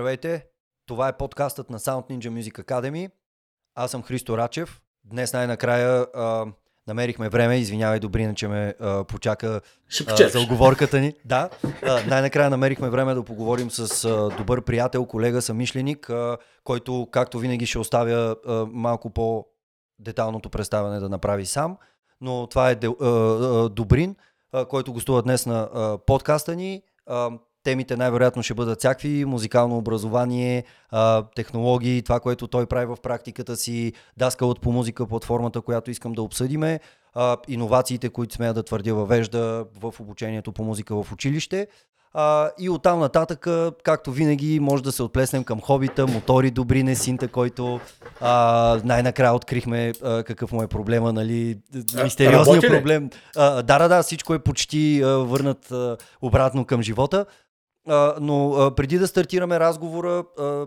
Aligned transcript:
Здравейте! 0.00 0.44
Това 0.86 1.08
е 1.08 1.16
подкастът 1.16 1.70
на 1.70 1.78
Sound 1.78 2.10
Ninja 2.10 2.30
Music 2.30 2.64
Academy. 2.64 3.10
Аз 3.74 3.90
съм 3.90 4.02
Христо 4.02 4.38
Рачев. 4.38 4.80
Днес 5.04 5.32
най-накрая 5.32 6.06
а, 6.14 6.46
намерихме 6.86 7.28
време. 7.28 7.58
Извинявай, 7.58 8.00
Добрина, 8.00 8.34
че 8.34 8.48
ме 8.48 8.74
а, 8.80 9.04
почака 9.04 9.60
а, 10.06 10.28
за 10.28 10.40
оговорката 10.40 11.00
ни. 11.00 11.14
Да, 11.24 11.50
а, 11.82 12.04
най-накрая 12.06 12.50
намерихме 12.50 12.90
време 12.90 13.14
да 13.14 13.22
поговорим 13.22 13.70
с 13.70 14.04
а, 14.04 14.36
добър 14.36 14.62
приятел, 14.62 15.06
колега, 15.06 15.42
самишленик, 15.42 16.10
а, 16.10 16.38
който, 16.64 17.08
както 17.10 17.38
винаги, 17.38 17.66
ще 17.66 17.78
оставя 17.78 18.36
а, 18.46 18.66
малко 18.70 19.10
по-деталното 19.10 20.50
представяне 20.50 21.00
да 21.00 21.08
направи 21.08 21.46
сам. 21.46 21.76
Но 22.20 22.46
това 22.46 22.70
е 22.70 22.78
а, 22.84 23.06
а, 23.06 23.68
Добрин, 23.68 24.16
а, 24.52 24.64
който 24.64 24.92
гостува 24.92 25.22
днес 25.22 25.46
на 25.46 25.68
а, 25.74 25.98
подкаста 25.98 26.56
ни. 26.56 26.82
А, 27.06 27.30
темите 27.62 27.96
най-вероятно 27.96 28.42
ще 28.42 28.54
бъдат 28.54 28.78
всякакви, 28.78 29.24
музикално 29.24 29.76
образование, 29.76 30.64
технологии, 31.36 32.02
това, 32.02 32.20
което 32.20 32.46
той 32.46 32.66
прави 32.66 32.86
в 32.86 32.96
практиката 33.02 33.56
си, 33.56 33.92
даскалът 34.16 34.60
по 34.60 34.72
музика, 34.72 35.06
платформата, 35.06 35.60
която 35.60 35.90
искам 35.90 36.12
да 36.12 36.22
обсъдиме, 36.22 36.80
иновациите, 37.48 38.08
които 38.08 38.34
смея 38.34 38.54
да 38.54 38.62
твърдя 38.62 38.94
въвежда 38.94 39.66
в 39.80 39.94
обучението 40.00 40.52
по 40.52 40.64
музика 40.64 41.02
в 41.02 41.12
училище. 41.12 41.66
А, 42.12 42.50
и 42.58 42.70
оттам 42.70 43.00
нататък, 43.00 43.46
както 43.82 44.12
винаги, 44.12 44.60
може 44.60 44.82
да 44.82 44.92
се 44.92 45.02
отплеснем 45.02 45.44
към 45.44 45.60
хобита, 45.60 46.06
мотори, 46.06 46.50
добри 46.50 46.82
несинта, 46.82 47.28
който 47.28 47.80
а, 48.20 48.80
най-накрая 48.84 49.34
открихме 49.34 49.92
а, 50.04 50.22
какъв 50.22 50.52
му 50.52 50.62
е 50.62 50.66
проблема, 50.66 51.12
нали, 51.12 51.58
мистериозният 52.02 52.66
проблем. 52.68 53.10
А, 53.36 53.62
да, 53.62 53.78
да, 53.78 53.88
да, 53.88 54.02
всичко 54.02 54.34
е 54.34 54.38
почти 54.38 55.02
а, 55.02 55.08
върнат 55.08 55.70
а, 55.72 55.96
обратно 56.22 56.64
към 56.64 56.82
живота. 56.82 57.26
А, 57.88 58.14
но 58.20 58.52
а, 58.52 58.74
преди 58.74 58.98
да 58.98 59.06
стартираме 59.06 59.60
разговора, 59.60 60.24
а, 60.38 60.66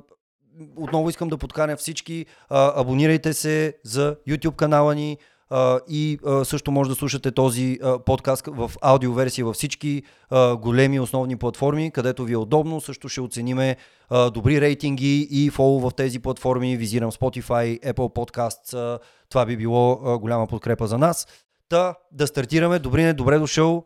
отново 0.75 1.09
искам 1.09 1.29
да 1.29 1.37
подканя 1.37 1.77
всички. 1.77 2.25
А, 2.49 2.81
абонирайте 2.81 3.33
се 3.33 3.73
за 3.83 4.15
YouTube 4.27 4.55
канала 4.55 4.95
ни 4.95 5.17
а, 5.49 5.79
и 5.89 6.19
а, 6.25 6.45
също 6.45 6.71
може 6.71 6.89
да 6.89 6.95
слушате 6.95 7.31
този 7.31 7.79
а, 7.83 7.99
подкаст 7.99 8.47
в 8.47 8.71
аудиоверсия 8.81 9.45
във 9.45 9.55
всички 9.55 10.03
а, 10.29 10.55
големи 10.55 10.99
основни 10.99 11.35
платформи, 11.35 11.91
където 11.91 12.23
ви 12.23 12.33
е 12.33 12.37
удобно. 12.37 12.81
Също 12.81 13.09
ще 13.09 13.21
оцениме 13.21 13.77
а, 14.09 14.29
добри 14.29 14.61
рейтинги 14.61 15.27
и 15.31 15.49
фоло 15.49 15.79
в 15.79 15.91
тези 15.95 16.19
платформи. 16.19 16.77
Визирам 16.77 17.11
Spotify, 17.11 17.93
Apple 17.93 17.93
Podcasts. 17.93 18.73
А, 18.73 18.99
това 19.29 19.45
би 19.45 19.57
било 19.57 20.01
а, 20.05 20.17
голяма 20.17 20.47
подкрепа 20.47 20.87
за 20.87 20.97
нас. 20.97 21.27
Та, 21.69 21.95
да 22.11 22.27
стартираме. 22.27 22.79
Добрине, 22.79 23.13
добре 23.13 23.39
дошъл. 23.39 23.83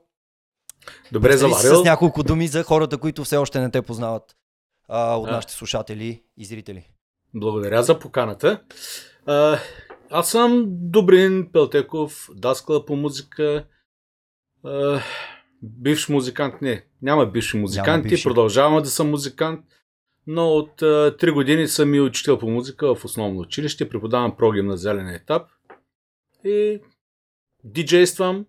Добре 1.12 1.38
заварил. 1.38 1.76
С 1.76 1.84
няколко 1.84 2.24
думи 2.24 2.48
за 2.48 2.64
хората, 2.64 2.98
които 2.98 3.24
все 3.24 3.38
още 3.38 3.60
не 3.60 3.72
те 3.72 3.82
познават 3.82 4.36
а, 4.88 5.16
от 5.16 5.30
а. 5.30 5.32
нашите 5.32 5.54
слушатели 5.54 6.24
и 6.38 6.46
зрители. 6.46 6.90
Благодаря 7.34 7.84
за 7.84 8.00
поканата. 8.00 8.62
А, 9.26 9.60
аз 10.10 10.32
съм 10.32 10.66
Добрин 10.68 11.50
Пелтеков, 11.54 12.30
даскала 12.36 12.86
по 12.86 12.96
музика. 12.96 13.66
А, 14.64 15.02
бивш 15.62 16.10
музикант, 16.10 16.62
не, 16.62 16.86
няма 17.02 17.26
бивши 17.26 17.58
музиканти, 17.58 18.10
бивши. 18.10 18.24
продължавам 18.24 18.84
да 18.84 18.90
съм 18.90 19.10
музикант, 19.10 19.66
но 20.28 20.50
от 20.50 20.82
а, 20.82 20.86
3 21.18 21.34
години 21.34 21.68
съм 21.68 21.94
и 21.94 22.02
учител 22.02 22.40
по 22.40 22.50
музика 22.50 22.96
в 22.96 23.06
основно 23.06 23.40
училище, 23.40 23.90
преподавам 23.90 24.38
прогимназиален 24.38 25.08
етап 25.08 25.48
и 26.44 26.82
диджействам, 27.64 28.46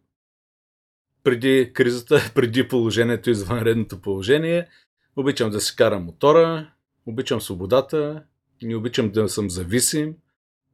преди 1.28 1.72
кризата, 1.74 2.20
преди 2.34 2.68
положението, 2.68 3.30
извънредното 3.30 4.00
положение. 4.00 4.68
Обичам 5.16 5.50
да 5.50 5.61
си 5.61 5.77
карам 5.77 6.05
мотора, 6.05 6.70
обичам 7.06 7.40
свободата, 7.40 8.22
не 8.62 8.77
обичам 8.77 9.11
да 9.11 9.28
съм 9.28 9.50
зависим, 9.50 10.14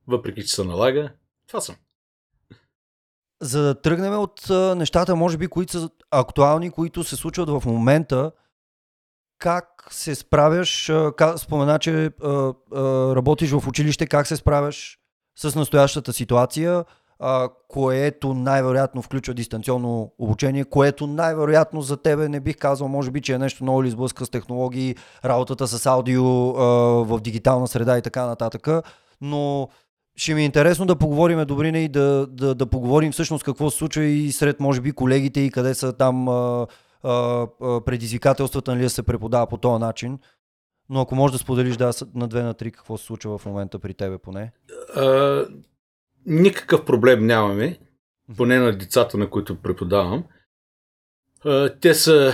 въпреки 0.07 0.43
че 0.43 0.55
се 0.55 0.65
налага. 0.65 1.13
Това 1.47 1.61
съм. 1.61 1.77
За 3.43 3.63
да 3.63 3.81
тръгнем 3.81 4.19
от 4.19 4.41
нещата, 4.77 5.17
може 5.17 5.39
би, 5.39 5.49
които 5.49 5.73
са 5.73 5.91
актуални, 6.11 6.71
които 6.71 7.05
се 7.05 7.17
случват 7.17 7.49
в 7.49 7.63
момента, 7.67 8.33
как 9.39 9.89
се 9.91 10.15
справяш, 10.15 10.93
спомена, 11.37 11.79
че 11.79 12.11
работиш 13.17 13.51
в 13.51 13.69
училище, 13.69 14.07
как 14.07 14.27
се 14.27 14.37
справяш 14.37 14.99
с 15.37 15.55
настоящата 15.55 16.13
ситуация, 16.13 16.85
а, 17.19 17.49
което 17.69 18.35
най-вероятно 18.35 19.03
включва 19.03 19.35
дистанционно 19.35 20.13
обучение, 20.19 20.65
което 20.65 21.07
най-вероятно 21.07 21.83
за 21.83 21.97
тебе 21.97 22.29
не 22.29 22.41
бих 22.41 22.57
казал, 22.57 22.89
може 22.89 23.11
би, 23.11 23.21
че 23.21 23.33
е 23.33 23.39
нещо 23.39 23.65
много 23.65 23.85
ли 23.85 23.91
сблъска 23.91 24.27
с 24.27 24.31
технологии, 24.31 24.97
работата 25.25 25.69
с 25.69 25.87
аудио 25.87 26.49
а, 26.49 26.65
в 27.05 27.21
дигитална 27.21 27.69
среда 27.69 27.99
и 27.99 28.03
така 28.03 28.27
нататък. 28.27 28.69
Но 29.21 29.69
ще 30.17 30.35
ми 30.35 30.43
е 30.43 30.45
интересно 30.45 30.87
да 30.87 30.97
поговорим, 30.97 31.45
Добрина, 31.47 31.79
и 31.79 31.89
да, 31.89 32.27
да, 32.31 32.55
да 32.55 32.67
поговорим 32.67 33.13
всъщност 33.13 33.45
какво 33.45 33.71
се 33.71 33.79
случва 33.79 34.05
и 34.05 34.33
сред, 34.33 34.61
може 34.61 34.81
би, 34.81 34.93
колегите 34.93 35.41
и 35.41 35.51
къде 35.51 35.75
са 35.75 35.93
там 35.93 36.29
а, 36.29 36.67
а, 37.03 37.47
предизвикателствата, 37.61 38.71
нали, 38.71 38.83
да 38.83 38.91
се 38.91 39.03
преподава 39.03 39.47
по 39.47 39.57
този 39.57 39.81
начин. 39.81 40.19
Но 40.91 41.01
ако 41.01 41.15
можеш 41.15 41.33
да 41.33 41.39
споделиш 41.39 41.77
да, 41.77 41.93
на 42.15 42.29
две 42.29 42.43
на 42.43 42.55
три 42.55 42.71
какво 42.71 42.99
се 42.99 43.05
случва 43.05 43.39
в 43.39 43.47
момента 43.47 43.79
при 43.79 43.95
тебе 43.95 44.19
поне. 44.19 44.53
Никакъв 46.27 46.85
проблем 46.85 47.27
нямаме, 47.27 47.79
поне 48.37 48.59
на 48.59 48.79
децата, 48.79 49.19
на 49.19 49.31
които 49.31 49.63
преподавам. 49.63 50.25
Те 51.81 51.95
са, 51.95 52.33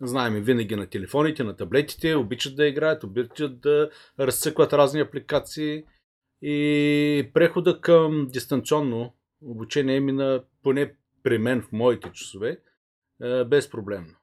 знаем, 0.00 0.42
винаги 0.42 0.76
на 0.76 0.86
телефоните, 0.86 1.44
на 1.44 1.56
таблетите, 1.56 2.14
обичат 2.14 2.56
да 2.56 2.66
играят, 2.66 3.04
обичат 3.04 3.60
да 3.60 3.90
разцъкват 4.18 4.72
разни 4.72 5.00
апликации 5.00 5.84
и 6.42 7.30
прехода 7.34 7.80
към 7.80 8.28
дистанционно 8.30 9.14
обучение 9.42 10.00
мина 10.00 10.44
поне 10.62 10.94
при 11.22 11.38
мен 11.38 11.62
в 11.62 11.72
моите 11.72 12.12
часове 12.12 12.58
безпроблемно. 13.46 14.14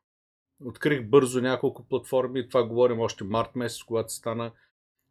Открих 0.65 1.09
бързо 1.09 1.41
няколко 1.41 1.87
платформи, 1.87 2.49
това 2.49 2.67
говорим 2.67 2.99
още 2.99 3.23
март 3.23 3.55
месец, 3.55 3.83
когато 3.83 4.13
стана 4.13 4.51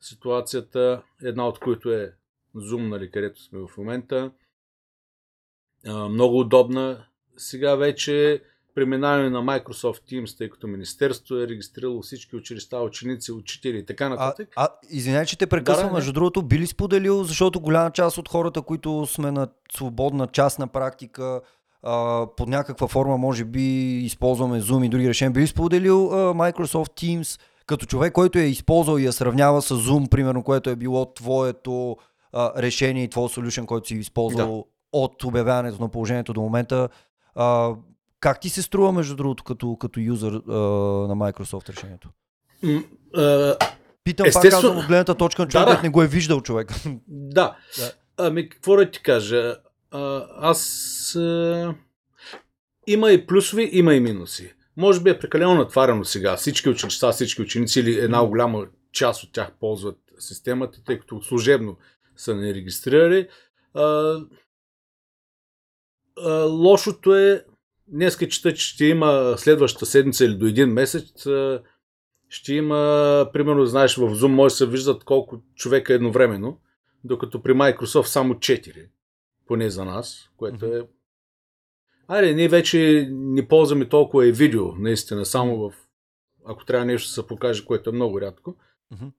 ситуацията, 0.00 1.02
една 1.22 1.48
от 1.48 1.58
които 1.58 1.92
е 1.92 2.12
Zoom, 2.60 2.88
нали, 2.88 3.10
където 3.10 3.42
сме 3.42 3.58
в 3.58 3.78
момента. 3.78 4.30
А, 5.86 6.08
много 6.08 6.40
удобна. 6.40 7.04
Сега 7.36 7.74
вече 7.74 8.42
преминаваме 8.74 9.30
на 9.30 9.38
Microsoft 9.38 10.12
Teams, 10.12 10.38
тъй 10.38 10.50
като 10.50 10.66
Министерството 10.66 11.42
е 11.42 11.48
регистрирало 11.48 12.02
всички 12.02 12.36
училища, 12.36 12.78
ученици, 12.78 13.32
учители 13.32 13.78
и 13.78 13.86
така 13.86 14.08
нататък. 14.08 14.48
А, 14.56 14.64
а 14.64 14.68
извинявай, 14.90 15.26
че 15.26 15.38
те 15.38 15.46
прекъсвам, 15.46 15.88
да, 15.88 15.94
между 15.94 16.12
другото, 16.12 16.42
би 16.42 16.58
ли 16.58 16.66
споделил, 16.66 17.24
защото 17.24 17.60
голяма 17.60 17.90
част 17.90 18.18
от 18.18 18.28
хората, 18.28 18.62
които 18.62 19.06
сме 19.06 19.30
на 19.30 19.48
свободна 19.74 20.26
частна 20.26 20.66
практика, 20.66 21.40
а, 21.82 22.26
под 22.36 22.48
някаква 22.48 22.88
форма, 22.88 23.18
може 23.18 23.44
би, 23.44 23.98
използваме 24.04 24.60
Zoom 24.60 24.86
и 24.86 24.88
други 24.88 25.08
решения, 25.08 25.32
би 25.32 25.40
ли 25.40 25.46
споделил 25.46 26.06
а, 26.12 26.34
Microsoft 26.34 27.02
Teams 27.02 27.40
като 27.66 27.86
човек, 27.86 28.12
който 28.12 28.38
е 28.38 28.42
използвал 28.42 28.98
и 28.98 29.04
я 29.04 29.12
сравнява 29.12 29.62
с 29.62 29.74
Zoom, 29.74 30.08
примерно, 30.08 30.42
което 30.42 30.70
е 30.70 30.76
било 30.76 31.12
твоето 31.14 31.96
а, 32.32 32.62
решение 32.62 33.04
и 33.04 33.08
твой 33.08 33.28
solution, 33.28 33.66
който 33.66 33.88
си 33.88 33.94
използвал 33.94 34.56
да. 34.56 34.98
от 34.98 35.24
обявяването 35.24 35.82
на 35.82 35.88
положението 35.88 36.32
до 36.32 36.40
момента. 36.40 36.88
А, 37.34 37.74
как 38.20 38.40
ти 38.40 38.48
се 38.48 38.62
струва, 38.62 38.92
между 38.92 39.16
другото, 39.16 39.44
като, 39.44 39.76
като 39.76 40.00
юзър 40.00 40.32
а, 40.32 40.52
на 41.08 41.16
Microsoft 41.16 41.68
решението? 41.68 42.08
Mm, 42.64 42.84
uh, 43.16 43.68
Питам 44.04 44.26
естествено... 44.26 44.50
пак 44.50 44.62
казвам 44.62 44.78
от 44.78 44.86
гледната 44.86 45.14
точка 45.14 45.42
на 45.42 45.48
човек, 45.48 45.66
да, 45.66 45.76
да. 45.76 45.82
не 45.82 45.88
го 45.88 46.02
е 46.02 46.06
виждал 46.06 46.40
човек. 46.40 46.72
Да. 47.08 47.56
да. 47.78 47.92
Ами, 48.16 48.48
какво 48.48 48.76
да 48.76 48.90
ти 48.90 49.02
кажа? 49.02 49.56
А, 49.90 50.26
аз... 50.40 51.16
А... 51.16 51.74
Има 52.86 53.10
и 53.10 53.26
плюсови, 53.26 53.70
има 53.72 53.94
и 53.94 54.00
минуси. 54.00 54.52
Може 54.76 55.00
би 55.00 55.10
е 55.10 55.18
прекалено 55.18 55.54
натварено 55.54 56.04
сега. 56.04 56.36
Всички 56.36 56.68
училища, 56.68 57.12
всички 57.12 57.42
ученици 57.42 57.80
или 57.80 57.98
една 57.98 58.26
голяма 58.26 58.66
част 58.92 59.22
от 59.22 59.32
тях 59.32 59.52
ползват 59.60 59.98
системата, 60.18 60.84
тъй 60.84 60.98
като 60.98 61.22
служебно 61.22 61.76
са 62.20 62.36
не 62.36 62.54
регистрирали. 62.54 63.28
А, 63.74 64.16
а, 66.24 66.42
лошото 66.42 67.14
е, 67.14 67.44
днеска 67.86 68.28
чета, 68.28 68.54
че 68.54 68.66
ще 68.66 68.84
има 68.84 69.34
следващата 69.38 69.86
седмица 69.86 70.24
или 70.24 70.34
до 70.34 70.46
един 70.46 70.72
месец, 70.72 71.26
а, 71.26 71.62
ще 72.28 72.54
има, 72.54 73.30
примерно, 73.32 73.66
знаеш, 73.66 73.96
в 73.96 74.00
Zoom 74.00 74.26
може 74.26 74.52
да 74.52 74.56
се 74.56 74.66
виждат 74.66 75.04
колко 75.04 75.42
човека 75.54 75.94
едновременно, 75.94 76.60
докато 77.04 77.42
при 77.42 77.52
Microsoft 77.52 78.06
само 78.06 78.34
4, 78.34 78.88
поне 79.46 79.70
за 79.70 79.84
нас, 79.84 80.30
което 80.36 80.66
е 80.66 80.82
Айде, 82.08 82.34
ние 82.34 82.48
вече 82.48 83.08
не 83.10 83.48
ползваме 83.48 83.88
толкова 83.88 84.26
и 84.26 84.32
видео, 84.32 84.72
наистина, 84.74 85.26
само 85.26 85.56
в... 85.56 85.74
Ако 86.46 86.64
трябва 86.64 86.86
нещо 86.86 87.08
да 87.08 87.12
се 87.12 87.26
покаже, 87.26 87.64
което 87.64 87.90
е 87.90 87.92
много 87.92 88.20
рядко. 88.20 88.56
Uh-huh. 88.94 89.10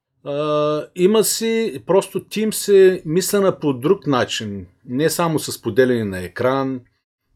Има 0.95 1.23
си, 1.23 1.83
просто 1.85 2.19
Teams 2.19 2.73
е 2.73 3.01
мислена 3.05 3.59
по 3.59 3.73
друг 3.73 4.07
начин. 4.07 4.67
Не 4.85 5.09
само 5.09 5.39
с 5.39 5.61
поделяне 5.61 6.05
на 6.05 6.19
екран, 6.19 6.81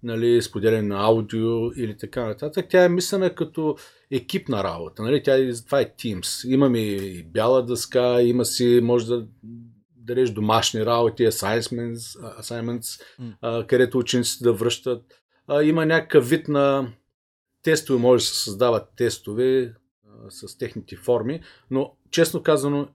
нали, 0.04 0.42
споделяне 0.42 0.82
на 0.82 1.04
аудио 1.04 1.72
или 1.72 1.98
така 1.98 2.26
нататък. 2.26 2.66
Тя 2.70 2.84
е 2.84 2.90
мислена 2.90 3.36
като 3.36 3.76
екипна 4.12 4.64
работа. 4.64 5.04
Нали? 5.04 5.24
Тя, 5.24 5.38
е, 5.38 5.54
това 5.66 5.82
е 5.82 5.94
Teams. 5.94 6.48
Имаме 6.48 6.80
и 6.80 7.24
бяла 7.24 7.66
дъска, 7.66 8.22
има 8.22 8.46
си, 8.46 8.80
може 8.84 9.08
да 9.08 9.28
дадеш 9.98 10.30
домашни 10.30 10.86
работи, 10.86 11.28
assignments, 11.28 12.20
assignments 12.42 13.02
mm. 13.22 13.34
а, 13.42 13.68
където 13.68 13.98
учениците 13.98 14.44
да 14.44 14.54
връщат. 14.54 15.04
А, 15.48 15.64
има 15.64 15.86
някакъв 15.86 16.30
вид 16.30 16.48
на 16.48 16.94
тестове, 17.64 18.00
може 18.00 18.24
да 18.24 18.28
се 18.28 18.44
създават 18.44 18.90
тестове 18.98 19.64
а, 19.64 20.32
с 20.32 20.58
техните 20.58 20.96
форми, 20.96 21.42
но 21.72 21.96
честно 22.14 22.44
казано 22.44 22.88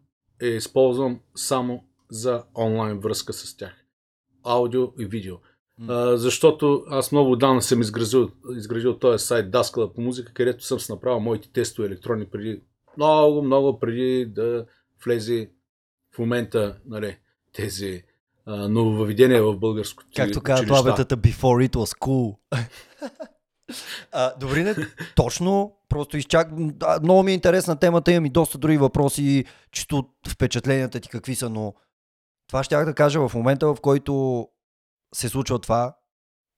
е 0.43 0.47
използвам 0.47 1.21
само 1.35 1.85
за 2.11 2.43
онлайн 2.59 2.99
връзка 2.99 3.33
с 3.33 3.57
тях. 3.57 3.85
Аудио 4.45 4.89
и 4.99 5.05
видео. 5.05 5.37
Mm. 5.81 5.89
А, 5.89 6.17
защото 6.17 6.85
аз 6.89 7.13
много 7.13 7.33
отдавна 7.33 7.63
съм 7.63 7.81
изградил, 7.81 8.31
изградил 8.57 8.99
този 8.99 9.25
сайт 9.25 9.51
Даскала 9.51 9.93
по 9.93 10.01
музика, 10.01 10.33
където 10.33 10.65
съм 10.65 10.81
с 10.81 10.89
направил 10.89 11.21
моите 11.21 11.53
тестове 11.53 11.89
електронни 11.89 12.27
преди 12.27 12.61
много, 12.97 13.43
много 13.43 13.81
преди 13.81 14.27
да 14.27 14.67
влезе 15.05 15.51
в 16.15 16.19
момента 16.19 16.77
нали, 16.87 17.17
тези 17.53 18.03
а, 18.47 18.69
нововъведения 18.69 19.43
в 19.43 19.57
българското 19.57 20.11
Както 20.17 20.41
казват 20.41 20.71
лабетата, 20.71 21.17
before 21.17 21.69
it 21.69 21.73
was 21.73 21.99
cool. 21.99 22.37
а, 24.13 24.35
добре, 24.39 24.63
не, 24.63 24.75
точно, 25.17 25.77
просто 25.89 26.17
изчак... 26.17 26.49
много 27.03 27.23
ми 27.23 27.31
е 27.31 27.35
интересна 27.35 27.79
темата, 27.79 28.13
имам 28.13 28.27
и 28.27 28.31
доста 28.31 28.59
други 28.59 28.79
въпроси, 28.79 29.45
чисто 29.73 30.09
впечатленията 30.29 31.01
ти 31.01 31.09
какви 31.09 31.35
са, 31.35 31.51
но 31.51 31.75
това 32.49 32.65
ще 32.65 32.85
да 32.85 32.95
кажа 32.95 33.29
в 33.29 33.35
момента, 33.35 33.67
в 33.67 33.81
който 33.81 34.49
се 35.15 35.29
случва 35.29 35.59
това, 35.59 35.97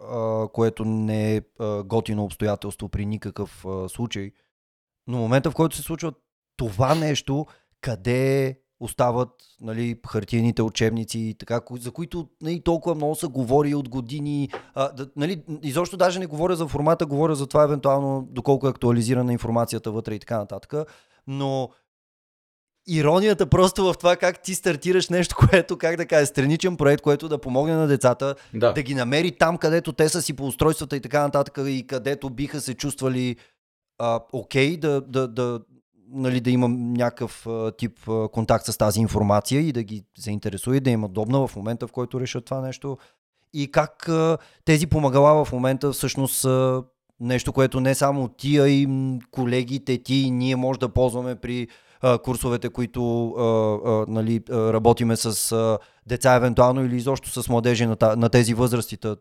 а, 0.02 0.48
което 0.48 0.84
не 0.84 1.36
е 1.36 1.40
а, 1.58 1.82
готино 1.82 2.24
обстоятелство 2.24 2.88
при 2.88 3.06
никакъв 3.06 3.64
а, 3.66 3.88
случай, 3.88 4.32
но 5.06 5.18
момента, 5.18 5.50
в 5.50 5.54
който 5.54 5.76
се 5.76 5.82
случва 5.82 6.12
това 6.56 6.94
нещо, 6.94 7.46
къде 7.80 8.60
остават 8.80 9.28
нали, 9.60 9.98
хартиените 10.08 10.62
учебници, 10.62 11.34
така, 11.38 11.60
за 11.70 11.90
които 11.90 12.28
нали, 12.42 12.60
толкова 12.60 12.94
много 12.94 13.14
се 13.14 13.26
говори 13.26 13.74
от 13.74 13.88
години. 13.88 14.48
А, 14.74 14.92
да, 14.92 15.08
нали, 15.16 15.42
изобщо 15.62 15.96
даже 15.96 16.18
не 16.18 16.26
говоря 16.26 16.56
за 16.56 16.68
формата, 16.68 17.06
говоря 17.06 17.34
за 17.34 17.46
това 17.46 17.62
евентуално 17.62 18.28
доколко 18.30 18.66
е 18.66 18.70
актуализирана 18.70 19.32
информацията 19.32 19.90
вътре 19.90 20.14
и 20.14 20.18
така 20.18 20.38
нататък. 20.38 20.74
Но 21.26 21.70
иронията 22.86 23.46
просто 23.46 23.84
в 23.84 23.94
това 23.98 24.16
как 24.16 24.42
ти 24.42 24.54
стартираш 24.54 25.08
нещо, 25.08 25.36
което, 25.50 25.76
как 25.76 25.96
да 25.96 26.06
кажа, 26.06 26.26
страничен 26.26 26.76
проект, 26.76 27.02
което 27.02 27.28
да 27.28 27.38
помогне 27.38 27.74
на 27.74 27.86
децата, 27.86 28.34
да, 28.54 28.72
да 28.72 28.82
ги 28.82 28.94
намери 28.94 29.30
там, 29.30 29.58
където 29.58 29.92
те 29.92 30.08
са 30.08 30.22
си 30.22 30.36
по 30.36 30.46
устройствата 30.46 30.96
и 30.96 31.00
така 31.00 31.22
нататък 31.22 31.58
и 31.66 31.86
където 31.86 32.30
биха 32.30 32.60
се 32.60 32.74
чувствали 32.74 33.36
окей, 34.32 34.76
okay, 34.76 34.78
да, 34.78 35.00
да, 35.00 35.28
да, 35.28 35.60
нали, 36.12 36.40
да 36.40 36.50
имам 36.50 36.92
някакъв 36.92 37.46
тип 37.78 37.98
контакт 38.32 38.66
с 38.66 38.78
тази 38.78 39.00
информация 39.00 39.60
и 39.60 39.72
да 39.72 39.82
ги 39.82 40.04
заинтересува 40.18 40.80
да 40.80 40.90
им 40.90 41.04
удобна 41.04 41.46
в 41.46 41.56
момента, 41.56 41.86
в 41.86 41.92
който 41.92 42.20
решат 42.20 42.44
това 42.44 42.60
нещо. 42.60 42.98
И 43.52 43.72
как 43.72 44.10
тези 44.64 44.86
помагала 44.86 45.44
в 45.44 45.52
момента 45.52 45.92
всъщност 45.92 46.36
са 46.36 46.82
нещо, 47.20 47.52
което 47.52 47.80
не 47.80 47.94
само 47.94 48.28
ти, 48.28 48.58
а 48.58 48.68
и 48.68 48.88
колегите 49.30 50.02
ти 50.02 50.14
и 50.14 50.30
ние 50.30 50.56
може 50.56 50.80
да 50.80 50.88
ползваме 50.88 51.34
при 51.34 51.68
курсовете, 52.22 52.68
които 52.68 53.34
нали, 54.08 54.42
работиме 54.50 55.16
с 55.16 55.78
деца 56.06 56.34
евентуално 56.34 56.84
или 56.84 56.96
изобщо 56.96 57.42
с 57.42 57.48
младежи 57.48 57.86
на, 57.86 58.28
тези 58.28 58.54
възрастите. 58.54 59.14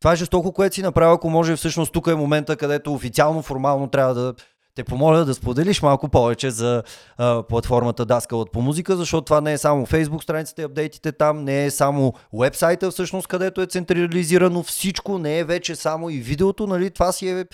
Това 0.00 0.12
е 0.12 0.16
жестоко, 0.16 0.52
което 0.52 0.74
си 0.74 0.82
направил, 0.82 1.12
ако 1.12 1.30
може 1.30 1.56
всъщност 1.56 1.92
тук 1.92 2.06
е 2.06 2.14
момента, 2.14 2.56
където 2.56 2.94
официално, 2.94 3.42
формално 3.42 3.88
трябва 3.88 4.14
да 4.14 4.34
те 4.74 4.84
помоля 4.84 5.24
да 5.24 5.34
споделиш 5.34 5.82
малко 5.82 6.08
повече 6.08 6.50
за 6.50 6.82
а, 7.16 7.42
платформата 7.42 8.04
Даскалът 8.04 8.52
по 8.52 8.60
музика, 8.60 8.96
защото 8.96 9.24
това 9.24 9.40
не 9.40 9.52
е 9.52 9.58
само 9.58 9.86
Facebook 9.86 10.22
страницата 10.22 10.62
и 10.62 10.64
апдейтите 10.64 11.12
там, 11.12 11.44
не 11.44 11.64
е 11.64 11.70
само 11.70 12.12
вебсайта 12.32 12.90
всъщност, 12.90 13.28
където 13.28 13.60
е 13.60 13.66
централизирано 13.66 14.62
всичко, 14.62 15.18
не 15.18 15.38
е 15.38 15.44
вече 15.44 15.76
само 15.76 16.10
и 16.10 16.18
видеото, 16.18 16.66
нали? 16.66 16.90
Това 16.90 17.12
си 17.12 17.28
е 17.28 17.46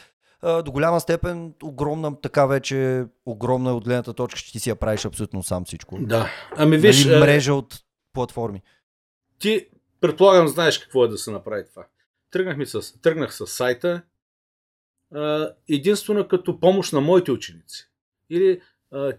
а, 0.43 0.63
до 0.63 0.73
голяма 0.73 1.01
степен 1.01 1.55
огромна, 1.63 2.21
така 2.21 2.47
вече 2.47 3.05
огромна 3.27 3.77
от 3.77 3.85
гледната 3.85 4.15
точка, 4.15 4.41
че 4.41 4.53
ти 4.53 4.61
си 4.61 4.71
я 4.71 4.77
правиш 4.77 5.05
абсолютно 5.05 5.43
сам 5.43 5.65
всичко. 5.65 5.99
Да. 6.01 6.31
Ами 6.57 6.77
виж... 6.77 7.05
Нали, 7.05 7.21
мрежа 7.21 7.55
от 7.55 7.81
платформи. 8.13 8.63
Ти, 9.39 9.67
предполагам, 10.01 10.49
знаеш 10.49 10.79
какво 10.79 11.05
е 11.05 11.09
да 11.09 11.19
се 11.19 11.31
направи 11.31 11.63
това. 11.71 11.87
Тръгнах, 12.31 12.57
ми 12.57 12.67
с, 12.67 13.01
тръгнах 13.03 13.35
с 13.35 13.47
сайта, 13.47 14.03
единствено 15.69 16.29
като 16.29 16.61
помощ 16.61 16.93
на 16.93 17.01
моите 17.01 17.33
ученици. 17.33 17.89
Или 18.31 18.61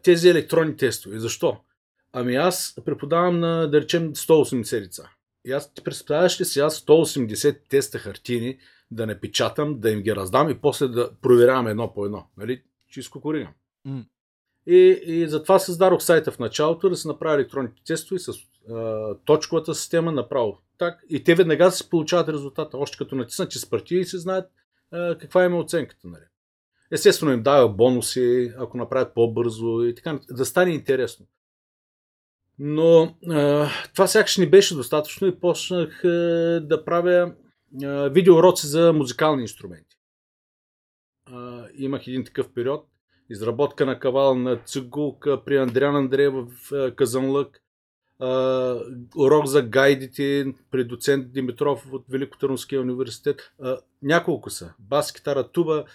тези 0.04 0.30
електронни 0.30 0.78
тестове. 0.78 1.20
Защо? 1.20 1.58
Ами 2.14 2.36
аз 2.36 2.76
преподавам 2.86 3.40
на, 3.40 3.68
да 3.68 3.82
речем, 3.82 4.14
180 4.14 4.80
деца. 4.82 5.10
И 5.46 5.52
аз 5.52 5.74
ти 5.74 5.84
представяш 5.84 6.42
ли 6.42 6.46
си 6.46 6.60
аз 6.60 6.82
180 6.82 7.58
теста 7.70 8.00
хартини 8.00 8.58
да 8.92 9.08
не 9.08 9.20
печатам, 9.20 9.80
да 9.80 9.92
им 9.92 10.02
ги 10.02 10.16
раздам 10.16 10.50
и 10.50 10.62
после 10.62 10.88
да 10.88 11.12
проверявам 11.22 11.68
едно 11.68 11.94
по 11.94 12.06
едно. 12.06 12.28
Нали? 12.38 12.62
Чисто 12.90 13.22
коригам. 13.22 13.54
Mm. 13.88 14.04
И, 14.68 15.02
и 15.06 15.28
затова 15.28 15.60
създадох 15.60 16.02
сайта 16.02 16.32
в 16.32 16.40
началото 16.40 16.90
да 16.90 16.96
се 16.96 17.08
направи 17.08 17.36
електронните 17.36 17.82
тестове 17.86 18.20
с 18.20 18.30
а, 18.70 19.16
точковата 19.26 19.76
система 19.76 20.12
направо. 20.12 20.58
Так, 20.78 21.06
и 21.10 21.24
те 21.24 21.36
веднага 21.36 21.72
се 21.72 21.90
получават 21.90 22.30
резултата. 22.30 22.78
Още 22.78 22.98
като 22.98 23.16
натиснат, 23.16 23.52
че 23.52 23.60
с 23.60 23.70
партии 23.70 24.06
се 24.06 24.18
знаят 24.18 24.52
каква 24.92 25.46
има 25.46 25.58
оценката. 25.58 26.08
Нали. 26.08 26.24
Естествено 26.92 27.32
им 27.32 27.44
дава 27.44 27.70
бонуси, 27.70 28.54
ако 28.58 28.78
направят 28.78 29.14
по-бързо 29.14 29.84
и 29.84 29.96
така, 29.96 30.20
да 30.32 30.46
стане 30.46 30.72
интересно. 30.72 31.26
Но 32.60 33.16
а, 33.30 33.70
това 33.94 34.08
сякаш 34.08 34.38
не 34.38 34.50
беше 34.50 34.76
достатъчно 34.76 35.28
и 35.28 35.40
почнах 35.40 36.04
а, 36.04 36.08
да 36.64 36.86
правя 36.86 37.34
а, 37.84 38.10
видеоуроци 38.10 38.68
за 38.68 38.94
музикални 38.94 39.42
инструменти. 39.42 39.98
А, 41.26 41.68
имах 41.74 42.08
един 42.08 42.26
такъв 42.26 42.54
период. 42.54 42.86
Изработка 43.30 43.86
на 43.86 44.00
кавал 44.00 44.36
на 44.36 44.58
цигулка 44.66 45.44
при 45.46 45.58
Андриан 45.58 45.96
Андреев 45.96 46.34
в 46.34 46.92
Казанлък 46.96 47.64
урок 49.16 49.46
за 49.46 49.62
гайдите 49.62 50.54
при 50.72 50.84
доцент 50.84 51.32
Димитров 51.32 51.94
от 51.94 52.06
Великотърновския 52.10 52.82
университет. 52.82 53.52
Няколко 54.02 54.50
са. 54.50 54.74
Бас, 54.80 55.12
китара, 55.12 55.52
туба, 55.52 55.86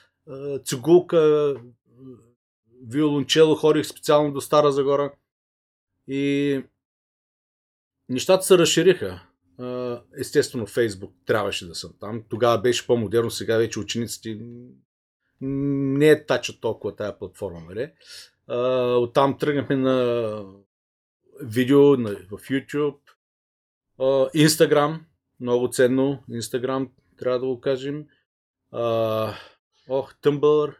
цигулка, 0.64 1.54
виолончело, 2.86 3.54
ходих 3.54 3.86
специално 3.86 4.32
до 4.32 4.40
Стара 4.40 4.72
Загора. 4.72 5.12
И 6.08 6.62
нещата 8.08 8.44
се 8.44 8.58
разшириха. 8.58 9.20
Естествено, 10.18 10.66
Фейсбук 10.66 11.14
трябваше 11.26 11.66
да 11.66 11.74
съм 11.74 11.94
там. 12.00 12.22
Тогава 12.28 12.58
беше 12.58 12.86
по-модерно, 12.86 13.30
сега 13.30 13.56
вече 13.56 13.80
учениците 13.80 14.38
не 15.40 16.10
е 16.10 16.26
тачат 16.26 16.60
толкова 16.60 16.96
тая 16.96 17.18
платформа. 17.18 17.60
Нали? 17.68 17.92
Оттам 18.98 19.38
тръгнахме 19.38 19.76
на 19.76 20.44
видео 21.42 21.96
в 22.30 22.38
YouTube, 22.38 22.98
Instagram, 24.34 25.00
много 25.40 25.68
ценно, 25.68 26.22
Instagram, 26.30 26.88
трябва 27.18 27.38
да 27.38 27.46
го 27.46 27.60
кажем. 27.60 28.04
Ох, 29.88 30.14
Tumblr. 30.22 30.74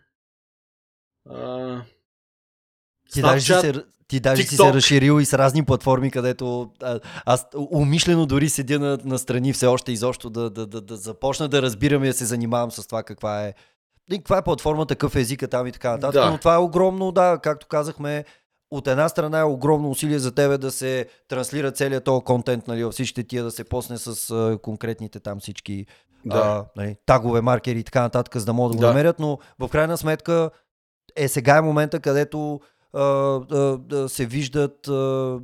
Ти 3.13 3.23
даже, 3.23 3.41
си 3.41 3.61
се, 3.61 3.85
ти 4.09 4.21
даже 4.21 4.43
си 4.43 4.57
се 4.57 4.73
разширил 4.73 5.21
и 5.21 5.25
с 5.25 5.39
разни 5.39 5.65
платформи, 5.65 6.11
където 6.11 6.73
а, 6.83 7.01
аз 7.27 7.47
умишлено 7.71 8.27
дори 8.27 8.49
седя 8.49 8.79
на, 8.79 8.99
на 9.05 9.19
страни 9.19 9.53
все 9.53 9.67
още 9.67 9.93
изобщо 9.93 10.31
да, 10.31 10.51
да, 10.51 10.67
да, 10.67 10.81
да 10.81 10.97
започна 10.97 11.49
да 11.49 11.63
разбирам 11.63 12.05
и 12.05 12.07
да 12.07 12.13
се 12.13 12.25
занимавам 12.25 12.71
с 12.71 12.87
това 12.87 13.03
каква 13.03 13.45
е 13.45 13.55
каква 14.11 14.39
е 14.39 14.45
платформа, 14.45 14.87
какъв 14.87 15.17
е 15.17 15.21
езика 15.21 15.49
там 15.49 15.67
и 15.67 15.73
така 15.73 15.91
нататък. 15.91 16.23
Да. 16.23 16.31
Но 16.31 16.39
това 16.39 16.55
е 16.55 16.59
огромно, 16.59 17.13
да, 17.13 17.39
както 17.43 17.67
казахме, 17.67 18.25
от 18.77 18.89
една 18.89 19.09
страна 19.09 19.39
е 19.39 19.45
огромно 19.45 19.91
усилие 19.91 20.19
за 20.19 20.33
тебе 20.33 20.59
да 20.59 20.71
се 20.71 21.07
транслира 21.29 21.73
целият 21.73 22.05
този 22.05 22.25
контент, 22.25 22.69
нали, 22.69 22.91
всичките 22.91 23.29
тия 23.29 23.45
да 23.45 23.51
се 23.51 23.65
посне 23.65 23.99
с 23.99 24.31
а, 24.31 24.59
конкретните 24.63 25.21
там 25.21 25.41
всички 25.41 25.87
да. 26.27 26.39
а, 26.39 26.65
нали, 26.77 26.97
тагове, 27.07 27.41
маркери 27.41 27.79
и 27.79 27.85
така 27.85 28.03
нататък, 28.03 28.37
за 28.37 28.45
да 28.45 28.53
могат 28.53 28.73
да 28.73 28.77
го 28.77 28.81
да. 28.81 28.87
намерят, 28.87 29.19
но 29.19 29.39
в 29.59 29.69
крайна 29.69 29.97
сметка 29.97 30.51
е 31.17 31.29
сега 31.29 31.57
е 31.57 31.63
момента, 31.63 32.01
където 32.01 32.61
а, 32.93 33.01
а, 33.03 34.09
се 34.09 34.27
виждат 34.27 34.89
а, 34.89 35.39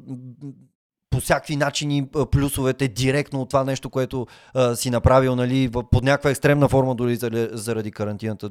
по 1.10 1.20
всякакви 1.20 1.56
начини 1.56 2.08
плюсовете 2.30 2.88
директно 2.88 3.40
от 3.40 3.48
това 3.48 3.64
нещо, 3.64 3.90
което 3.90 4.26
а, 4.54 4.76
си 4.76 4.90
направил 4.90 5.36
нали, 5.36 5.70
под 5.90 6.04
някаква 6.04 6.30
екстремна 6.30 6.68
форма 6.68 6.94
дори 6.94 7.16
заради 7.52 7.90
карантината. 7.90 8.50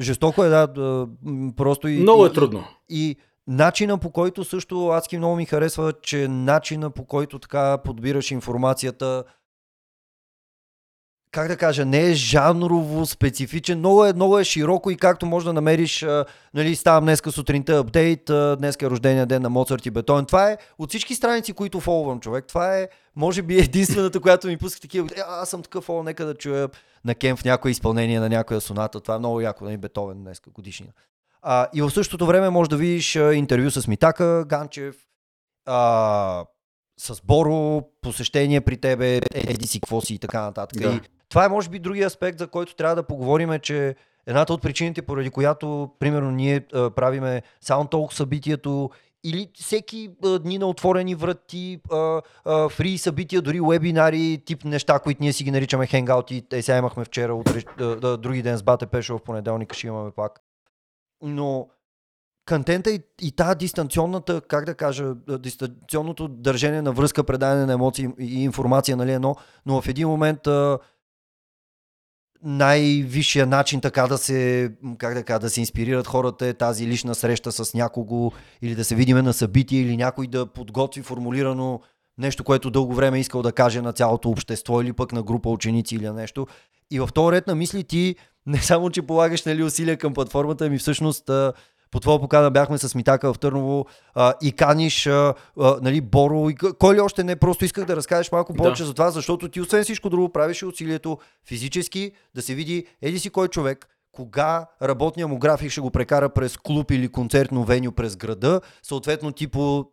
Жестоко 0.00 0.44
е, 0.44 0.48
да, 0.48 0.68
просто 1.56 1.88
и... 1.88 1.96
Много 1.96 2.26
е 2.26 2.32
трудно. 2.32 2.64
И, 2.88 3.10
и 3.10 3.16
Начина 3.46 3.98
по 3.98 4.10
който 4.10 4.44
също 4.44 4.88
адски 4.88 5.18
много 5.18 5.36
ми 5.36 5.46
харесва, 5.46 5.92
че 6.02 6.28
начина 6.28 6.90
по 6.90 7.04
който 7.04 7.38
така 7.38 7.78
подбираш 7.78 8.30
информацията 8.30 9.24
как 11.34 11.48
да 11.48 11.56
кажа, 11.56 11.84
не 11.84 12.10
е 12.10 12.14
жанрово 12.14 13.06
специфичен, 13.06 13.78
много 13.78 14.04
е, 14.04 14.12
много 14.12 14.38
е 14.38 14.44
широко 14.44 14.90
и 14.90 14.96
както 14.96 15.26
може 15.26 15.46
да 15.46 15.52
намериш, 15.52 16.06
нали, 16.54 16.76
ставам 16.76 17.04
днеска 17.04 17.32
сутринта 17.32 17.78
апдейт, 17.78 18.24
днес 18.58 18.76
е 18.82 18.90
рождения 18.90 19.26
ден 19.26 19.42
на 19.42 19.50
Моцарт 19.50 19.86
и 19.86 19.90
Бетон. 19.90 20.26
Това 20.26 20.50
е 20.50 20.56
от 20.78 20.88
всички 20.88 21.14
страници, 21.14 21.52
които 21.52 21.80
фолвам, 21.80 22.20
човек. 22.20 22.44
Това 22.46 22.78
е, 22.78 22.88
може 23.16 23.42
би, 23.42 23.58
единствената, 23.58 24.20
която 24.20 24.46
ми 24.46 24.56
пуска 24.56 24.80
такива. 24.80 25.08
Е, 25.16 25.20
аз 25.28 25.48
съм 25.48 25.62
такъв 25.62 25.84
фол, 25.84 26.02
нека 26.02 26.24
да 26.24 26.34
чуя 26.34 26.68
на 27.04 27.14
Кен 27.14 27.36
в 27.36 27.44
някое 27.44 27.70
изпълнение 27.70 28.20
на 28.20 28.28
някоя 28.28 28.60
соната. 28.60 29.00
Това 29.00 29.14
е 29.14 29.18
много 29.18 29.40
яко, 29.40 29.64
нали, 29.64 29.76
Бетовен 29.76 30.22
днеска 30.22 30.50
годишнина. 30.50 30.92
А, 31.46 31.68
и 31.74 31.82
в 31.82 31.90
същото 31.90 32.26
време 32.26 32.50
може 32.50 32.70
да 32.70 32.76
видиш 32.76 33.16
а, 33.16 33.34
интервю 33.34 33.70
с 33.70 33.88
Митака 33.88 34.44
Ганчев, 34.46 34.96
а, 35.66 36.44
с 37.00 37.22
Боро, 37.24 37.82
посещение 38.02 38.60
при 38.60 38.76
тебе, 38.76 39.20
еди 39.34 39.66
си, 39.66 39.80
какво 39.80 40.00
си 40.00 40.14
и 40.14 40.18
така 40.18 40.40
нататък. 40.42 40.82
Да. 40.82 40.92
И 40.92 41.00
това 41.28 41.44
е 41.44 41.48
може 41.48 41.68
би 41.68 41.78
другия 41.78 42.06
аспект, 42.06 42.38
за 42.38 42.46
който 42.46 42.74
трябва 42.74 42.96
да 42.96 43.02
поговорим, 43.02 43.52
е, 43.52 43.58
че 43.58 43.94
едната 44.26 44.52
от 44.52 44.62
причините, 44.62 45.02
поради 45.02 45.30
която, 45.30 45.90
примерно, 45.98 46.30
ние 46.30 46.66
а, 46.74 46.90
правиме 46.90 47.42
Sound 47.64 48.12
събитието 48.12 48.90
или 49.24 49.50
всеки 49.54 50.10
а, 50.24 50.38
дни 50.38 50.58
на 50.58 50.66
отворени 50.66 51.14
врати, 51.14 51.80
а, 51.92 52.22
а, 52.44 52.68
фри 52.68 52.98
събития, 52.98 53.42
дори 53.42 53.60
вебинари, 53.60 54.42
тип 54.46 54.64
неща, 54.64 54.98
които 54.98 55.22
ние 55.22 55.32
си 55.32 55.44
ги 55.44 55.50
наричаме 55.50 55.86
хенгаути. 55.86 56.42
Те 56.50 56.62
сега 56.62 56.78
имахме 56.78 57.04
вчера, 57.04 57.34
утре, 57.34 57.62
а, 57.80 57.84
а, 57.84 58.16
други 58.16 58.42
ден 58.42 58.56
с 58.56 58.62
Бате 58.62 58.86
Пешо, 58.86 59.18
в 59.18 59.22
понеделник 59.22 59.74
ще 59.74 59.86
имаме 59.86 60.10
пак. 60.10 60.43
Но 61.22 61.68
контента 62.48 62.90
и, 62.90 63.00
и 63.22 63.32
тази 63.32 63.58
дистанционната, 63.58 64.40
как 64.40 64.64
да 64.64 64.74
кажа, 64.74 65.14
дистанционното 65.38 66.28
държение 66.28 66.82
на 66.82 66.92
връзка, 66.92 67.24
предаване 67.24 67.66
на 67.66 67.72
емоции 67.72 68.08
и 68.18 68.44
информация, 68.44 68.96
нали, 68.96 69.12
едно, 69.12 69.36
но 69.66 69.80
в 69.80 69.88
един 69.88 70.08
момент 70.08 70.48
най-висшия 72.44 73.46
начин 73.46 73.80
така 73.80 74.06
да 74.06 74.18
се, 74.18 74.70
как 74.98 75.14
да 75.14 75.24
кажа, 75.24 75.38
да 75.38 75.50
се 75.50 75.60
инспирират 75.60 76.06
хората 76.06 76.46
е 76.46 76.54
тази 76.54 76.86
лична 76.86 77.14
среща 77.14 77.52
с 77.52 77.74
някого 77.74 78.32
или 78.62 78.74
да 78.74 78.84
се 78.84 78.94
видиме 78.94 79.22
на 79.22 79.32
събитие 79.32 79.80
или 79.80 79.96
някой 79.96 80.26
да 80.26 80.46
подготви 80.46 81.02
формулирано 81.02 81.80
нещо, 82.18 82.44
което 82.44 82.70
дълго 82.70 82.94
време 82.94 83.16
е 83.16 83.20
искал 83.20 83.42
да 83.42 83.52
каже 83.52 83.82
на 83.82 83.92
цялото 83.92 84.30
общество 84.30 84.80
или 84.80 84.92
пък 84.92 85.12
на 85.12 85.22
група 85.22 85.50
ученици 85.50 85.94
или 85.94 86.10
нещо. 86.10 86.46
И 86.90 87.00
в 87.00 87.08
този 87.14 87.36
ред 87.36 87.46
на 87.46 87.54
мисли 87.54 87.84
ти 87.84 88.16
не 88.46 88.58
само, 88.58 88.90
че 88.90 89.02
полагаш 89.02 89.44
нали, 89.44 89.62
усилия 89.62 89.96
към 89.96 90.14
платформата, 90.14 90.70
ми 90.70 90.78
всъщност 90.78 91.30
по 91.94 92.00
твоя 92.00 92.20
покана 92.20 92.50
бяхме 92.50 92.78
с 92.78 92.94
Митака 92.94 93.32
в 93.32 93.38
Търново 93.38 93.86
а, 94.14 94.34
и 94.42 94.52
каниш 94.52 95.06
а, 95.06 95.34
а, 95.60 95.78
нали, 95.82 96.00
Боро. 96.00 96.50
И, 96.50 96.54
кой 96.54 96.94
ли 96.94 97.00
още 97.00 97.24
не? 97.24 97.36
Просто 97.36 97.64
исках 97.64 97.84
да 97.84 97.96
разкажеш 97.96 98.32
малко 98.32 98.54
повече 98.54 98.82
да. 98.82 98.86
за 98.86 98.94
това, 98.94 99.10
защото 99.10 99.48
ти 99.48 99.60
освен 99.60 99.84
всичко 99.84 100.10
друго 100.10 100.28
правиш 100.28 100.62
усилието 100.62 101.18
физически 101.46 102.12
да 102.34 102.42
се 102.42 102.54
види 102.54 102.86
еди 103.02 103.18
си 103.18 103.30
кой 103.30 103.48
човек, 103.48 103.86
кога 104.12 104.66
работния 104.82 105.28
му 105.28 105.38
график 105.38 105.70
ще 105.70 105.80
го 105.80 105.90
прекара 105.90 106.28
през 106.28 106.56
клуб 106.56 106.90
или 106.90 107.08
концертно 107.08 107.64
веню 107.64 107.92
през 107.92 108.16
града, 108.16 108.60
съответно 108.82 109.32
ти 109.32 109.46
по 109.46 109.86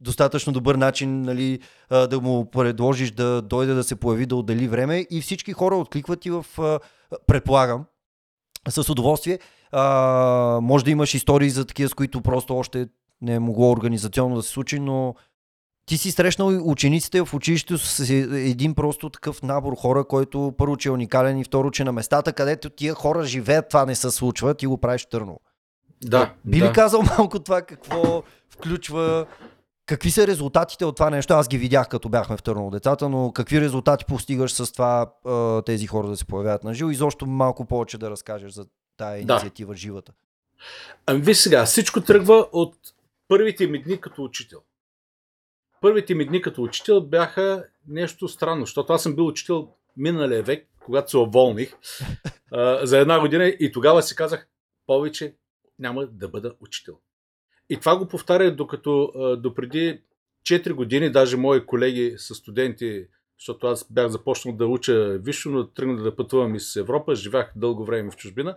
достатъчно 0.00 0.52
добър 0.52 0.74
начин 0.74 1.22
нали, 1.22 1.60
да 1.90 2.20
му 2.22 2.50
предложиш 2.50 3.10
да 3.10 3.42
дойде 3.42 3.74
да 3.74 3.84
се 3.84 3.96
появи, 3.96 4.26
да 4.26 4.36
отдели 4.36 4.68
време 4.68 5.06
и 5.10 5.20
всички 5.20 5.52
хора 5.52 5.76
откликват 5.76 6.26
и 6.26 6.30
в, 6.30 6.46
предполагам, 7.26 7.84
с 8.68 8.90
удоволствие. 8.90 9.38
А, 9.72 10.58
може 10.62 10.84
да 10.84 10.90
имаш 10.90 11.14
истории 11.14 11.50
за 11.50 11.64
такива, 11.64 11.88
с 11.88 11.94
които 11.94 12.20
просто 12.20 12.56
още 12.56 12.88
не 13.22 13.34
е 13.34 13.38
могло 13.38 13.70
организационно 13.70 14.36
да 14.36 14.42
се 14.42 14.50
случи, 14.50 14.78
но 14.78 15.14
ти 15.86 15.98
си 15.98 16.10
срещнал 16.10 16.70
учениците 16.70 17.24
в 17.24 17.34
училището 17.34 17.78
с 17.78 18.10
един 18.10 18.74
просто 18.74 19.10
такъв 19.10 19.42
набор 19.42 19.76
хора, 19.76 20.04
който 20.04 20.54
първо, 20.58 20.76
че 20.76 20.88
е 20.88 20.92
уникален 20.92 21.38
и 21.38 21.44
второ, 21.44 21.70
че 21.70 21.84
на 21.84 21.92
местата, 21.92 22.32
където 22.32 22.70
тия 22.70 22.94
хора 22.94 23.24
живеят, 23.24 23.68
това 23.68 23.86
не 23.86 23.94
се 23.94 24.10
случва, 24.10 24.54
ти 24.54 24.66
го 24.66 24.78
правиш 24.78 25.06
търно. 25.06 25.40
Да. 26.04 26.34
Би 26.44 26.58
да. 26.58 26.68
ли 26.68 26.72
казал 26.72 27.02
малко 27.18 27.38
това 27.38 27.62
какво 27.62 28.22
включва 28.50 29.26
Какви 29.86 30.10
са 30.10 30.26
резултатите 30.26 30.84
от 30.84 30.96
това 30.96 31.10
нещо? 31.10 31.34
Аз 31.34 31.48
ги 31.48 31.58
видях 31.58 31.88
като 31.88 32.08
бяхме 32.08 32.36
в 32.36 32.42
Търново 32.42 32.70
децата, 32.70 33.08
но 33.08 33.32
какви 33.32 33.60
резултати 33.60 34.04
постигаш 34.04 34.52
с 34.52 34.72
това 34.72 35.12
тези 35.66 35.86
хора 35.86 36.08
да 36.08 36.16
се 36.16 36.24
появяват 36.24 36.64
на 36.64 36.74
живо 36.74 36.90
и 36.90 36.94
защо 36.94 37.26
малко 37.26 37.64
повече 37.64 37.98
да 37.98 38.10
разкажеш 38.10 38.52
за 38.52 38.66
тая 38.96 39.18
инициатива 39.20 39.72
да. 39.72 39.78
живата? 39.78 40.12
Ами 41.06 41.20
виж 41.20 41.36
сега, 41.36 41.64
всичко 41.64 42.00
тръгва 42.00 42.48
от 42.52 42.74
първите 43.28 43.66
ми 43.66 43.82
дни 43.82 44.00
като 44.00 44.22
учител. 44.22 44.60
Първите 45.80 46.14
ми 46.14 46.26
дни 46.26 46.42
като 46.42 46.62
учител 46.62 47.00
бяха 47.00 47.64
нещо 47.88 48.28
странно, 48.28 48.60
защото 48.60 48.92
аз 48.92 49.02
съм 49.02 49.14
бил 49.14 49.26
учител 49.26 49.68
миналия 49.96 50.42
век, 50.42 50.68
когато 50.84 51.10
се 51.10 51.16
уволних 51.16 51.76
за 52.82 52.98
една 52.98 53.20
година 53.20 53.46
и 53.46 53.72
тогава 53.72 54.02
си 54.02 54.16
казах, 54.16 54.48
повече 54.86 55.36
няма 55.78 56.06
да 56.06 56.28
бъда 56.28 56.54
учител. 56.60 56.98
И 57.70 57.80
това 57.80 57.98
го 57.98 58.08
повтаря 58.08 58.56
докато 58.56 59.12
допреди 59.42 60.02
4 60.42 60.72
години, 60.72 61.12
даже 61.12 61.36
мои 61.36 61.66
колеги 61.66 62.14
са 62.18 62.34
студенти, 62.34 63.06
защото 63.38 63.66
аз 63.66 63.92
бях 63.92 64.08
започнал 64.08 64.56
да 64.56 64.66
уча 64.66 65.18
висше, 65.18 65.48
но 65.48 65.68
тръгнах 65.68 66.02
да 66.02 66.16
пътувам 66.16 66.54
из 66.54 66.76
Европа, 66.76 67.14
живях 67.14 67.52
дълго 67.56 67.84
време 67.84 68.10
в 68.10 68.16
чужбина. 68.16 68.56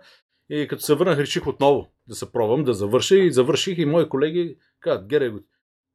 И 0.50 0.68
като 0.68 0.82
се 0.82 0.94
върнах, 0.94 1.18
реших 1.18 1.46
отново 1.46 1.92
да 2.08 2.14
се 2.14 2.32
пробвам, 2.32 2.64
да 2.64 2.74
завърша 2.74 3.16
и 3.16 3.32
завърших 3.32 3.78
и 3.78 3.84
мои 3.84 4.08
колеги 4.08 4.56
казват, 4.80 5.06
Гере, 5.06 5.32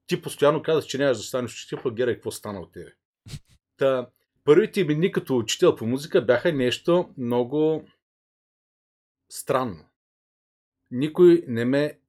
ти 0.08 0.22
постоянно 0.22 0.62
казваш, 0.62 0.86
че 0.86 0.98
нямаш 0.98 1.18
да 1.18 1.24
станеш 1.24 1.54
учител, 1.54 1.80
пък 1.84 1.94
Гере, 1.94 2.14
какво 2.14 2.32
стана 2.32 2.60
от 2.60 2.72
тебе? 2.72 2.94
Та, 3.78 4.10
първите 4.44 4.84
ми 4.84 4.96
дни 4.96 5.12
като 5.12 5.38
учител 5.38 5.76
по 5.76 5.86
музика 5.86 6.22
бяха 6.22 6.54
нещо 6.54 7.10
много 7.18 7.88
странно. 9.30 9.86
Никой 10.92 11.44
не 11.48 11.66
ме 11.66 12.00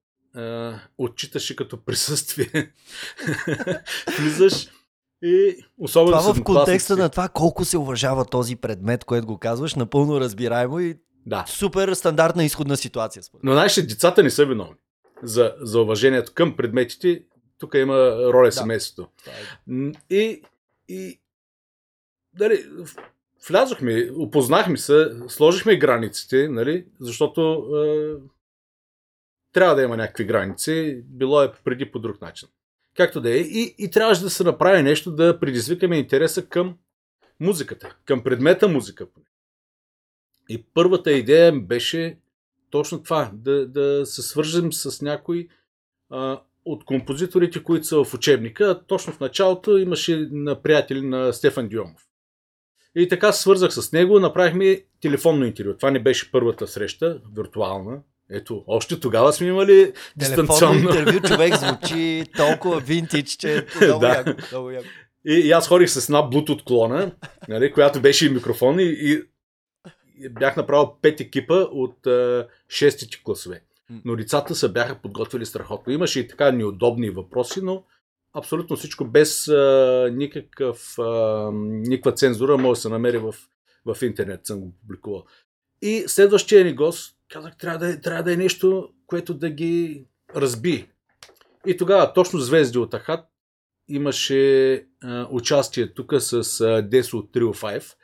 отчиташе 0.98 1.56
като 1.56 1.84
присъствие. 1.84 2.48
Влизаш 4.18 4.68
и 5.22 5.56
особено 5.78 6.18
Това 6.18 6.34
в 6.34 6.42
контекста 6.44 6.96
на 6.96 7.08
това 7.08 7.28
колко 7.28 7.64
се 7.64 7.78
уважава 7.78 8.24
този 8.24 8.56
предмет, 8.56 9.04
което 9.04 9.26
го 9.26 9.38
казваш, 9.38 9.74
напълно 9.74 10.20
разбираемо 10.20 10.80
и 10.80 10.98
да. 11.26 11.44
супер 11.48 11.94
стандартна 11.94 12.44
изходна 12.44 12.76
ситуация. 12.76 13.22
Според. 13.22 13.44
Но 13.44 13.52
знаеш, 13.52 13.74
децата 13.74 14.22
не 14.22 14.30
са 14.30 14.46
виновни 14.46 14.76
за, 15.22 15.54
за 15.60 15.80
уважението 15.80 16.32
към 16.34 16.56
предметите. 16.56 17.22
Тук 17.58 17.74
има 17.74 17.94
роля 18.32 18.46
да. 18.48 18.52
семейството. 18.52 19.10
Е. 19.26 20.16
И, 20.16 20.42
и 20.88 21.20
дали, 22.34 22.66
влязохме, 23.48 24.10
опознахме 24.16 24.76
се, 24.76 25.10
сложихме 25.28 25.76
границите, 25.76 26.48
нали, 26.48 26.86
защото 27.00 27.66
е, 27.76 28.14
трябва 29.56 29.74
да 29.74 29.82
има 29.82 29.96
някакви 29.96 30.24
граници, 30.24 31.02
било 31.04 31.42
е 31.42 31.52
преди 31.64 31.90
по 31.90 31.98
друг 31.98 32.20
начин. 32.20 32.48
Както 32.96 33.20
да 33.20 33.30
е. 33.30 33.36
И, 33.36 33.74
и 33.78 33.90
трябваше 33.90 34.20
да 34.20 34.30
се 34.30 34.44
направи 34.44 34.82
нещо 34.82 35.10
да 35.10 35.40
предизвикаме 35.40 35.96
интереса 35.96 36.48
към 36.48 36.76
музиката, 37.40 37.96
към 38.04 38.22
предмета 38.22 38.68
музика. 38.68 39.06
И 40.48 40.64
първата 40.74 41.12
идея 41.12 41.52
беше 41.60 42.18
точно 42.70 43.02
това, 43.02 43.30
да, 43.34 43.66
да 43.66 44.06
се 44.06 44.22
свържем 44.22 44.72
с 44.72 45.02
някой 45.02 45.48
а, 46.10 46.42
от 46.64 46.84
композиторите, 46.84 47.62
които 47.62 47.86
са 47.86 48.04
в 48.04 48.14
учебника. 48.14 48.82
Точно 48.86 49.12
в 49.12 49.20
началото 49.20 49.76
имаше 49.76 50.28
на 50.30 50.62
приятели 50.62 51.00
на 51.00 51.32
Стефан 51.32 51.68
Дюомов. 51.68 52.06
И 52.94 53.08
така 53.08 53.32
свързах 53.32 53.72
с 53.72 53.92
него, 53.92 54.20
направихме 54.20 54.84
телефонно 55.00 55.44
интервю. 55.44 55.76
Това 55.76 55.90
не 55.90 56.02
беше 56.02 56.32
първата 56.32 56.66
среща, 56.66 57.20
виртуална, 57.36 58.02
ето, 58.30 58.64
още 58.66 59.00
тогава 59.00 59.32
сме 59.32 59.46
имали 59.46 59.92
дистанционно. 60.16 60.80
интервю 60.80 61.20
човек 61.28 61.54
звучи 61.54 62.24
толкова 62.36 62.80
винтич, 62.80 63.30
че 63.30 63.56
е 63.58 63.64
много 63.84 64.00
да. 64.00 64.08
яко. 64.08 64.30
Много 64.52 64.70
яко. 64.70 64.86
И, 65.26 65.32
и 65.32 65.50
аз 65.52 65.68
ходих 65.68 65.90
с 65.90 66.08
една 66.08 66.18
Bluetooth 66.18 66.64
клона, 66.64 67.12
нали, 67.48 67.72
която 67.72 68.00
беше 68.00 68.26
и 68.26 68.30
микрофон 68.30 68.80
и, 68.80 68.84
и, 68.84 69.22
и 70.18 70.28
бях 70.28 70.56
направил 70.56 70.92
пет 71.02 71.20
екипа 71.20 71.54
от 71.54 72.06
а, 72.06 72.48
шестите 72.68 73.22
класове. 73.24 73.62
Но 74.04 74.16
лицата 74.16 74.54
се 74.54 74.68
бяха 74.68 74.94
подготвили 74.94 75.46
страхотно. 75.46 75.92
Имаше 75.92 76.20
и 76.20 76.28
така 76.28 76.52
неудобни 76.52 77.10
въпроси, 77.10 77.60
но 77.62 77.84
абсолютно 78.32 78.76
всичко 78.76 79.04
без 79.04 79.48
а, 79.48 80.10
никакъв, 80.12 80.98
а, 80.98 81.50
никаква 81.62 82.12
цензура 82.12 82.58
може 82.58 82.78
да 82.78 82.82
се 82.82 82.88
намери 82.88 83.18
в, 83.18 83.34
в 83.86 84.02
интернет. 84.02 84.46
Съм 84.46 84.60
го 84.60 84.72
публикувал. 84.80 85.24
И 85.82 86.04
следващия 86.06 86.64
ни 86.64 86.74
гост 86.74 87.16
казах, 87.28 87.56
трябва 87.56 87.78
да, 87.78 87.92
е, 87.92 88.00
трябва 88.00 88.22
да 88.22 88.32
е 88.32 88.36
нещо, 88.36 88.88
което 89.06 89.34
да 89.34 89.50
ги 89.50 90.06
разби. 90.36 90.86
И 91.66 91.76
тогава 91.76 92.12
точно 92.12 92.40
Звезди 92.40 92.78
от 92.78 92.94
Ахат 92.94 93.24
имаше 93.88 94.74
а, 95.02 95.28
участие 95.30 95.94
тук 95.94 96.14
с 96.18 96.60
а, 96.60 96.82
Десо 96.82 97.18
от 97.18 97.32
Trio 97.32 97.80
5. 97.80 97.94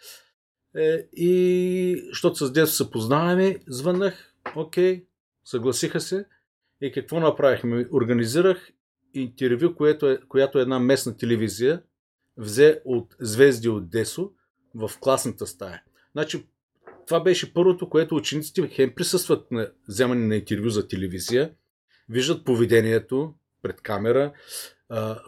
Е, 0.76 1.08
и, 1.12 2.04
защото 2.08 2.46
с 2.46 2.52
Десо 2.52 2.72
се 2.72 2.90
познаваме, 2.90 3.58
звъннах, 3.68 4.34
окей, 4.56 5.06
съгласиха 5.44 6.00
се. 6.00 6.26
И 6.80 6.92
какво 6.92 7.20
направихме? 7.20 7.86
Организирах 7.92 8.72
интервю, 9.14 9.74
което 9.74 10.10
е, 10.10 10.18
която 10.28 10.58
една 10.58 10.78
местна 10.78 11.16
телевизия 11.16 11.82
взе 12.36 12.80
от 12.84 13.16
Звезди 13.20 13.68
от 13.68 13.90
Десо 13.90 14.30
в 14.74 14.90
класната 15.00 15.46
стая. 15.46 15.82
Значи, 16.12 16.46
това 17.06 17.20
беше 17.20 17.54
първото, 17.54 17.88
което 17.88 18.16
учениците 18.16 18.68
хем 18.68 18.94
присъстват 18.94 19.50
на 19.50 19.70
вземане 19.88 20.26
на 20.26 20.36
интервю 20.36 20.68
за 20.68 20.88
телевизия, 20.88 21.50
виждат 22.08 22.44
поведението 22.44 23.34
пред 23.62 23.80
камера, 23.80 24.32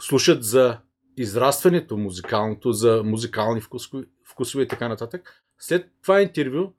слушат 0.01 0.45
за 0.45 0.79
израстването 1.17 1.97
музикалното, 1.97 2.73
за 2.73 3.03
музикални 3.05 3.61
вкусове, 4.25 4.63
и 4.63 4.69
така 4.69 4.89
нататък. 4.89 5.43
След 5.59 5.87
това 6.03 6.23
интервю 6.23 6.73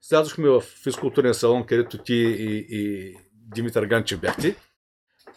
слязохме 0.00 0.48
в 0.48 0.60
физкултурния 0.60 1.34
салон, 1.34 1.66
където 1.66 1.98
ти 1.98 2.14
и, 2.14 2.66
и 2.70 3.14
Димитър 3.32 3.86
Ганчев 3.86 4.20
бяхте. 4.20 4.56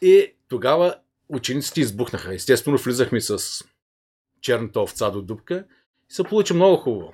И 0.02 0.34
тогава 0.48 0.96
учениците 1.30 1.82
избухнаха. 1.82 2.34
Естествено, 2.34 2.78
влизахме 2.78 3.22
с 3.22 3.66
черната 4.42 4.82
овца 4.82 5.12
до 5.12 5.22
дупка 5.22 5.66
и 6.12 6.14
се 6.14 6.24
получи 6.24 6.54
много 6.54 6.78
хубаво. 6.78 7.14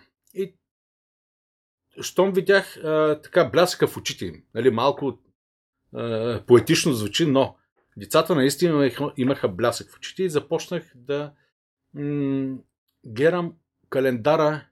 Щом 2.02 2.34
видях 2.34 2.78
а, 2.78 3.22
така 3.22 3.46
блясъка 3.46 3.88
в 3.88 3.98
очите 3.98 4.26
им, 4.26 4.44
нали, 4.54 4.70
малко 4.70 5.20
а, 5.94 6.42
поетично 6.48 6.94
звучи, 6.94 7.26
но 7.26 7.58
децата 7.98 8.36
наистина 8.36 8.92
имаха 9.18 9.50
блясък 9.50 9.92
в 9.92 9.96
очите 9.96 10.24
и 10.24 10.30
започнах 10.30 10.92
да 10.96 11.34
м- 11.94 12.58
гледам 13.06 13.56
календара 13.90 14.68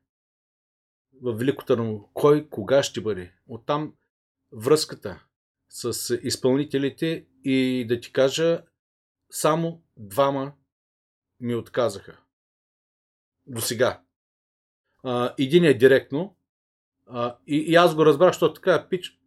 в 1.22 1.34
Велико 1.34 1.66
Търново. 1.66 2.10
Кой, 2.14 2.50
кога 2.50 2.84
ще 2.84 3.02
бъде. 3.02 3.34
Оттам 3.48 3.94
връзката 4.52 5.24
с 5.70 6.20
изпълнителите 6.24 7.26
и 7.44 7.86
да 7.90 8.00
ти 8.00 8.14
кажа, 8.14 8.64
само 9.32 9.84
двама 9.98 10.54
ми 11.40 11.56
отказаха. 11.56 12.20
До 13.48 13.62
сега. 13.62 14.02
Един 15.38 15.64
е 15.64 15.74
директно. 15.74 16.35
А, 17.08 17.36
и, 17.48 17.58
и 17.58 17.76
аз 17.76 17.96
го 17.96 18.06
разбрах, 18.06 18.30
защото 18.30 18.54
така, 18.54 18.88
пич, 18.90 19.20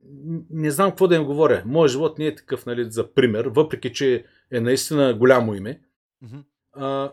не 0.51 0.71
знам 0.71 0.91
какво 0.91 1.09
да 1.09 1.17
им 1.17 1.25
говоря. 1.25 1.63
Моят 1.67 1.93
живот 1.93 2.19
не 2.19 2.27
е 2.27 2.35
такъв, 2.35 2.67
нали, 2.67 2.91
за 2.91 3.15
пример, 3.15 3.45
въпреки, 3.45 3.93
че 3.93 4.25
е 4.51 4.61
наистина 4.61 5.15
голямо 5.15 5.55
име. 5.55 5.81
Mm-hmm. 6.25 6.43
А, 6.73 7.13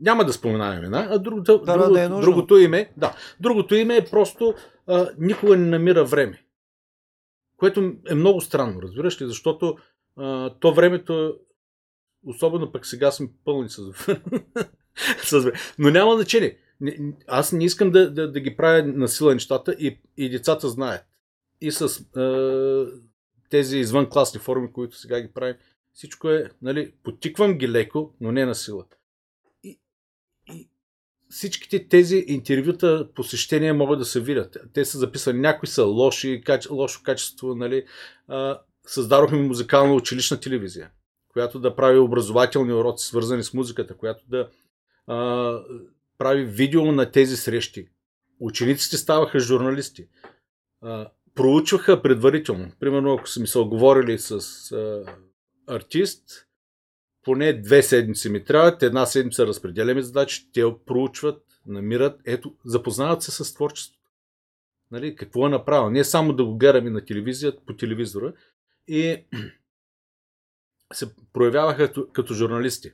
няма 0.00 0.24
да 0.24 0.32
споменаваме 0.32 0.78
имена, 0.78 1.08
а 1.10 1.18
другото, 1.18 1.58
да, 1.58 1.78
друго, 1.78 1.92
да 1.92 2.02
е 2.02 2.08
другото 2.08 2.58
име, 2.58 2.92
да, 2.96 3.16
другото 3.40 3.74
име 3.74 3.96
е 3.96 4.04
просто 4.04 4.54
а, 4.86 5.08
никога 5.18 5.56
не 5.56 5.66
намира 5.66 6.04
време. 6.04 6.44
Което 7.56 7.92
е 8.08 8.14
много 8.14 8.40
странно, 8.40 8.82
разбираш 8.82 9.20
ли, 9.20 9.26
защото 9.26 9.76
а, 10.16 10.54
то 10.60 10.74
времето, 10.74 11.36
особено 12.26 12.72
пък 12.72 12.86
сега 12.86 13.10
сме 13.10 13.28
пълни 13.44 13.68
с, 13.68 13.82
с 15.18 15.40
време. 15.40 15.58
Но 15.78 15.90
няма 15.90 16.14
значение. 16.14 16.58
Аз 17.26 17.52
не 17.52 17.64
искам 17.64 17.90
да, 17.90 18.10
да, 18.10 18.32
да 18.32 18.40
ги 18.40 18.56
правя 18.56 18.82
на 18.82 19.08
сила 19.08 19.34
нещата 19.34 19.72
и, 19.72 20.00
и 20.16 20.30
децата 20.30 20.68
знаят. 20.68 21.04
И 21.60 21.72
с 21.72 22.00
а, 22.16 22.86
тези 23.50 23.78
извънкласни 23.78 24.40
форми, 24.40 24.72
които 24.72 24.96
сега 24.96 25.20
ги 25.20 25.32
правим, 25.34 25.54
всичко 25.92 26.30
е, 26.30 26.50
нали, 26.62 26.92
потиквам 27.02 27.58
ги 27.58 27.68
леко, 27.68 28.14
но 28.20 28.32
не 28.32 28.46
на 28.46 28.54
сила 28.54 28.84
всичките 31.30 31.88
тези 31.88 32.24
интервюта, 32.28 33.08
посещения 33.14 33.74
могат 33.74 33.98
да 33.98 34.04
се 34.04 34.20
видят. 34.20 34.56
Те 34.72 34.84
са 34.84 34.98
записани, 34.98 35.40
някои 35.40 35.68
са 35.68 35.84
лоши, 35.84 36.42
каче, 36.44 36.72
лошо 36.72 37.02
качество, 37.02 37.54
нали. 37.54 37.84
А, 38.28 38.60
създадохме 38.86 39.38
музикална 39.38 39.94
училищна 39.94 40.40
телевизия, 40.40 40.90
която 41.28 41.58
да 41.58 41.76
прави 41.76 41.98
образователни 41.98 42.72
уроци, 42.72 43.06
свързани 43.06 43.42
с 43.42 43.54
музиката, 43.54 43.96
която 43.96 44.24
да 44.28 44.48
а, 45.06 45.16
прави 46.18 46.44
видео 46.44 46.92
на 46.92 47.10
тези 47.10 47.36
срещи. 47.36 47.88
Учениците 48.40 48.96
ставаха 48.96 49.40
журналисти. 49.40 50.08
Проучваха 51.34 52.02
предварително. 52.02 52.72
Примерно, 52.80 53.14
ако 53.14 53.28
са 53.28 53.40
ми 53.40 53.46
се 53.46 53.58
оговорили 53.58 54.18
с 54.18 54.32
а, 54.72 55.04
артист, 55.66 56.46
поне 57.22 57.52
две 57.52 57.82
седмици 57.82 58.28
ми 58.28 58.44
трябват, 58.44 58.82
една 58.82 59.06
седмица 59.06 59.46
разпределяме 59.46 60.02
задачи, 60.02 60.52
те 60.52 60.62
проучват, 60.86 61.42
намират, 61.66 62.20
ето, 62.24 62.54
запознават 62.64 63.22
се 63.22 63.30
с 63.30 63.54
творчеството. 63.54 64.10
Нали, 64.90 65.16
какво 65.16 65.46
е 65.46 65.50
направил. 65.50 65.90
Не 65.90 66.04
само 66.04 66.32
да 66.32 66.44
го 66.44 66.58
гледаме 66.58 66.90
на 66.90 67.04
телевизията, 67.04 67.62
по 67.66 67.76
телевизора. 67.76 68.32
И 68.88 69.24
се 70.92 71.14
проявяваха 71.32 71.86
като, 71.86 72.08
като 72.12 72.34
журналисти. 72.34 72.92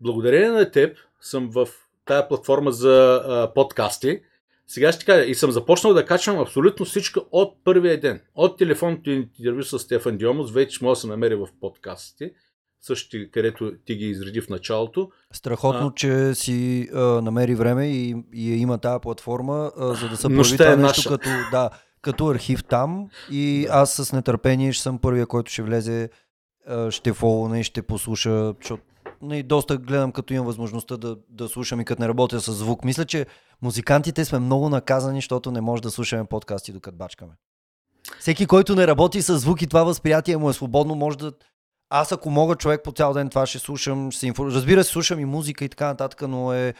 Благодарение 0.00 0.50
на 0.50 0.70
теб 0.70 0.98
съм 1.20 1.50
в 1.50 1.68
тая 2.04 2.28
платформа 2.28 2.72
за 2.72 3.22
а, 3.26 3.52
подкасти. 3.54 4.20
Сега 4.66 4.92
ще 4.92 5.04
кажа, 5.04 5.24
и 5.24 5.34
съм 5.34 5.50
започнал 5.50 5.94
да 5.94 6.06
качвам 6.06 6.38
абсолютно 6.38 6.86
всичко 6.86 7.20
от 7.30 7.64
първия 7.64 8.00
ден. 8.00 8.20
От 8.34 8.58
телефонното 8.58 9.10
интервю 9.10 9.62
с 9.62 9.78
Стефан 9.78 10.18
Диомос, 10.18 10.52
вече 10.52 10.84
може 10.84 10.98
да 10.98 11.00
се 11.00 11.06
намери 11.06 11.34
в 11.34 11.48
подкастите 11.60 12.32
същите, 12.82 13.30
където 13.30 13.72
ти 13.84 13.94
ги 13.94 14.04
изреди 14.04 14.40
в 14.40 14.48
началото. 14.48 15.10
Страхотно, 15.32 15.86
а, 15.86 15.94
че 15.94 16.34
си 16.34 16.88
а, 16.94 16.98
намери 17.00 17.54
време 17.54 17.86
и, 17.86 18.16
и 18.34 18.56
има 18.56 18.78
тази 18.78 19.00
платформа, 19.00 19.72
а, 19.78 19.94
за 19.94 20.08
да 20.08 20.16
се 20.16 20.28
появи 20.28 20.56
това 20.56 20.72
е 20.72 20.76
нещо 20.76 20.82
наша. 20.82 21.08
като, 21.08 21.28
да, 21.50 21.70
като 22.02 22.28
архив 22.28 22.64
там 22.64 23.08
и 23.30 23.66
аз 23.70 23.92
с 23.92 24.12
нетърпение 24.12 24.72
ще 24.72 24.82
съм 24.82 24.98
първия, 24.98 25.26
който 25.26 25.52
ще 25.52 25.62
влезе, 25.62 26.10
ще 26.90 27.12
фолна 27.12 27.60
и 27.60 27.64
ще 27.64 27.82
послуша, 27.82 28.54
защото 28.60 28.82
не, 29.22 29.42
доста 29.42 29.76
гледам, 29.76 30.12
като 30.12 30.34
имам 30.34 30.46
възможността 30.46 30.96
да, 30.96 31.16
да 31.28 31.48
слушам 31.48 31.80
и 31.80 31.84
като 31.84 32.02
не 32.02 32.08
работя 32.08 32.40
с 32.40 32.52
звук. 32.52 32.84
Мисля, 32.84 33.04
че 33.04 33.26
музикантите 33.62 34.24
сме 34.24 34.38
много 34.38 34.68
наказани, 34.68 35.18
защото 35.18 35.50
не 35.50 35.60
може 35.60 35.82
да 35.82 35.90
слушаме 35.90 36.24
подкасти 36.24 36.72
докато 36.72 36.96
бачкаме. 36.96 37.32
Всеки, 38.20 38.46
който 38.46 38.74
не 38.74 38.86
работи 38.86 39.22
с 39.22 39.38
звук 39.38 39.62
и 39.62 39.66
това 39.66 39.84
възприятие 39.84 40.36
му 40.36 40.50
е 40.50 40.52
свободно, 40.52 40.94
може 40.94 41.18
да, 41.18 41.32
аз 41.90 42.12
ако 42.12 42.30
мога 42.30 42.56
човек 42.56 42.80
по 42.84 42.92
цял 42.92 43.12
ден 43.12 43.28
това 43.28 43.46
ще 43.46 43.58
слушам, 43.58 44.10
ще 44.10 44.26
инфор... 44.26 44.52
разбира 44.52 44.84
се, 44.84 44.90
слушам 44.90 45.20
и 45.20 45.24
музика 45.24 45.64
и 45.64 45.68
така 45.68 45.86
нататък, 45.86 46.22
но 46.28 46.52
е 46.52 46.74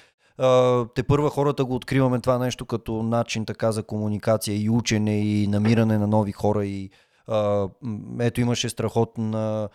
те 0.95 1.03
първа 1.03 1.31
хората 1.31 1.65
го 1.65 1.75
откриваме 1.75 2.21
това 2.21 2.39
нещо 2.39 2.67
като 2.67 3.03
начин 3.03 3.47
така 3.47 3.73
за 3.73 3.83
комуникация 3.83 4.63
и 4.63 4.71
учене 4.71 5.21
и 5.21 5.47
намиране 5.47 5.99
на 5.99 6.07
нови 6.07 6.33
хора 6.33 6.65
и 6.67 6.91
ето 8.21 8.41
имаше 8.41 8.69
страхотна 8.69 9.69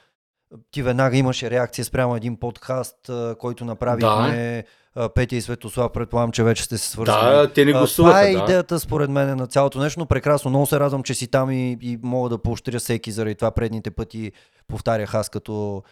ти 0.71 0.81
веднага 0.81 1.17
имаше 1.17 1.51
реакция 1.51 1.85
спрямо 1.85 2.15
един 2.15 2.39
подкаст, 2.39 2.95
който 3.39 3.65
направихме 3.65 4.63
да. 4.95 5.09
Петя 5.09 5.35
и 5.35 5.41
Светослав, 5.41 5.91
предполагам, 5.91 6.31
че 6.31 6.43
вече 6.43 6.63
сте 6.63 6.77
се 6.77 6.89
свързали. 6.89 7.35
Да, 7.35 7.53
те 7.53 7.65
не 7.65 7.71
гласуваха. 7.71 8.13
Това 8.13 8.21
е 8.21 8.33
да. 8.33 8.39
идеята 8.43 8.79
според 8.79 9.09
мен 9.09 9.37
на 9.37 9.47
цялото 9.47 9.79
нещо, 9.79 9.99
но 9.99 10.05
прекрасно. 10.05 10.49
Много 10.49 10.65
се 10.65 10.79
радвам, 10.79 11.03
че 11.03 11.13
си 11.13 11.27
там 11.27 11.51
и, 11.51 11.77
и 11.81 11.99
мога 12.03 12.29
да 12.29 12.37
поощря 12.37 12.79
всеки 12.79 13.11
заради 13.11 13.35
това 13.35 13.51
предните 13.51 13.91
пъти 13.91 14.31
повтарях 14.67 15.15
аз 15.15 15.29
като 15.29 15.83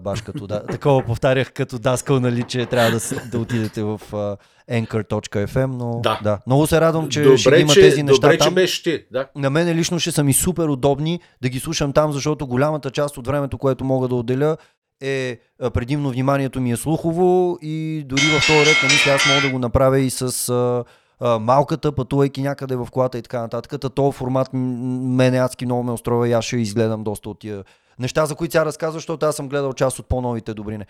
Баш 0.00 0.20
като 0.20 0.46
да, 0.46 0.66
такова 0.66 1.04
повтарях 1.04 1.52
като 1.52 1.78
даскал, 1.78 2.20
нали, 2.20 2.42
че 2.42 2.66
трябва 2.66 2.90
да, 2.90 3.00
да 3.30 3.38
отидете 3.38 3.82
в 3.82 4.00
uh, 4.12 4.36
anchor.fm, 4.70 5.66
но 5.66 6.00
да. 6.00 6.20
да. 6.22 6.38
Много 6.46 6.66
се 6.66 6.80
радвам, 6.80 7.08
че 7.08 7.22
добре, 7.22 7.38
ще 7.38 7.56
има 7.56 7.72
че, 7.72 7.80
тези 7.80 8.02
неща 8.02 8.26
добре, 8.26 8.38
там. 8.38 8.48
Че 8.48 8.54
беше 8.54 8.82
ти, 8.82 9.04
да. 9.12 9.26
На 9.36 9.50
мен 9.50 9.76
лично 9.76 9.98
ще 9.98 10.12
са 10.12 10.24
ми 10.24 10.32
супер 10.32 10.68
удобни 10.68 11.20
да 11.42 11.48
ги 11.48 11.60
слушам 11.60 11.92
там, 11.92 12.12
защото 12.12 12.46
голямата 12.46 12.90
част 12.90 13.18
от 13.18 13.26
времето, 13.26 13.58
което 13.58 13.84
мога 13.84 14.08
да 14.08 14.14
отделя 14.14 14.56
е 15.02 15.38
предимно 15.74 16.10
вниманието 16.10 16.60
ми 16.60 16.72
е 16.72 16.76
слухово 16.76 17.58
и 17.62 18.04
дори 18.06 18.20
в 18.20 18.46
този 18.46 18.60
ред, 18.60 18.76
нали, 18.82 19.14
аз 19.14 19.26
мога 19.28 19.40
да 19.40 19.50
го 19.50 19.58
направя 19.58 19.98
и 19.98 20.10
с 20.10 20.28
uh, 20.28 20.84
а, 21.20 21.38
малката, 21.38 21.92
пътувайки 21.92 22.42
някъде 22.42 22.76
в 22.76 22.88
колата 22.92 23.18
и 23.18 23.22
така 23.22 23.40
нататък. 23.40 23.80
Та 23.80 23.88
този 23.88 24.16
формат 24.16 24.48
мене 24.52 25.38
адски 25.38 25.64
много 25.64 25.82
ме 25.82 25.92
устроя 25.92 26.30
и 26.30 26.32
аз 26.32 26.44
ще 26.44 26.56
изгледам 26.56 27.04
доста 27.04 27.30
от 27.30 27.38
тия 27.38 27.64
неща, 27.98 28.26
за 28.26 28.34
които 28.34 28.52
сега 28.52 28.64
разказвам, 28.64 28.96
защото 28.96 29.26
аз 29.26 29.36
съм 29.36 29.48
гледал 29.48 29.72
част 29.72 29.98
от 29.98 30.06
по-новите 30.06 30.54
добрини. 30.54 30.84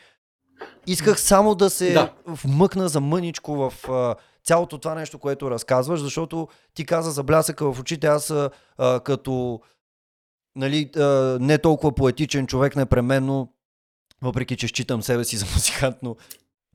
Исках 0.87 1.21
само 1.21 1.55
да 1.55 1.71
се 1.71 1.93
да. 1.93 2.13
вмъкна 2.27 2.89
за 2.89 3.01
мъничко 3.01 3.55
в 3.57 3.91
а, 3.91 4.15
цялото 4.45 4.79
това 4.79 4.95
нещо, 4.95 5.19
което 5.19 5.51
разказваш, 5.51 6.01
защото 6.01 6.49
ти 6.75 6.87
каза 6.87 7.11
за 7.11 7.23
блясъка 7.23 7.73
в 7.73 7.81
очите, 7.81 8.07
аз 8.07 8.31
а, 8.31 9.01
като 9.01 9.61
нали, 10.57 10.91
а, 10.97 11.03
не 11.41 11.59
толкова 11.59 11.95
поетичен 11.95 12.47
човек 12.47 12.77
непременно, 12.77 13.53
въпреки 14.23 14.57
че 14.57 14.69
считам 14.69 15.03
себе 15.03 15.25
си 15.25 15.37
за 15.37 15.47
музикант, 15.55 15.97
но 16.03 16.17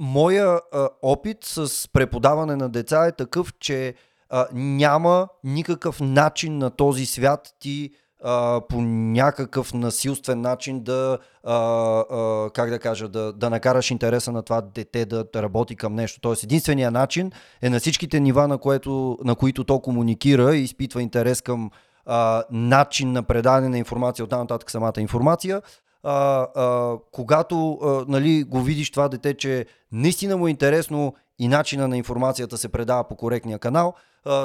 моя 0.02 0.60
а, 0.72 0.90
опит 1.02 1.38
с 1.42 1.90
преподаване 1.94 2.56
на 2.56 2.70
деца 2.70 3.06
е 3.06 3.12
такъв, 3.12 3.54
че 3.60 3.94
а, 4.30 4.48
няма 4.54 5.28
никакъв 5.44 6.00
начин 6.02 6.58
на 6.58 6.70
този 6.70 7.06
свят 7.06 7.56
ти 7.60 7.90
а, 8.24 8.62
по 8.70 8.82
някакъв 8.82 9.74
насилствен 9.74 10.42
начин 10.42 10.84
да, 10.84 11.18
а, 11.44 11.56
а, 12.00 12.50
как 12.50 12.70
да 12.70 12.80
кажа, 12.80 13.10
да, 13.10 13.34
да 13.34 13.50
накараш 13.50 13.92
интереса 13.92 14.32
на 14.32 14.42
това 14.44 14.62
дете 14.62 15.06
да, 15.06 15.26
работи 15.36 15.76
към 15.76 15.96
нещо. 15.96 16.20
Тоест 16.22 16.44
единствения 16.44 16.92
начин 16.92 17.32
е 17.62 17.70
на 17.70 17.80
всичките 17.80 18.20
нива, 18.20 18.48
на, 18.48 18.58
което, 18.58 19.18
на 19.24 19.36
които 19.36 19.64
то 19.64 19.80
комуникира 19.80 20.56
и 20.56 20.64
изпитва 20.64 21.02
интерес 21.02 21.42
към 21.42 21.72
а, 22.06 22.44
начин 22.52 23.12
на 23.12 23.24
предаване 23.24 23.70
на 23.70 23.78
информация, 23.78 24.26
от 24.26 24.32
нататък 24.32 24.72
самата 24.72 24.94
информация, 24.98 25.62
а, 26.04 26.48
а, 26.56 26.98
когато 27.12 27.74
а, 27.74 28.06
нали, 28.08 28.44
го 28.44 28.62
видиш 28.62 28.92
това 28.92 29.08
дете, 29.08 29.34
че 29.34 29.66
наистина 29.92 30.38
му 30.38 30.48
е 30.48 30.52
интересно 30.52 31.14
и 31.40 31.48
начина 31.48 31.88
на 31.88 31.98
информацията 31.98 32.58
се 32.58 32.70
предава 32.70 33.08
по 33.08 33.16
коректния 33.16 33.60
канал, 33.60 33.94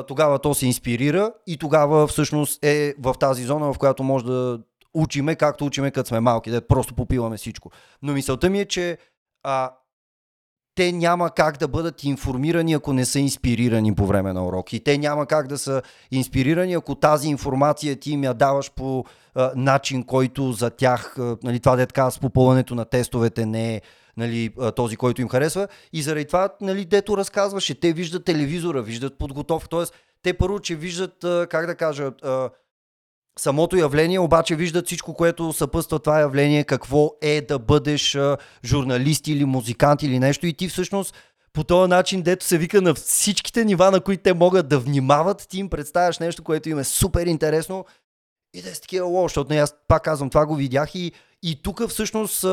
тогава 0.06 0.38
то 0.38 0.54
се 0.54 0.66
инспирира 0.66 1.32
и 1.46 1.56
тогава 1.56 2.06
всъщност 2.06 2.64
е 2.64 2.94
в 2.98 3.14
тази 3.20 3.44
зона, 3.44 3.72
в 3.72 3.78
която 3.78 4.02
може 4.02 4.24
да 4.24 4.60
учиме, 4.94 5.34
както 5.34 5.66
учиме 5.66 5.90
като 5.90 6.08
сме 6.08 6.20
малки, 6.20 6.50
да 6.50 6.66
просто 6.66 6.94
попиваме 6.94 7.36
всичко. 7.36 7.70
Но 8.02 8.12
мисълта 8.12 8.50
ми 8.50 8.60
е, 8.60 8.64
че 8.64 8.98
а, 9.42 9.70
те 10.74 10.92
няма 10.92 11.30
как 11.30 11.58
да 11.58 11.68
бъдат 11.68 12.04
информирани, 12.04 12.72
ако 12.72 12.92
не 12.92 13.04
са 13.04 13.20
инспирирани 13.20 13.94
по 13.94 14.06
време 14.06 14.32
на 14.32 14.46
уроки. 14.46 14.84
Те 14.84 14.98
няма 14.98 15.26
как 15.26 15.46
да 15.46 15.58
са 15.58 15.82
инспирирани, 16.10 16.74
ако 16.74 16.94
тази 16.94 17.28
информация 17.28 17.96
ти 17.96 18.10
им 18.10 18.24
я 18.24 18.34
даваш 18.34 18.70
по 18.70 19.04
начин, 19.56 20.04
който 20.04 20.52
за 20.52 20.70
тях, 20.70 21.16
нали, 21.42 21.60
това 21.60 21.76
детка 21.76 22.10
с 22.10 22.18
попълването 22.18 22.74
на 22.74 22.84
тестовете 22.84 23.46
не 23.46 23.74
е 23.74 23.80
нали, 24.16 24.50
този, 24.76 24.96
който 24.96 25.20
им 25.20 25.28
харесва. 25.28 25.68
И 25.92 26.02
заради 26.02 26.24
това, 26.24 26.48
нали, 26.60 26.84
дето 26.84 27.16
разказваше, 27.16 27.80
те 27.80 27.92
виждат 27.92 28.24
телевизора, 28.24 28.82
виждат 28.82 29.18
подготовка. 29.18 29.68
Тоест, 29.68 29.94
те 30.22 30.34
първо, 30.34 30.58
че 30.58 30.76
виждат, 30.76 31.16
как 31.50 31.66
да 31.66 31.74
кажа, 31.74 32.12
самото 33.38 33.76
явление, 33.76 34.18
обаче 34.18 34.56
виждат 34.56 34.86
всичко, 34.86 35.14
което 35.14 35.52
съпъства 35.52 35.98
това 35.98 36.20
явление, 36.20 36.64
какво 36.64 37.10
е 37.22 37.40
да 37.40 37.58
бъдеш 37.58 38.18
журналист 38.64 39.28
или 39.28 39.44
музикант 39.44 40.02
или 40.02 40.18
нещо 40.18 40.46
и 40.46 40.52
ти 40.52 40.68
всъщност 40.68 41.14
по 41.52 41.64
този 41.64 41.90
начин, 41.90 42.22
дето 42.22 42.44
се 42.44 42.58
вика 42.58 42.82
на 42.82 42.94
всичките 42.94 43.64
нива, 43.64 43.90
на 43.90 44.00
които 44.00 44.22
те 44.22 44.34
могат 44.34 44.68
да 44.68 44.78
внимават, 44.78 45.46
ти 45.48 45.58
им 45.58 45.68
представяш 45.70 46.18
нещо, 46.18 46.44
което 46.44 46.68
им 46.68 46.78
е 46.78 46.84
супер 46.84 47.26
интересно 47.26 47.84
и 48.56 48.62
да 48.62 48.70
е 48.70 48.74
с 48.74 48.80
такива 48.80 49.06
лошо, 49.06 49.40
защото 49.40 49.54
аз 49.54 49.74
пак 49.88 50.02
казвам, 50.02 50.30
това 50.30 50.46
го 50.46 50.54
видях 50.54 50.94
и, 50.94 51.12
и 51.42 51.62
тук 51.62 51.88
всъщност 51.88 52.44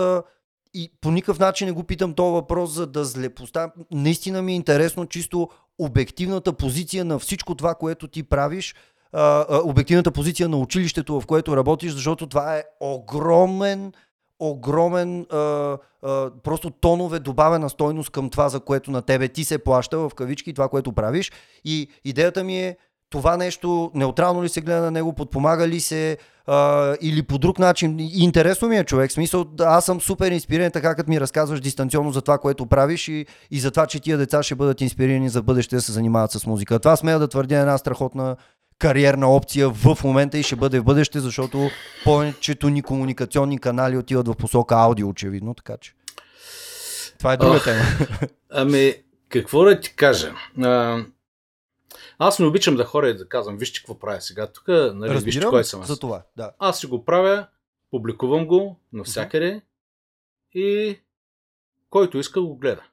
и 0.74 0.92
по 1.02 1.12
никакъв 1.12 1.40
начин 1.40 1.68
не 1.68 1.72
го 1.72 1.84
питам 1.84 2.14
този 2.14 2.34
въпрос, 2.34 2.72
за 2.72 2.88
да 2.88 3.06
злепоставям. 3.06 3.72
Наистина 3.92 4.42
ми 4.42 4.52
е 4.52 4.56
интересно 4.56 5.06
чисто 5.06 5.50
обективната 5.80 6.54
позиция 6.54 7.06
на 7.06 7.20
всичко 7.20 7.56
това, 7.56 7.76
което 7.76 8.08
ти 8.08 8.24
правиш, 8.24 8.76
обективната 9.64 10.12
позиция 10.12 10.50
на 10.50 10.58
училището, 10.58 11.22
в 11.22 11.26
което 11.26 11.58
работиш, 11.58 11.92
защото 11.92 12.28
това 12.28 12.58
е 12.58 12.64
огромен, 12.80 13.94
огромен 14.40 15.26
просто 16.44 16.70
тонове 16.82 17.20
добавена 17.20 17.70
стойност 17.70 18.10
към 18.10 18.30
това, 18.30 18.50
за 18.50 18.60
което 18.60 18.92
на 18.92 19.02
тебе 19.02 19.28
ти 19.28 19.44
се 19.44 19.58
плаща 19.58 19.98
в 19.98 20.12
кавички, 20.16 20.54
това, 20.54 20.70
което 20.70 20.94
правиш. 20.94 21.32
И 21.66 21.88
идеята 22.06 22.44
ми 22.44 22.60
е 22.60 22.78
това 23.14 23.38
нещо, 23.38 23.92
неутрално 23.94 24.44
ли 24.44 24.50
се 24.50 24.62
гледа 24.62 24.82
на 24.82 24.92
него, 24.92 25.14
подпомага 25.14 25.68
ли 25.68 25.80
се 25.80 26.18
а, 26.48 26.96
или 27.02 27.24
по 27.24 27.38
друг 27.38 27.60
начин. 27.60 27.98
Интересно 28.00 28.68
ми 28.68 28.78
е 28.78 28.84
човек, 28.84 29.12
смисъл, 29.12 29.46
аз 29.60 29.86
съм 29.86 30.02
супер 30.02 30.32
инспириран, 30.32 30.72
така 30.72 30.96
като 30.96 31.10
ми 31.10 31.22
разказваш 31.22 31.62
дистанционно 31.62 32.12
за 32.12 32.22
това, 32.22 32.38
което 32.38 32.66
правиш 32.66 33.08
и, 33.08 33.26
и 33.52 33.60
за 33.60 33.72
това, 33.72 33.86
че 33.86 34.00
тия 34.00 34.18
деца 34.18 34.44
ще 34.44 34.56
бъдат 34.56 34.82
инспирирани 34.82 35.30
за 35.30 35.42
бъдеще 35.42 35.76
да 35.76 35.82
се 35.82 35.92
занимават 35.92 36.32
с 36.32 36.46
музика. 36.46 36.80
Това 36.80 36.96
смея 36.96 37.20
да 37.20 37.28
твърдя 37.28 37.60
една 37.60 37.78
страхотна 37.78 38.36
кариерна 38.80 39.36
опция 39.36 39.70
в 39.70 39.98
момента 40.04 40.38
и 40.38 40.44
ще 40.44 40.56
бъде 40.56 40.80
в 40.80 40.84
бъдеще, 40.84 41.20
защото 41.20 41.70
повечето 42.04 42.70
ни 42.70 42.82
комуникационни 42.82 43.60
канали 43.60 43.98
отиват 43.98 44.28
в 44.28 44.36
посока 44.36 44.76
аудио, 44.76 45.10
очевидно, 45.10 45.54
така 45.54 45.78
че. 45.82 45.94
Това 47.20 47.34
е 47.34 47.38
друга 47.38 47.56
Ох, 47.56 47.64
тема. 47.64 47.82
Ами, 48.52 48.94
какво 49.30 49.64
да 49.64 49.80
ти 49.80 49.96
кажа? 49.96 50.34
А, 50.64 51.04
аз 52.28 52.40
не 52.40 52.46
обичам 52.46 52.76
да 52.76 52.86
хора 52.86 53.10
и 53.10 53.18
да 53.18 53.30
казвам, 53.30 53.58
вижте 53.58 53.80
какво 53.80 54.00
правя 54.00 54.22
сега 54.22 54.48
тук, 54.48 54.68
нали, 54.68 55.20
вижте 55.20 55.46
кой 55.46 55.64
съм 55.64 55.82
аз. 55.82 55.88
За 55.88 56.00
това, 56.00 56.24
да. 56.38 56.52
Аз 56.60 56.80
си 56.80 56.88
го 56.88 57.06
правя, 57.06 57.48
публикувам 57.92 58.48
го 58.48 58.80
навсякъде 58.94 59.62
uh-huh. 60.56 60.60
и 60.60 61.00
който 61.90 62.18
иска 62.18 62.42
го 62.42 62.56
гледа. 62.56 62.84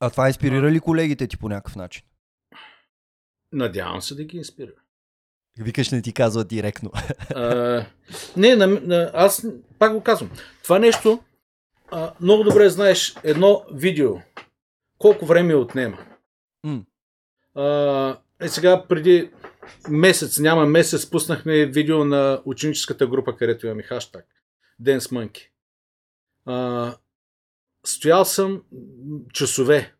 А 0.00 0.10
това 0.10 0.28
инспирира 0.28 0.70
ли 0.70 0.80
колегите 0.80 1.26
ти 1.26 1.36
по 1.36 1.48
някакъв 1.48 1.76
начин? 1.76 2.04
Надявам 3.52 4.02
се 4.02 4.14
да 4.14 4.24
ги 4.24 4.36
инспирира. 4.36 4.80
Викаш 5.58 5.90
не 5.90 6.02
ти 6.02 6.12
казва 6.12 6.44
директно. 6.44 6.90
А, 7.34 7.86
не, 8.36 8.56
на, 8.56 8.66
на, 8.66 9.10
аз 9.14 9.46
пак 9.78 9.92
го 9.92 10.02
казвам. 10.02 10.30
Това 10.62 10.78
нещо, 10.78 11.22
а, 11.90 12.12
много 12.20 12.44
добре 12.44 12.68
знаеш, 12.68 13.16
едно 13.24 13.64
видео, 13.72 14.16
колко 14.98 15.26
време 15.26 15.54
отнема. 15.54 15.98
Mm. 16.66 16.84
А, 17.54 18.18
е 18.40 18.48
сега 18.48 18.84
преди 18.88 19.30
месец, 19.88 20.38
няма 20.38 20.66
месец, 20.66 21.10
пуснахме 21.10 21.66
видео 21.66 22.04
на 22.04 22.42
ученическата 22.44 23.06
група, 23.06 23.36
където 23.36 23.66
имаме 23.66 23.82
хаштаг 23.82 24.24
Dance 24.82 24.98
Monkey. 24.98 25.48
А, 26.46 26.94
стоял 27.86 28.24
съм 28.24 28.62
часове. 29.32 29.94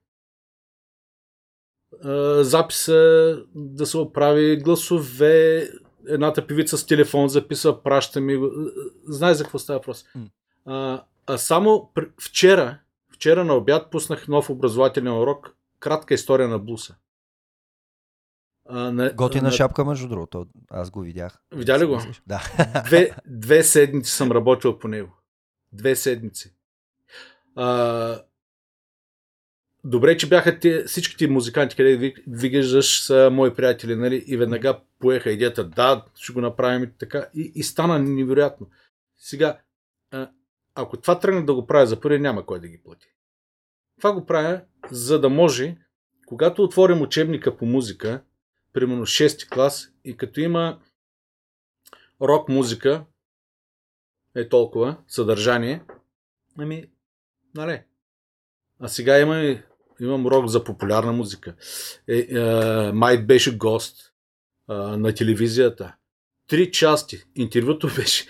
А, 2.05 2.45
записа 2.45 3.43
да 3.55 3.87
се 3.87 3.99
оправи 3.99 4.57
гласове, 4.57 5.69
едната 6.09 6.47
певица 6.47 6.79
с 6.79 6.87
телефон 6.87 7.29
записва, 7.29 7.83
праща 7.83 8.21
ми. 8.21 8.51
Знае 9.09 9.35
за 9.35 9.45
какво 9.45 9.59
става 9.59 9.79
въпрос. 9.79 10.05
А, 10.65 11.05
а 11.27 11.39
само 11.39 11.93
вчера, 12.21 12.79
вчера 13.13 13.45
на 13.45 13.55
обяд 13.55 13.91
пуснах 13.91 14.29
нов 14.29 14.51
образователен 14.51 15.13
урок, 15.13 15.55
кратка 15.81 16.15
история 16.15 16.49
на 16.49 16.59
блуса. 16.59 16.97
А, 18.69 18.93
на, 18.93 19.13
Готина 19.13 19.45
на... 19.45 19.51
шапка, 19.51 19.85
между 19.85 20.09
другото. 20.09 20.47
Аз 20.71 20.91
го 20.91 21.01
видях. 21.01 21.39
Видя 21.55 21.79
ли 21.79 21.85
го? 21.85 22.01
Да. 22.27 22.43
Две, 22.87 23.11
две 23.27 23.63
седмици 23.63 24.13
съм 24.13 24.33
работил 24.33 24.79
по 24.79 24.89
него. 24.89 25.17
Две 25.73 25.97
седмици. 25.97 26.55
А, 27.57 28.21
добре, 29.85 30.17
че 30.17 30.29
бяха 30.29 30.59
те, 30.59 30.85
всичките 30.85 31.29
музиканти, 31.29 31.77
къде 31.77 32.15
виждаш, 32.27 33.03
са 33.03 33.31
мои 33.33 33.55
приятели, 33.55 33.97
нали? 33.97 34.25
И 34.27 34.37
веднага 34.37 34.81
поеха 34.99 35.31
идеята, 35.31 35.65
да, 35.65 36.05
ще 36.15 36.33
го 36.33 36.41
направим 36.41 36.85
и 36.85 36.93
така. 36.99 37.27
И, 37.35 37.53
и 37.55 37.63
стана 37.63 37.99
невероятно. 37.99 38.67
Сега, 39.17 39.59
а, 40.11 40.31
ако 40.75 40.97
това 40.97 41.19
тръгна 41.19 41.47
да 41.47 41.55
го 41.55 41.67
правя 41.67 41.87
за 41.87 42.01
първи, 42.01 42.19
няма 42.19 42.47
кой 42.47 42.61
да 42.61 42.69
ги 42.69 42.83
плати. 42.85 43.07
Това 43.97 44.13
го 44.13 44.27
правя, 44.27 44.61
за 44.91 45.21
да 45.21 45.29
може, 45.29 45.77
когато 46.27 46.63
отворим 46.63 47.03
учебника 47.03 47.57
по 47.57 47.67
музика, 47.67 48.23
примерно 48.75 49.07
6 49.07 49.49
клас 49.49 49.93
и 50.05 50.17
като 50.17 50.41
има 50.41 50.79
рок 52.23 52.49
музика, 52.49 53.05
е 54.35 54.49
толкова, 54.49 54.97
съдържание, 55.09 55.83
ами, 56.59 56.85
нали. 57.55 57.83
А 58.81 58.89
сега 58.89 59.19
има, 59.19 59.57
имам 60.01 60.27
рок 60.27 60.47
за 60.47 60.65
популярна 60.65 61.13
музика. 61.13 61.55
Е, 62.09 62.19
е, 62.19 62.93
Майт 62.93 63.27
беше 63.27 63.57
гост 63.57 64.13
е, 64.71 64.75
на 64.75 65.15
телевизията. 65.15 65.95
Три 66.49 66.73
части. 66.73 67.25
Интервюто 67.35 67.91
беше 67.97 68.27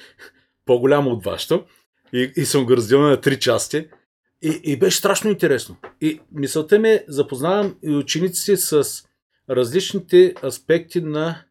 по-голямо 0.64 1.10
от 1.10 1.24
вашето. 1.24 1.66
И, 2.12 2.32
и 2.36 2.44
съм 2.44 2.66
го 2.66 2.76
разделил 2.76 3.02
на 3.02 3.20
три 3.20 3.40
части. 3.40 3.88
И, 4.42 4.60
и 4.64 4.78
беше 4.78 4.98
страшно 4.98 5.30
интересно. 5.30 5.76
И 6.00 6.20
мисълта 6.32 6.78
ми 6.78 6.90
е, 6.90 7.04
запознавам 7.08 7.78
и 7.82 7.90
учениците 7.90 8.56
с 8.56 9.04
различните 9.50 10.34
аспекти 10.44 11.00
на 11.00 11.44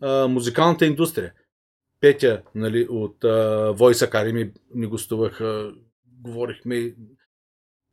а, 0.00 0.28
музикалната 0.28 0.86
индустрия. 0.86 1.32
Петя 2.00 2.42
нали, 2.54 2.86
от 2.90 3.24
а, 3.24 3.28
Voice 3.74 4.10
Academy 4.10 4.52
ни 4.74 4.86
гостуваха, 4.86 5.72
говорихме. 6.06 6.94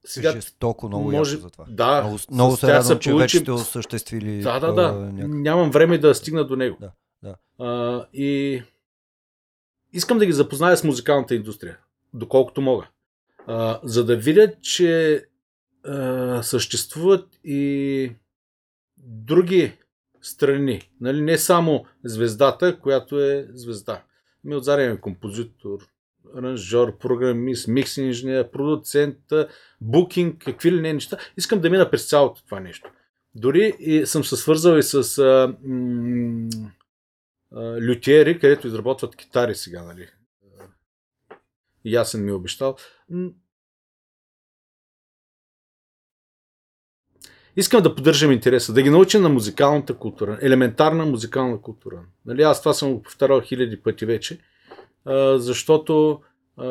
Сега, 0.05 0.31
Жестоко, 0.31 0.88
много 0.88 1.12
може... 1.12 1.38
за 1.38 1.49
това. 1.49 1.65
Да, 1.69 2.01
много, 2.01 2.19
много 2.31 2.55
се 2.55 2.67
радвам, 2.67 2.99
че 2.99 3.13
вече 3.13 3.39
сте 3.39 3.51
осъществили. 3.51 4.41
Да, 4.41 4.60
да, 4.60 4.73
да. 4.73 4.81
А, 4.81 5.27
Нямам 5.27 5.71
време 5.71 5.97
да 5.97 6.15
стигна 6.15 6.47
до 6.47 6.55
него. 6.55 6.77
Да, 6.79 6.91
да. 7.23 7.36
А, 7.65 8.05
и 8.13 8.63
искам 9.93 10.17
да 10.17 10.25
ги 10.25 10.31
запозная 10.31 10.77
с 10.77 10.84
музикалната 10.84 11.36
индустрия, 11.36 11.77
доколкото 12.13 12.62
мога. 12.62 12.88
А, 13.47 13.79
за 13.84 14.05
да 14.05 14.15
видят, 14.15 14.62
че 14.62 15.23
а, 15.84 16.43
съществуват 16.43 17.39
и 17.43 18.12
други 19.04 19.78
страни. 20.22 20.90
Нали? 21.02 21.22
Не 21.22 21.38
само 21.38 21.86
звездата, 22.04 22.80
която 22.80 23.20
е 23.20 23.48
звезда. 23.54 24.04
Ми 24.44 24.56
отзаряме 24.56 25.02
композитор, 25.02 25.80
аранжор, 26.38 26.98
програмист, 26.98 27.68
микс 27.68 27.98
инженер, 27.98 28.52
продуцент, 28.52 29.18
букинг, 29.82 30.44
какви 30.44 30.72
ли 30.72 30.82
не 30.82 30.94
неща. 30.94 31.18
Искам 31.38 31.62
да 31.62 31.70
мина 31.70 31.90
през 31.90 32.10
цялото 32.10 32.46
това 32.46 32.60
нещо. 32.60 32.92
Дори 33.36 33.74
и 33.80 34.06
съм 34.06 34.24
се 34.24 34.36
свързал 34.36 34.78
и 34.78 34.84
с 34.84 35.18
а, 35.18 35.56
м- 35.64 36.50
а, 37.52 37.82
лютиери, 37.82 38.40
където 38.40 38.68
изработват 38.68 39.16
китари 39.16 39.56
сега, 39.56 39.84
нали. 39.84 40.08
Ясен 41.86 42.26
ми 42.26 42.30
е 42.30 42.34
обещал. 42.34 42.76
Искам 47.56 47.84
да 47.84 47.96
поддържам 47.96 48.32
интереса, 48.32 48.74
да 48.74 48.82
ги 48.82 48.90
науча 48.90 49.20
на 49.20 49.30
музикалната 49.30 49.98
култура, 49.98 50.40
елементарна 50.42 51.06
музикална 51.06 51.62
култура. 51.62 52.04
Нали, 52.26 52.42
аз 52.42 52.62
това 52.62 52.74
съм 52.74 52.94
го 52.94 53.02
повтарял 53.02 53.42
хиляди 53.42 53.82
пъти 53.82 54.06
вече, 54.06 54.40
а, 55.06 55.38
защото 55.38 56.22
а, 56.58 56.66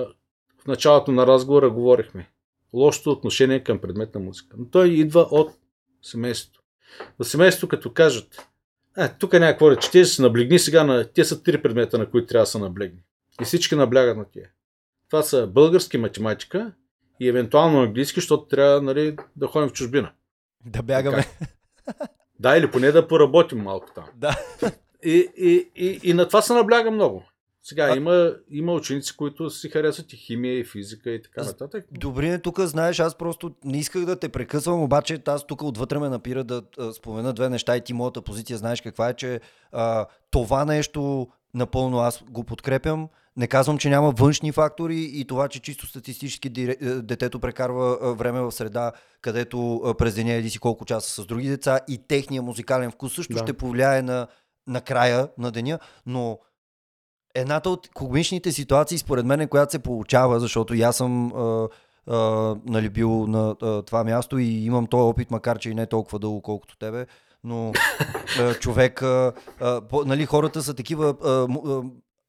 в 0.63 0.67
началото 0.67 1.13
на 1.13 1.27
разговора 1.27 1.71
говорихме. 1.71 2.31
лошото 2.73 3.11
отношение 3.11 3.65
към 3.65 3.79
предмет 3.79 4.15
на 4.15 4.21
музика. 4.21 4.57
Но 4.59 4.65
той 4.67 4.89
идва 4.89 5.21
от 5.21 5.51
семейството. 6.03 6.61
В 7.19 7.25
семейството, 7.25 7.69
като 7.69 7.93
кажат, 7.93 8.49
е, 8.99 9.09
тук 9.19 9.33
няма 9.33 9.47
какво 9.47 9.71
да 9.71 9.77
четеш, 9.77 10.09
се 10.09 10.23
наблегни 10.23 10.59
сега 10.59 10.85
на... 10.85 11.05
Те 11.05 11.25
са 11.25 11.43
три 11.43 11.63
предмета, 11.63 11.99
на 11.99 12.11
които 12.11 12.27
трябва 12.27 12.43
да 12.43 12.47
се 12.51 12.59
наблегни. 12.59 13.01
И 13.41 13.45
всички 13.45 13.75
наблягат 13.75 14.17
на 14.17 14.25
тия. 14.25 14.51
Това 15.11 15.23
са 15.23 15.47
български 15.47 15.99
математика 15.99 16.73
и 17.21 17.29
евентуално 17.29 17.83
английски, 17.83 18.21
защото 18.21 18.45
трябва 18.45 18.83
нали, 18.83 19.17
да 19.37 19.47
ходим 19.47 19.69
в 19.69 19.73
чужбина. 19.73 20.13
Да 20.67 20.83
бягаме. 20.83 21.27
Да, 22.41 22.57
или 22.57 22.71
поне 22.71 22.93
да 22.93 23.09
поработим 23.09 23.59
малко 23.59 23.89
там. 23.95 24.05
Да. 24.15 24.39
И, 25.05 25.29
и, 25.37 25.71
и, 25.77 26.01
и 26.03 26.15
на 26.15 26.29
това 26.29 26.43
се 26.43 26.53
набляга 26.53 26.91
много. 26.91 27.25
Сега 27.63 27.85
а... 27.93 27.97
има, 27.97 28.33
има 28.51 28.73
ученици, 28.73 29.17
които 29.17 29.51
си 29.51 29.69
харесват 29.69 30.13
и 30.13 30.17
химия, 30.17 30.59
и 30.59 30.65
физика, 30.65 31.11
и 31.11 31.23
така 31.23 31.43
нататък. 31.43 31.87
Добре, 31.93 32.39
тук 32.39 32.61
знаеш, 32.61 33.01
аз 33.01 33.15
просто 33.15 33.55
не 33.65 33.79
исках 33.79 34.05
да 34.05 34.17
те 34.17 34.29
прекъсвам, 34.29 34.83
обаче 34.83 35.23
аз 35.27 35.47
тук 35.47 35.63
отвътре 35.63 35.99
ме 35.99 36.09
напира 36.09 36.45
да 36.45 36.63
а, 36.79 36.93
спомена 36.93 37.33
две 37.33 37.49
неща 37.49 37.77
и 37.77 37.81
ти 37.81 37.93
моята 37.93 38.23
позиция 38.23 38.59
знаеш 38.59 38.81
каква 38.81 39.09
е, 39.09 39.15
че 39.15 39.41
а, 39.73 40.07
това 40.31 40.65
нещо 40.65 41.29
напълно 41.55 41.99
аз 41.99 42.23
го 42.31 42.45
подкрепям. 42.45 43.09
Не 43.37 43.47
казвам, 43.47 43.79
че 43.79 43.91
няма 43.91 44.11
външни 44.11 44.53
фактори 44.53 45.11
и 45.13 45.25
това, 45.25 45.49
че 45.49 45.61
чисто 45.61 45.87
статистически 45.87 46.51
детето 47.03 47.41
прекарва 47.41 48.15
време 48.15 48.41
в 48.41 48.53
среда, 48.53 48.93
където 49.23 49.95
през 49.99 50.15
деня 50.15 50.33
еди 50.33 50.51
си 50.51 50.59
колко 50.59 50.85
часа 50.85 51.23
с 51.23 51.27
други 51.27 51.49
деца 51.49 51.81
и 51.89 51.99
техния 52.09 52.43
музикален 52.43 52.91
вкус 52.91 53.15
също 53.15 53.35
да. 53.35 53.39
ще 53.39 53.53
повлияе 53.53 54.03
на, 54.03 54.27
на 54.67 54.81
края 54.81 55.29
на 55.39 55.51
деня, 55.51 55.79
но 56.07 56.39
едната 57.35 57.71
от 57.71 57.89
комичните 57.95 58.53
ситуации, 58.53 58.99
според 58.99 59.27
мен, 59.27 59.49
която 59.49 59.73
се 59.73 59.79
получава, 59.79 60.41
защото 60.41 60.75
аз 60.75 60.97
съм 60.97 61.33
а, 61.33 61.69
а, 62.07 62.17
нали, 62.67 62.89
бил 62.89 63.27
на 63.27 63.57
а, 63.63 63.83
това 63.83 64.05
място 64.05 64.39
и 64.39 64.65
имам 64.65 64.87
този 64.87 65.03
опит, 65.03 65.31
макар 65.31 65.59
че 65.59 65.71
и 65.71 65.75
не 65.75 65.87
толкова 65.87 66.19
дълго, 66.19 66.43
колкото 66.43 66.79
тебе, 66.79 67.07
но 67.45 67.73
а, 68.41 68.55
човек, 68.55 69.03
а, 69.03 69.33
а, 69.61 69.81
по, 69.81 70.05
нали, 70.05 70.27
хората 70.27 70.63
са 70.63 70.75
такива. 70.75 71.15
А, 71.25 71.47
а, 71.71 71.83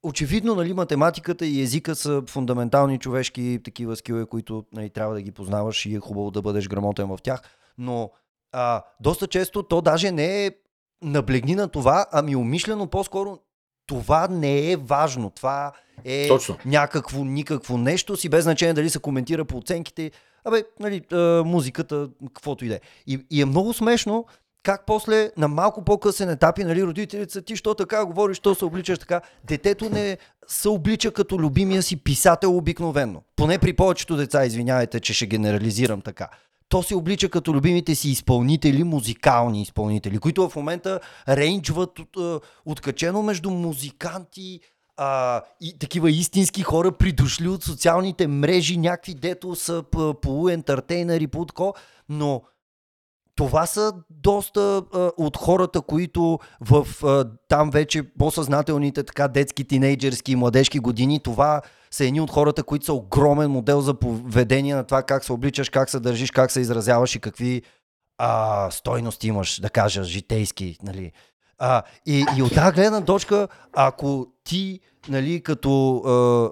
очевидно, 0.04 0.56
нали, 0.56 0.74
математиката 0.74 1.46
и 1.46 1.62
езика 1.62 1.96
са 1.96 2.24
фундаментални 2.28 3.00
човешки 3.00 3.60
такива 3.64 3.96
скилове, 3.96 4.26
които 4.26 4.66
нали, 4.74 4.90
трябва 4.90 5.14
да 5.14 5.22
ги 5.22 5.32
познаваш 5.32 5.86
и 5.86 5.96
е 5.96 6.00
хубаво 6.00 6.32
да 6.32 6.42
бъдеш 6.42 6.68
грамотен 6.68 7.08
в 7.08 7.18
тях. 7.24 7.42
Но 7.78 8.12
а, 8.52 8.84
доста 9.00 9.28
често 9.28 9.64
то 9.64 9.82
даже 9.82 10.12
не 10.12 10.46
е 10.46 10.52
наблегни 11.02 11.56
на 11.56 11.68
това, 11.68 12.06
ами 12.12 12.36
умишлено 12.36 12.88
по-скоро 12.88 13.40
това 13.88 14.28
не 14.28 14.72
е 14.72 14.78
важно. 14.78 15.30
Това 15.30 15.72
е 16.06 16.28
Точно. 16.28 16.58
някакво, 16.66 17.24
никакво 17.24 17.78
нещо 17.78 18.18
си, 18.18 18.30
без 18.30 18.44
значение 18.44 18.74
дали 18.74 18.90
се 18.90 19.00
коментира 19.00 19.46
по 19.46 19.58
оценките. 19.58 20.12
Абе, 20.46 20.64
нали, 20.80 21.02
музиката, 21.46 22.10
каквото 22.34 22.66
и 22.66 22.68
да 22.68 22.76
е. 22.76 22.80
И 23.30 23.42
е 23.42 23.46
много 23.46 23.74
смешно, 23.74 24.26
как 24.63 24.86
после 24.86 25.32
на 25.38 25.47
малко 25.47 25.84
по-късен 25.84 26.30
етапи, 26.30 26.63
нали, 26.63 26.84
родителите 26.84 27.34
са 27.34 27.41
ти, 27.41 27.56
що 27.56 27.74
така 27.74 28.06
говориш, 28.06 28.38
що 28.38 28.56
се 28.56 28.65
обличаш 28.65 29.00
така. 29.00 29.21
Детето 29.43 29.89
не 29.89 30.17
се 30.47 30.69
облича 30.69 31.12
като 31.12 31.39
любимия 31.39 31.84
си 31.84 32.04
писател 32.04 32.58
обикновенно. 32.58 33.24
Поне 33.36 33.58
при 33.58 33.74
повечето 33.74 34.15
деца, 34.15 34.45
извинявайте, 34.45 35.00
че 35.00 35.13
ще 35.13 35.26
генерализирам 35.26 36.02
така 36.02 36.30
то 36.71 36.84
се 36.84 36.95
облича 36.95 37.30
като 37.30 37.54
любимите 37.54 37.95
си 37.95 38.10
изпълнители, 38.10 38.84
музикални 38.84 39.62
изпълнители, 39.62 40.17
които 40.17 40.50
в 40.50 40.56
момента 40.56 41.00
рейнджват 41.30 42.00
от, 42.00 42.43
откачено 42.65 43.24
между 43.24 43.50
музиканти 43.50 44.60
а, 44.97 45.41
и 45.62 45.80
такива 45.80 46.12
истински 46.12 46.62
хора, 46.62 46.91
придошли 46.91 47.47
от 47.47 47.63
социалните 47.63 48.28
мрежи, 48.28 48.78
някакви 48.78 49.13
дето 49.13 49.56
са 49.56 49.84
полуентертейнери, 50.21 51.28
по 51.28 51.45
но 52.10 52.41
това 53.36 53.65
са 53.65 53.94
доста 54.10 54.84
а, 54.94 55.12
от 55.17 55.38
хората, 55.38 55.82
които 55.82 56.39
в 56.62 56.88
а, 57.04 57.26
там 57.48 57.70
вече 57.70 58.04
по-съзнателните 58.04 59.04
така 59.04 59.28
детски, 59.28 59.63
тинейджерски 59.63 60.32
и 60.32 60.36
младежки 60.36 60.80
години, 60.80 61.20
това 61.24 61.62
са 61.91 62.06
едни 62.06 62.22
от 62.22 62.32
хората, 62.32 62.63
които 62.63 62.86
са 62.86 62.94
огромен 62.94 63.52
модел 63.52 63.82
за 63.82 63.94
поведение 63.94 64.76
на 64.76 64.84
това 64.84 65.04
как 65.04 65.24
се 65.24 65.34
обличаш, 65.34 65.70
как 65.70 65.89
се 65.89 66.00
държиш, 66.00 66.32
как 66.32 66.52
се 66.52 66.62
изразяваш 66.62 67.15
и 67.15 67.20
какви 67.20 67.62
а, 68.17 68.72
стойности 68.72 69.28
имаш, 69.28 69.60
да 69.60 69.70
кажа, 69.70 70.04
житейски. 70.04 70.78
Нали. 70.84 71.12
А, 71.63 71.84
и, 72.06 72.26
и 72.38 72.41
от 72.41 72.56
тази 72.56 72.76
гледна 72.76 73.06
точка, 73.06 73.47
ако 73.74 74.28
ти, 74.43 74.80
нали, 75.10 75.43
като 75.43 75.97
а, 75.97 76.10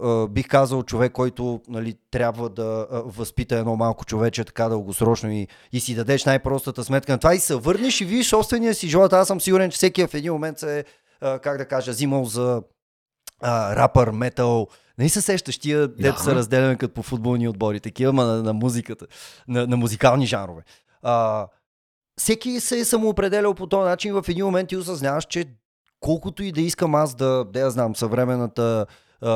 а, 0.07 0.27
бих 0.27 0.47
казал 0.47 0.83
човек, 0.83 1.11
който 1.11 1.61
нали, 1.67 1.95
трябва 2.11 2.49
да 2.49 2.87
а, 2.91 3.01
възпита 3.05 3.55
едно 3.55 3.75
малко 3.75 4.05
човече 4.05 4.43
така 4.43 4.69
дългосрочно 4.69 5.31
и, 5.31 5.47
и 5.71 5.79
си 5.79 5.95
дадеш 5.95 6.25
най-простата 6.25 6.83
сметка 6.83 7.11
на 7.11 7.17
това 7.17 7.35
и 7.35 7.39
се 7.39 7.55
върнеш 7.55 8.01
и 8.01 8.05
видиш 8.05 8.27
собствения 8.27 8.73
си 8.75 8.87
живот, 8.87 9.13
аз 9.13 9.27
съм 9.27 9.41
сигурен, 9.41 9.71
че 9.71 9.75
всеки 9.75 10.07
в 10.07 10.13
един 10.13 10.33
момент 10.33 10.59
се, 10.59 10.85
а, 11.21 11.39
как 11.39 11.57
да 11.57 11.65
кажа, 11.65 11.91
взимал 11.91 12.25
за 12.25 12.61
а, 13.41 13.75
рапър, 13.75 14.11
метал, 14.11 14.67
не 14.97 15.09
се 15.09 15.21
сещаш 15.21 15.57
тия, 15.57 15.87
дето 15.87 16.21
са 16.21 16.35
разделени 16.35 16.77
като 16.77 16.93
по 16.93 17.03
футболни 17.03 17.47
отбори, 17.47 17.79
такива, 17.79 18.13
ма 18.13 18.25
на, 18.25 18.43
на 18.43 18.53
музиката, 18.53 19.05
на, 19.47 19.67
на 19.67 19.77
музикални 19.77 20.25
жанрове. 20.25 20.61
А, 21.01 21.47
всеки 22.19 22.59
се 22.59 22.79
е 22.79 22.85
самоопределял 22.85 23.53
по 23.53 23.67
този 23.67 23.89
начин 23.89 24.13
в 24.13 24.25
един 24.29 24.45
момент 24.45 24.71
и 24.71 24.77
осъзнаваш, 24.77 25.25
че 25.25 25.45
колкото 25.99 26.43
и 26.43 26.51
да 26.51 26.61
искам 26.61 26.95
аз 26.95 27.15
да, 27.15 27.45
да 27.53 27.59
я 27.59 27.71
знам, 27.71 27.95
съвременната 27.95 28.85
а, 29.21 29.31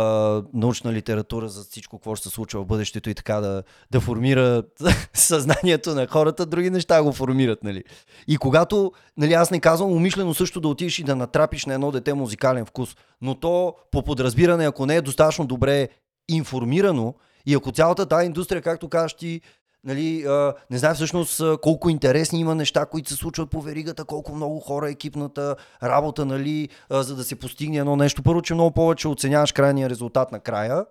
научна 0.54 0.94
литература 0.94 1.48
за 1.48 1.64
всичко, 1.64 1.98
какво 1.98 2.16
ще 2.16 2.30
се 2.30 2.36
случва 2.36 2.62
в 2.62 2.66
бъдещето 2.66 3.10
и 3.10 3.14
така 3.14 3.36
да, 3.36 3.64
да 3.92 4.02
формира 4.02 4.64
съзнанието 5.14 5.96
на 5.96 6.08
хората, 6.08 6.46
други 6.46 6.70
неща 6.70 7.04
го 7.04 7.14
формират. 7.14 7.64
Нали. 7.64 7.84
И 8.28 8.38
когато, 8.38 8.92
нали, 9.18 9.34
аз 9.34 9.52
не 9.52 9.60
казвам 9.60 9.92
умишлено 9.92 10.34
също 10.34 10.62
да 10.62 10.68
отидеш 10.68 11.00
и 11.00 11.04
да 11.04 11.16
натрапиш 11.16 11.66
на 11.66 11.74
едно 11.74 11.92
дете 11.92 12.14
музикален 12.14 12.66
вкус, 12.66 12.96
но 13.22 13.36
то 13.36 13.76
по 13.92 14.04
подразбиране, 14.04 14.68
ако 14.68 14.86
не 14.86 14.96
е 14.96 15.02
достатъчно 15.02 15.46
добре 15.46 15.90
информирано 16.30 17.14
и 17.46 17.54
ако 17.54 17.72
цялата 17.72 18.06
тази 18.06 18.26
индустрия, 18.26 18.62
както 18.62 18.90
кажеш 18.90 19.14
ти, 19.14 19.42
Нали, 19.86 20.24
а, 20.24 20.54
не 20.70 20.78
знам 20.78 20.96
всъщност 20.96 21.42
колко 21.62 21.90
интересни 21.90 22.40
има 22.40 22.56
неща, 22.56 22.86
които 22.86 23.10
се 23.10 23.16
случват 23.16 23.50
по 23.50 23.62
веригата, 23.62 24.06
колко 24.06 24.36
много 24.36 24.60
хора, 24.60 24.90
екипната 24.90 25.56
работа, 25.84 26.26
нали, 26.26 26.70
а, 26.90 27.04
за 27.04 27.16
да 27.16 27.24
се 27.24 27.36
постигне 27.36 27.78
едно 27.78 27.96
нещо. 27.96 28.24
Първо, 28.24 28.42
че 28.42 28.54
много 28.54 28.72
повече 28.72 29.08
оценяваш 29.08 29.52
крайния 29.52 29.90
резултат 29.90 30.32
на 30.32 30.40
края 30.40 30.86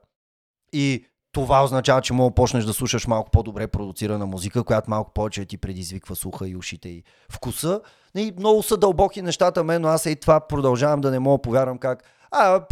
и 0.72 1.04
това 1.32 1.64
означава, 1.64 2.00
че 2.00 2.12
мога 2.12 2.30
да 2.30 2.34
почнеш 2.34 2.64
да 2.64 2.72
слушаш 2.72 3.06
малко 3.06 3.30
по-добре 3.30 3.66
продуцирана 3.66 4.26
музика, 4.26 4.64
която 4.64 4.90
малко 4.90 5.12
повече 5.12 5.44
ти 5.44 5.58
предизвиква 5.58 6.16
слуха 6.16 6.48
и 6.48 6.56
ушите 6.56 6.88
и 6.88 7.02
вкуса. 7.30 7.80
И 8.16 8.32
много 8.38 8.62
са 8.62 8.76
дълбоки 8.76 9.22
нещата 9.22 9.64
мен, 9.64 9.82
но 9.82 9.88
аз 9.88 10.06
и 10.06 10.16
това 10.16 10.40
продължавам 10.40 11.00
да 11.00 11.10
не 11.10 11.18
мога 11.18 11.38
да 11.38 11.42
повярвам 11.42 11.78
как 11.78 12.04
а, 12.30 12.66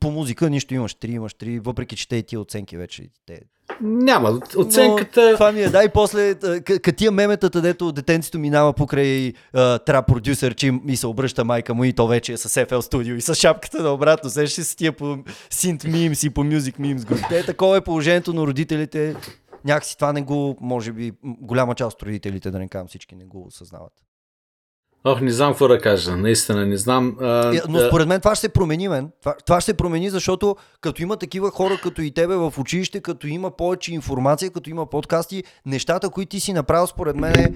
по 0.00 0.10
музика 0.10 0.50
нищо 0.50 0.74
имаш 0.74 0.94
три, 0.94 1.12
имаш 1.12 1.34
три, 1.34 1.58
въпреки 1.58 1.96
че 1.96 2.08
те 2.08 2.16
и 2.16 2.22
тия 2.22 2.40
оценки 2.40 2.76
вече. 2.76 3.08
Те... 3.26 3.40
Няма, 3.80 4.40
оценката... 4.56 5.30
Но, 5.30 5.32
това 5.32 5.52
ми 5.52 5.62
е, 5.62 5.68
да, 5.68 5.84
и 5.84 5.88
после, 5.88 6.34
катия 6.62 7.10
меметата, 7.10 7.60
дето 7.60 7.92
детенцето 7.92 8.38
минава 8.38 8.72
покрай 8.72 9.32
трап 9.86 10.06
продюсер, 10.06 10.54
че 10.54 10.72
и 10.88 10.96
се 10.96 11.06
обръща 11.06 11.44
майка 11.44 11.74
му 11.74 11.84
и 11.84 11.92
то 11.92 12.06
вече 12.06 12.32
е 12.32 12.36
с 12.36 12.48
FL 12.48 12.80
Studio 12.80 13.14
и 13.14 13.20
с 13.20 13.34
шапката 13.34 13.82
на 13.82 13.92
обратно, 13.92 14.30
сещаш 14.30 14.64
се 14.64 14.76
тия 14.76 14.92
по 14.92 15.18
синт 15.50 15.84
мимс 15.84 16.22
и 16.22 16.30
по 16.30 16.44
мюзик 16.44 16.78
мимс. 16.78 17.04
Те, 17.28 17.46
такова 17.46 17.76
е 17.76 17.80
положението 17.80 18.32
на 18.32 18.42
родителите. 18.42 19.16
Някакси 19.64 19.96
това 19.96 20.12
не 20.12 20.22
го, 20.22 20.56
може 20.60 20.92
би, 20.92 21.12
голяма 21.24 21.74
част 21.74 21.96
от 21.96 22.02
родителите, 22.02 22.50
да 22.50 22.58
не 22.58 22.68
кажам 22.68 22.88
всички, 22.88 23.14
не 23.14 23.24
го 23.24 23.46
осъзнават. 23.46 23.92
Ох, 25.06 25.20
не 25.20 25.30
знам 25.30 25.52
какво 25.52 25.68
да 25.68 25.80
кажа. 25.80 26.16
Наистина 26.16 26.66
не 26.66 26.76
знам. 26.76 27.16
А, 27.20 27.56
е, 27.56 27.60
Но 27.68 27.80
според 27.80 28.08
мен 28.08 28.20
това 28.20 28.34
ще 28.34 28.40
се 28.40 28.48
промени, 28.48 28.88
мен. 28.88 29.10
Това, 29.20 29.34
това 29.46 29.60
ще 29.60 29.70
се 29.70 29.76
промени, 29.76 30.10
защото 30.10 30.56
като 30.80 31.02
има 31.02 31.16
такива 31.16 31.50
хора 31.50 31.78
като 31.82 32.02
и 32.02 32.10
тебе 32.10 32.36
в 32.36 32.54
училище, 32.58 33.00
като 33.00 33.26
има 33.26 33.50
повече 33.50 33.94
информация, 33.94 34.50
като 34.50 34.70
има 34.70 34.86
подкасти, 34.86 35.44
нещата, 35.66 36.10
които 36.10 36.28
ти 36.28 36.40
си 36.40 36.52
направил, 36.52 36.86
според 36.86 37.16
мен, 37.16 37.54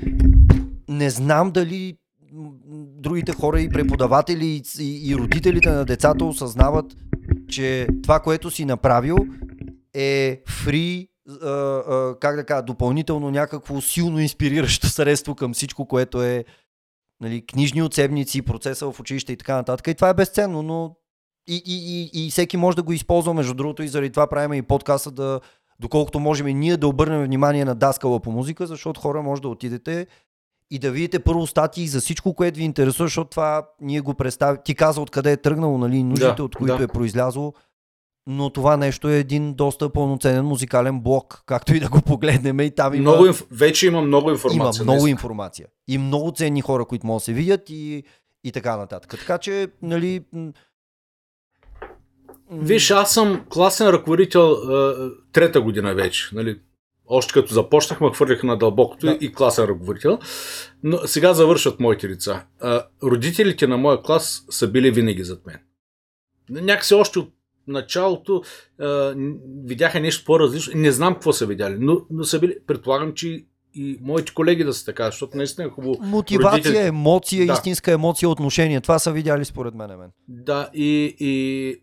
не 0.89 1.11
знам 1.11 1.51
дали 1.51 1.95
другите 2.99 3.33
хора 3.33 3.61
и 3.61 3.69
преподаватели 3.69 4.47
и, 4.47 4.63
и, 4.81 5.11
и 5.11 5.17
родителите 5.17 5.71
на 5.71 5.85
децата 5.85 6.25
осъзнават, 6.25 6.87
че 7.49 7.87
това, 8.03 8.21
което 8.21 8.51
си 8.51 8.65
направил 8.65 9.17
е 9.95 10.43
фри, 10.49 11.09
как 12.21 12.37
да 12.37 12.45
кажа, 12.47 12.63
допълнително 12.63 13.31
някакво 13.31 13.81
силно 13.81 14.21
инспириращо 14.21 14.87
средство 14.89 15.35
към 15.35 15.55
всичко, 15.55 15.87
което 15.87 16.23
е 16.23 16.45
нали, 17.21 17.47
книжни 17.47 17.83
учебници, 17.83 18.43
процеса 18.43 18.93
в 18.93 19.01
училище 19.01 19.33
и 19.33 19.37
така 19.37 19.55
нататък. 19.55 19.87
И 19.87 19.95
това 19.95 20.09
е 20.09 20.15
безценно, 20.15 20.63
но 20.63 20.97
и, 21.49 21.63
и, 21.67 22.11
и, 22.15 22.27
и 22.27 22.31
всеки 22.31 22.57
може 22.57 22.77
да 22.77 22.83
го 22.83 22.93
използва, 22.93 23.35
между 23.35 23.55
другото, 23.55 23.83
и 23.83 23.89
заради 23.89 24.11
това 24.11 24.27
правим 24.27 24.53
и 24.53 24.63
подкаста 24.63 25.11
да, 25.11 25.41
доколкото 25.81 26.21
можем 26.21 26.49
и 26.49 26.55
ние 26.55 26.77
да 26.77 26.89
обърнем 26.89 27.25
внимание 27.25 27.65
на 27.65 27.75
даскала 27.75 28.21
по 28.21 28.31
музика, 28.31 28.67
защото 28.67 29.01
хора 29.01 29.23
може 29.23 29.43
да 29.43 29.49
отидете 29.49 30.07
и 30.71 30.79
да 30.79 30.91
видите 30.91 31.19
първо 31.19 31.47
статии 31.47 31.89
за 31.89 32.01
всичко, 32.01 32.35
което 32.35 32.59
ви 32.59 32.65
интересува, 32.65 33.07
защото 33.07 33.31
това 33.31 33.69
ние 33.81 34.01
го 34.01 34.15
представи. 34.15 34.59
Ти 34.65 34.75
каза 34.75 35.01
откъде 35.01 35.33
е 35.33 35.37
тръгнало, 35.37 35.79
нали, 35.79 36.03
нуждите, 36.03 36.35
да, 36.37 36.45
от 36.45 36.57
които 36.57 36.79
да. 36.79 36.85
е 36.85 36.89
произлязло. 36.89 37.55
Но 38.31 38.51
това 38.51 38.77
нещо 38.77 39.09
е 39.09 39.19
един 39.19 39.55
доста 39.55 39.93
пълноценен 39.93 40.45
музикален 40.45 41.01
блок, 41.01 41.43
както 41.47 41.75
и 41.75 41.81
да 41.81 41.89
го 41.89 42.01
погледнем. 42.01 42.61
И 42.61 42.71
там 42.71 42.95
има... 42.95 43.11
Много 43.11 43.27
инф... 43.27 43.43
Вече 43.51 43.87
има 43.87 44.03
много 44.03 44.31
информация. 44.31 44.83
Има 44.83 44.93
много 44.93 45.07
информация. 45.07 45.67
И 45.89 45.99
много 45.99 46.33
ценни 46.33 46.61
хора, 46.61 46.85
които 46.85 47.07
могат 47.07 47.21
да 47.21 47.25
се 47.25 47.33
видят 47.33 47.71
и, 47.71 48.03
и 48.45 48.53
така 48.53 48.77
нататък. 48.77 49.11
Така 49.11 49.39
че, 49.39 49.69
нали... 49.83 50.25
Виж, 52.51 52.91
аз 52.91 53.15
съм 53.15 53.45
класен 53.49 53.89
ръководител 53.89 54.57
трета 55.33 55.61
година 55.61 55.95
вече. 55.95 56.31
Нали? 56.33 56.61
Още 57.07 57.33
като 57.33 57.55
започнах, 57.55 58.01
ме 58.01 58.11
хвърлиха 58.15 58.47
на 58.47 58.59
дълбокото 58.59 59.07
да. 59.07 59.19
и 59.21 59.33
класен 59.33 59.65
ръководител. 59.65 60.19
Но 60.83 60.99
сега 60.99 61.35
завършват 61.35 61.81
моите 61.81 62.09
лица. 62.09 62.43
Родителите 63.03 63.67
на 63.67 63.77
моя 63.77 64.03
клас 64.03 64.45
са 64.51 64.69
били 64.69 64.91
винаги 64.91 65.25
зад 65.25 65.47
мен. 65.47 65.59
Някакси 66.51 66.95
още 66.95 67.19
от 67.19 67.35
началото 67.69 68.43
а, 68.81 69.15
видяха 69.65 70.01
нещо 70.01 70.25
по-различно. 70.25 70.73
Не 70.77 70.93
знам 70.93 71.15
какво 71.15 71.33
са 71.33 71.47
видяли, 71.47 71.77
но, 71.79 72.01
но 72.11 72.25
са 72.25 72.41
били, 72.41 72.57
предполагам, 72.67 73.15
че 73.15 73.45
и 73.75 73.99
моите 74.01 74.35
колеги 74.35 74.65
да 74.65 74.75
са 74.75 74.85
така, 74.85 75.05
защото 75.05 75.37
наистина 75.37 75.67
е 75.67 75.71
хубаво. 75.71 75.97
Мотивация, 76.01 76.53
родителите... 76.53 76.87
емоция, 76.87 77.47
да. 77.47 77.53
истинска 77.53 77.93
емоция, 77.93 78.29
отношение. 78.29 78.81
Това 78.81 78.99
са 78.99 79.13
видяли 79.13 79.45
според 79.45 79.75
мен. 79.75 79.99
мен. 79.99 80.11
Да, 80.29 80.71
и, 80.75 81.17
и 81.21 81.83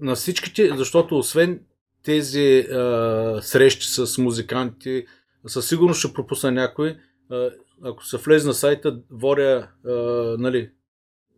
на 0.00 0.14
всичките, 0.14 0.76
защото 0.76 1.18
освен 1.18 1.60
тези 2.02 2.58
а, 2.58 3.38
срещи 3.42 3.86
с 3.86 4.18
музиканти, 4.18 5.06
със 5.46 5.68
сигурност 5.68 5.98
ще 6.00 6.12
пропусна 6.12 6.52
някой. 6.52 6.96
А, 7.30 7.50
ако 7.84 8.06
се 8.06 8.16
влезе 8.16 8.46
на 8.46 8.54
сайта, 8.54 9.00
воря 9.10 9.68
а, 9.86 9.92
нали, 10.38 10.70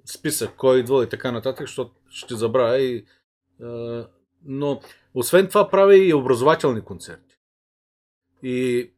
списък, 0.07 0.51
кой 0.57 0.81
идва 0.81 1.05
и 1.05 1.09
така 1.09 1.33
нататък, 1.33 1.67
защото 1.67 1.93
ще 2.11 2.35
забравя. 2.35 2.79
И, 2.79 3.05
но 4.45 4.81
освен 5.15 5.49
това 5.49 5.71
правя 5.71 5.97
и 5.97 6.15
образователни 6.15 6.81
концерти. 6.81 7.37
И 8.43 8.91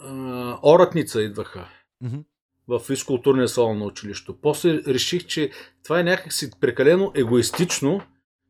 а, 0.00 0.58
оратница 0.62 1.22
идваха 1.22 1.68
mm-hmm. 2.04 2.24
в 2.68 2.78
физкултурния 2.78 3.48
салон 3.48 3.78
на 3.78 3.84
училището. 3.84 4.40
После 4.40 4.82
реших, 4.84 5.26
че 5.26 5.50
това 5.84 6.00
е 6.00 6.04
някакси 6.04 6.50
прекалено 6.60 7.12
егоистично 7.14 8.00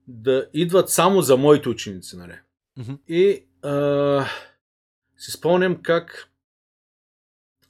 да 0.08 0.48
идват 0.52 0.90
само 0.90 1.22
за 1.22 1.36
моите 1.36 1.68
ученици. 1.68 2.16
Нали? 2.16 2.38
Mm-hmm. 2.78 2.98
И 3.08 3.44
а, 3.62 4.26
си 5.16 5.30
спомням 5.30 5.82
как 5.82 6.32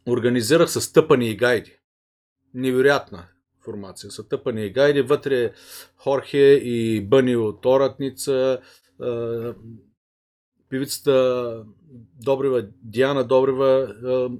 организирах 0.08 0.70
с 0.70 0.92
тъпани 0.92 1.30
и 1.30 1.36
гайди. 1.36 1.78
Невероятна 2.54 3.28
формация. 3.66 4.10
Са 4.10 4.28
тъпани 4.28 4.66
и 4.66 4.72
гайди. 4.72 5.02
Вътре 5.02 5.52
Хорхе 5.96 6.60
и 6.62 7.00
Бъни 7.00 7.36
от 7.36 7.66
Оратница, 7.66 8.60
певицата 10.70 11.64
Добрева, 12.22 12.66
Диана 12.82 13.24
Добрева, 13.24 13.94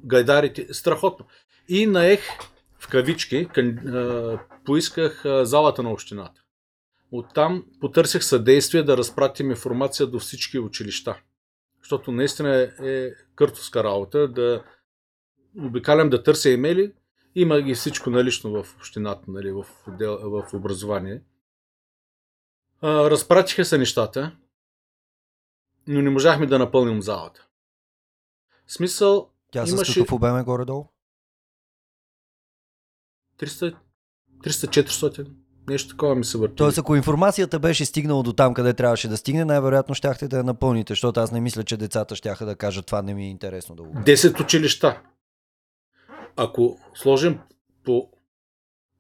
гайдарите. 0.04 0.74
Страхотно. 0.74 1.26
И 1.68 1.86
наех 1.86 2.20
в 2.78 2.88
кавички, 2.88 3.48
поисках 4.64 5.22
залата 5.42 5.82
на 5.82 5.92
общината. 5.92 6.42
Оттам 7.10 7.64
потърсих 7.80 8.24
съдействие 8.24 8.82
да 8.82 8.96
разпратим 8.96 9.50
информация 9.50 10.06
до 10.06 10.18
всички 10.18 10.58
училища. 10.58 11.16
Защото 11.82 12.12
наистина 12.12 12.56
е, 12.56 12.88
е 12.88 13.10
къртовска 13.34 13.84
работа 13.84 14.28
да 14.28 14.64
обикалям 15.58 16.10
да 16.10 16.22
търся 16.22 16.50
имейли. 16.50 16.92
Има 17.38 17.60
ги 17.60 17.74
всичко 17.74 18.10
налично 18.10 18.50
в 18.50 18.74
общината, 18.76 19.30
нали, 19.30 19.52
в, 19.52 19.66
отдел, 19.88 20.18
в 20.30 20.54
образование. 20.54 21.22
А, 22.80 23.10
разпратиха 23.10 23.64
се 23.64 23.78
нещата, 23.78 24.36
но 25.86 26.02
не 26.02 26.10
можахме 26.10 26.46
да 26.46 26.58
напълним 26.58 27.02
залата. 27.02 27.46
В 28.66 28.72
смисъл. 28.72 29.30
Тя 29.52 29.64
имаше... 29.68 29.92
с 29.92 29.94
какъв 29.94 30.12
обем 30.12 30.36
е 30.36 30.42
горе-долу? 30.42 30.88
300-400. 33.38 35.26
Нещо 35.68 35.88
такова 35.88 36.14
ми 36.14 36.24
се 36.24 36.38
върти. 36.38 36.56
Тоест, 36.56 36.78
ако 36.78 36.96
информацията 36.96 37.58
беше 37.58 37.84
стигнала 37.84 38.22
до 38.22 38.32
там, 38.32 38.54
къде 38.54 38.74
трябваше 38.74 39.08
да 39.08 39.16
стигне, 39.16 39.44
най-вероятно 39.44 39.94
щяхте 39.94 40.28
да 40.28 40.36
я 40.36 40.44
напълните, 40.44 40.92
защото 40.92 41.20
аз 41.20 41.32
не 41.32 41.40
мисля, 41.40 41.64
че 41.64 41.76
децата 41.76 42.16
щяха 42.16 42.46
да 42.46 42.56
кажат 42.56 42.86
това 42.86 43.02
не 43.02 43.14
ми 43.14 43.24
е 43.24 43.30
интересно 43.30 43.74
да 43.74 43.82
го 43.82 43.92
кажа. 43.92 44.04
Десет 44.04 44.40
училища. 44.40 45.02
Ако 46.36 46.78
сложим 46.94 47.38
по 47.84 48.10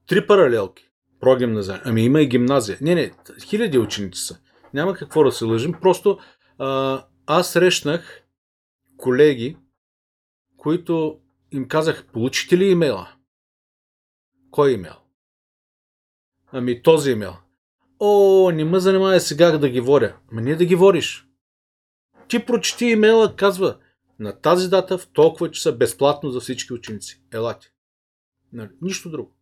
три 0.06 0.26
паралелки, 0.26 0.88
прогимназия, 1.20 1.82
ами 1.84 2.04
има 2.04 2.22
и 2.22 2.28
гимназия. 2.28 2.78
Не, 2.80 2.94
не, 2.94 3.12
хиляди 3.46 3.78
ученици 3.78 4.22
са. 4.22 4.38
Няма 4.74 4.94
какво 4.94 5.24
да 5.24 5.32
се 5.32 5.44
лъжим. 5.44 5.72
Просто 5.80 6.18
а, 6.58 7.04
аз 7.26 7.52
срещнах 7.52 8.22
колеги, 8.96 9.56
които 10.56 11.20
им 11.52 11.68
казах, 11.68 12.06
получите 12.12 12.58
ли 12.58 12.64
имейла? 12.64 13.08
Кой 14.50 14.72
имейл? 14.72 14.94
Ами 16.52 16.82
този 16.82 17.10
имейл. 17.10 17.36
О, 18.00 18.50
не 18.50 18.64
ме 18.64 18.80
занимава 18.80 19.20
сега 19.20 19.58
да 19.58 19.68
ги 19.68 19.80
воря. 19.80 20.16
Ма 20.32 20.40
не 20.40 20.56
да 20.56 20.64
ги 20.64 20.74
вориш. 20.74 21.26
Ти 22.28 22.46
прочети 22.46 22.86
имейла, 22.86 23.36
казва, 23.36 23.78
на 24.18 24.40
тази 24.40 24.68
дата 24.68 24.98
в 24.98 25.06
толкова 25.06 25.50
часа 25.50 25.72
безплатно 25.72 26.30
за 26.30 26.40
всички 26.40 26.72
ученици. 26.72 27.22
Елате. 27.32 27.72
Нали, 28.52 28.70
нищо 28.82 29.10
друго. 29.10 29.36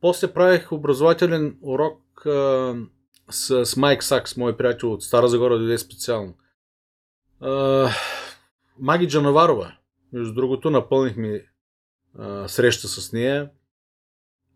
После 0.00 0.32
правих 0.32 0.72
образователен 0.72 1.58
урок 1.62 2.26
а, 2.26 2.74
с, 3.30 3.76
Майк 3.76 4.02
Сакс, 4.02 4.36
мой 4.36 4.56
приятел 4.56 4.92
от 4.92 5.02
Стара 5.02 5.28
Загора, 5.28 5.58
дойде 5.58 5.78
специално. 5.78 6.34
А, 7.40 7.88
Маги 8.78 9.08
Джанаварова, 9.08 9.76
между 10.12 10.34
другото, 10.34 10.70
напълнихме 10.70 11.46
а, 12.18 12.48
среща 12.48 12.88
с 12.88 13.12
нея 13.12 13.50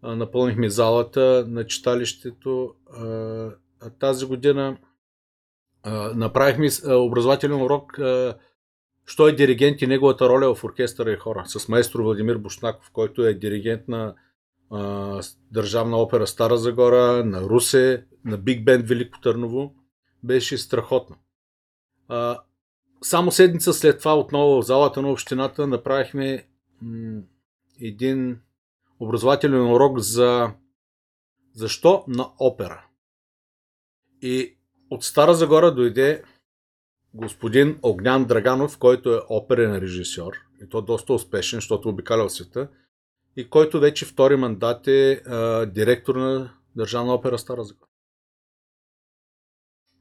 напълнихме 0.03 0.69
залата 0.69 1.45
на 1.49 1.67
читалището. 1.67 2.75
Тази 3.99 4.27
година 4.27 4.79
направихме 6.15 6.69
образователен 6.87 7.63
урок 7.63 7.99
що 9.11 9.29
е 9.29 9.33
диригент 9.33 9.83
и 9.83 9.87
неговата 9.87 10.29
роля 10.29 10.55
в 10.55 10.65
оркестъра 10.65 11.13
и 11.13 11.17
хора 11.17 11.43
с 11.47 11.69
майстор 11.69 12.01
Владимир 12.01 12.37
Бушнаков, 12.37 12.91
който 12.93 13.23
е 13.27 13.35
диригент 13.35 13.89
на 13.89 14.15
Държавна 15.51 15.97
опера 15.97 16.27
Стара 16.27 16.57
Загора, 16.57 17.25
на 17.25 17.41
Русе, 17.43 18.05
на 18.25 18.39
Биг 18.39 18.65
Бенд 18.65 18.89
Велико 18.89 19.21
Търново. 19.21 19.75
Беше 20.23 20.59
страхотно. 20.59 21.17
Само 23.03 23.31
седмица 23.31 23.73
след 23.73 23.99
това 23.99 24.19
отново 24.19 24.63
в 24.63 24.67
залата 24.67 25.03
на 25.03 25.11
общината 25.11 25.67
направихме 25.67 26.47
един 27.81 28.41
образователен 29.01 29.73
урок 29.73 29.99
за 29.99 30.51
защо 31.55 32.05
на 32.09 32.29
опера. 32.39 32.85
И 34.23 34.57
от 34.91 35.05
Стара 35.05 35.35
Загора 35.35 35.75
дойде 35.75 36.23
господин 37.15 37.79
Огнян 37.83 38.25
Драганов, 38.25 38.79
който 38.79 39.15
е 39.15 39.21
оперен 39.29 39.77
режисьор, 39.77 40.33
и 40.63 40.69
то 40.69 40.83
доста 40.83 41.13
успешен, 41.13 41.57
защото 41.57 41.89
обикалял 41.89 42.29
света, 42.29 42.69
и 43.37 43.51
който 43.51 43.81
вече 43.81 44.05
втори 44.05 44.37
мандат 44.37 44.89
е 44.89 45.13
а, 45.27 45.67
директор 45.67 46.15
на 46.15 46.51
Държавна 46.77 47.15
опера 47.15 47.39
Стара 47.39 47.65
Загора. 47.65 47.87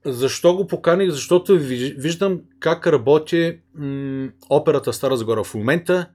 Защо 0.05 0.55
го 0.55 0.67
поканих? 0.67 1.09
Защото 1.09 1.57
виждам 1.57 2.41
как 2.59 2.87
работи 2.87 3.59
м- 3.73 4.29
операта 4.49 4.93
Стара 4.93 5.17
Загора. 5.17 5.43
В 5.43 5.53
момента 5.53 6.09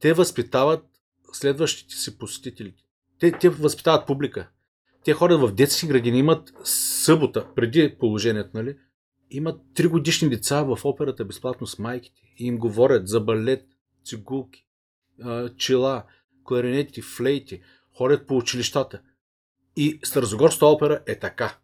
те 0.00 0.12
възпитават 0.12 0.84
следващите 1.32 1.94
си 1.94 2.18
посетители. 2.18 2.74
Те, 3.18 3.32
те 3.32 3.48
възпитават 3.48 4.06
публика. 4.06 4.48
Те 5.04 5.12
ходят 5.12 5.40
в 5.40 5.52
детски 5.52 5.86
градини, 5.86 6.18
имат 6.18 6.52
събота, 6.64 7.46
преди 7.54 7.96
положението, 7.98 8.50
нали? 8.54 8.76
Имат 9.30 9.60
три 9.74 9.86
годишни 9.86 10.28
деца 10.28 10.62
в 10.62 10.78
операта 10.84 11.24
безплатно 11.24 11.66
с 11.66 11.78
майките 11.78 12.22
и 12.38 12.46
им 12.46 12.58
говорят 12.58 13.08
за 13.08 13.20
балет, 13.20 13.66
цигулки, 14.04 14.66
чела, 15.56 16.04
кларинети, 16.44 17.02
флейти, 17.02 17.60
ходят 17.96 18.26
по 18.26 18.36
училищата. 18.36 19.00
И 19.76 20.00
Старозагорската 20.02 20.66
опера 20.66 21.00
е 21.06 21.18
така 21.18 21.58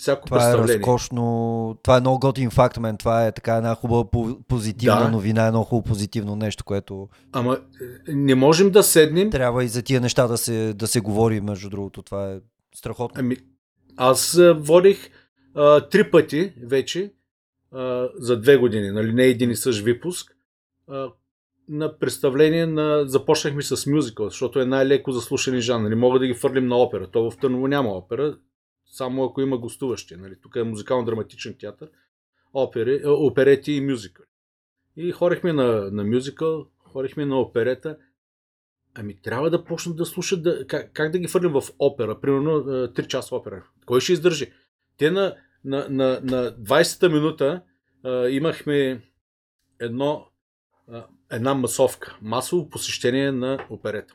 всяко 0.00 0.26
това 0.26 0.50
е 0.50 0.54
разкошно, 0.54 1.78
това 1.82 1.96
е 1.96 2.00
много 2.00 2.18
готин 2.18 2.50
факт, 2.50 2.78
мен. 2.78 2.96
Това 2.96 3.26
е 3.26 3.32
така 3.32 3.56
една 3.56 3.74
хубава 3.74 4.04
позитивна 4.48 5.04
да. 5.04 5.10
новина, 5.10 5.46
едно 5.46 5.64
хубаво 5.64 5.82
позитивно 5.82 6.36
нещо, 6.36 6.64
което... 6.64 7.08
Ама 7.32 7.58
е, 8.08 8.12
не 8.14 8.34
можем 8.34 8.70
да 8.70 8.82
седнем... 8.82 9.30
Трябва 9.30 9.64
и 9.64 9.68
за 9.68 9.82
тия 9.82 10.00
неща 10.00 10.26
да 10.26 10.38
се, 10.38 10.74
да 10.74 10.86
се 10.86 11.00
говори, 11.00 11.40
между 11.40 11.70
другото. 11.70 12.02
Това 12.02 12.32
е 12.32 12.38
страхотно. 12.74 13.20
Ами, 13.20 13.36
аз 13.96 14.40
водих 14.54 15.10
а, 15.54 15.88
три 15.88 16.10
пъти 16.10 16.52
вече 16.62 17.12
а, 17.72 18.08
за 18.14 18.40
две 18.40 18.56
години, 18.56 18.90
нали, 18.90 19.12
не 19.12 19.24
един 19.24 19.50
и 19.50 19.56
същ 19.56 19.84
випуск, 19.84 20.36
а, 20.88 21.12
на 21.68 21.98
представление 21.98 22.66
на... 22.66 23.04
Започнахме 23.06 23.62
с 23.62 23.86
мюзикъл, 23.86 24.28
защото 24.28 24.60
е 24.60 24.64
най-леко 24.64 25.12
за 25.12 25.20
слушани 25.20 25.60
жанр. 25.60 25.88
Не 25.88 25.94
мога 25.94 26.18
да 26.18 26.26
ги 26.26 26.34
фърлим 26.34 26.66
на 26.66 26.76
опера. 26.76 27.10
То 27.10 27.30
в 27.30 27.36
Търново 27.36 27.68
няма 27.68 27.90
опера 27.90 28.36
Само 28.90 29.24
ако 29.24 29.40
има 29.40 29.58
гостуващи. 29.58 30.16
Нали? 30.16 30.36
Тук 30.42 30.56
е 30.56 30.62
музикално-драматичен 30.62 31.58
театър, 31.58 31.88
опери, 32.54 33.02
оперети 33.06 33.72
и 33.72 33.80
мюзикъл. 33.80 34.24
И 34.96 35.12
хорихме 35.12 35.52
на, 35.52 35.90
на 35.90 36.04
мюзикъл, 36.04 36.66
хорихме 36.78 37.26
на 37.26 37.40
оперета. 37.40 37.96
Ами 38.94 39.16
трябва 39.22 39.50
да 39.50 39.64
почнат 39.64 39.96
да 39.96 40.06
слушат 40.06 40.42
да, 40.42 40.66
как, 40.66 40.92
как 40.92 41.12
да 41.12 41.18
ги 41.18 41.28
фърлим 41.28 41.52
в 41.52 41.62
опера, 41.78 42.20
примерно 42.20 42.50
3 42.50 43.06
часа 43.06 43.36
опера. 43.36 43.64
Кой 43.86 44.00
ще 44.00 44.12
издържи? 44.12 44.52
Те 45.00 45.10
на, 45.10 45.36
на, 45.64 45.86
на, 45.90 46.20
на 46.22 46.52
20-та 46.52 47.08
минута 47.08 47.62
а, 48.04 48.28
имахме 48.28 49.02
едно, 49.80 50.26
а, 50.92 51.06
една 51.30 51.54
масовка, 51.54 52.18
масово 52.22 52.70
посещение 52.70 53.32
на 53.32 53.66
оперета. 53.70 54.14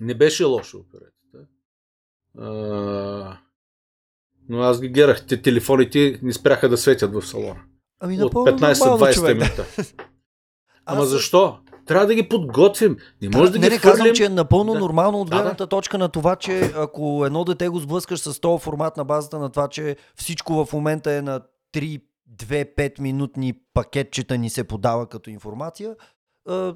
Не 0.00 0.14
беше 0.14 0.44
лошо 0.44 0.78
оперетата. 0.78 1.46
А, 2.38 3.38
но 4.48 4.60
аз 4.60 4.80
ги 4.80 4.88
гледах. 4.88 5.26
Те 5.26 5.42
телефоните 5.42 6.20
не 6.22 6.32
спряха 6.32 6.68
да 6.68 6.76
светят 6.76 7.14
в 7.14 7.22
салона. 7.22 7.62
Ами, 8.00 8.22
От 8.22 8.32
15-20 8.32 9.32
минута. 9.32 9.66
Ама 10.86 11.02
аз... 11.02 11.08
защо? 11.08 11.58
Трябва 11.86 12.06
да 12.06 12.14
ги 12.14 12.28
подготвим. 12.28 12.96
Не 13.22 13.28
може 13.28 13.52
да, 13.52 13.58
да 13.58 13.58
не, 13.58 13.66
ги 13.66 13.72
не 13.72 13.78
хвърлим... 13.78 13.98
казвам, 13.98 14.14
че 14.14 14.24
е 14.24 14.28
напълно 14.28 14.72
да. 14.72 14.78
нормално 14.78 15.20
от 15.20 15.30
гледната 15.30 15.56
да, 15.56 15.64
да. 15.64 15.68
точка 15.68 15.98
на 15.98 16.08
това, 16.08 16.36
че 16.36 16.72
ако 16.76 17.22
едно 17.26 17.44
дете 17.44 17.68
го 17.68 17.78
сблъскаш 17.78 18.20
с 18.20 18.40
този 18.40 18.62
формат 18.62 18.96
на 18.96 19.04
базата 19.04 19.38
на 19.38 19.50
това, 19.50 19.68
че 19.68 19.96
всичко 20.16 20.64
в 20.64 20.72
момента 20.72 21.12
е 21.12 21.22
на 21.22 21.40
3 21.74 22.00
2-5 22.36 23.00
минутни 23.00 23.54
пакетчета 23.74 24.38
ни 24.38 24.50
се 24.50 24.64
подава 24.64 25.06
като 25.06 25.30
информация, 25.30 25.96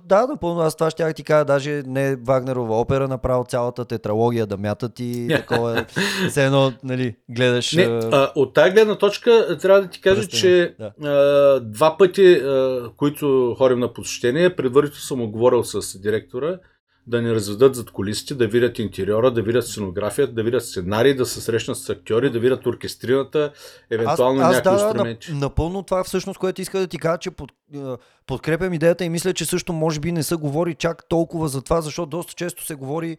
да, 0.05 0.27
напълно. 0.27 0.61
Аз 0.61 0.77
това 0.77 0.91
ще 0.91 1.12
ти 1.12 1.25
кажа, 1.25 1.45
даже 1.45 1.83
не 1.87 2.16
Вагнерова 2.16 2.81
опера, 2.81 3.09
направо 3.09 3.45
цялата 3.45 3.85
тетралогия 3.85 4.47
да 4.47 4.57
мятат 4.57 5.01
и 5.01 5.29
такова. 5.37 5.87
Все 6.29 6.45
едно, 6.45 6.73
нали, 6.85 7.16
гледаш. 7.31 7.73
Не, 7.73 7.85
а, 7.85 8.33
от 8.35 8.55
тази 8.55 8.71
гледна 8.71 8.95
точка 8.95 9.59
трябва 9.61 9.81
да 9.81 9.89
ти 9.89 10.01
кажа, 10.01 10.21
Пръстина. 10.21 10.41
че 10.41 10.75
да. 10.79 10.93
а, 11.09 11.61
два 11.61 11.97
пъти, 11.97 12.33
а, 12.33 12.83
които 12.97 13.55
ходим 13.59 13.79
на 13.79 13.93
посещение, 13.93 14.57
предварително 14.57 15.01
съм 15.01 15.23
оговорил 15.23 15.64
с 15.64 15.99
директора, 15.99 16.59
да 17.09 17.23
ни 17.23 17.31
разведат 17.31 17.75
зад 17.75 17.91
колисите, 17.91 18.35
да 18.35 18.47
видят 18.47 18.79
интериора, 18.79 19.31
да 19.31 19.43
видят 19.43 19.67
сценографията, 19.67 20.33
да 20.33 20.43
видят 20.43 20.65
сценарии, 20.65 21.15
да 21.15 21.27
се 21.27 21.41
срещнат 21.41 21.79
с 21.79 21.91
актьори, 21.91 22.31
да 22.31 22.39
видят 22.39 22.67
оркестрината, 22.67 23.53
евентуално 23.91 24.41
аз, 24.41 24.57
аз 24.57 24.65
някакви 24.65 24.83
да, 24.83 24.87
инструменти. 24.87 25.33
напълно 25.33 25.83
това 25.83 26.05
всъщност, 26.05 26.39
което 26.39 26.61
иска 26.61 26.79
да 26.79 26.87
ти 26.87 26.99
кажа, 26.99 27.19
че 27.19 27.31
под, 27.31 27.53
подкрепям 28.27 28.73
идеята 28.73 29.05
и 29.05 29.09
мисля, 29.09 29.35
че 29.35 29.45
също 29.45 29.73
може 29.73 30.01
би 30.01 30.13
не 30.13 30.23
се 30.23 30.37
говори 30.37 30.75
чак 30.75 31.09
толкова 31.09 31.49
за 31.49 31.63
това, 31.63 31.81
защото 31.81 32.11
доста 32.11 32.35
често 32.35 32.65
се 32.65 32.75
говори 32.75 33.17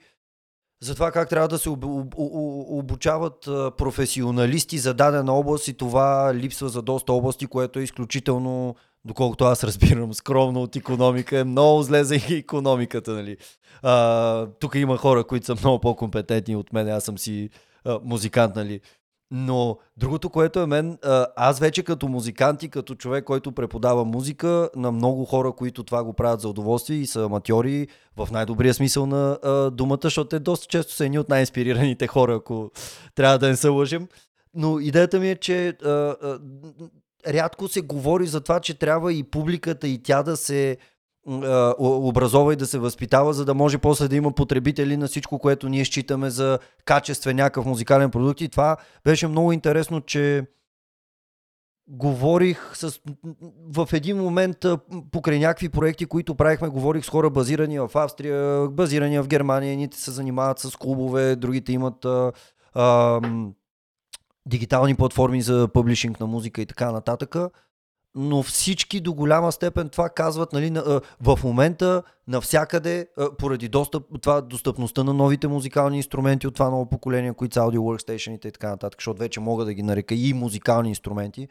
за 0.81 0.95
това 0.95 1.11
как 1.11 1.29
трябва 1.29 1.47
да 1.47 1.57
се 1.57 1.69
об, 1.69 1.83
об, 1.85 2.13
обучават 2.17 3.41
професионалисти 3.77 4.77
за 4.77 4.93
дадена 4.93 5.33
област 5.33 5.67
и 5.67 5.73
това 5.73 6.33
липсва 6.35 6.69
за 6.69 6.81
доста 6.81 7.13
области, 7.13 7.47
което 7.47 7.79
е 7.79 7.83
изключително 7.83 8.75
доколкото 9.05 9.45
аз 9.45 9.63
разбирам 9.63 10.13
скромно 10.13 10.61
от 10.61 10.75
економика, 10.75 11.39
е 11.39 11.43
много 11.43 11.81
зле 11.83 12.03
за 12.03 12.15
економиката. 12.31 13.11
Нали. 13.11 13.37
Тук 14.59 14.75
има 14.75 14.97
хора, 14.97 15.23
които 15.23 15.45
са 15.45 15.55
много 15.55 15.79
по-компетентни 15.79 16.55
от 16.55 16.73
мен, 16.73 16.89
аз 16.89 17.03
съм 17.03 17.17
си 17.17 17.49
а, 17.85 17.99
музикант, 18.03 18.55
нали. 18.55 18.81
Но 19.31 19.77
другото, 19.97 20.29
което 20.29 20.59
е 20.59 20.65
мен, 20.65 20.97
аз 21.35 21.59
вече 21.59 21.83
като 21.83 22.07
музикант 22.07 22.63
и 22.63 22.69
като 22.69 22.95
човек, 22.95 23.25
който 23.25 23.51
преподава 23.51 24.05
музика 24.05 24.69
на 24.75 24.91
много 24.91 25.25
хора, 25.25 25.51
които 25.51 25.83
това 25.83 26.03
го 26.03 26.13
правят 26.13 26.41
за 26.41 26.49
удоволствие 26.49 26.97
и 26.97 27.05
са 27.05 27.25
аматьори 27.25 27.87
в 28.17 28.27
най-добрия 28.31 28.73
смисъл 28.73 29.05
на 29.05 29.39
а, 29.43 29.71
думата, 29.71 29.99
защото 30.03 30.27
те 30.27 30.39
доста 30.39 30.67
често 30.67 30.93
са 30.93 31.05
едни 31.05 31.19
от 31.19 31.29
най-инспирираните 31.29 32.07
хора, 32.07 32.35
ако 32.35 32.71
трябва 33.15 33.37
да 33.37 33.47
не 33.47 33.55
се 33.55 33.67
лъжим. 33.67 34.07
Но 34.53 34.79
идеята 34.79 35.19
ми 35.19 35.29
е, 35.29 35.35
че 35.35 35.67
а, 35.67 35.89
а, 35.89 36.39
рядко 37.27 37.67
се 37.67 37.81
говори 37.81 38.27
за 38.27 38.41
това, 38.41 38.59
че 38.59 38.73
трябва 38.73 39.13
и 39.13 39.23
публиката 39.23 39.87
и 39.87 40.03
тя 40.03 40.23
да 40.23 40.37
се 40.37 40.77
образова 41.79 42.53
и 42.53 42.55
да 42.55 42.67
се 42.67 42.79
възпитава, 42.79 43.33
за 43.33 43.45
да 43.45 43.53
може 43.53 43.77
после 43.77 44.07
да 44.07 44.15
има 44.15 44.31
потребители 44.31 44.97
на 44.97 45.07
всичко, 45.07 45.39
което 45.39 45.69
ние 45.69 45.85
считаме 45.85 46.29
за 46.29 46.59
качествен 46.85 47.35
някакъв 47.35 47.65
музикален 47.65 48.11
продукт. 48.11 48.41
И 48.41 48.49
това 48.49 48.77
беше 49.03 49.27
много 49.27 49.51
интересно, 49.51 50.01
че 50.01 50.43
говорих 51.87 52.71
с, 52.73 52.99
в 53.75 53.87
един 53.93 54.17
момент 54.17 54.65
покрай 55.11 55.39
някакви 55.39 55.69
проекти, 55.69 56.05
които 56.05 56.35
правихме, 56.35 56.69
говорих 56.69 57.05
с 57.05 57.09
хора 57.09 57.29
базирани 57.29 57.79
в 57.79 57.91
Австрия, 57.95 58.67
базирани 58.67 59.19
в 59.19 59.27
Германия, 59.27 59.71
едните 59.71 59.97
се 59.97 60.11
занимават 60.11 60.59
с 60.59 60.75
клубове, 60.75 61.35
другите 61.35 61.73
имат 61.73 62.05
а, 62.05 62.31
а, 62.73 63.21
дигитални 64.49 64.95
платформи 64.95 65.41
за 65.41 65.67
публишинг 65.73 66.19
на 66.19 66.27
музика 66.27 66.61
и 66.61 66.65
така 66.65 66.91
нататък. 66.91 67.35
Но 68.15 68.43
всички 68.43 68.99
до 68.99 69.13
голяма 69.13 69.51
степен 69.51 69.89
това 69.89 70.09
казват 70.09 70.53
нали, 70.53 70.81
в 71.21 71.39
момента 71.43 72.03
навсякъде, 72.27 73.07
поради 73.37 73.67
достъп, 73.67 74.03
това, 74.21 74.41
достъпността 74.41 75.03
на 75.03 75.13
новите 75.13 75.47
музикални 75.47 75.97
инструменти 75.97 76.47
от 76.47 76.53
това 76.53 76.69
ново 76.69 76.89
поколение, 76.89 77.33
които 77.33 77.53
са 77.53 77.59
аудио 77.59 77.81
workstation 77.81 78.47
и 78.47 78.51
така 78.51 78.69
нататък, 78.69 79.01
защото 79.01 79.19
вече 79.19 79.39
мога 79.39 79.65
да 79.65 79.73
ги 79.73 79.83
нарека 79.83 80.15
и 80.15 80.33
музикални 80.33 80.89
инструменти. 80.89 81.47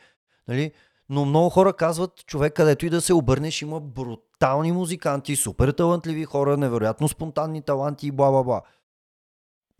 Нали? 0.48 0.72
Но 1.08 1.24
много 1.24 1.50
хора 1.50 1.72
казват, 1.72 2.26
човек, 2.26 2.52
където 2.52 2.86
и 2.86 2.90
да 2.90 3.00
се 3.00 3.14
обърнеш, 3.14 3.62
има 3.62 3.80
брутални 3.80 4.72
музиканти, 4.72 5.36
супер 5.36 5.72
талантливи 5.72 6.24
хора, 6.24 6.56
невероятно 6.56 7.08
спонтанни 7.08 7.62
таланти 7.62 8.06
и 8.06 8.10
бла 8.10 8.30
бла 8.30 8.42
бла. 8.42 8.62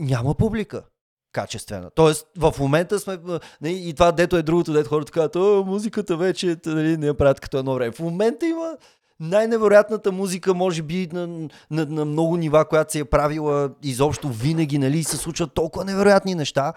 Няма 0.01 0.35
публика 0.35 0.85
качествена. 1.33 1.91
Тоест, 1.95 2.27
в 2.39 2.55
момента 2.59 2.99
сме. 2.99 3.19
И 3.65 3.95
това, 3.95 4.13
дето 4.13 4.37
е 4.37 4.43
другото, 4.43 4.73
дето 4.73 4.89
хората 4.89 5.13
казват, 5.13 5.37
о, 5.37 5.65
музиката 5.67 6.17
вече 6.17 6.57
нали, 6.67 6.97
не 6.97 7.07
я 7.07 7.15
правят 7.15 7.41
като 7.41 7.59
едно 7.59 7.75
време. 7.75 7.93
В 7.93 7.99
момента 7.99 8.47
има 8.47 8.77
най-невероятната 9.21 10.13
музика, 10.13 10.55
може 10.55 10.83
би, 10.83 11.09
на, 11.13 11.27
на, 11.71 11.87
на 11.87 12.05
много 12.05 12.37
нива, 12.37 12.65
която 12.65 12.93
се 12.93 12.99
е 12.99 13.05
правила 13.05 13.71
изобщо 13.83 14.29
винаги, 14.29 14.79
нали, 14.79 15.05
се 15.05 15.17
случват 15.17 15.55
толкова 15.55 15.85
невероятни 15.85 16.35
неща, 16.35 16.73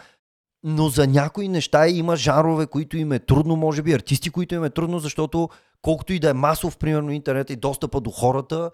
но 0.64 0.89
за 0.89 1.08
някои 1.08 1.47
неща 1.47 1.88
има 1.88 2.16
жанрове, 2.16 2.66
които 2.66 2.97
им 2.97 3.12
е 3.12 3.20
трудно, 3.20 3.56
може 3.56 3.82
би, 3.82 3.93
артисти, 3.93 4.30
които 4.30 4.56
им 4.56 4.64
е 4.64 4.70
трудно, 4.70 4.99
защото 4.99 5.49
колкото 5.82 6.14
и 6.14 6.20
да 6.20 6.30
е 6.30 6.34
масов, 6.34 6.78
примерно, 6.78 7.12
интернет 7.12 7.49
и 7.49 7.56
достъпа 7.56 8.02
до 8.02 8.10
хората, 8.10 8.72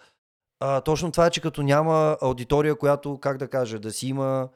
а, 0.59 0.82
точно 0.82 1.11
това 1.11 1.25
е, 1.25 1.30
че 1.30 1.41
като 1.41 1.63
няма 1.63 2.17
аудитория, 2.21 2.75
която, 2.75 3.17
как 3.17 3.38
да 3.38 3.47
кажа, 3.47 3.80
да 3.80 3.91
си 3.91 4.07
има 4.07 4.49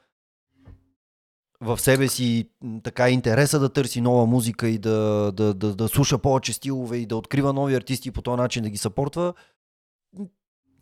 в 1.61 1.79
себе 1.81 2.07
си 2.07 2.49
така 2.83 3.09
интереса 3.09 3.59
да 3.59 3.69
търси 3.69 4.01
нова 4.01 4.25
музика 4.25 4.67
и 4.67 4.77
да, 4.77 5.31
да, 5.33 5.53
да, 5.53 5.75
да 5.75 5.87
слуша 5.87 6.17
повече 6.17 6.53
стилове 6.53 6.97
и 6.97 7.05
да 7.05 7.15
открива 7.15 7.53
нови 7.53 7.75
артисти 7.75 8.09
и 8.09 8.11
по 8.11 8.21
този 8.21 8.37
начин 8.37 8.63
да 8.63 8.69
ги 8.69 8.77
съпортва, 8.77 9.33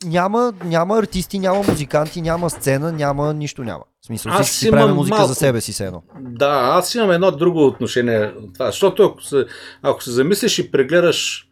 няма, 0.06 0.54
няма 0.64 0.98
артисти, 0.98 1.40
няма 1.40 1.64
музиканти, 1.64 2.22
няма 2.22 2.50
сцена, 2.50 2.92
няма 2.92 3.34
нищо 3.34 3.64
няма. 3.64 3.84
В 4.02 4.06
смисъл, 4.06 4.32
аз 4.32 4.48
всички 4.48 4.66
си 4.66 4.72
правим 4.72 4.96
музика 4.96 5.18
малко... 5.18 5.28
за 5.28 5.36
себе 5.36 5.62
си, 5.62 5.74
сено. 5.74 6.04
Да, 6.20 6.72
аз 6.74 6.96
имам 6.96 7.12
едно 7.12 7.32
друго 7.32 7.66
отношение 7.66 8.34
това, 8.54 8.66
защото 8.66 9.04
ако 9.04 9.24
се, 9.24 9.46
ако 9.82 10.04
се 10.04 10.12
замислиш 10.12 10.60
и 10.60 10.72
прегледаш 10.72 11.50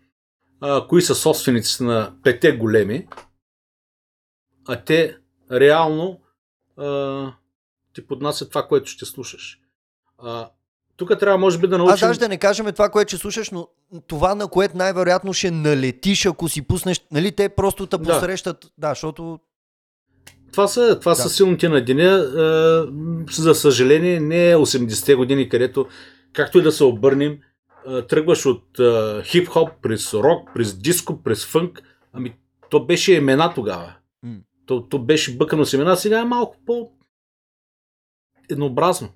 а, 0.61 0.87
кои 0.87 1.01
са 1.01 1.15
собствениците 1.15 1.83
на 1.83 2.13
пете 2.23 2.51
големи, 2.51 3.07
а 4.67 4.83
те 4.83 5.17
реално 5.51 6.19
а, 6.77 7.33
ти 7.97 8.07
поднася 8.07 8.49
това, 8.49 8.67
което 8.67 8.89
ще 8.89 9.05
слушаш. 9.05 9.59
А, 10.17 10.49
тук 10.97 11.19
трябва, 11.19 11.37
може 11.37 11.57
би, 11.57 11.67
да 11.67 11.77
научим... 11.77 11.93
Аз 11.93 11.99
даже 11.99 12.19
да 12.19 12.29
не 12.29 12.37
кажем 12.37 12.65
това, 12.65 12.89
което 12.89 13.09
ще 13.09 13.17
слушаш, 13.17 13.51
но 13.51 13.67
това, 14.07 14.35
на 14.35 14.47
което 14.47 14.77
най-вероятно 14.77 15.33
ще 15.33 15.51
налетиш, 15.51 16.25
ако 16.25 16.49
си 16.49 16.61
пуснеш... 16.61 17.01
Нали, 17.11 17.31
те 17.31 17.49
просто 17.49 17.87
те 17.87 17.97
посрещат... 17.97 18.57
Да, 18.61 18.87
да 18.87 18.89
защото... 18.89 19.39
Това 20.51 20.67
са, 20.67 20.99
това 20.99 21.11
да. 21.11 21.15
са 21.15 21.29
силните 21.29 21.69
на 21.69 21.85
деня. 21.85 22.17
За 23.31 23.55
съжаление, 23.55 24.19
не 24.19 24.49
е 24.49 24.55
80-те 24.55 25.15
години, 25.15 25.49
където, 25.49 25.87
както 26.33 26.59
и 26.59 26.61
да 26.61 26.71
се 26.71 26.83
обърнем, 26.83 27.37
тръгваш 28.09 28.45
от 28.45 28.65
хип-хоп, 29.23 29.69
през 29.81 30.13
рок, 30.13 30.49
през 30.53 30.77
диско, 30.77 31.23
през 31.23 31.45
фънк. 31.45 31.81
Ами, 32.13 32.35
то 32.69 32.85
беше 32.85 33.13
имена 33.13 33.53
тогава. 33.53 33.93
Mm. 34.25 34.39
То, 34.65 34.83
то 34.83 34.99
беше 34.99 35.37
бъкано 35.37 35.65
с 35.65 35.73
имена, 35.73 35.97
сега 35.97 36.19
е 36.19 36.25
малко 36.25 36.55
по 36.65 36.91
еднообразно. 38.51 39.09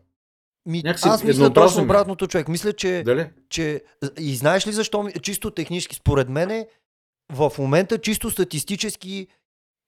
Ми, 0.66 0.82
Някакси 0.86 1.08
аз 1.08 1.24
мисля 1.24 1.54
точно 1.54 1.84
обратното, 1.84 2.28
човек. 2.28 2.48
Мисля, 2.48 2.74
че, 2.74 3.04
Дали? 3.06 3.30
че... 3.50 3.84
И 4.20 4.36
знаеш 4.36 4.68
ли 4.68 4.72
защо? 4.72 5.10
Чисто 5.22 5.52
технически, 5.52 5.96
според 5.96 6.30
мен 6.30 6.66
в 7.32 7.52
момента 7.60 7.98
чисто 7.98 8.32
статистически 8.32 9.28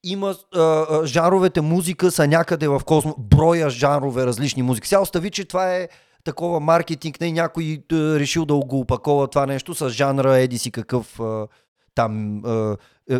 има 0.03 0.35
а, 0.55 0.59
а, 0.59 1.05
жанровете 1.05 1.61
музика 1.61 2.11
са 2.11 2.27
някъде 2.27 2.67
в 2.67 2.81
космо, 2.85 3.15
броя 3.17 3.69
жанрове 3.69 4.25
различни 4.25 4.63
музики. 4.63 4.87
Сега 4.87 5.01
остави, 5.01 5.31
че 5.31 5.45
това 5.45 5.75
е 5.75 5.89
такова 6.23 6.59
маркетинг, 6.59 7.21
не 7.21 7.31
някой 7.31 7.83
а, 7.91 7.95
решил 7.95 8.45
да 8.45 8.55
го 8.55 8.79
опакова 8.79 9.27
това 9.27 9.45
нещо 9.45 9.75
с 9.75 9.89
жанра, 9.89 10.37
еди 10.37 10.57
си 10.57 10.71
какъв 10.71 11.19
а, 11.19 11.47
там 11.95 12.41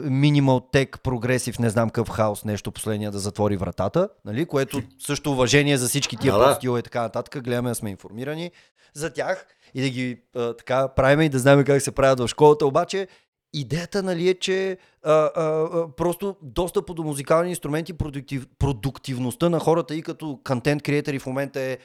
минимал 0.03 0.59
тек, 0.71 0.99
прогресив, 1.03 1.59
не 1.59 1.69
знам 1.69 1.89
какъв 1.89 2.09
хаос, 2.09 2.45
нещо 2.45 2.71
последния 2.71 3.11
да 3.11 3.19
затвори 3.19 3.57
вратата, 3.57 4.09
нали? 4.25 4.45
което 4.45 4.81
също 4.99 5.31
уважение 5.31 5.77
за 5.77 5.87
всички 5.87 6.17
тия 6.17 6.37
да, 6.37 6.53
стила 6.53 6.79
и 6.79 6.83
така 6.83 7.01
нататък. 7.01 7.43
Гледаме 7.43 7.69
да 7.69 7.75
сме 7.75 7.89
информирани 7.89 8.51
за 8.93 9.13
тях 9.13 9.47
и 9.73 9.81
да 9.81 9.89
ги 9.89 10.21
а, 10.35 10.53
така 10.53 10.87
правим 10.87 11.21
и 11.21 11.29
да 11.29 11.39
знаем 11.39 11.63
как 11.63 11.81
се 11.81 11.91
правят 11.91 12.19
в 12.19 12.27
школата. 12.27 12.65
Обаче 12.65 13.07
идеята 13.53 14.03
нали, 14.03 14.29
е, 14.29 14.33
че 14.33 14.77
а, 15.03 15.11
а, 15.11 15.31
а, 15.35 15.87
просто 15.95 16.35
достъп 16.41 16.95
до 16.95 17.03
музикални 17.03 17.49
инструменти, 17.49 17.93
продуктив, 17.93 18.47
продуктивността 18.59 19.49
на 19.49 19.59
хората 19.59 19.95
и 19.95 20.01
като 20.01 20.39
контент 20.43 20.83
креатори 20.83 21.19
в 21.19 21.25
момента 21.25 21.59
е 21.59 21.77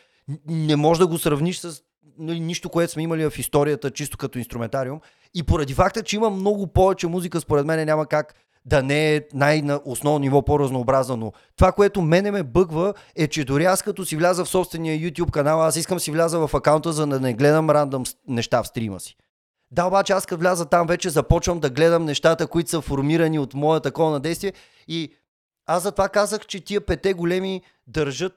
не 0.46 0.76
може 0.76 1.00
да 1.00 1.06
го 1.06 1.18
сравниш 1.18 1.58
с 1.58 1.82
нали, 2.18 2.40
нищо, 2.40 2.68
което 2.68 2.92
сме 2.92 3.02
имали 3.02 3.30
в 3.30 3.38
историята, 3.38 3.90
чисто 3.90 4.18
като 4.18 4.38
инструментариум. 4.38 5.00
И 5.34 5.42
поради 5.42 5.74
факта, 5.74 6.02
че 6.02 6.16
има 6.16 6.30
много 6.30 6.66
повече 6.66 7.06
музика, 7.06 7.40
според 7.40 7.66
мен 7.66 7.86
няма 7.86 8.06
как 8.06 8.34
да 8.64 8.82
не 8.82 9.16
е 9.16 9.22
най-на 9.34 9.80
основно 9.84 10.18
ниво 10.18 10.42
по-разнообразно. 10.42 11.16
Но 11.16 11.32
това, 11.56 11.72
което 11.72 12.02
мене 12.02 12.30
ме 12.30 12.42
бъгва, 12.42 12.94
е, 13.16 13.28
че 13.28 13.44
дори 13.44 13.64
аз 13.64 13.82
като 13.82 14.04
си 14.04 14.16
вляза 14.16 14.44
в 14.44 14.48
собствения 14.48 14.98
YouTube 14.98 15.30
канал, 15.30 15.62
аз 15.62 15.76
искам 15.76 16.00
си 16.00 16.10
вляза 16.10 16.46
в 16.46 16.54
акаунта, 16.54 16.92
за 16.92 17.06
да 17.06 17.20
не 17.20 17.34
гледам 17.34 17.70
рандъм 17.70 18.02
неща 18.28 18.62
в 18.62 18.66
стрима 18.66 19.00
си. 19.00 19.16
Да, 19.70 19.84
обаче 19.84 20.12
аз 20.12 20.26
като 20.26 20.40
вляза 20.40 20.66
там, 20.66 20.86
вече 20.86 21.10
започвам 21.10 21.60
да 21.60 21.70
гледам 21.70 22.04
нещата, 22.04 22.46
които 22.46 22.70
са 22.70 22.80
формирани 22.80 23.38
от 23.38 23.54
моя 23.54 23.80
такова 23.80 24.10
на 24.10 24.20
действие 24.20 24.52
и 24.88 25.12
аз 25.66 25.82
затова 25.82 26.08
казах, 26.08 26.46
че 26.46 26.64
тия 26.64 26.80
пете 26.80 27.12
големи 27.12 27.62
държат 27.86 28.34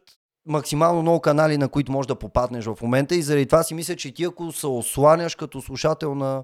максимално 0.48 1.02
много 1.02 1.20
канали, 1.20 1.58
на 1.58 1.70
които 1.70 1.92
можеш 1.92 2.08
да 2.08 2.16
попаднеш 2.16 2.66
в 2.66 2.78
момента 2.82 3.16
и 3.16 3.22
заради 3.22 3.46
това 3.46 3.64
си 3.64 3.74
мисля, 3.74 3.96
че 3.96 4.14
ти 4.14 4.24
ако 4.24 4.52
се 4.52 4.68
осланяш 4.68 5.36
като 5.36 5.62
слушател 5.62 6.16
на 6.16 6.44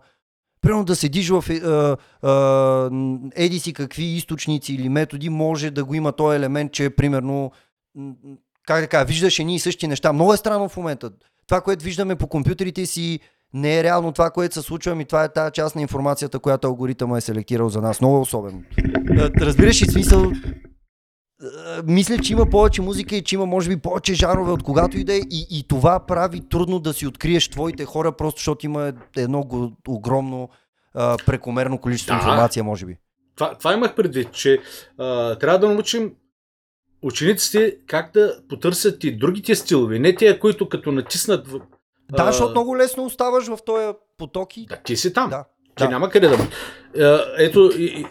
примерно 0.61 0.83
да 0.83 0.95
седиш 0.95 1.29
в 1.29 1.45
е, 1.49 1.53
е, 1.53 3.45
еди 3.45 3.59
си 3.59 3.73
какви 3.73 4.03
източници 4.03 4.73
или 4.73 4.89
методи, 4.89 5.29
може 5.29 5.71
да 5.71 5.85
го 5.85 5.93
има 5.93 6.11
този 6.11 6.35
елемент, 6.35 6.71
че 6.71 6.89
примерно 6.89 7.51
как 8.67 8.81
да 8.81 8.87
кажа, 8.87 9.05
виждаш 9.05 9.39
едни 9.39 9.55
и 9.55 9.59
същи 9.59 9.87
неща. 9.87 10.13
Много 10.13 10.33
е 10.33 10.37
странно 10.37 10.69
в 10.69 10.77
момента. 10.77 11.11
Това, 11.47 11.61
което 11.61 11.83
виждаме 11.83 12.15
по 12.15 12.27
компютрите 12.27 12.85
си, 12.85 13.19
не 13.53 13.79
е 13.79 13.83
реално 13.83 14.11
това, 14.11 14.29
което 14.29 14.55
се 14.55 14.61
случва, 14.61 15.01
и 15.01 15.05
това 15.05 15.23
е 15.23 15.33
тази 15.33 15.51
част 15.51 15.75
на 15.75 15.81
информацията, 15.81 16.39
която 16.39 16.67
алгоритъма 16.67 17.17
е 17.17 17.21
селектирал 17.21 17.69
за 17.69 17.81
нас. 17.81 18.01
Много 18.01 18.21
особено. 18.21 18.61
Разбираш 19.41 19.81
ли 19.81 19.85
смисъл? 19.85 20.31
Мисля, 21.85 22.17
че 22.17 22.33
има 22.33 22.49
повече 22.49 22.81
музика 22.81 23.15
и 23.15 23.23
че 23.23 23.35
има, 23.35 23.45
може 23.45 23.69
би, 23.69 23.77
повече 23.77 24.13
жанрове 24.13 24.51
от 24.51 24.63
когато 24.63 24.97
и 24.97 25.03
да 25.03 25.13
е. 25.13 25.17
И, 25.17 25.47
и 25.49 25.63
това 25.67 26.05
прави 26.05 26.49
трудно 26.49 26.79
да 26.79 26.93
си 26.93 27.07
откриеш 27.07 27.49
твоите 27.49 27.85
хора, 27.85 28.11
просто 28.11 28.39
защото 28.39 28.65
има 28.65 28.93
едно 29.17 29.43
огромно 29.87 30.49
а, 30.93 31.17
прекомерно 31.25 31.77
количество 31.77 32.13
да. 32.13 32.17
информация, 32.17 32.63
може 32.63 32.85
би. 32.85 32.97
Това, 33.35 33.55
това 33.57 33.73
имах 33.73 33.95
предвид, 33.95 34.31
че 34.31 34.61
а, 34.97 35.35
трябва 35.35 35.59
да 35.59 35.69
научим 35.69 36.13
учениците 37.01 37.77
как 37.87 38.13
да 38.13 38.39
потърсят 38.49 39.03
и 39.03 39.17
другите 39.17 39.55
стилове, 39.55 39.99
не 39.99 40.15
тия, 40.15 40.39
които 40.39 40.69
като 40.69 40.91
натиснат 40.91 41.47
да, 42.11 42.23
а... 42.23 42.31
защото 42.31 42.51
много 42.51 42.77
лесно 42.77 43.05
оставаш 43.05 43.47
в 43.47 43.57
този 43.65 43.97
поток 44.17 44.57
и... 44.57 44.65
Да, 44.65 44.75
ти 44.75 44.97
си 44.97 45.13
там. 45.13 45.29
Да. 45.29 45.45
Ти 45.75 45.83
да. 45.83 45.89
няма 45.89 46.09
къде 46.09 46.27
да... 46.27 46.37
Ето... 47.37 47.71
И, 47.77 48.05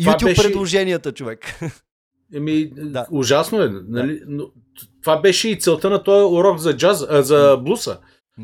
YouTube 0.00 0.24
беше... 0.24 0.42
предложенията, 0.42 1.12
човек. 1.12 1.60
Еми, 2.34 2.70
да. 2.76 3.06
ужасно 3.10 3.62
е. 3.62 3.68
Нали? 3.68 4.18
Да. 4.18 4.24
Но, 4.28 4.50
това 5.02 5.20
беше 5.20 5.48
и 5.48 5.58
целта 5.58 5.90
на 5.90 6.02
този 6.02 6.34
урок 6.34 6.58
за 6.58 6.76
джаз, 6.76 7.06
а, 7.10 7.22
за 7.22 7.56
блуса. 7.56 7.98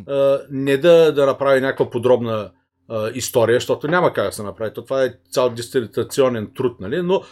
А, 0.07 0.41
не 0.51 0.77
да, 0.77 1.13
да 1.13 1.27
направи 1.27 1.61
някаква 1.61 1.91
подробна 1.91 2.51
а, 2.89 3.11
история, 3.15 3.57
защото 3.57 3.89
няма 3.89 4.13
как 4.13 4.27
да 4.27 4.33
се 4.33 4.43
направи. 4.43 4.75
То, 4.75 4.85
това 4.85 5.05
е 5.05 5.15
цял 5.31 5.51
дистилитационен 5.51 6.51
труд, 6.55 6.81
нали? 6.81 7.03
но 7.03 7.23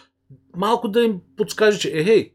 малко 0.57 0.89
да 0.89 1.03
им 1.03 1.21
подскаже, 1.37 1.79
че 1.79 1.99
е, 1.99 2.05
хей, 2.05 2.35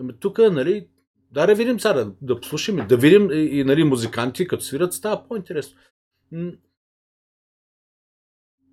ами 0.00 0.12
тук, 0.20 0.38
нали, 0.38 0.88
да, 1.30 1.46
да 1.46 1.54
видим 1.54 1.80
сега, 1.80 1.92
да, 1.92 2.12
да 2.22 2.40
послушаме, 2.40 2.86
да 2.86 2.96
видим 2.96 3.30
и, 3.30 3.58
и 3.58 3.64
нали, 3.64 3.84
музиканти, 3.84 4.48
като 4.48 4.64
свират, 4.64 4.92
става 4.92 5.28
по-интересно. 5.28 5.78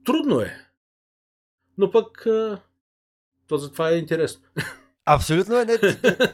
Трудно 0.05 0.39
е. 0.41 0.57
Но 1.77 1.91
пък 1.91 2.27
то 3.47 3.57
затова 3.57 3.89
е 3.89 3.97
интересно. 3.97 4.41
Абсолютно 5.11 5.59
е. 5.59 5.65
Не, 5.65 5.77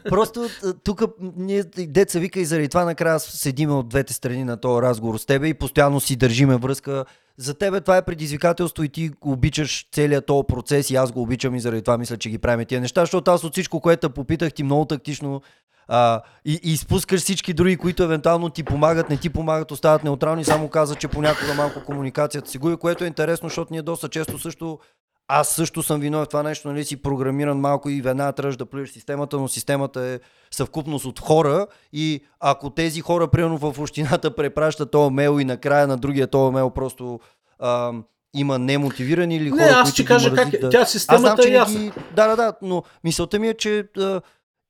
просто 0.09 0.49
тук 0.83 1.01
ние 1.37 1.63
деца 1.63 2.19
вика 2.19 2.39
и 2.39 2.45
заради 2.45 2.67
това 2.67 2.85
накрая 2.85 3.19
седиме 3.19 3.73
от 3.73 3.89
двете 3.89 4.13
страни 4.13 4.43
на 4.43 4.57
този 4.57 4.81
разговор 4.81 5.17
с 5.17 5.25
тебе 5.25 5.47
и 5.47 5.53
постоянно 5.53 5.99
си 5.99 6.15
държиме 6.15 6.57
връзка. 6.57 7.05
За 7.37 7.53
тебе 7.53 7.81
това 7.81 7.97
е 7.97 8.05
предизвикателство 8.05 8.83
и 8.83 8.89
ти 8.89 9.11
обичаш 9.21 9.87
целият 9.91 10.25
този 10.25 10.47
процес 10.47 10.89
и 10.89 10.95
аз 10.95 11.11
го 11.11 11.21
обичам 11.21 11.55
и 11.55 11.59
заради 11.59 11.81
това 11.81 11.97
мисля, 11.97 12.17
че 12.17 12.29
ги 12.29 12.37
правим 12.37 12.65
тия 12.65 12.81
неща, 12.81 13.01
защото 13.01 13.31
аз 13.31 13.43
от 13.43 13.51
всичко, 13.51 13.79
което 13.79 14.09
попитах 14.09 14.53
ти 14.53 14.63
много 14.63 14.85
тактично 14.85 15.41
а, 15.87 16.21
и, 16.45 16.59
и 16.63 16.71
изпускаш 16.73 17.21
всички 17.21 17.53
други, 17.53 17.77
които 17.77 18.03
евентуално 18.03 18.49
ти 18.49 18.63
помагат, 18.63 19.09
не 19.09 19.17
ти 19.17 19.29
помагат, 19.29 19.71
остават 19.71 20.03
неутрални, 20.03 20.43
само 20.43 20.69
каза, 20.69 20.95
че 20.95 21.07
понякога 21.07 21.53
малко 21.53 21.83
комуникацията 21.85 22.49
си 22.49 22.57
губи, 22.57 22.75
което 22.75 23.03
е 23.03 23.07
интересно, 23.07 23.49
защото 23.49 23.73
ние 23.73 23.81
доста 23.81 24.09
често 24.09 24.39
също 24.39 24.79
аз 25.27 25.49
също 25.49 25.83
съм 25.83 25.99
виновен 25.99 26.25
в 26.25 26.29
това 26.29 26.43
нещо, 26.43 26.67
нали 26.67 26.85
си 26.85 26.97
програмиран 26.97 27.59
малко 27.59 27.89
и 27.89 28.01
веднага 28.01 28.31
трябваш 28.31 28.57
да 28.57 28.65
плюеш 28.65 28.89
системата, 28.89 29.37
но 29.37 29.47
системата 29.47 30.01
е 30.01 30.19
съвкупност 30.51 31.05
от 31.05 31.19
хора 31.19 31.67
и 31.93 32.21
ако 32.39 32.69
тези 32.69 33.01
хора, 33.01 33.27
примерно 33.27 33.57
в 33.57 33.79
общината, 33.79 34.35
препращат 34.35 34.91
този 34.91 35.13
мейл 35.13 35.39
и 35.39 35.45
накрая 35.45 35.87
на 35.87 35.97
другия 35.97 36.27
този 36.27 36.53
мейл 36.53 36.69
просто 36.69 37.19
а, 37.59 37.91
има 38.35 38.59
немотивирани 38.59 39.35
или 39.35 39.49
хора, 39.49 39.61
не, 39.61 39.67
аз 39.67 39.91
ще 39.91 40.05
кажа 40.05 40.35
как 40.35 40.53
е. 40.53 40.57
Да... 40.57 40.69
Тя 40.69 40.85
системата 40.85 41.41
знам, 41.41 41.53
е 41.53 41.55
ясна. 41.55 41.79
Ги... 41.79 41.91
Да, 42.15 42.27
да, 42.27 42.35
да, 42.35 42.53
но 42.61 42.83
мисълта 43.03 43.39
ми 43.39 43.47
е, 43.47 43.53
че 43.53 43.87
а, 43.97 44.21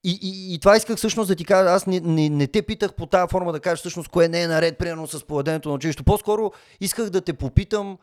и, 0.03 0.20
и, 0.22 0.53
и 0.53 0.60
това 0.60 0.76
исках 0.76 0.97
всъщност 0.97 1.28
да 1.28 1.36
ти 1.36 1.45
кажа. 1.45 1.70
Аз 1.70 1.88
не, 1.88 1.99
не, 1.99 2.30
не 2.30 2.47
те 2.47 2.62
питах 2.62 2.93
по 2.93 3.06
тази 3.06 3.28
форма 3.32 3.51
да 3.51 3.60
кажеш 3.60 3.80
всъщност 3.80 4.10
кое 4.10 4.28
не 4.28 4.41
е 4.41 4.47
наред, 4.47 4.78
примерно 4.78 5.08
с 5.08 5.24
поведението 5.24 5.70
на 5.70 5.76
училището. 5.76 6.03
По-скоро 6.03 6.51
исках 6.82 7.10
да 7.10 7.22
те 7.22 7.34
попитам 7.34 7.97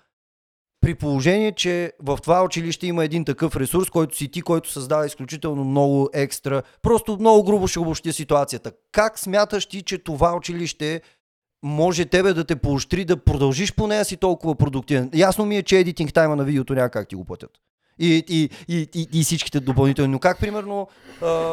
при 0.82 0.94
положение, 0.94 1.52
че 1.52 1.92
в 2.00 2.18
това 2.22 2.44
училище 2.44 2.86
има 2.86 3.04
един 3.04 3.24
такъв 3.24 3.56
ресурс, 3.56 3.90
който 3.90 4.16
си 4.16 4.28
ти, 4.28 4.42
който 4.42 4.72
създава 4.72 5.06
изключително 5.06 5.64
много 5.64 6.10
екстра. 6.12 6.62
Просто 6.82 7.16
много 7.20 7.44
грубо 7.44 7.68
ще 7.68 7.78
обобщя 7.78 8.12
ситуацията. 8.12 8.72
Как 8.92 9.18
смяташ 9.18 9.66
ти, 9.66 9.82
че 9.82 9.98
това 9.98 10.36
училище 10.36 11.00
може 11.62 12.04
тебе 12.04 12.32
да 12.32 12.44
те 12.44 12.56
поощри 12.56 13.04
да 13.04 13.16
продължиш 13.16 13.74
по 13.74 13.86
нея 13.86 14.04
си 14.04 14.16
толкова 14.16 14.54
продуктивен? 14.54 15.10
Ясно 15.14 15.46
ми 15.46 15.56
е, 15.56 15.62
че 15.62 15.78
едитинг 15.78 16.12
тайма 16.12 16.36
на 16.36 16.44
видеото 16.44 16.74
няма 16.74 16.88
как 16.88 17.08
ти 17.08 17.14
го 17.14 17.24
платят. 17.24 17.50
И, 17.98 18.24
и, 18.28 18.50
и, 18.68 18.88
и, 18.94 19.08
и 19.20 19.22
всичките 19.24 19.60
допълнителни. 19.60 20.12
Но 20.12 20.18
как, 20.18 20.40
примерно, 20.40 20.88
а, 21.22 21.52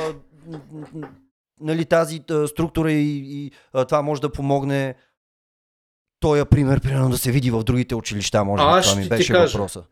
нали, 1.62 1.86
тази 1.86 2.22
а, 2.32 2.48
структура 2.48 2.92
и, 2.92 3.24
и 3.26 3.52
а, 3.74 3.86
това 3.86 4.02
може 4.02 4.22
да 4.22 4.32
помогне 4.32 4.96
този 6.20 6.46
пример, 6.46 6.82
примерно, 6.82 7.10
да 7.10 7.18
се 7.18 7.32
види 7.32 7.52
в 7.52 7.64
другите 7.64 7.96
училища, 7.96 8.46
може 8.46 8.64
би 8.64 8.84
това 8.84 9.02
ми 9.02 9.10
беше 9.10 9.34
кажа, 9.34 9.58
въпроса. 9.58 9.84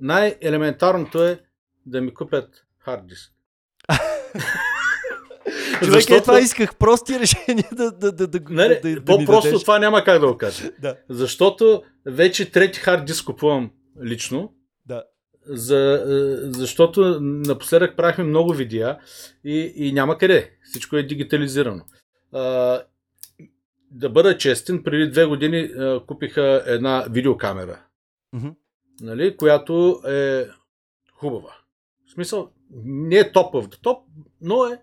Най-елементарното 0.00 1.24
е 1.24 1.40
да 1.86 2.00
ми 2.00 2.14
купят 2.14 2.48
хард 2.78 3.06
диск. 3.06 3.32
Човек, 5.78 5.94
Защото... 5.94 6.14
е, 6.14 6.20
това 6.20 6.40
исках 6.40 6.76
прости 6.76 7.18
решения 7.18 7.68
да, 7.72 7.90
да, 7.90 8.12
да, 8.12 8.26
да, 8.26 8.40
нали, 8.50 8.80
да, 8.82 8.94
да 8.94 9.04
По-просто 9.04 9.50
да 9.52 9.60
това 9.60 9.78
няма 9.78 10.04
как 10.04 10.20
да 10.20 10.26
го 10.26 10.38
кажа. 10.38 10.70
да. 10.80 10.96
Защото 11.08 11.82
вече 12.06 12.50
трети 12.50 12.80
хард 12.80 13.04
диск 13.04 13.24
купувам 13.24 13.70
лично. 14.04 14.52
Да. 14.86 15.02
За, 15.46 16.04
е, 16.06 16.50
защото 16.50 17.18
напоследък 17.20 17.96
правихме 17.96 18.24
много 18.24 18.52
видеа 18.52 18.98
и, 19.44 19.72
и 19.76 19.92
няма 19.92 20.18
къде. 20.18 20.50
Всичко 20.70 20.96
е 20.96 21.02
дигитализирано. 21.02 21.82
А, 22.32 22.80
да 23.94 24.10
бъда 24.10 24.38
честен, 24.38 24.82
преди 24.82 25.10
две 25.10 25.24
години 25.24 25.58
а, 25.60 26.00
купиха 26.06 26.62
една 26.66 27.06
видеокамера, 27.10 27.82
mm-hmm. 28.34 28.54
нали, 29.00 29.36
която 29.36 30.02
е 30.08 30.48
хубава. 31.12 31.56
В 32.06 32.10
смисъл, 32.10 32.50
не 32.84 33.18
е 33.18 33.32
топ 33.32 33.54
в 33.54 33.80
топ, 33.82 34.08
но 34.40 34.64
е 34.64 34.82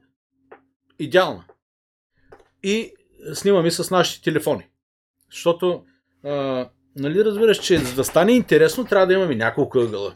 идеална. 1.00 1.46
И 2.64 2.94
снимаме 3.34 3.72
с 3.72 3.92
нашите 3.92 4.24
телефони. 4.24 4.70
Защото, 5.32 5.86
а, 6.24 6.70
нали 6.96 7.26
разбираш, 7.26 7.60
че 7.60 7.78
за 7.78 7.96
да 7.96 8.04
стане 8.04 8.32
интересно, 8.32 8.86
трябва 8.86 9.08
да 9.08 9.14
имаме 9.14 9.36
няколко 9.36 9.80
ъгъла. 9.80 10.16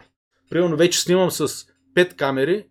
Примерно 0.50 0.78
вече 0.78 1.02
снимам 1.02 1.32
с 1.32 1.68
пет 1.94 2.16
камери 2.16 2.68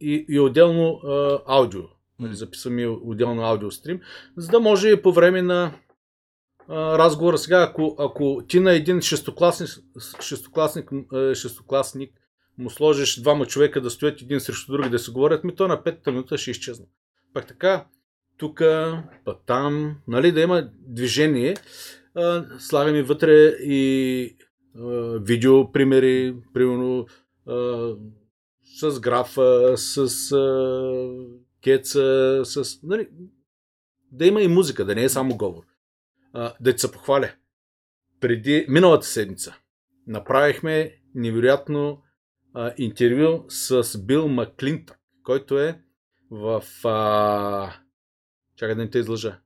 и, 0.00 0.26
и 0.28 0.40
отделно 0.40 1.00
а, 1.04 1.38
аудио 1.46 1.82
нали, 2.22 2.34
записваме 2.34 2.86
отделно 2.86 3.42
аудиострим, 3.42 4.00
за 4.36 4.48
да 4.48 4.60
може 4.60 5.02
по 5.02 5.12
време 5.12 5.42
на 5.42 5.72
а, 6.68 6.98
разговора 6.98 7.38
сега, 7.38 7.62
ако, 7.62 7.96
ако 7.98 8.42
ти 8.48 8.60
на 8.60 8.72
един 8.72 9.00
шестокласник, 9.00 9.68
шестокласник, 10.20 10.90
шестокласник 11.34 12.10
му 12.58 12.70
сложиш 12.70 13.20
двама 13.20 13.46
човека 13.46 13.80
да 13.80 13.90
стоят 13.90 14.22
един 14.22 14.40
срещу 14.40 14.72
други 14.72 14.90
да 14.90 14.98
се 14.98 15.12
говорят, 15.12 15.44
ми 15.44 15.54
то 15.54 15.68
на 15.68 15.82
петата 15.82 16.10
минута 16.10 16.38
ще 16.38 16.50
изчезне. 16.50 16.86
Пак 17.34 17.46
така, 17.46 17.86
тук, 18.38 18.58
па 19.24 19.36
там, 19.46 19.96
нали, 20.08 20.32
да 20.32 20.40
има 20.40 20.68
движение, 20.88 21.56
а, 22.14 22.44
слагаме 22.58 23.02
вътре 23.02 23.32
и 23.60 24.36
видео 25.20 25.72
примери, 25.72 26.34
примерно 26.54 27.06
с 28.80 29.00
графа, 29.00 29.74
с 29.76 30.06
кеца, 31.64 32.40
с... 32.44 32.82
Нали, 32.82 33.08
да 34.12 34.26
има 34.26 34.42
и 34.42 34.48
музика, 34.48 34.84
да 34.84 34.94
не 34.94 35.04
е 35.04 35.08
само 35.08 35.36
говор. 35.36 35.64
да 36.60 36.72
ти 36.72 36.78
се 36.78 36.92
похваля. 36.92 37.30
Преди 38.20 38.66
миналата 38.68 39.06
седмица 39.06 39.56
направихме 40.06 40.96
невероятно 41.14 42.02
а, 42.54 42.72
интервю 42.78 43.44
с 43.48 43.98
Бил 43.98 44.28
Маклинтък, 44.28 44.98
който 45.22 45.58
е 45.58 45.80
в... 46.30 46.62
А... 46.84 47.72
Чакай 48.56 48.74
да 48.74 48.82
не 48.82 48.90
те 48.90 48.98
излъжа. 48.98 49.38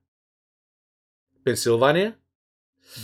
Пенсилвания. 1.43 2.17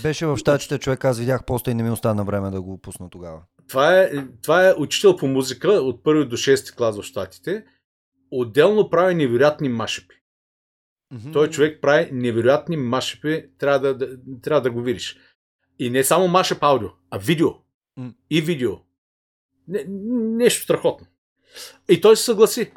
Беше 0.01 0.25
в 0.25 0.37
щатите 0.37 0.79
човек, 0.79 1.05
аз 1.05 1.19
видях 1.19 1.45
поста 1.45 1.71
и 1.71 1.73
не 1.73 1.83
ми 1.83 1.89
остана 1.89 2.23
време 2.23 2.51
да 2.51 2.61
го 2.61 2.81
пусна 2.81 3.09
тогава. 3.09 3.43
Това 3.67 3.99
е, 3.99 4.11
това 4.41 4.69
е 4.69 4.73
учител 4.73 5.15
по 5.15 5.27
музика 5.27 5.71
от 5.71 6.03
първи 6.03 6.27
до 6.27 6.37
6 6.37 6.75
клас 6.77 6.97
в 6.97 7.03
щатите. 7.03 7.65
Отделно 8.35 8.89
прави 8.89 9.15
невероятни 9.15 9.69
машепи. 9.69 10.15
Mm-hmm. 11.13 11.33
Той 11.33 11.49
човек 11.49 11.81
прави 11.81 12.09
невероятни 12.11 12.77
машепи, 12.77 13.45
трябва 13.57 13.79
да, 13.79 13.97
да, 13.97 14.17
трябва 14.41 14.61
да 14.61 14.71
го 14.71 14.81
видиш. 14.81 15.17
И 15.79 15.89
не 15.89 16.03
само 16.03 16.27
машеп 16.27 16.63
аудио, 16.63 16.89
а 17.09 17.17
видео. 17.17 17.49
Mm. 17.99 18.13
И 18.29 18.41
видео. 18.41 18.71
Не, 19.67 19.85
нещо 20.37 20.63
страхотно. 20.63 21.07
И 21.89 22.01
той 22.01 22.17
се 22.17 22.23
съгласи. 22.23 22.71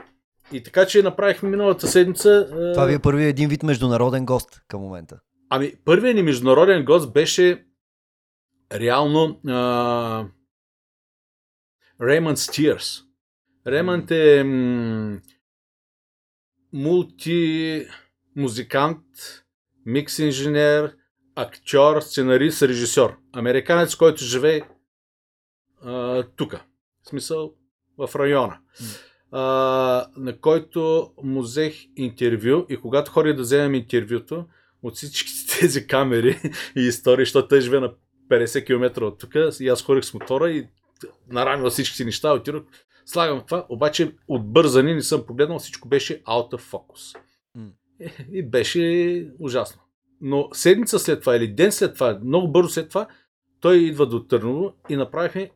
И 0.52 0.62
така, 0.62 0.86
че 0.86 1.02
направихме 1.02 1.48
миналата 1.48 1.86
седмица. 1.86 2.48
Това 2.74 2.86
ви 2.86 2.94
е 2.94 2.98
първият 2.98 3.30
един 3.30 3.48
вид 3.48 3.62
международен 3.62 4.26
гост 4.26 4.62
към 4.68 4.80
момента. 4.80 5.20
Ами, 5.48 5.72
първият 5.84 6.16
ни 6.16 6.22
международен 6.22 6.84
гост 6.84 7.12
беше 7.12 7.66
реално 8.72 9.40
а... 9.46 10.26
Реймънд 12.02 12.38
Стиърс. 12.38 13.02
Реймънд 13.66 14.10
е 14.10 14.44
м- 14.44 15.20
мулти 16.76 17.86
музикант, 18.36 19.04
микс 19.86 20.18
инженер, 20.18 20.94
актьор, 21.34 22.00
сценарист, 22.00 22.62
режисьор. 22.62 23.16
Американец, 23.32 23.94
който 23.94 24.24
живее 24.24 24.62
тук. 26.36 26.54
В 27.02 27.08
смисъл 27.08 27.54
в 27.98 28.10
района. 28.16 28.58
А, 29.30 29.40
на 30.16 30.38
който 30.40 31.12
му 31.22 31.42
взех 31.42 31.74
интервю 31.96 32.66
и 32.68 32.76
когато 32.76 33.10
ходи 33.10 33.32
да 33.32 33.42
вземем 33.42 33.74
интервюто, 33.74 34.46
от 34.82 34.96
всички 34.96 35.32
тези 35.60 35.86
камери 35.86 36.40
и 36.76 36.80
истории, 36.80 37.24
защото 37.24 37.48
той 37.48 37.60
живее 37.60 37.80
на 37.80 37.92
50 38.30 38.66
км 38.66 39.04
от 39.04 39.18
тук, 39.18 39.34
и 39.60 39.68
аз 39.68 39.82
ходих 39.82 40.04
с 40.04 40.14
мотора 40.14 40.50
и 40.50 40.68
нарамил 41.28 41.70
всички 41.70 41.96
си 41.96 42.04
неща, 42.04 42.32
отидох, 42.32 42.62
слагам 43.06 43.42
това, 43.46 43.66
обаче 43.68 44.12
от 44.28 44.52
бързани 44.52 44.94
не 44.94 45.02
съм 45.02 45.26
погледнал, 45.26 45.58
всичко 45.58 45.88
беше 45.88 46.22
out 46.22 46.52
of 46.52 46.72
focus. 46.72 47.18
Mm. 47.58 47.70
И 48.32 48.42
беше 48.42 49.30
ужасно. 49.38 49.82
Но 50.20 50.48
седмица 50.52 50.98
след 50.98 51.20
това 51.20 51.36
или 51.36 51.48
ден 51.48 51.72
след 51.72 51.94
това, 51.94 52.20
много 52.24 52.52
бързо 52.52 52.68
след 52.68 52.88
това, 52.88 53.06
той 53.60 53.76
идва 53.76 54.06
до 54.06 54.24
Търново 54.24 54.72
и 54.88 54.96
направихме 54.96 55.50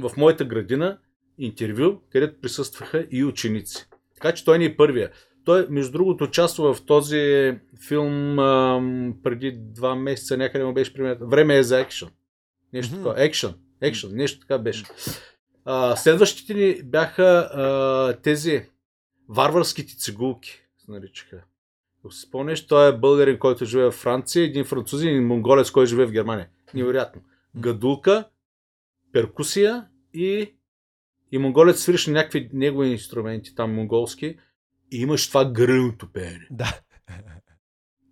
в 0.00 0.12
моята 0.16 0.44
градина 0.44 0.98
интервю, 1.38 2.00
където 2.10 2.40
присъстваха 2.40 3.06
и 3.10 3.24
ученици. 3.24 3.86
Така 4.14 4.34
че 4.34 4.44
той 4.44 4.58
не 4.58 4.64
е 4.64 4.76
първия. 4.76 5.10
Той, 5.44 5.66
между 5.70 5.92
другото, 5.92 6.24
участва 6.24 6.74
в 6.74 6.84
този 6.84 7.54
филм 7.88 8.38
ам, 8.38 9.14
преди 9.22 9.52
два 9.52 9.94
месеца, 9.94 10.36
някъде 10.36 10.64
му 10.64 10.74
беше 10.74 10.94
пример. 10.94 11.18
Време 11.20 11.56
е 11.56 11.62
за 11.62 11.80
екшен. 11.80 12.08
Нещо 12.72 12.94
mm-hmm. 12.94 12.96
такова. 12.96 13.24
Екшен. 13.24 13.54
Екшен. 13.80 14.10
Нещо 14.14 14.40
така 14.40 14.58
беше. 14.58 14.84
А, 15.64 15.96
следващите 15.96 16.54
ни 16.54 16.82
бяха 16.82 17.22
а, 17.22 18.22
тези 18.22 18.66
варварските 19.28 19.96
цигулки, 19.96 20.62
се 20.84 20.90
наричаха. 20.90 21.44
Ако 21.98 22.12
си 22.12 22.20
спомнеш, 22.20 22.66
той 22.66 22.88
е 22.88 22.98
българин, 22.98 23.38
който 23.38 23.64
живее 23.64 23.86
в 23.86 23.92
Франция, 23.92 24.44
един 24.44 24.64
французин 24.64 25.08
един 25.08 25.26
монголец, 25.26 25.70
който 25.70 25.88
живее 25.88 26.06
в 26.06 26.12
Германия. 26.12 26.48
Невероятно. 26.74 27.22
Гадулка, 27.56 28.28
перкусия 29.12 29.86
и, 30.14 30.54
и 31.32 31.38
монголец 31.38 31.80
свириш 31.82 32.06
някакви 32.06 32.50
негови 32.52 32.88
инструменти, 32.88 33.54
там 33.54 33.74
монголски, 33.74 34.38
и 34.92 35.00
имаш 35.00 35.28
това 35.28 35.52
гръмното 35.52 36.12
пеене. 36.12 36.46
Да. 36.50 36.80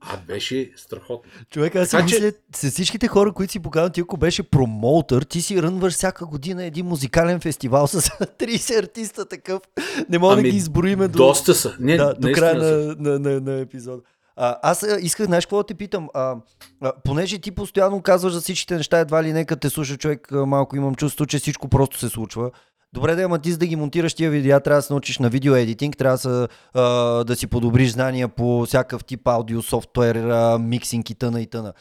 А 0.04 0.16
беше 0.26 0.72
страхотно. 0.76 1.32
Човек, 1.50 1.76
аз 1.76 1.88
си 1.88 1.90
така, 1.90 2.04
мисля, 2.04 2.32
че... 2.32 2.68
с 2.68 2.70
всичките 2.70 3.08
хора, 3.08 3.32
които 3.32 3.52
си 3.52 3.60
показват, 3.60 3.92
ти 3.92 4.00
ако 4.00 4.16
беше 4.16 4.42
промоутър, 4.42 5.22
ти 5.22 5.42
си 5.42 5.62
рънваш 5.62 5.94
всяка 5.94 6.26
година 6.26 6.64
един 6.64 6.86
музикален 6.86 7.40
фестивал 7.40 7.86
с 7.86 8.00
30 8.00 8.78
артиста 8.78 9.24
такъв. 9.24 9.60
Не 10.08 10.18
мога 10.18 10.34
ами, 10.34 10.42
да 10.42 10.48
ги 10.48 10.56
изброиме 10.56 11.08
до, 11.08 11.18
доста 11.18 11.54
са. 11.54 11.76
Не, 11.80 11.96
да, 11.96 12.14
до 12.14 12.32
края 12.32 12.54
на, 12.54 12.96
на, 12.98 13.18
на, 13.18 13.40
на 13.40 13.60
епизода. 13.60 14.02
А, 14.36 14.58
аз 14.62 14.86
исках, 15.00 15.26
знаеш 15.26 15.46
какво 15.46 15.56
да 15.56 15.64
те 15.64 15.74
питам? 15.74 16.08
А, 16.14 16.36
а, 16.80 16.92
понеже 17.04 17.38
ти 17.38 17.50
постоянно 17.50 18.02
казваш 18.02 18.32
за 18.32 18.40
всичките 18.40 18.76
неща, 18.76 18.98
едва 18.98 19.22
ли 19.22 19.32
нека 19.32 19.56
те 19.56 19.70
слуша 19.70 19.96
човек, 19.96 20.28
малко 20.30 20.76
имам 20.76 20.94
чувство, 20.94 21.26
че 21.26 21.38
всичко 21.38 21.68
просто 21.68 21.98
се 21.98 22.08
случва. 22.08 22.50
Добре 22.94 23.14
да, 23.14 23.22
ама 23.22 23.38
ти 23.38 23.52
за 23.52 23.58
да 23.58 23.66
ги 23.66 23.76
монтираш 23.76 24.14
тия 24.14 24.30
видеа, 24.30 24.60
трябва 24.60 24.78
да 24.78 24.82
се 24.82 24.92
научиш 24.92 25.18
на 25.18 25.28
видеоедитинг, 25.28 25.96
трябва 25.96 26.30
да, 26.30 26.48
а, 26.74 26.84
да 27.24 27.36
си 27.36 27.46
подобриш 27.46 27.92
знания 27.92 28.28
по 28.28 28.64
всякакъв 28.66 29.04
тип 29.04 29.28
аудио, 29.28 29.62
софтуер, 29.62 30.16
миксинг 30.58 31.10
и 31.10 31.14
тъна 31.14 31.40
и 31.40 31.46
тъна. 31.46 31.72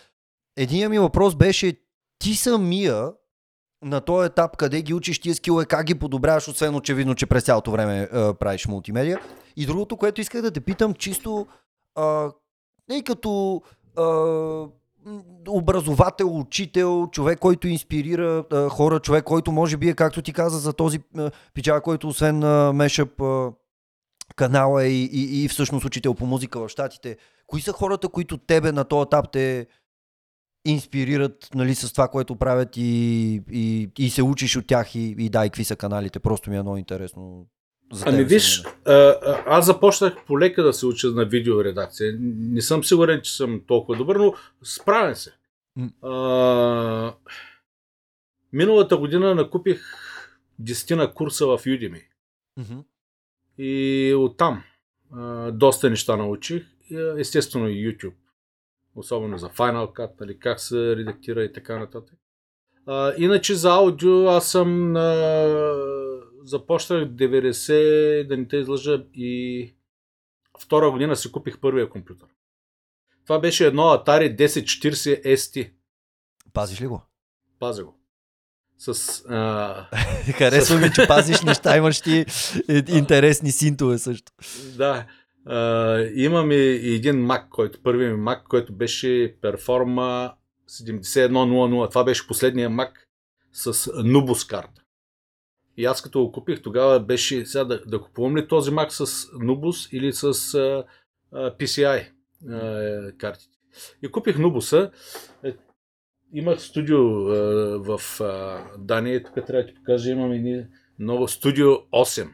Единият 0.57 0.91
ми 0.91 0.99
въпрос 0.99 1.36
беше, 1.36 1.74
ти 2.20 2.36
самия 2.36 3.12
на 3.84 4.01
този 4.01 4.28
етап, 4.28 4.57
къде 4.57 4.82
ги 4.82 4.93
учиш 4.93 5.20
тия 5.20 5.36
скилове, 5.36 5.66
как 5.66 5.86
ги 5.86 5.95
подобряваш, 5.95 6.47
освен 6.47 6.76
очевидно, 6.76 7.16
че 7.16 7.26
през 7.26 7.43
цялото 7.43 7.72
време 7.72 8.09
а, 8.14 8.34
правиш 8.34 8.68
мултимедия. 8.68 9.20
И 9.55 9.66
другото, 9.66 9.97
което 9.97 10.22
исках 10.22 10.41
да 10.41 10.51
те 10.51 10.62
питам, 10.62 10.93
чисто 10.93 11.47
а, 11.95 12.32
не 12.89 13.03
като 13.03 13.62
а, 13.97 14.03
образовател, 15.47 16.39
учител, 16.39 17.08
човек, 17.12 17.39
който 17.39 17.68
инспирира 17.68 18.45
а, 18.52 18.70
хора, 18.70 18.99
човек, 18.99 19.24
който 19.24 19.52
може 19.52 19.78
би 19.78 19.89
е, 19.89 19.93
както 19.93 20.22
ти 20.22 20.34
каза, 20.34 20.60
за 20.60 20.74
този 20.74 20.99
пича, 21.54 21.82
който 21.82 22.08
освен 22.08 22.43
а, 22.43 22.74
мешъп 22.74 23.22
а, 23.22 23.52
канала 24.36 24.86
и, 24.86 25.04
и, 25.04 25.43
и 25.43 25.47
всъщност 25.47 25.86
учител 25.86 26.14
по 26.14 26.26
музика 26.26 26.60
в 26.60 26.70
Штатите. 26.70 27.18
Кои 27.47 27.62
са 27.62 27.72
хората, 27.72 28.10
които 28.10 28.38
тебе 28.38 28.72
на 28.72 28.84
този 28.84 29.04
етап 29.04 29.32
те 29.32 29.68
инспирират 30.66 31.49
нали, 31.56 31.76
с 31.76 31.91
това, 31.91 32.08
което 32.08 32.36
правят 32.36 32.78
и, 32.78 33.41
и, 33.52 33.89
и 33.99 34.10
се 34.10 34.24
учиш 34.24 34.58
от 34.58 34.68
тях 34.68 34.95
и, 34.95 35.16
и 35.18 35.30
дай, 35.30 35.49
какви 35.49 35.64
са 35.64 35.76
каналите? 35.76 36.20
Просто 36.20 36.49
ми 36.49 36.58
е 36.58 36.62
много 36.62 36.78
интересно 36.78 37.45
за 37.92 38.06
ами 38.08 38.24
виж, 38.24 38.64
а, 38.86 39.16
аз 39.46 39.66
започнах 39.66 40.26
полека 40.26 40.64
да 40.64 40.74
се 40.74 40.86
уча 40.86 41.08
на 41.08 41.26
видеоредакция. 41.26 42.18
Не 42.20 42.62
съм 42.62 42.84
сигурен, 42.84 43.22
че 43.22 43.36
съм 43.36 43.62
толкова 43.68 43.98
добър, 43.98 44.16
но 44.16 44.34
справен 44.64 45.16
се. 45.16 45.34
А, 46.02 47.14
миналата 48.54 48.98
година 48.98 49.36
накупих 49.36 49.84
десетина 50.60 51.14
курса 51.14 51.46
в 51.46 51.58
Udemy. 51.58 52.04
Mm-hmm. 52.60 52.84
И 53.58 54.14
оттам 54.18 54.64
а, 55.16 55.52
доста 55.52 55.89
неща 55.89 56.18
научих. 56.18 56.66
Естествено 57.18 57.70
и 57.70 57.88
YouTube. 57.88 58.14
Особено 58.96 59.38
за 59.38 59.50
Final 59.50 59.94
Cut, 59.94 60.12
нали, 60.22 60.39
как 60.39 60.60
се 60.60 60.96
редактира 60.96 61.44
и 61.44 61.54
така 61.54 61.80
нататък. 61.80 62.16
А, 62.86 63.14
иначе 63.18 63.56
за 63.56 63.70
аудио 63.70 64.28
аз 64.28 64.52
съм 64.52 64.92
на 64.92 65.46
започнах 66.44 67.10
90, 67.10 68.28
да 68.28 68.38
не 68.38 68.48
те 68.48 68.58
излъжа, 68.58 69.04
и 69.14 69.74
втора 70.60 70.92
година 70.92 71.16
си 71.16 71.32
купих 71.32 71.60
първия 71.60 71.89
компютър. 71.89 72.28
Това 73.26 73.39
беше 73.39 73.68
едно 73.68 73.84
Atari 73.84 74.36
1040 74.36 75.26
ST. 75.26 75.72
Пазиш 76.54 76.82
ли 76.82 76.88
го? 76.88 77.02
Пазя 77.60 77.84
го. 77.84 77.98
С, 78.78 79.22
а... 79.30 79.88
Харесва 80.38 80.80
ми, 80.80 80.92
че 80.96 81.08
пазиш 81.08 81.42
неща, 81.42 81.78
имаш 81.78 82.02
ти 82.02 82.26
интересни 82.88 83.52
синтове 83.52 83.98
също. 83.98 84.32
Да. 84.78 85.06
А, 85.46 86.00
имам 86.16 86.52
и 86.52 86.56
един 86.96 87.16
Mac, 87.16 87.50
който, 87.50 87.84
първи 87.84 88.08
ми 88.08 88.18
Mac, 88.18 88.44
който 88.44 88.74
беше 88.74 89.38
Performa 89.42 90.34
7100. 90.70 91.89
Това 91.89 92.04
беше 92.04 92.28
последния 92.28 92.70
Mac 92.70 92.92
с 93.54 93.74
Nubus 93.86 94.50
карта. 94.50 94.81
И 95.78 95.86
аз 95.86 96.02
като 96.02 96.24
го 96.24 96.32
купих, 96.32 96.62
тогава 96.62 97.00
беше 97.00 97.46
сега 97.46 97.64
да, 97.64 97.82
да 97.86 98.02
купувам 98.02 98.38
ли 98.38 98.48
този 98.48 98.72
Mac 98.72 98.90
с 98.90 99.06
Nubus 99.26 99.96
или 99.96 100.14
с 100.14 100.24
а, 100.24 100.84
а, 101.32 101.58
PCI 101.58 102.06
а, 102.50 103.12
картите. 103.18 103.58
И 104.04 104.08
купих 104.08 104.38
Nubus. 104.38 104.92
Е, 105.44 105.54
имах 106.34 106.62
студио 106.62 107.28
а, 107.28 107.36
в 107.80 108.22
а, 108.22 108.64
Дания, 108.78 109.24
тук 109.24 109.34
трябва 109.34 109.64
да 109.64 109.68
ти 109.68 109.76
покажа, 109.76 110.12
имам 110.12 110.34
и 110.34 110.66
ново 111.00 111.28
студио 111.28 111.68
8. 111.70 112.28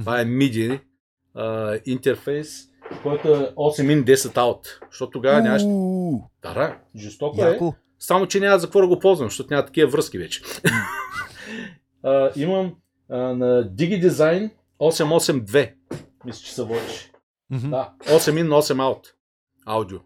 Това 0.00 0.20
е 0.20 0.24
MIDI 0.24 0.80
а, 1.34 1.78
интерфейс, 1.86 2.68
който 3.02 3.28
е 3.28 3.32
8 3.32 3.54
in 3.56 4.04
10 4.04 4.14
out. 4.14 4.86
Защото 4.90 5.10
тогава 5.10 5.42
нямаш... 5.42 5.62
Да, 6.42 6.78
жестоко 6.96 7.42
е. 7.42 7.58
Само, 7.98 8.26
че 8.26 8.40
няма 8.40 8.58
за 8.58 8.66
какво 8.66 8.80
да 8.80 8.86
го 8.86 8.98
ползвам, 8.98 9.28
защото 9.28 9.54
няма 9.54 9.66
такива 9.66 9.90
връзки 9.90 10.18
вече. 10.18 10.42
а, 12.02 12.30
имам 12.36 12.74
а, 13.10 13.16
на 13.16 13.64
DigiDesign 13.64 14.50
882. 14.80 15.74
Мисля, 16.24 16.44
че 16.44 16.54
се 16.54 16.62
водиш. 16.62 17.12
Mm-hmm. 17.52 17.70
Да, 17.70 17.92
8 17.98 18.18
in, 18.18 18.48
8 18.48 18.74
out. 18.74 19.06
Аудио. 19.66 19.98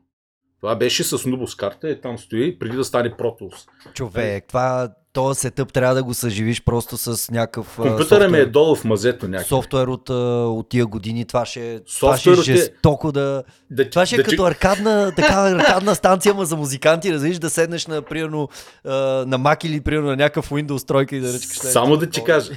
Това 0.61 0.77
беше 0.77 1.05
с 1.05 1.19
Nubus 1.19 1.59
карта 1.59 1.91
и 1.91 2.01
там 2.01 2.19
стои, 2.19 2.59
преди 2.59 2.77
да 2.77 2.85
стане 2.85 3.11
Pro 3.11 3.41
Tools. 3.41 3.69
Човек, 3.95 4.45
това 4.49 4.95
този 5.13 5.41
сетъп 5.41 5.73
трябва 5.73 5.95
да 5.95 6.03
го 6.03 6.15
съживиш 6.15 6.63
просто 6.65 6.97
с 6.97 7.31
някакъв 7.31 7.77
Компютъра 7.77 8.29
ми 8.29 8.39
е 8.39 8.47
долу 8.47 8.77
в 8.77 8.85
мазето 8.85 9.29
някакъв. 9.29 9.49
Софтуер 9.49 9.87
от, 9.87 10.11
от 10.11 10.69
тия 10.69 10.87
години, 10.87 11.25
това 11.25 11.47
ще, 11.47 11.81
това 11.99 12.17
ще 12.17 12.31
е 12.31 12.35
жестоко 12.35 13.13
да... 13.13 13.43
да 13.71 13.91
това 13.91 14.07
ще 14.07 14.15
е 14.15 14.19
да, 14.19 14.25
като 14.25 14.37
че... 14.37 14.51
аркадна, 14.51 15.13
такава 15.17 15.51
аркадна 15.51 15.95
станция, 15.95 16.35
ма 16.35 16.45
за 16.45 16.57
музиканти, 16.57 17.13
да 17.13 17.19
видиш 17.19 17.39
да 17.39 17.51
седнеш 17.51 17.87
на, 17.87 18.03
примерно, 18.03 18.49
на 18.85 19.39
Mac 19.39 19.67
или 19.67 19.81
примерно 19.81 20.09
на 20.09 20.17
някакъв 20.17 20.51
Windows 20.51 20.87
тройка 20.87 21.17
и 21.17 21.21
да 21.21 21.33
ръчкаш. 21.33 21.57
Само 21.57 21.97
да 21.97 22.11
ти 22.11 22.25
кажа, 22.25 22.53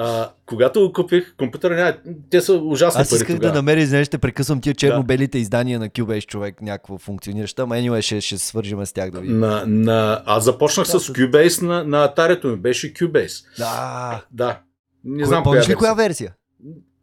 а, 0.00 0.30
когато 0.46 0.80
го 0.80 0.92
купих, 0.92 1.34
компютъра 1.36 1.76
няма. 1.76 1.94
Те 2.30 2.40
са 2.40 2.52
ужасни 2.52 3.00
Аз 3.02 3.12
исках 3.12 3.38
да 3.38 3.52
намеря, 3.52 3.86
знаеш, 3.86 4.06
ще 4.06 4.18
прекъсвам 4.18 4.60
тия 4.60 4.74
черно-белите 4.74 5.38
да. 5.38 5.38
издания 5.38 5.78
на 5.78 5.88
Cubase 5.88 6.26
човек, 6.26 6.62
някакво 6.62 6.98
функциониращо, 6.98 7.62
ама 7.62 7.74
anyway, 7.74 8.00
ще, 8.00 8.20
ще 8.20 8.38
свържим 8.38 8.86
с 8.86 8.92
тях 8.92 9.10
да 9.10 9.20
видим. 9.20 9.38
На, 9.38 9.64
на... 9.66 10.22
Аз 10.26 10.44
започнах 10.44 10.86
да, 10.86 11.00
с 11.00 11.08
Cubase 11.08 11.62
на, 11.62 11.84
на 11.84 12.08
Atari 12.08 12.50
ми, 12.50 12.56
беше 12.56 12.94
Cubase. 12.94 13.44
Да. 13.58 14.24
Да. 14.30 14.60
Не 15.04 15.24
знам 15.24 15.44
коя, 15.44 15.68
ли 15.68 15.74
коя 15.74 15.94
версия? 15.94 16.34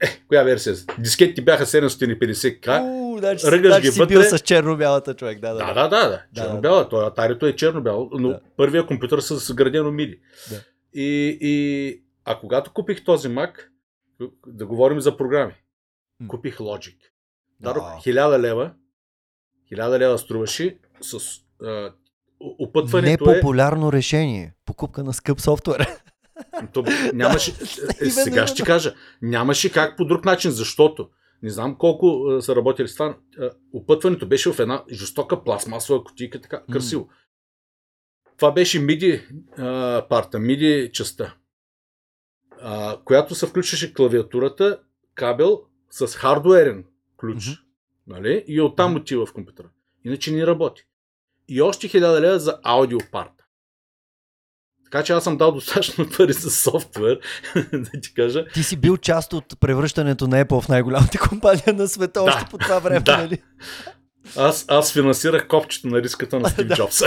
Е, 0.02 0.08
коя 0.28 0.44
версия? 0.44 0.76
Дискетите 1.00 1.42
бяха 1.42 1.66
750к. 1.66 3.20
Значи, 3.20 3.48
Ръгаш 3.48 3.72
значи 3.72 3.88
ги 3.88 3.92
си 3.92 4.00
вътре. 4.00 4.14
бил 4.14 4.24
с 4.24 4.40
черно-бялата 4.40 5.14
човек. 5.14 5.40
Да, 5.40 5.54
да, 5.54 5.66
да. 5.66 5.74
да, 5.74 5.88
да, 5.90 6.10
да. 6.10 6.22
Черно-бяла. 6.36 6.88
Да, 6.92 7.00
да. 7.00 7.06
Атарито 7.06 7.46
е 7.46 7.56
черно-бяло, 7.56 8.10
но 8.14 8.30
да. 8.30 8.40
първия 8.58 8.86
компютър 8.86 9.20
с 9.20 9.54
градено 9.54 9.92
миди. 9.92 10.20
Да. 10.50 10.56
И, 10.94 11.38
и 11.42 12.05
а 12.26 12.40
когато 12.40 12.74
купих 12.74 13.04
този 13.04 13.28
Mac, 13.28 13.68
да 14.48 14.66
говорим 14.66 15.02
за 15.02 15.18
програми, 15.18 15.54
купих 16.28 16.58
Logic. 16.58 16.98
Дадох 17.60 17.84
wow. 17.84 18.14
1000 18.14 18.40
лева, 18.40 18.74
1000 19.72 20.00
лева 20.00 20.18
струваше 20.18 20.80
с 21.02 21.18
а, 21.64 21.94
опътването 22.40 23.26
Непопулярно 23.26 23.88
е... 23.88 23.92
решение. 23.92 24.54
Покупка 24.66 25.04
на 25.04 25.14
скъп 25.14 25.42
софтуер. 25.42 25.88
То, 26.74 26.84
нямаше, 27.14 27.52
е, 28.02 28.10
сега 28.10 28.48
ще 28.48 28.64
кажа, 28.64 28.96
нямаше 29.22 29.72
как 29.72 29.98
по 29.98 30.06
друг 30.06 30.26
начин, 30.26 30.52
защото 30.52 31.10
не 31.44 31.50
знам 31.50 31.78
колко 31.78 32.26
а, 32.28 32.42
са 32.42 32.56
работили 32.56 32.88
с 32.88 32.94
това. 32.94 33.18
опътването 33.74 34.28
беше 34.28 34.54
в 34.54 34.60
една 34.60 34.84
жестока 34.92 35.44
пластмасова 35.44 36.04
кутийка, 36.04 36.42
така 36.42 36.64
красиво. 36.72 37.04
Mm. 37.04 37.10
Това 38.38 38.52
беше 38.52 39.00
а, 39.58 40.06
парта, 40.10 40.38
MIDI 40.38 40.92
частта 40.92 41.36
а, 42.68 42.98
която 43.06 43.36
се 43.36 43.48
включваше 43.48 43.94
клавиатурата, 43.94 44.80
кабел 45.16 45.62
с 45.92 46.08
хардуерен 46.08 46.86
ключ. 47.18 47.44
Mm-hmm. 47.44 47.60
Нали? 48.08 48.44
И 48.48 48.62
оттам 48.62 48.94
mm-hmm. 48.94 49.02
отива 49.02 49.26
в 49.26 49.34
компютъра. 49.34 49.68
Иначе 50.06 50.32
не 50.32 50.48
работи. 50.48 50.84
И 51.48 51.62
още 51.62 51.90
1000 51.90 52.20
лева 52.20 52.40
за 52.40 52.58
аудиопарта. 52.64 53.44
Така 54.84 55.04
че 55.04 55.14
аз 55.14 55.24
съм 55.24 55.38
дал 55.38 55.52
достатъчно 55.56 56.10
пари 56.18 56.34
за 56.34 56.52
софтуер, 56.52 57.20
да 57.74 58.02
ти 58.02 58.14
кажа. 58.14 58.46
Ти 58.54 58.64
си 58.64 58.78
бил 58.78 58.98
част 58.98 59.34
от 59.34 59.60
превръщането 59.60 60.28
на 60.28 60.46
Apple 60.46 60.62
в 60.62 60.70
най-голямата 60.70 61.20
компания 61.30 61.74
на 61.74 61.88
света 61.88 62.20
да, 62.20 62.24
още 62.24 62.46
по 62.52 62.58
това 62.58 62.80
време, 62.80 63.00
да. 63.00 63.18
нали? 63.18 63.42
Аз, 64.38 64.66
аз 64.68 64.94
финансирах 64.94 65.48
копчето 65.48 65.88
на 65.88 66.02
риската 66.02 66.40
на 66.40 66.50
Стив 66.50 66.68
Джобс 66.68 67.02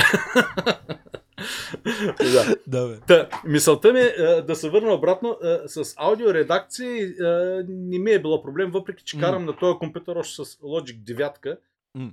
да. 2.33 2.57
да 2.67 2.89
бе. 2.89 3.01
Та, 3.07 3.29
мисълта 3.45 3.93
ми 3.93 4.01
е 4.01 4.43
да 4.43 4.57
се 4.57 4.71
върна 4.71 4.95
обратно. 4.95 5.39
С 5.67 5.95
аудиоредакции 5.97 7.15
не 7.69 7.99
ми 7.99 8.11
е 8.11 8.23
било 8.23 8.43
проблем, 8.43 8.71
въпреки 8.71 9.05
че 9.05 9.19
карам 9.19 9.43
mm. 9.43 9.47
на 9.47 9.57
този 9.57 9.79
компютър 9.79 10.17
още 10.17 10.45
с 10.45 10.57
Logic 10.57 11.03
9. 11.43 11.59
Mm. 11.97 12.13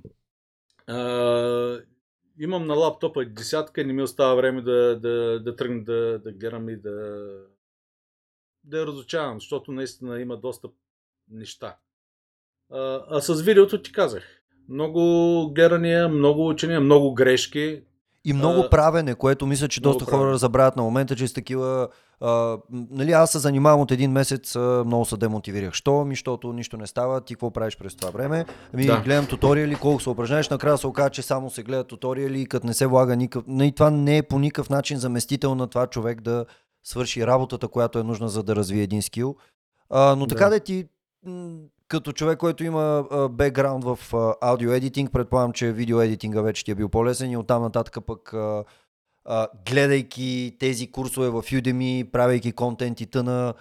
А, 0.86 1.82
имам 2.40 2.66
на 2.66 2.74
лаптопа 2.74 3.24
десятка, 3.24 3.84
не 3.84 3.92
ми 3.92 4.02
остава 4.02 4.34
време 4.34 4.62
да, 4.62 5.00
да, 5.00 5.40
да 5.40 5.56
тръгна 5.56 5.84
да, 5.84 6.18
да 6.18 6.32
гледам 6.32 6.68
и 6.68 6.76
да, 6.76 7.26
да 8.64 8.78
я 8.78 8.86
разучавам, 8.86 9.40
защото 9.40 9.72
наистина 9.72 10.20
има 10.20 10.36
доста 10.36 10.68
неща. 11.30 11.76
А, 12.70 13.04
а 13.08 13.20
с 13.20 13.42
видеото 13.42 13.82
ти 13.82 13.92
казах. 13.92 14.24
Много 14.68 15.52
гледания, 15.54 16.08
много 16.08 16.48
учения, 16.48 16.80
много 16.80 17.14
грешки. 17.14 17.82
И 18.28 18.32
много 18.32 18.60
а, 18.60 18.70
правене, 18.70 19.14
което 19.14 19.46
мисля, 19.46 19.68
че 19.68 19.80
доста 19.80 20.04
хора 20.04 20.38
забравят 20.38 20.76
на 20.76 20.82
момента, 20.82 21.16
че 21.16 21.28
с 21.28 21.32
такива... 21.32 21.88
А, 22.20 22.58
нали, 22.72 23.12
аз 23.12 23.30
се 23.30 23.38
занимавам 23.38 23.80
от 23.80 23.90
един 23.90 24.10
месец, 24.10 24.56
а, 24.56 24.82
много 24.86 25.04
се 25.04 25.16
демотивирах. 25.16 25.74
Що? 25.74 26.04
Ми, 26.04 26.14
защото 26.14 26.52
нищо 26.52 26.76
не 26.76 26.86
става. 26.86 27.20
Ти 27.20 27.34
какво 27.34 27.50
правиш 27.50 27.76
през 27.78 27.96
това 27.96 28.10
време? 28.10 28.44
Ами, 28.74 28.86
да. 28.86 29.00
гледам 29.00 29.26
туториали, 29.26 29.74
колко 29.74 30.02
се 30.02 30.10
упражняваш. 30.10 30.48
Накрая 30.48 30.78
се 30.78 30.86
оказа, 30.86 31.10
че 31.10 31.22
само 31.22 31.50
се 31.50 31.62
гледат 31.62 31.88
туториали 31.88 32.40
и 32.40 32.46
като 32.46 32.66
не 32.66 32.74
се 32.74 32.86
влага 32.86 33.16
никакъв... 33.16 33.44
Нали, 33.46 33.72
това 33.72 33.90
не 33.90 34.16
е 34.16 34.22
по 34.22 34.38
никакъв 34.38 34.70
начин 34.70 34.98
заместител 34.98 35.54
на 35.54 35.66
това 35.66 35.86
човек 35.86 36.20
да 36.20 36.44
свърши 36.84 37.26
работата, 37.26 37.68
която 37.68 37.98
е 37.98 38.02
нужна 38.02 38.28
за 38.28 38.42
да 38.42 38.56
развие 38.56 38.82
един 38.82 39.02
скил. 39.02 39.36
А, 39.90 40.16
но 40.16 40.26
да. 40.26 40.34
така 40.34 40.48
да 40.48 40.60
ти 40.60 40.86
като 41.88 42.12
човек, 42.12 42.38
който 42.38 42.64
има 42.64 43.04
бекграунд 43.30 43.84
в 43.84 43.98
аудио 44.40 44.72
едитинг, 44.72 45.12
предполагам, 45.12 45.52
че 45.52 45.72
видео 45.72 46.00
едитинга 46.00 46.40
вече 46.40 46.64
ти 46.64 46.70
е 46.70 46.74
бил 46.74 46.88
по-лесен 46.88 47.30
и 47.30 47.36
оттам 47.36 47.62
нататък 47.62 47.98
пък 48.06 48.32
а, 48.32 48.64
а, 49.24 49.48
гледайки 49.70 50.56
тези 50.60 50.90
курсове 50.90 51.28
в 51.28 51.42
Udemy, 51.42 52.10
правейки 52.10 52.52
контент 52.52 53.00
и 53.00 53.06
тъна, 53.06 53.54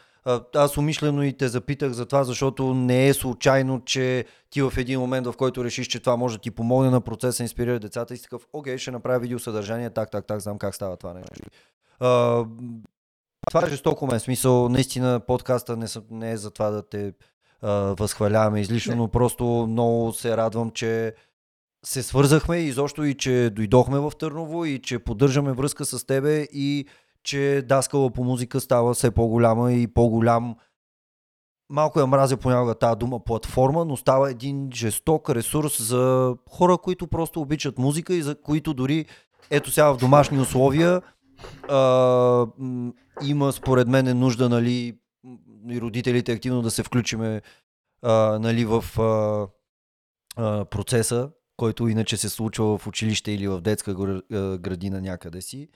аз 0.55 0.77
умишлено 0.77 1.23
и 1.23 1.33
те 1.33 1.47
запитах 1.47 1.91
за 1.91 2.05
това, 2.05 2.23
защото 2.23 2.73
не 2.73 3.07
е 3.07 3.13
случайно, 3.13 3.81
че 3.85 4.25
ти 4.49 4.61
в 4.61 4.73
един 4.77 4.99
момент, 4.99 5.27
в 5.27 5.33
който 5.37 5.63
решиш, 5.63 5.87
че 5.87 5.99
това 5.99 6.15
може 6.15 6.37
да 6.37 6.41
ти 6.41 6.51
помогне 6.51 6.89
на 6.89 7.01
процеса, 7.01 7.43
инспирира 7.43 7.79
децата 7.79 8.13
и 8.13 8.17
си 8.17 8.23
такъв, 8.23 8.47
окей, 8.53 8.77
ще 8.77 8.91
направя 8.91 9.19
видеосъдържание, 9.19 9.89
так, 9.89 10.11
так, 10.11 10.27
так, 10.27 10.39
знам 10.39 10.57
как 10.57 10.75
става 10.75 10.97
това 10.97 11.13
нещо. 11.13 11.49
А, 11.99 12.43
това 13.49 13.65
е 13.65 13.69
жестоко 13.69 14.07
мен, 14.07 14.19
смисъл, 14.19 14.69
наистина 14.69 15.19
подкаста 15.19 15.77
не, 15.77 15.85
не 16.09 16.31
е 16.31 16.37
за 16.37 16.51
това 16.51 16.69
да 16.69 16.89
те 16.89 17.13
възхваляваме 17.99 18.61
излишно, 18.61 18.95
но 18.95 19.07
просто 19.07 19.45
много 19.69 20.13
се 20.13 20.37
радвам, 20.37 20.71
че 20.71 21.13
се 21.85 22.03
свързахме 22.03 22.57
и 22.57 22.67
изобщо 22.67 23.03
и 23.03 23.13
че 23.13 23.49
дойдохме 23.55 23.99
в 23.99 24.11
Търново 24.19 24.65
и 24.65 24.79
че 24.79 24.99
поддържаме 24.99 25.53
връзка 25.53 25.85
с 25.85 26.05
тебе 26.05 26.47
и 26.53 26.85
че 27.23 27.63
даскала 27.67 28.09
по 28.09 28.23
музика 28.23 28.61
става 28.61 28.93
все 28.93 29.11
по-голяма 29.11 29.73
и 29.73 29.87
по-голям. 29.87 30.55
Малко 31.69 31.99
я 31.99 32.07
мразя 32.07 32.37
понякога 32.37 32.75
тази 32.75 32.97
дума 32.97 33.19
платформа, 33.19 33.85
но 33.85 33.97
става 33.97 34.31
един 34.31 34.69
жесток 34.73 35.29
ресурс 35.29 35.87
за 35.87 36.35
хора, 36.49 36.77
които 36.77 37.07
просто 37.07 37.41
обичат 37.41 37.77
музика 37.77 38.13
и 38.13 38.21
за 38.21 38.41
които 38.41 38.73
дори 38.73 39.05
ето 39.49 39.71
сега 39.71 39.93
в 39.93 39.97
домашни 39.97 40.39
условия 40.39 41.01
а, 41.69 42.47
има 43.23 43.51
според 43.51 43.87
мен 43.87 44.19
нужда 44.19 44.49
нали, 44.49 44.97
и 45.69 45.81
родителите 45.81 46.31
активно 46.31 46.61
да 46.61 46.71
се 46.71 46.83
включиме 46.83 47.41
а, 48.01 48.39
нали, 48.39 48.65
в 48.65 48.85
а, 48.99 49.47
а, 50.35 50.65
процеса, 50.65 51.29
който 51.57 51.87
иначе 51.87 52.17
се 52.17 52.29
случва 52.29 52.77
в 52.77 52.87
училище 52.87 53.31
или 53.31 53.47
в 53.47 53.61
детска 53.61 53.93
градина 54.59 55.01
някъде 55.01 55.41
си. 55.41 55.69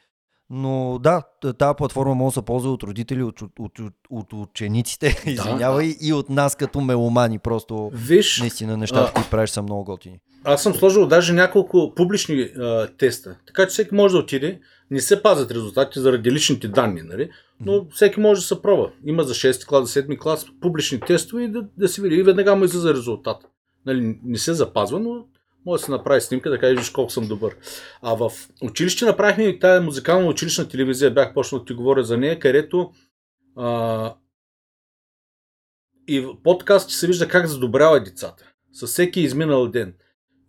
Но 0.49 0.99
да, 1.03 1.23
тази 1.57 1.75
платформа 1.77 2.15
може 2.15 2.33
да 2.33 2.41
се 2.41 2.45
ползва 2.45 2.71
от 2.71 2.83
родители, 2.83 3.23
от, 3.23 3.41
от, 3.41 3.79
от, 3.79 3.93
от 4.09 4.33
учениците, 4.33 5.21
да. 5.25 5.31
извинявай, 5.31 5.95
и 6.01 6.13
от 6.13 6.29
нас 6.29 6.55
като 6.55 6.81
меломани. 6.81 7.39
Просто 7.39 7.91
Виж, 7.93 8.39
наистина 8.39 8.77
нещата, 8.77 9.13
които 9.13 9.29
правиш 9.29 9.49
са 9.49 9.61
много 9.61 9.83
готини. 9.83 10.19
Аз 10.43 10.63
съм 10.63 10.73
сложил 10.73 11.07
даже 11.07 11.33
няколко 11.33 11.93
публични 11.95 12.41
а, 12.41 12.87
теста, 12.97 13.37
така 13.47 13.63
че 13.63 13.69
всеки 13.69 13.95
може 13.95 14.11
да 14.11 14.19
отиде. 14.19 14.59
Не 14.91 15.01
се 15.01 15.23
пазят 15.23 15.51
резултатите 15.51 15.99
заради 15.99 16.31
личните 16.31 16.67
данни, 16.67 17.01
нали? 17.01 17.29
но 17.65 17.87
всеки 17.89 18.19
може 18.19 18.41
да 18.41 18.47
се 18.47 18.61
пробва. 18.61 18.91
Има 19.05 19.23
за 19.23 19.33
6 19.33 19.67
клас, 19.67 19.93
за 19.93 20.01
7 20.01 20.19
клас 20.19 20.45
публични 20.61 20.99
тестове 20.99 21.43
и 21.43 21.47
да, 21.47 21.67
да 21.77 21.87
се 21.87 22.01
види. 22.01 22.15
И 22.15 22.23
веднага 22.23 22.55
му 22.55 22.65
излиза 22.65 22.93
резултат. 22.93 23.37
Нали, 23.85 24.19
не 24.23 24.37
се 24.37 24.53
запазва, 24.53 24.99
но 24.99 25.25
може 25.65 25.81
да 25.81 25.85
се 25.85 25.91
направи 25.91 26.21
снимка, 26.21 26.49
да 26.49 26.59
кажеш 26.59 26.89
колко 26.89 27.11
съм 27.11 27.27
добър. 27.27 27.55
А 28.01 28.15
в 28.15 28.31
училище 28.61 29.05
направихме 29.05 29.43
и 29.43 29.59
тази 29.59 29.85
музикална 29.85 30.27
училищна 30.27 30.67
телевизия, 30.67 31.13
бях 31.13 31.33
почнал 31.33 31.59
да 31.59 31.65
ти 31.65 31.73
говоря 31.73 32.03
за 32.03 32.17
нея, 32.17 32.39
където 32.39 32.91
а, 33.55 34.15
и 36.07 36.19
в 36.19 36.43
подкаст 36.43 36.89
се 36.89 37.07
вижда 37.07 37.27
как 37.27 37.47
задобрява 37.47 38.03
децата. 38.03 38.51
Със 38.73 38.91
всеки 38.91 39.21
изминал 39.21 39.67
ден. 39.67 39.93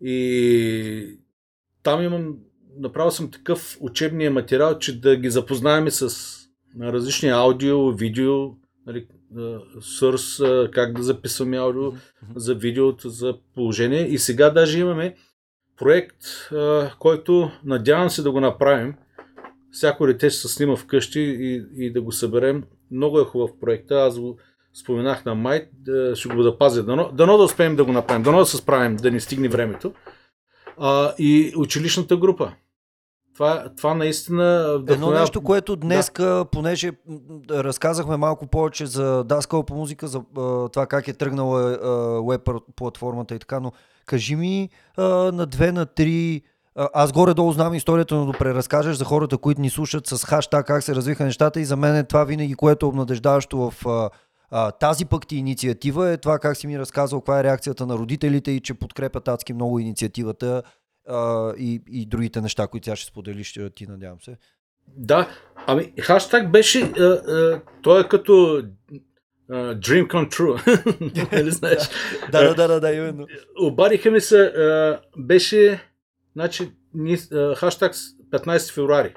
И 0.01 1.19
там 1.83 2.01
имам, 2.01 2.35
направил 2.79 3.11
съм 3.11 3.31
такъв 3.31 3.77
учебния 3.79 4.31
материал, 4.31 4.79
че 4.79 5.01
да 5.01 5.15
ги 5.15 5.29
запознаем 5.29 5.91
с 5.91 6.37
различни 6.81 7.29
аудио, 7.29 7.91
видео, 7.91 8.49
нали, 8.87 9.07
сърс, 9.81 10.41
как 10.71 10.93
да 10.93 11.03
записваме 11.03 11.57
аудио 11.57 11.91
за 12.35 12.55
видеото, 12.55 13.09
за 13.09 13.37
положение. 13.55 14.07
И 14.07 14.17
сега 14.17 14.49
даже 14.49 14.79
имаме 14.79 15.15
проект, 15.77 16.17
който 16.99 17.51
надявам 17.63 18.09
се 18.09 18.21
да 18.21 18.31
го 18.31 18.39
направим. 18.39 18.93
Всяко 19.71 20.05
дете 20.05 20.29
ще 20.29 20.39
се 20.39 20.47
снима 20.47 20.75
вкъщи 20.75 21.19
и, 21.19 21.63
и 21.85 21.91
да 21.91 22.01
го 22.01 22.11
съберем. 22.11 22.63
Много 22.91 23.19
е 23.19 23.23
хубав 23.23 23.51
проект. 23.61 23.91
Аз 23.91 24.19
го 24.19 24.37
споменах 24.73 25.25
на 25.25 25.35
Майт, 25.35 25.69
да, 25.73 26.15
ще 26.15 26.29
го 26.29 26.43
запазя. 26.43 26.83
Дано, 26.83 27.11
дано 27.13 27.37
да 27.37 27.43
успеем 27.43 27.75
да 27.75 27.85
го 27.85 27.91
направим, 27.91 28.23
дано 28.23 28.37
да 28.37 28.45
се 28.45 28.57
справим, 28.57 28.95
да 28.95 29.11
ни 29.11 29.19
стигне 29.19 29.49
времето. 29.49 29.93
А, 30.77 31.13
и 31.17 31.53
училищната 31.57 32.17
група. 32.17 32.51
Това, 33.33 33.65
това 33.77 33.93
наистина 33.93 34.79
Едно 34.89 35.11
нещо, 35.11 35.41
което 35.41 35.75
днес, 35.75 36.11
да. 36.17 36.45
понеже 36.51 36.91
разказахме 37.49 38.17
малко 38.17 38.47
повече 38.47 38.85
за 38.85 39.23
даскала 39.23 39.63
по 39.63 39.75
музика, 39.75 40.07
за 40.07 40.17
а, 40.37 40.69
това 40.69 40.85
как 40.85 41.07
е 41.07 41.13
тръгнала 41.13 41.77
веб 42.29 42.49
платформата 42.75 43.35
и 43.35 43.39
така, 43.39 43.59
но 43.59 43.71
кажи 44.05 44.35
ми 44.35 44.69
а, 44.97 45.03
на 45.31 45.45
две, 45.45 45.71
на 45.71 45.85
три 45.85 46.41
аз 46.75 47.11
горе-долу 47.11 47.51
знам 47.51 47.73
историята, 47.73 48.15
но 48.15 48.25
да 48.25 48.37
преразкажеш 48.37 48.95
за 48.95 49.05
хората, 49.05 49.37
които 49.37 49.61
ни 49.61 49.69
слушат 49.69 50.07
с 50.07 50.25
хаштаг 50.25 50.67
как 50.67 50.83
се 50.83 50.95
развиха 50.95 51.23
нещата 51.23 51.59
и 51.59 51.65
за 51.65 51.77
мен 51.77 51.95
е 51.95 52.03
това 52.03 52.23
винаги, 52.23 52.55
което 52.55 52.85
е 52.85 52.89
обнадеждаващо 52.89 53.57
в 53.57 53.87
а, 53.87 54.09
а, 54.51 54.71
тази 54.71 55.05
пък 55.05 55.27
ти 55.27 55.35
инициатива 55.35 56.09
е 56.09 56.17
това 56.17 56.39
как 56.39 56.57
си 56.57 56.67
ми 56.67 56.79
разказал, 56.79 57.19
каква 57.19 57.39
е 57.39 57.43
реакцията 57.43 57.85
на 57.85 57.97
родителите 57.97 58.51
и 58.51 58.59
че 58.59 58.73
подкрепят 58.73 59.27
адски 59.27 59.53
много 59.53 59.79
инициативата 59.79 60.63
а, 61.07 61.53
и, 61.57 61.81
и 61.91 62.05
другите 62.05 62.41
неща, 62.41 62.67
които 62.67 62.85
тя 62.85 62.95
ще 62.95 63.07
споделиш 63.07 63.53
ти, 63.75 63.87
надявам 63.87 64.21
се. 64.21 64.37
Да, 64.87 65.29
ами 65.67 65.93
хаштаг 65.99 66.51
беше, 66.51 66.81
а, 66.81 67.03
а, 67.03 67.61
той 67.81 68.01
е 68.01 68.07
като 68.07 68.31
uh, 68.31 69.79
Dream 69.79 70.07
come 70.07 70.29
true. 70.31 71.31
Нали 71.31 71.51
знаеш? 71.51 71.89
да, 72.31 72.43
да, 72.43 72.55
да, 72.55 72.67
да, 72.67 72.79
да, 72.79 72.93
именно. 72.93 73.27
Обадиха 73.61 74.11
ми 74.11 74.21
се, 74.21 74.35
uh, 74.35 74.99
беше, 75.17 75.83
значи, 76.33 76.71
uh, 76.95 77.55
хаштаг 77.55 77.93
15 78.31 78.73
февруари 78.73 79.13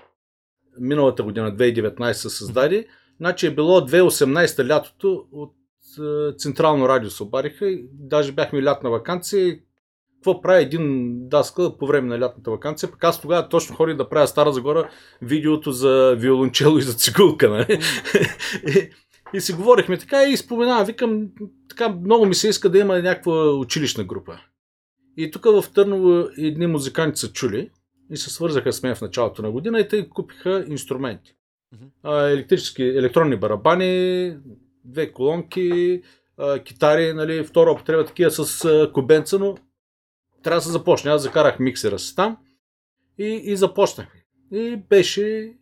миналата 0.81 1.23
година, 1.23 1.57
2019 1.57 2.13
се 2.13 2.31
създаде. 2.31 2.87
Значи 3.21 3.47
е 3.47 3.55
било 3.55 3.81
2018 3.81 4.69
лятото 4.69 5.27
от 5.33 5.55
uh, 5.99 6.39
Централно 6.39 6.89
радио 6.89 7.11
се 7.11 7.23
обадиха 7.23 7.79
даже 7.93 8.33
бяхме 8.33 8.63
лятна 8.63 8.91
вакансия 8.91 9.59
какво 10.25 10.41
прави 10.41 10.63
един 10.63 11.15
даскал 11.29 11.79
по 11.79 11.87
време 11.87 12.09
на 12.09 12.21
лятната 12.21 12.51
вакансия. 12.51 12.91
Пък 12.91 13.05
аз 13.05 13.21
тогава 13.21 13.49
точно 13.49 13.77
ходих 13.77 13.97
да 13.97 14.09
правя 14.09 14.27
Стара 14.27 14.53
Загора 14.53 14.91
видеото 15.23 15.73
за 15.73 16.17
виолончело 16.19 16.79
и 16.79 16.83
за 16.83 16.93
цигулка. 16.93 17.51
Нали? 17.51 17.67
и, 18.69 18.91
и 19.35 19.41
си 19.41 19.53
говорихме 19.53 19.99
така 19.99 20.25
и 20.25 20.37
споменавам, 20.37 20.87
викам, 20.87 21.29
така 21.69 21.89
много 21.89 22.27
ми 22.27 22.35
се 22.35 22.49
иска 22.49 22.71
да 22.71 22.79
има 22.79 23.03
някаква 23.03 23.51
училищна 23.51 24.05
група. 24.05 24.41
И 25.17 25.31
тук 25.31 25.45
в 25.45 25.65
Търново 25.75 26.29
едни 26.39 26.67
музиканти 26.67 27.21
са 27.21 27.33
чули 27.33 27.71
и 28.11 28.17
се 28.17 28.31
свързаха 28.31 28.73
с 28.73 28.83
мен 28.83 28.95
в 28.95 29.01
началото 29.01 29.43
на 29.43 29.51
година 29.51 29.81
и 29.81 29.89
те 29.89 30.09
купиха 30.09 30.65
инструменти. 30.69 31.35
Електрически, 32.07 32.83
електронни 32.83 33.37
барабани, 33.37 34.37
две 34.85 35.13
колонки, 35.13 36.03
китари, 36.65 37.13
нали, 37.13 37.45
втора 37.45 37.73
употреба 37.73 38.05
такива 38.05 38.31
с 38.31 38.91
кубенца, 38.95 39.39
но 39.39 39.57
трябва 40.43 40.59
да 40.59 40.63
се 40.63 40.71
започне. 40.71 41.11
Аз 41.11 41.23
закарах 41.23 41.59
миксера 41.59 41.99
си 41.99 42.17
там 42.17 42.37
и, 43.19 43.25
и 43.45 43.57
започнахме. 43.57 44.25
И 44.53 44.77
беше... 44.89 45.53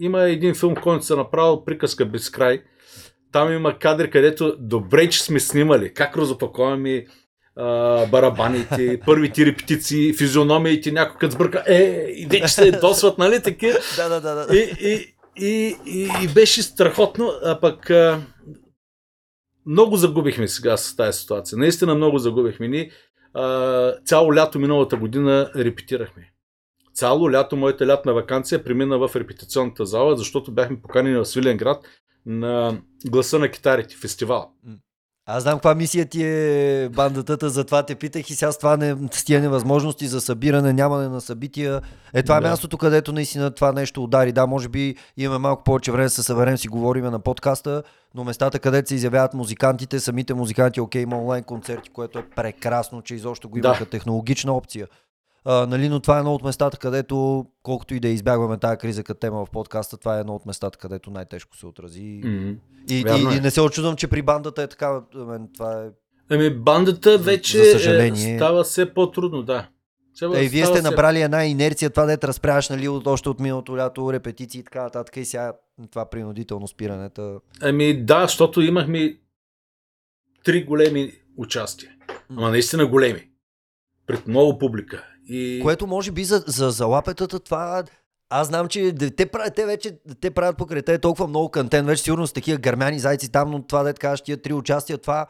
Има 0.00 0.22
един 0.22 0.54
филм, 0.54 0.74
който 0.74 1.04
се 1.04 1.16
направил 1.16 1.64
Приказка 1.64 2.06
без 2.06 2.30
край. 2.30 2.62
Там 3.32 3.52
има 3.52 3.78
кадри, 3.78 4.10
където 4.10 4.56
добре, 4.58 5.08
че 5.08 5.22
сме 5.22 5.40
снимали. 5.40 5.94
Как 5.94 6.16
разопаковаме 6.16 7.06
барабаните, 8.10 9.00
първите 9.06 9.46
репетиции, 9.46 10.14
физиономиите, 10.14 10.92
някой 10.92 11.18
като 11.18 11.34
сбърка, 11.34 11.64
е, 11.66 12.06
и 12.10 12.26
вече 12.26 12.48
се 12.48 12.70
досват, 12.70 13.18
нали, 13.18 13.42
таки. 13.42 13.72
да, 13.96 14.20
да, 14.20 14.20
да. 14.20 14.56
И, 14.56 14.74
и, 14.80 15.14
и, 15.46 15.76
и, 15.86 16.08
и 16.24 16.28
беше 16.28 16.62
страхотно, 16.62 17.32
а 17.44 17.60
пък 17.60 17.90
а, 17.90 18.20
много 19.66 19.96
загубихме 19.96 20.48
сега 20.48 20.76
с 20.76 20.96
тази 20.96 21.18
ситуация. 21.18 21.58
Наистина 21.58 21.94
много 21.94 22.18
загубихме. 22.18 22.68
Ние 22.68 22.90
цяло 24.04 24.34
лято 24.34 24.58
миналата 24.58 24.96
година 24.96 25.50
репетирахме. 25.56 26.32
Цяло 26.94 27.32
лято 27.32 27.56
моята 27.56 27.86
лятна 27.86 28.12
вакансия 28.12 28.64
премина 28.64 28.98
в 28.98 29.16
репетиционната 29.16 29.86
зала, 29.86 30.16
защото 30.16 30.52
бяхме 30.52 30.82
поканени 30.82 31.16
в 31.16 31.24
Свиленград 31.24 31.84
на 32.26 32.80
гласа 33.06 33.38
на 33.38 33.48
китарите, 33.48 33.96
фестивал. 33.96 34.52
Аз 35.30 35.42
знам 35.42 35.54
каква 35.54 35.74
мисия 35.74 36.06
ти 36.06 36.24
е 36.24 36.88
бандата, 36.88 37.50
затова 37.50 37.82
те 37.82 37.94
питах 37.94 38.30
и 38.30 38.34
сега 38.34 38.52
с 38.52 38.58
това 38.58 38.76
не, 38.76 38.96
с 39.10 39.24
тия 39.24 39.40
невъзможности 39.40 40.06
за 40.06 40.20
събиране, 40.20 40.72
нямане 40.72 41.08
на 41.08 41.20
събития. 41.20 41.80
Е 42.14 42.22
това 42.22 42.36
е 42.36 42.40
да. 42.40 42.48
мястото, 42.48 42.78
където 42.78 43.12
наистина 43.12 43.50
това 43.50 43.72
нещо 43.72 44.04
удари. 44.04 44.32
Да, 44.32 44.46
може 44.46 44.68
би 44.68 44.94
имаме 45.16 45.38
малко 45.38 45.64
повече 45.64 45.92
време 45.92 46.04
да 46.04 46.10
се 46.10 46.22
съберем, 46.22 46.58
си 46.58 46.68
говорим 46.68 47.04
на 47.04 47.18
подкаста, 47.18 47.82
но 48.14 48.24
местата, 48.24 48.58
където 48.58 48.88
се 48.88 48.94
изявяват 48.94 49.34
музикантите, 49.34 50.00
самите 50.00 50.34
музиканти, 50.34 50.80
окей, 50.80 51.02
има 51.02 51.18
онлайн 51.18 51.44
концерти, 51.44 51.90
което 51.90 52.18
е 52.18 52.24
прекрасно, 52.36 53.02
че 53.02 53.14
изобщо 53.14 53.48
го 53.48 53.58
имаха 53.58 53.84
да. 53.84 53.90
технологична 53.90 54.52
опция. 54.52 54.86
А, 55.44 55.66
нали, 55.66 55.88
но 55.88 56.00
това 56.00 56.16
е 56.16 56.18
едно 56.18 56.34
от 56.34 56.42
местата, 56.42 56.78
където, 56.78 57.46
колкото 57.62 57.94
и 57.94 58.00
да 58.00 58.08
избягваме 58.08 58.58
тази 58.58 58.78
криза 58.78 59.04
като 59.04 59.20
тема 59.20 59.44
в 59.44 59.50
подкаста, 59.50 59.96
това 59.96 60.16
е 60.16 60.20
едно 60.20 60.34
от 60.34 60.46
местата, 60.46 60.78
където 60.78 61.10
най-тежко 61.10 61.56
се 61.56 61.66
отрази. 61.66 62.00
Mm-hmm. 62.00 62.56
И, 62.90 62.94
и, 62.94 62.96
и, 62.96 63.34
и 63.34 63.36
е. 63.36 63.40
не 63.40 63.50
се 63.50 63.60
очудвам, 63.60 63.96
че 63.96 64.08
при 64.08 64.22
бандата 64.22 64.62
е 64.62 64.66
така. 64.66 65.00
Мен, 65.14 65.48
това 65.54 65.84
е... 65.84 65.86
Ами 66.30 66.50
бандата 66.50 67.18
вече 67.18 67.58
за 67.58 67.72
съжаление... 67.72 68.36
става 68.36 68.64
все 68.64 68.94
по-трудно, 68.94 69.42
да. 69.42 69.68
Е, 70.34 70.44
и 70.44 70.48
вие 70.48 70.66
сте 70.66 70.82
набрали 70.82 71.22
една 71.22 71.44
инерция, 71.44 71.90
това 71.90 72.04
да 72.04 72.16
те 72.16 72.28
разправяш 72.28 72.68
нали, 72.68 72.88
от, 72.88 73.06
още 73.06 73.28
от 73.28 73.40
миналото 73.40 73.76
лято, 73.76 74.12
репетиции 74.12 74.60
и 74.60 74.64
така 74.64 74.82
нататък 74.82 75.16
и 75.16 75.24
сега 75.24 75.52
това 75.90 76.10
принудително 76.10 76.68
спирането. 76.68 77.40
Ами 77.60 78.04
да, 78.04 78.22
защото 78.22 78.60
имахме 78.60 79.18
три 80.44 80.64
големи 80.64 81.12
участия. 81.36 81.90
Ама 82.30 82.50
наистина 82.50 82.86
големи. 82.86 83.28
Пред 84.06 84.26
много 84.26 84.58
публика. 84.58 85.04
И... 85.28 85.60
Което 85.62 85.86
може 85.86 86.12
би 86.12 86.24
за, 86.24 86.44
за, 86.46 86.70
за 86.70 86.86
лапетата 86.86 87.40
това 87.40 87.84
аз 88.30 88.48
знам, 88.48 88.68
че 88.68 88.94
те, 89.16 89.26
правят, 89.26 89.54
те 89.54 89.66
вече 89.66 89.98
те 90.20 90.30
правят 90.30 90.56
покрай 90.56 90.82
те 90.82 90.98
толкова 90.98 91.26
много 91.26 91.50
контент, 91.50 91.86
вече 91.86 92.02
сигурно 92.02 92.26
с 92.26 92.32
такива 92.32 92.58
гърмяни 92.58 92.98
зайци 92.98 93.32
там, 93.32 93.50
но 93.50 93.62
това 93.62 93.82
да 93.82 93.94
кажеш 93.94 94.20
тия 94.20 94.42
три 94.42 94.52
участия, 94.52 94.98
това 94.98 95.26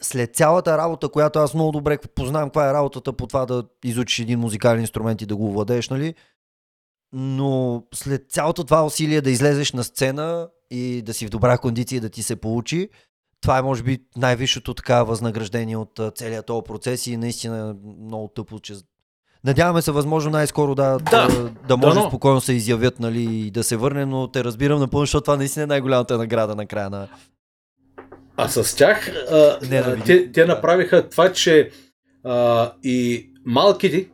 след 0.00 0.36
цялата 0.36 0.78
работа, 0.78 1.08
която 1.08 1.38
аз 1.38 1.54
много 1.54 1.72
добре 1.72 1.98
познавам 1.98 2.48
каква 2.48 2.70
е 2.70 2.72
работата 2.72 3.12
по 3.12 3.26
това 3.26 3.46
да 3.46 3.64
изучиш 3.84 4.18
един 4.18 4.38
музикален 4.38 4.80
инструмент 4.80 5.22
и 5.22 5.26
да 5.26 5.36
го 5.36 5.52
владееш, 5.52 5.88
нали? 5.88 6.14
Но 7.12 7.82
след 7.94 8.30
цялото 8.30 8.64
това 8.64 8.84
усилие 8.84 9.20
да 9.20 9.30
излезеш 9.30 9.72
на 9.72 9.84
сцена 9.84 10.48
и 10.70 11.02
да 11.02 11.14
си 11.14 11.26
в 11.26 11.30
добра 11.30 11.58
кондиция 11.58 12.00
да 12.00 12.08
ти 12.08 12.22
се 12.22 12.36
получи, 12.36 12.88
това 13.40 13.58
е 13.58 13.62
може 13.62 13.82
би 13.82 13.98
най-висшето 14.16 14.74
така 14.74 15.02
възнаграждение 15.02 15.76
от 15.76 16.00
целият 16.14 16.46
този 16.46 16.64
процес 16.64 17.06
и 17.06 17.16
наистина 17.16 17.76
много 18.00 18.28
тъпо, 18.28 18.60
че 18.60 18.74
Надяваме 19.44 19.82
се 19.82 19.92
възможно 19.92 20.30
най-скоро 20.30 20.74
да, 20.74 20.98
да, 21.10 21.28
да, 21.28 21.50
да 21.68 21.76
може 21.76 22.00
да, 22.00 22.06
спокойно 22.08 22.40
се 22.40 22.52
изявят 22.52 23.00
нали, 23.00 23.22
и 23.22 23.50
да 23.50 23.64
се 23.64 23.76
върне, 23.76 24.06
но 24.06 24.28
те 24.28 24.44
разбирам 24.44 24.80
напълно, 24.80 25.02
защото 25.02 25.24
това 25.24 25.36
наистина 25.36 25.62
е 25.62 25.66
най-голямата 25.66 26.18
награда 26.18 26.56
на 26.56 26.66
края 26.66 26.90
на... 26.90 27.08
А 28.36 28.48
с 28.48 28.76
тях 28.76 29.08
а, 29.08 29.58
Не, 29.70 29.76
а, 29.76 29.96
те, 30.04 30.32
те 30.32 30.44
направиха 30.44 31.08
това, 31.08 31.32
че 31.32 31.70
а, 32.24 32.72
и 32.82 33.30
малките 33.44 34.08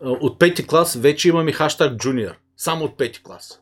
от 0.00 0.38
пети 0.38 0.66
клас 0.66 0.94
вече 0.94 1.28
имаме 1.28 1.52
хаштаг 1.52 1.96
джуниор. 1.96 2.32
Само 2.56 2.84
от 2.84 2.96
пети 2.96 3.22
клас. 3.22 3.60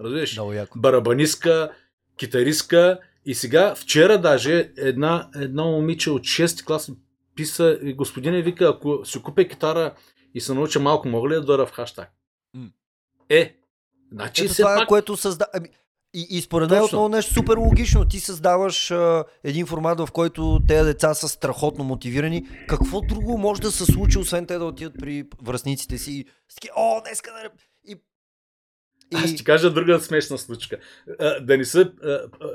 Разбираш? 0.00 0.38
Барабаниска, 0.76 1.70
китаристка 2.16 2.98
и 3.26 3.34
сега, 3.34 3.74
вчера 3.74 4.20
даже 4.20 4.70
една, 4.76 5.28
една 5.36 5.62
момиче 5.62 6.10
от 6.10 6.22
6 6.22 6.64
клас 6.64 6.90
писа, 7.36 7.78
господине 7.96 8.42
вика, 8.42 8.68
ако 8.68 9.00
си 9.04 9.22
купя 9.22 9.44
китара 9.44 9.94
и 10.34 10.40
се 10.40 10.54
науча 10.54 10.80
малко, 10.80 11.08
мога 11.08 11.28
ли 11.28 11.34
да 11.34 11.42
дойда 11.42 11.66
в 11.66 11.72
хаштаг? 11.72 12.12
Mm. 12.56 12.70
Е, 13.28 13.56
значи 14.12 14.44
Ето 14.44 14.54
това 14.54 14.72
е, 14.72 14.76
пак... 14.76 14.84
е 14.84 14.86
което 14.86 15.16
създава... 15.16 15.50
Ами, 15.54 15.68
и, 16.14 16.26
и 16.30 16.40
според 16.40 16.70
мен 16.70 16.78
е 16.78 16.82
отново 16.82 17.08
нещо 17.08 17.34
супер 17.34 17.56
логично. 17.56 18.04
Ти 18.04 18.20
създаваш 18.20 18.90
а, 18.90 19.24
един 19.44 19.66
формат, 19.66 20.00
в 20.00 20.08
който 20.12 20.60
тези 20.68 20.84
деца 20.84 21.14
са 21.14 21.28
страхотно 21.28 21.84
мотивирани. 21.84 22.48
Какво 22.68 23.00
друго 23.00 23.38
може 23.38 23.60
да 23.60 23.70
се 23.72 23.84
случи, 23.84 24.18
освен 24.18 24.46
те 24.46 24.58
да 24.58 24.64
отидат 24.64 24.94
при 24.98 25.24
връзниците 25.42 25.98
си 25.98 26.12
и 26.12 26.26
о, 26.76 27.00
днеска 27.04 27.30
да... 27.32 27.50
И 27.84 27.96
и... 29.12 29.16
Аз 29.16 29.30
ще 29.30 29.44
кажа 29.44 29.70
друга 29.70 30.00
смешна 30.00 30.38
случка. 30.38 30.78
да 31.40 31.58
не 31.58 31.64
са... 31.64 31.92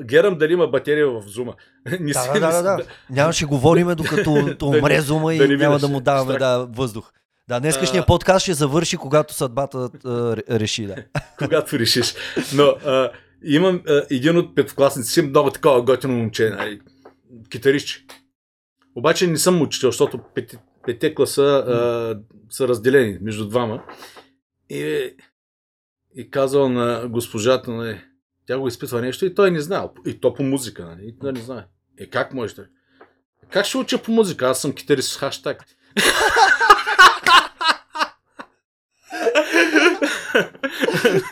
Герам 0.03 0.37
дали 0.37 0.53
има 0.53 0.67
батерия 0.67 1.07
в 1.07 1.23
зума. 1.27 1.53
Не 1.99 2.11
да, 2.11 2.33
да, 2.33 2.39
да, 2.39 2.61
да. 2.61 2.83
Нямаше 3.09 3.45
говориме 3.45 3.95
докато 3.95 4.55
умре 4.65 5.01
зума 5.01 5.35
и 5.35 5.37
да 5.37 5.47
няма 5.47 5.79
да 5.79 5.87
му 5.87 6.01
даваме 6.01 6.37
да, 6.37 6.67
въздух. 6.69 7.11
Да, 7.49 7.59
днескашния 7.59 8.05
подкаст 8.05 8.43
ще 8.43 8.53
завърши, 8.53 8.97
когато 8.97 9.33
съдбата 9.33 9.89
а, 10.05 10.37
реши, 10.59 10.85
да. 10.85 10.95
когато 11.37 11.79
решиш. 11.79 12.13
Но 12.53 12.63
а, 12.63 13.11
имам 13.43 13.81
а, 13.87 14.03
един 14.09 14.37
от 14.37 14.55
петокласниците, 14.55 15.21
много 15.21 15.51
такова 15.51 15.81
готино 15.81 16.13
момче, 16.13 16.49
нали, 16.49 16.81
китаристче. 17.49 18.05
Обаче 18.95 19.27
не 19.27 19.37
съм 19.37 19.61
учител, 19.61 19.91
защото 19.91 20.19
пети, 20.35 20.57
пете 20.85 21.15
класа 21.15 21.43
а, 21.43 21.73
са 22.49 22.67
разделени 22.67 23.17
между 23.21 23.47
двама. 23.47 23.83
И, 24.69 25.13
и 26.15 26.29
казал 26.31 26.69
на 26.69 27.07
госпожата, 27.07 27.71
нали, 27.71 28.01
тя 28.47 28.59
го 28.59 28.67
изпитва 28.67 29.01
нещо 29.01 29.25
и 29.25 29.35
той 29.35 29.51
не 29.51 29.61
знае. 29.61 29.83
И 30.05 30.19
то 30.19 30.33
по 30.33 30.43
музика, 30.43 30.85
нали? 30.85 31.07
И 31.07 31.19
той 31.19 31.33
не 31.33 31.41
знае. 31.41 31.63
Е, 31.99 32.05
как 32.05 32.33
можеш 32.33 32.55
да? 32.55 32.65
Как 33.49 33.65
ще 33.65 33.77
уча 33.77 34.03
по 34.03 34.11
музика? 34.11 34.47
Аз 34.47 34.61
съм 34.61 34.73
китарист 34.73 35.11
с 35.11 35.17
хаштаг. 35.17 35.65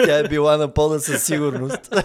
Тя 0.06 0.18
е 0.18 0.28
била 0.28 0.58
на 0.58 0.74
пода 0.74 1.00
със 1.00 1.24
сигурност. 1.24 1.96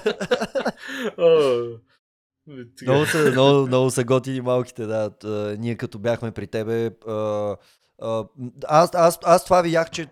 много, 2.82 3.06
са, 3.06 3.30
много, 3.30 3.66
много 3.66 3.90
са 3.90 4.04
готини 4.04 4.40
малките, 4.40 4.86
да. 4.86 5.10
Ние 5.58 5.74
като 5.74 5.98
бяхме 5.98 6.30
при 6.30 6.46
тебе, 6.46 6.90
аз, 8.68 8.90
аз, 8.94 9.18
аз 9.24 9.44
това 9.44 9.62
видях, 9.62 9.90
че 9.90 10.06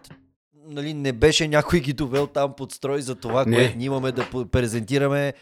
нали, 0.54 0.94
не 0.94 1.12
беше 1.12 1.48
някой 1.48 1.80
ги 1.80 1.92
довел 1.92 2.26
там 2.26 2.54
под 2.56 2.72
строй 2.72 3.02
за 3.02 3.14
това, 3.14 3.44
не. 3.44 3.56
което 3.56 3.76
ние 3.76 3.86
имаме 3.86 4.12
да 4.12 4.26
презентираме. 4.52 5.34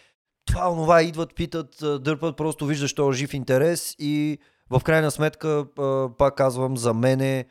Това, 0.46 0.72
онова, 0.72 1.02
идват, 1.02 1.34
питат, 1.34 1.76
дърпат, 1.80 2.36
просто 2.36 2.66
виждаш 2.66 2.92
този 2.94 3.18
жив 3.18 3.34
интерес 3.34 3.94
и 3.98 4.38
в 4.70 4.80
крайна 4.84 5.10
сметка, 5.10 5.66
пак 6.18 6.34
казвам, 6.34 6.76
за 6.76 6.94
мене 6.94 7.44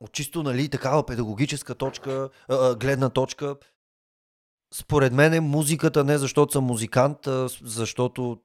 от 0.00 0.12
чисто 0.12 0.42
нали, 0.42 0.68
такава 0.68 1.06
педагогическа 1.06 1.74
точка, 1.74 2.28
гледна 2.80 3.08
точка, 3.08 3.56
според 4.74 5.12
мен 5.12 5.34
е 5.34 5.40
музиката 5.40 6.04
не 6.04 6.18
защото 6.18 6.52
съм 6.52 6.64
музикант, 6.64 7.26
а 7.26 7.48
защото 7.62 8.38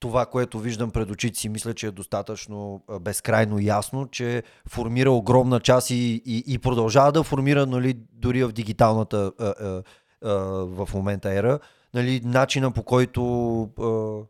това, 0.00 0.26
което 0.26 0.58
виждам 0.58 0.90
пред 0.90 1.10
очите 1.10 1.38
си, 1.38 1.48
мисля, 1.48 1.74
че 1.74 1.86
е 1.86 1.90
достатъчно 1.90 2.84
безкрайно 3.00 3.60
ясно, 3.60 4.08
че 4.10 4.42
формира 4.68 5.10
огромна 5.10 5.60
част 5.60 5.90
и, 5.90 6.22
и, 6.26 6.44
и 6.46 6.58
продължава 6.58 7.12
да 7.12 7.22
формира 7.22 7.66
нали, 7.66 7.94
дори 8.12 8.44
в 8.44 8.52
дигиталната 8.52 9.32
а, 9.38 9.44
а, 9.44 9.82
а, 10.24 10.34
в 10.64 10.88
момента 10.94 11.32
ера, 11.32 11.58
нали, 11.94 12.20
начина 12.24 12.70
по 12.70 12.82
който 12.82 13.62
а, 13.62 14.26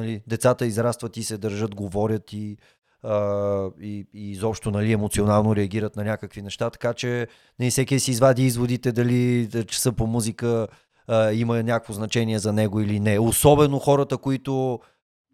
нали, 0.00 0.22
децата 0.26 0.66
израстват 0.66 1.16
и 1.16 1.22
се 1.22 1.38
държат, 1.38 1.74
говорят 1.74 2.32
и, 2.32 2.56
а, 3.02 3.68
и, 3.80 4.06
и 4.14 4.30
изобщо 4.30 4.70
нали, 4.70 4.92
емоционално 4.92 5.56
реагират 5.56 5.96
на 5.96 6.04
някакви 6.04 6.42
неща, 6.42 6.70
така 6.70 6.94
че 6.94 7.26
нали, 7.58 7.70
всеки 7.70 8.00
си 8.00 8.10
извади 8.10 8.42
изводите 8.42 8.92
дали 8.92 9.48
часа 9.66 9.92
по 9.92 10.06
музика 10.06 10.66
а, 11.06 11.32
има 11.32 11.62
някакво 11.62 11.92
значение 11.92 12.38
за 12.38 12.52
него 12.52 12.80
или 12.80 13.00
не. 13.00 13.18
Особено 13.18 13.78
хората, 13.78 14.16
които 14.18 14.80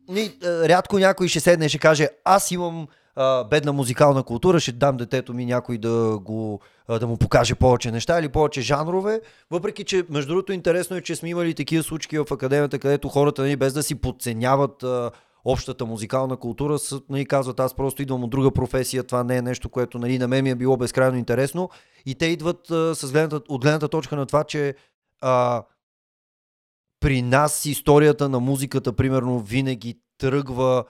ни, 0.09 0.33
рядко 0.45 0.99
някой 0.99 1.29
ще 1.29 1.41
седне 1.41 1.67
и 1.67 1.69
ще 1.69 1.79
каже 1.79 2.09
аз 2.25 2.51
имам 2.51 2.87
а, 3.17 3.45
бедна 3.45 3.73
музикална 3.73 4.23
култура, 4.23 4.61
ще 4.61 4.73
дам 4.73 4.97
детето 4.97 5.35
ми 5.35 5.47
някой 5.47 5.79
да, 5.79 6.19
го, 6.23 6.61
а, 6.89 6.99
да 6.99 7.07
му 7.07 7.17
покаже 7.17 7.55
повече 7.55 7.91
неща 7.91 8.19
или 8.19 8.29
повече 8.29 8.61
жанрове. 8.61 9.21
Въпреки, 9.51 9.85
че 9.85 10.05
между 10.11 10.29
другото 10.29 10.53
интересно 10.53 10.97
е, 10.97 11.01
че 11.01 11.17
сме 11.17 11.29
имали 11.29 11.55
такива 11.55 11.83
случаи 11.83 12.19
в 12.19 12.27
академията, 12.31 12.79
където 12.79 13.09
хората 13.09 13.43
нали, 13.43 13.57
без 13.57 13.73
да 13.73 13.83
си 13.83 13.95
подценяват 13.95 14.83
а, 14.83 15.11
общата 15.47 15.87
музикална 15.87 16.37
култура, 16.37 16.79
са, 16.79 17.01
нали, 17.09 17.27
казват 17.27 17.61
аз 17.61 17.75
просто 17.75 18.03
идвам 18.03 18.25
от 18.25 18.31
друга 18.31 18.51
професия, 18.51 19.05
това 19.05 19.25
не 19.25 19.37
е 19.37 19.43
нещо, 19.43 19.69
което 19.69 19.99
нали, 19.99 20.19
на 20.19 20.29
мен 20.29 20.45
ми 20.45 20.51
е 20.51 20.55
било 20.55 20.77
безкрайно 20.77 21.17
интересно. 21.17 21.71
И 22.07 22.15
те 22.15 22.27
идват 22.27 22.71
а, 22.71 22.95
с 22.95 23.13
гледната, 23.13 23.53
от 23.53 23.63
гледната 23.63 23.89
точка 23.89 24.17
на 24.17 24.27
това, 24.27 24.45
че 24.45 24.75
а, 25.21 25.63
при 27.01 27.23
нас 27.23 27.65
историята 27.65 28.29
на 28.29 28.41
музиката, 28.41 28.93
примерно, 28.93 29.39
винаги 29.39 30.01
тръгва 30.19 30.85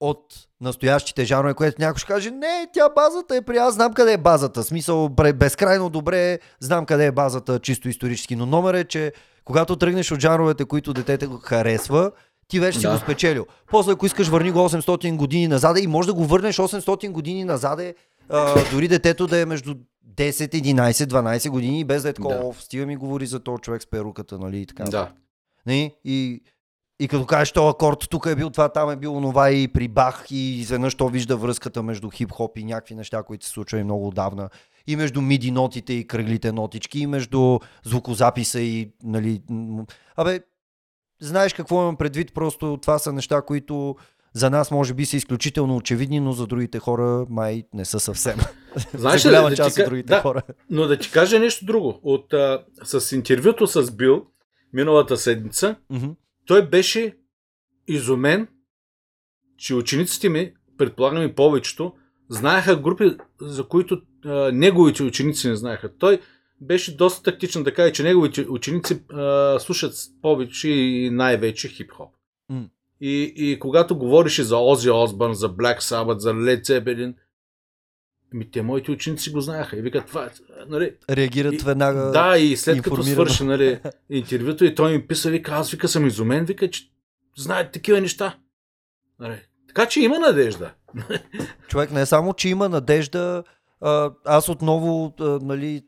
от 0.00 0.48
настоящите 0.60 1.24
жанрове, 1.24 1.54
което 1.54 1.82
някой 1.82 1.98
ще 1.98 2.06
каже, 2.06 2.30
не, 2.30 2.68
тя 2.72 2.88
базата 2.88 3.36
е 3.36 3.42
при 3.42 3.56
аз, 3.56 3.74
знам 3.74 3.92
къде 3.92 4.12
е 4.12 4.18
базата. 4.18 4.62
Смисъл, 4.62 5.08
безкрайно 5.08 5.90
добре, 5.90 6.38
знам 6.60 6.86
къде 6.86 7.06
е 7.06 7.12
базата, 7.12 7.58
чисто 7.58 7.88
исторически. 7.88 8.36
Но 8.36 8.46
номер 8.46 8.74
е, 8.74 8.84
че 8.84 9.12
когато 9.44 9.76
тръгнеш 9.76 10.12
от 10.12 10.20
жанровете, 10.20 10.64
които 10.64 10.92
детете 10.92 11.26
го 11.26 11.38
харесва, 11.38 12.12
ти 12.48 12.60
вече 12.60 12.78
да. 12.78 12.80
си 12.80 12.86
го 12.86 12.98
спечелил. 12.98 13.46
После, 13.70 13.92
ако 13.92 14.06
искаш, 14.06 14.28
върни 14.28 14.50
го 14.50 14.58
800 14.58 15.16
години 15.16 15.48
назад 15.48 15.78
и 15.80 15.86
може 15.86 16.06
да 16.06 16.14
го 16.14 16.24
върнеш 16.24 16.56
800 16.56 17.10
години 17.10 17.44
назад, 17.44 17.80
а, 18.28 18.70
дори 18.72 18.88
детето 18.88 19.26
да 19.26 19.38
е 19.38 19.46
между 19.46 19.74
10, 20.16 20.30
11, 20.30 20.92
12 20.92 21.50
години, 21.50 21.84
без 21.84 22.02
да 22.02 22.08
е 22.08 22.12
такова, 22.12 22.36
да. 22.36 22.52
стига 22.60 22.86
ми 22.86 22.96
говори 22.96 23.26
за 23.26 23.40
този 23.40 23.60
човек 23.60 23.82
с 23.82 23.86
перуката, 23.86 24.38
нали, 24.38 24.58
и 24.58 24.66
така. 24.66 24.84
Да. 24.84 25.12
Не? 25.66 25.94
И, 26.04 26.42
и 27.00 27.08
като 27.08 27.26
кажеш, 27.26 27.52
този 27.52 27.70
акорд 27.70 28.06
тук 28.10 28.26
е 28.26 28.36
бил 28.36 28.50
това, 28.50 28.68
там 28.68 28.90
е 28.90 28.96
било 28.96 29.20
това 29.20 29.50
и 29.50 29.68
при 29.68 29.88
Бах 29.88 30.26
и 30.30 30.60
изведнъж 30.60 30.94
то 30.94 31.08
вижда 31.08 31.36
връзката 31.36 31.82
между 31.82 32.10
хип-хоп 32.10 32.58
и 32.58 32.64
някакви 32.64 32.94
неща, 32.94 33.22
които 33.22 33.44
се 33.44 33.50
случвали 33.50 33.84
много 33.84 34.08
отдавна. 34.08 34.48
И 34.86 34.96
между 34.96 35.20
миди 35.20 35.50
нотите 35.50 35.92
и 35.92 36.06
кръглите 36.06 36.52
нотички, 36.52 36.98
и 37.00 37.06
между 37.06 37.58
звукозаписа 37.84 38.60
и, 38.60 38.90
нали... 39.02 39.42
Абе, 40.16 40.40
знаеш 41.22 41.54
какво 41.54 41.82
имам 41.82 41.96
предвид, 41.96 42.34
просто 42.34 42.78
това 42.82 42.98
са 42.98 43.12
неща, 43.12 43.42
които 43.42 43.96
за 44.34 44.50
нас 44.50 44.70
може 44.70 44.94
би 44.94 45.06
са 45.06 45.16
изключително 45.16 45.76
очевидни, 45.76 46.20
но 46.20 46.32
за 46.32 46.46
другите 46.46 46.78
хора 46.78 47.26
май 47.30 47.64
не 47.74 47.84
са 47.84 48.00
съвсем. 48.00 48.38
Знаеш 48.94 49.22
за 49.22 49.28
голяма 49.28 49.50
да, 49.50 49.56
част 49.56 49.76
да 49.76 49.82
от 49.82 49.88
другите 49.88 50.14
да, 50.14 50.20
хора. 50.20 50.42
Но 50.70 50.86
да 50.86 50.98
ти 50.98 51.10
кажа 51.10 51.38
нещо 51.38 51.64
друго. 51.64 52.00
От, 52.02 52.32
а, 52.32 52.64
с 52.84 53.12
интервюто 53.12 53.66
с 53.66 53.92
Бил 53.92 54.26
миналата 54.72 55.16
седмица, 55.16 55.76
mm-hmm. 55.92 56.14
той 56.46 56.68
беше 56.68 57.16
изумен, 57.88 58.48
че 59.58 59.74
учениците 59.74 60.28
ми, 60.28 60.52
предполагам 60.78 61.22
и 61.22 61.34
повечето, 61.34 61.92
знаеха 62.30 62.76
групи, 62.76 63.16
за 63.40 63.64
които 63.68 64.02
а, 64.24 64.52
неговите 64.52 65.02
ученици 65.02 65.48
не 65.48 65.56
знаеха. 65.56 65.96
Той 65.98 66.20
беше 66.62 66.96
доста 66.96 67.22
тактичен 67.22 67.62
да 67.62 67.74
каже, 67.74 67.92
че 67.92 68.02
неговите 68.02 68.46
ученици 68.48 69.00
а, 69.12 69.58
слушат 69.60 69.94
повече 70.22 70.68
и 70.68 71.10
най-вече 71.10 71.68
хип-хоп. 71.68 72.08
Mm. 72.52 72.68
И, 73.00 73.32
и 73.36 73.58
когато 73.58 73.98
говореше 73.98 74.42
за 74.42 74.56
Ози 74.56 74.90
Осбърн, 74.90 75.34
за 75.34 75.50
Black 75.50 75.80
Sabbath, 75.80 76.18
за 76.18 76.32
Led 76.32 76.62
Zeppelin, 76.62 77.14
ми 78.34 78.50
те 78.50 78.62
моите 78.62 78.90
ученици 78.90 79.32
го 79.32 79.40
знаеха. 79.40 79.76
И 79.76 79.82
викат, 79.82 80.06
това 80.06 80.24
е. 80.24 80.28
Нали, 80.68 80.94
Реагират 81.10 81.54
и, 81.54 81.64
веднага. 81.64 82.10
Да, 82.10 82.38
и 82.38 82.56
след 82.56 82.82
като 82.82 83.02
свърши 83.02 83.44
нали, 83.44 83.80
интервюто 84.10 84.64
и 84.64 84.74
той 84.74 84.92
ми 84.92 85.06
писа, 85.06 85.30
вика, 85.30 85.52
аз 85.52 85.70
вика 85.70 85.88
съм 85.88 86.06
изумен, 86.06 86.44
вика, 86.44 86.70
че 86.70 86.90
знаят 87.36 87.72
такива 87.72 88.00
неща. 88.00 88.36
Нали, 89.20 89.36
така 89.68 89.86
че 89.86 90.00
има 90.00 90.18
надежда. 90.18 90.74
Човек 91.68 91.90
не 91.90 92.00
е 92.00 92.06
само, 92.06 92.34
че 92.34 92.48
има 92.48 92.68
надежда, 92.68 93.44
аз 94.24 94.48
отново, 94.48 95.14
нали, 95.20 95.82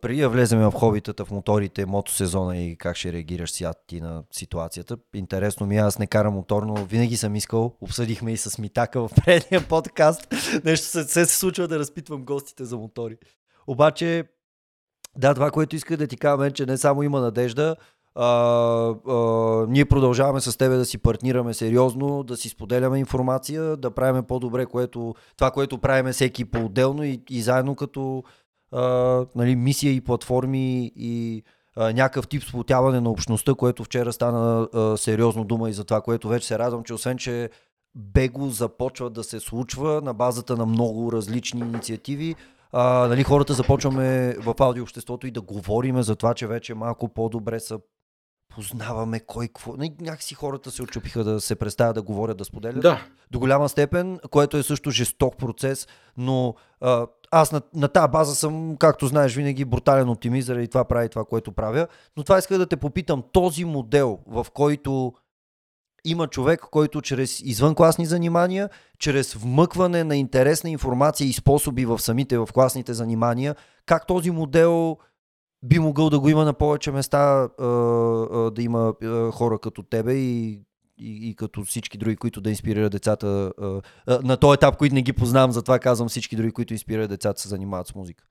преди 0.00 0.20
да 0.20 0.28
влезем 0.28 0.60
в 0.60 0.72
хобитата, 0.72 1.24
в 1.24 1.30
моторите, 1.30 1.86
мотосезона 1.86 2.56
и 2.56 2.76
как 2.76 2.96
ще 2.96 3.12
реагираш 3.12 3.50
сега 3.50 3.72
ти 3.86 4.00
на 4.00 4.22
ситуацията. 4.30 4.96
Интересно 5.14 5.66
ми, 5.66 5.76
е, 5.76 5.80
аз 5.80 5.98
не 5.98 6.06
карам 6.06 6.34
мотор, 6.34 6.62
но 6.62 6.74
винаги 6.74 7.16
съм 7.16 7.36
искал, 7.36 7.76
обсъдихме 7.80 8.32
и 8.32 8.36
с 8.36 8.58
Митака 8.58 9.08
в 9.08 9.10
предния 9.24 9.68
подкаст, 9.68 10.34
нещо 10.64 10.86
се, 10.86 11.04
се, 11.04 11.26
се 11.26 11.36
случва 11.36 11.68
да 11.68 11.78
разпитвам 11.78 12.24
гостите 12.24 12.64
за 12.64 12.76
мотори. 12.76 13.16
Обаче, 13.66 14.24
да, 15.18 15.34
това, 15.34 15.50
което 15.50 15.76
иска 15.76 15.96
да 15.96 16.06
ти 16.06 16.16
кажа, 16.16 16.50
че 16.50 16.66
не 16.66 16.76
само 16.76 17.02
има 17.02 17.20
надежда, 17.20 17.76
а, 18.14 18.26
а, 19.08 19.66
ние 19.68 19.84
продължаваме 19.84 20.40
с 20.40 20.58
тебе 20.58 20.76
да 20.76 20.84
си 20.84 20.98
партнираме 20.98 21.54
сериозно, 21.54 22.22
да 22.22 22.36
си 22.36 22.48
споделяме 22.48 22.98
информация, 22.98 23.76
да 23.76 23.90
правиме 23.90 24.22
по-добре 24.22 24.66
което, 24.66 25.14
това, 25.36 25.50
което 25.50 25.78
правиме 25.78 26.12
всеки 26.12 26.44
по-отделно 26.44 27.04
и, 27.04 27.22
и 27.30 27.42
заедно 27.42 27.74
като 27.74 28.24
а, 28.74 29.26
нали, 29.34 29.56
мисия 29.56 29.92
и 29.92 30.00
платформи 30.00 30.92
и 30.96 31.42
а, 31.76 31.92
някакъв 31.92 32.28
тип 32.28 32.42
сплотяване 32.42 33.00
на 33.00 33.10
общността, 33.10 33.54
което 33.54 33.84
вчера 33.84 34.12
стана 34.12 34.68
а, 34.74 34.96
сериозно 34.96 35.44
дума 35.44 35.70
и 35.70 35.72
за 35.72 35.84
това, 35.84 36.00
което 36.00 36.28
вече 36.28 36.46
се 36.46 36.58
радвам, 36.58 36.84
че 36.84 36.94
освен, 36.94 37.18
че 37.18 37.50
бего 37.94 38.48
започва 38.48 39.10
да 39.10 39.24
се 39.24 39.40
случва 39.40 40.00
на 40.04 40.14
базата 40.14 40.56
на 40.56 40.66
много 40.66 41.12
различни 41.12 41.60
инициативи, 41.60 42.34
а, 42.72 43.08
нали, 43.08 43.22
хората 43.22 43.54
започваме 43.54 44.36
в 44.38 44.54
аудиообществото 44.60 45.26
и 45.26 45.30
да 45.30 45.40
говориме 45.40 46.02
за 46.02 46.16
това, 46.16 46.34
че 46.34 46.46
вече 46.46 46.74
малко 46.74 47.08
по-добре 47.08 47.60
са 47.60 47.78
познаваме 48.54 49.20
кой 49.20 49.46
какво. 49.46 49.74
Някакси 50.00 50.34
хората 50.34 50.70
се 50.70 50.82
очупиха 50.82 51.24
да 51.24 51.40
се 51.40 51.54
представят 51.54 51.94
да 51.94 52.02
говорят, 52.02 52.36
да 52.36 52.44
споделят. 52.44 52.82
Да. 52.82 53.06
До 53.30 53.38
голяма 53.38 53.68
степен, 53.68 54.18
което 54.30 54.56
е 54.56 54.62
също 54.62 54.90
жесток 54.90 55.36
процес, 55.36 55.88
но 56.16 56.54
а, 56.80 57.06
аз 57.30 57.52
на, 57.52 57.62
на 57.74 57.88
тази 57.88 58.10
база 58.10 58.34
съм, 58.34 58.76
както 58.76 59.06
знаеш, 59.06 59.34
винаги 59.34 59.64
брутален 59.64 60.08
оптимист, 60.08 60.48
и 60.48 60.68
това 60.68 60.84
прави 60.84 61.08
това, 61.08 61.24
което 61.24 61.52
правя. 61.52 61.86
Но 62.16 62.22
това 62.22 62.38
иска 62.38 62.58
да 62.58 62.66
те 62.66 62.76
попитам, 62.76 63.22
този 63.32 63.64
модел, 63.64 64.18
в 64.26 64.46
който 64.54 65.12
има 66.04 66.26
човек, 66.26 66.60
който 66.60 67.02
чрез 67.02 67.40
извънкласни 67.40 68.06
занимания, 68.06 68.70
чрез 68.98 69.34
вмъкване 69.34 70.04
на 70.04 70.16
интересна 70.16 70.70
информация 70.70 71.28
и 71.28 71.32
способи 71.32 71.84
в 71.84 71.98
самите 71.98 72.38
в 72.38 72.48
класните 72.54 72.94
занимания, 72.94 73.56
как 73.86 74.06
този 74.06 74.30
модел 74.30 74.98
би 75.64 75.78
могъл 75.78 76.10
да 76.10 76.20
го 76.20 76.28
има 76.28 76.44
на 76.44 76.52
повече 76.52 76.90
места, 76.90 77.48
да 78.50 78.62
има 78.62 78.94
хора 79.32 79.58
като 79.58 79.82
тебе 79.82 80.14
и 80.14 80.60
и, 80.98 81.30
и 81.30 81.34
като 81.34 81.64
всички 81.64 81.98
други, 81.98 82.16
които 82.16 82.40
да 82.40 82.50
инспирират 82.50 82.92
децата. 82.92 83.52
А, 83.60 83.80
а, 84.06 84.20
на 84.22 84.36
този 84.36 84.54
етап, 84.54 84.76
които 84.76 84.94
не 84.94 85.02
ги 85.02 85.12
познавам, 85.12 85.52
затова 85.52 85.78
казвам 85.78 86.08
всички 86.08 86.36
други, 86.36 86.52
които 86.52 86.72
инспирират 86.72 87.10
децата, 87.10 87.40
се 87.40 87.48
занимават 87.48 87.86
с 87.86 87.94
музика. 87.94 88.24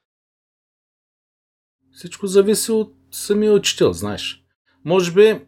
Всичко 1.92 2.28
зависи 2.28 2.72
от 2.72 2.94
самия 3.12 3.54
учител, 3.54 3.94
знаеш. 3.94 4.44
Може 4.86 5.12
би 5.12 5.42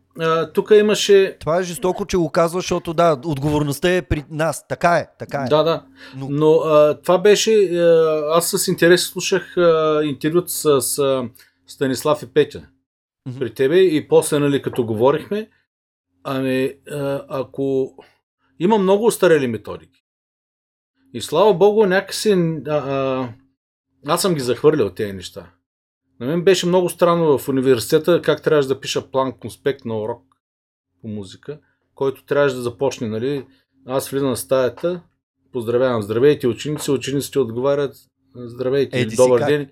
тук 0.53 0.71
имаше... 0.71 1.37
Това 1.39 1.59
е 1.59 1.63
жестоко, 1.63 2.05
че 2.05 2.17
го 2.17 2.29
казваш, 2.29 2.63
защото 2.63 2.93
да, 2.93 3.19
отговорността 3.25 3.95
е 3.95 4.01
при 4.01 4.25
нас. 4.29 4.67
Така 4.67 4.97
е, 4.97 5.07
така 5.19 5.43
е. 5.43 5.49
Да, 5.49 5.63
да. 5.63 5.85
Но, 6.15 6.27
Но 6.29 6.51
а, 6.51 7.01
това 7.01 7.17
беше... 7.17 7.51
А, 7.51 8.37
аз 8.37 8.49
с 8.49 8.67
интерес 8.67 9.03
слушах 9.03 9.57
а, 9.57 10.01
интервют 10.03 10.49
с, 10.49 10.81
с 10.81 11.23
Станислав 11.67 12.23
и 12.23 12.33
Петя 12.33 12.67
mm-hmm. 13.27 13.39
при 13.39 13.53
тебе 13.53 13.79
и 13.79 14.07
после, 14.07 14.39
нали, 14.39 14.61
като 14.61 14.85
говорихме, 14.85 15.49
ами, 16.23 16.73
а, 16.91 17.25
ако... 17.29 17.95
Има 18.59 18.77
много 18.77 19.05
устарели 19.05 19.47
методики. 19.47 20.03
И 21.13 21.21
слава 21.21 21.53
богу, 21.53 21.85
някакси... 21.85 22.31
А, 22.67 22.71
а, 22.71 23.29
аз 24.05 24.21
съм 24.21 24.33
ги 24.33 24.41
захвърлял 24.41 24.89
тези 24.89 25.13
неща. 25.13 25.51
На 26.19 26.25
мен 26.25 26.43
беше 26.43 26.67
много 26.67 26.89
странно 26.89 27.37
в 27.37 27.49
университета 27.49 28.21
как 28.21 28.43
трябваше 28.43 28.67
да 28.67 28.79
пиша 28.79 29.11
план 29.11 29.39
конспект 29.39 29.85
на 29.85 29.99
урок 29.99 30.23
по 31.01 31.07
музика, 31.07 31.59
който 31.95 32.25
трябваше 32.25 32.55
да 32.55 32.61
започне, 32.61 33.07
нали? 33.07 33.45
Аз 33.85 34.09
влизам 34.09 34.29
на 34.29 34.37
стаята, 34.37 35.01
поздравявам, 35.51 36.01
здравейте 36.01 36.47
ученици, 36.47 36.91
учениците 36.91 37.39
отговарят 37.39 37.95
здравейте 38.35 39.05
добър 39.05 39.45
ден. 39.45 39.69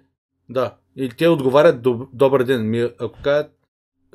Да, 0.49 0.75
или 0.95 1.09
те 1.09 1.27
отговарят 1.27 1.81
добър 2.13 2.43
ден. 2.43 2.69
Ми, 2.69 2.89
ако 2.99 3.19
кажат, 3.23 3.51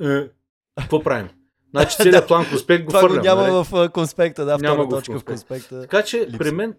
е, 0.01 0.29
какво 0.77 1.03
правим? 1.03 1.29
Значи 1.71 1.97
целият 1.97 2.29
план 2.29 2.47
конспект 2.51 2.85
го 2.85 2.91
фърлям. 2.91 3.23
Няма 3.25 3.43
нали? 3.43 3.65
в 3.65 3.91
конспекта, 3.93 4.45
да, 4.45 4.59
втора 4.59 4.71
няма 4.71 4.89
точка 4.89 5.19
в, 5.19 5.21
в 5.21 5.25
конспекта. 5.25 5.81
Така 5.81 6.03
че 6.03 6.21
Липси. 6.21 6.39
при 6.39 6.51
мен 6.51 6.75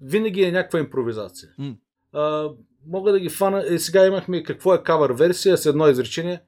винаги 0.00 0.42
е 0.42 0.52
някаква 0.52 0.78
импровизация. 0.78 1.48
Mm. 1.60 1.76
А, 2.12 2.50
мога 2.86 3.12
да 3.12 3.20
ги 3.20 3.28
фана. 3.28 3.64
И 3.70 3.78
сега 3.78 4.06
имахме 4.06 4.42
какво 4.42 4.74
е 4.74 4.82
кавър 4.82 5.12
версия 5.12 5.58
с 5.58 5.66
едно 5.66 5.88
изречение, 5.88 6.40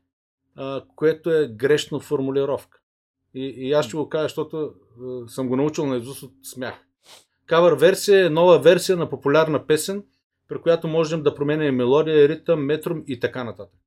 а, 0.56 0.82
което 0.96 1.30
е 1.30 1.48
грешна 1.48 2.00
формулировка. 2.00 2.78
И, 3.34 3.54
и 3.56 3.72
аз 3.72 3.86
ще 3.86 3.96
го 3.96 4.08
кажа, 4.08 4.24
защото 4.24 4.72
а, 5.02 5.28
съм 5.28 5.48
го 5.48 5.56
научил 5.56 5.86
на 5.86 5.96
изус 5.96 6.22
от 6.22 6.32
смях. 6.42 6.74
Кавър 7.46 7.72
версия 7.72 8.26
е 8.26 8.30
нова 8.30 8.58
версия 8.58 8.96
на 8.96 9.10
популярна 9.10 9.66
песен, 9.66 10.04
при 10.48 10.60
която 10.60 10.88
можем 10.88 11.22
да 11.22 11.34
променяме 11.34 11.70
мелодия, 11.70 12.28
ритъм, 12.28 12.64
метром 12.64 13.04
и 13.06 13.20
така 13.20 13.44
нататък. 13.44 13.78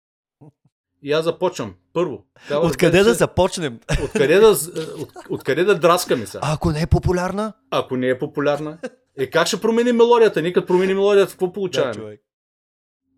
И 1.03 1.11
аз 1.11 1.23
започвам. 1.23 1.75
Първо. 1.93 2.25
Откъде 2.51 2.91
версия, 2.91 3.03
да 3.03 3.13
започнем? 3.13 3.79
Откъде 4.03 4.39
да, 4.39 4.47
от, 4.47 5.11
откъде 5.29 5.63
да 5.63 5.79
драскаме 5.79 6.25
сега? 6.25 6.39
А 6.43 6.53
ако 6.53 6.71
не 6.71 6.81
е 6.81 6.87
популярна? 6.87 7.53
Ако 7.71 7.97
не 7.97 8.09
е 8.09 8.19
популярна. 8.19 8.77
Е 9.17 9.29
как 9.29 9.47
ще 9.47 9.61
промени 9.61 9.91
мелодията? 9.91 10.41
Ние 10.41 10.53
като 10.53 10.67
промени 10.67 10.93
мелодията, 10.93 11.31
какво 11.31 11.53
получаваме? 11.53 11.93
Да, 11.93 11.99
човек. 11.99 12.21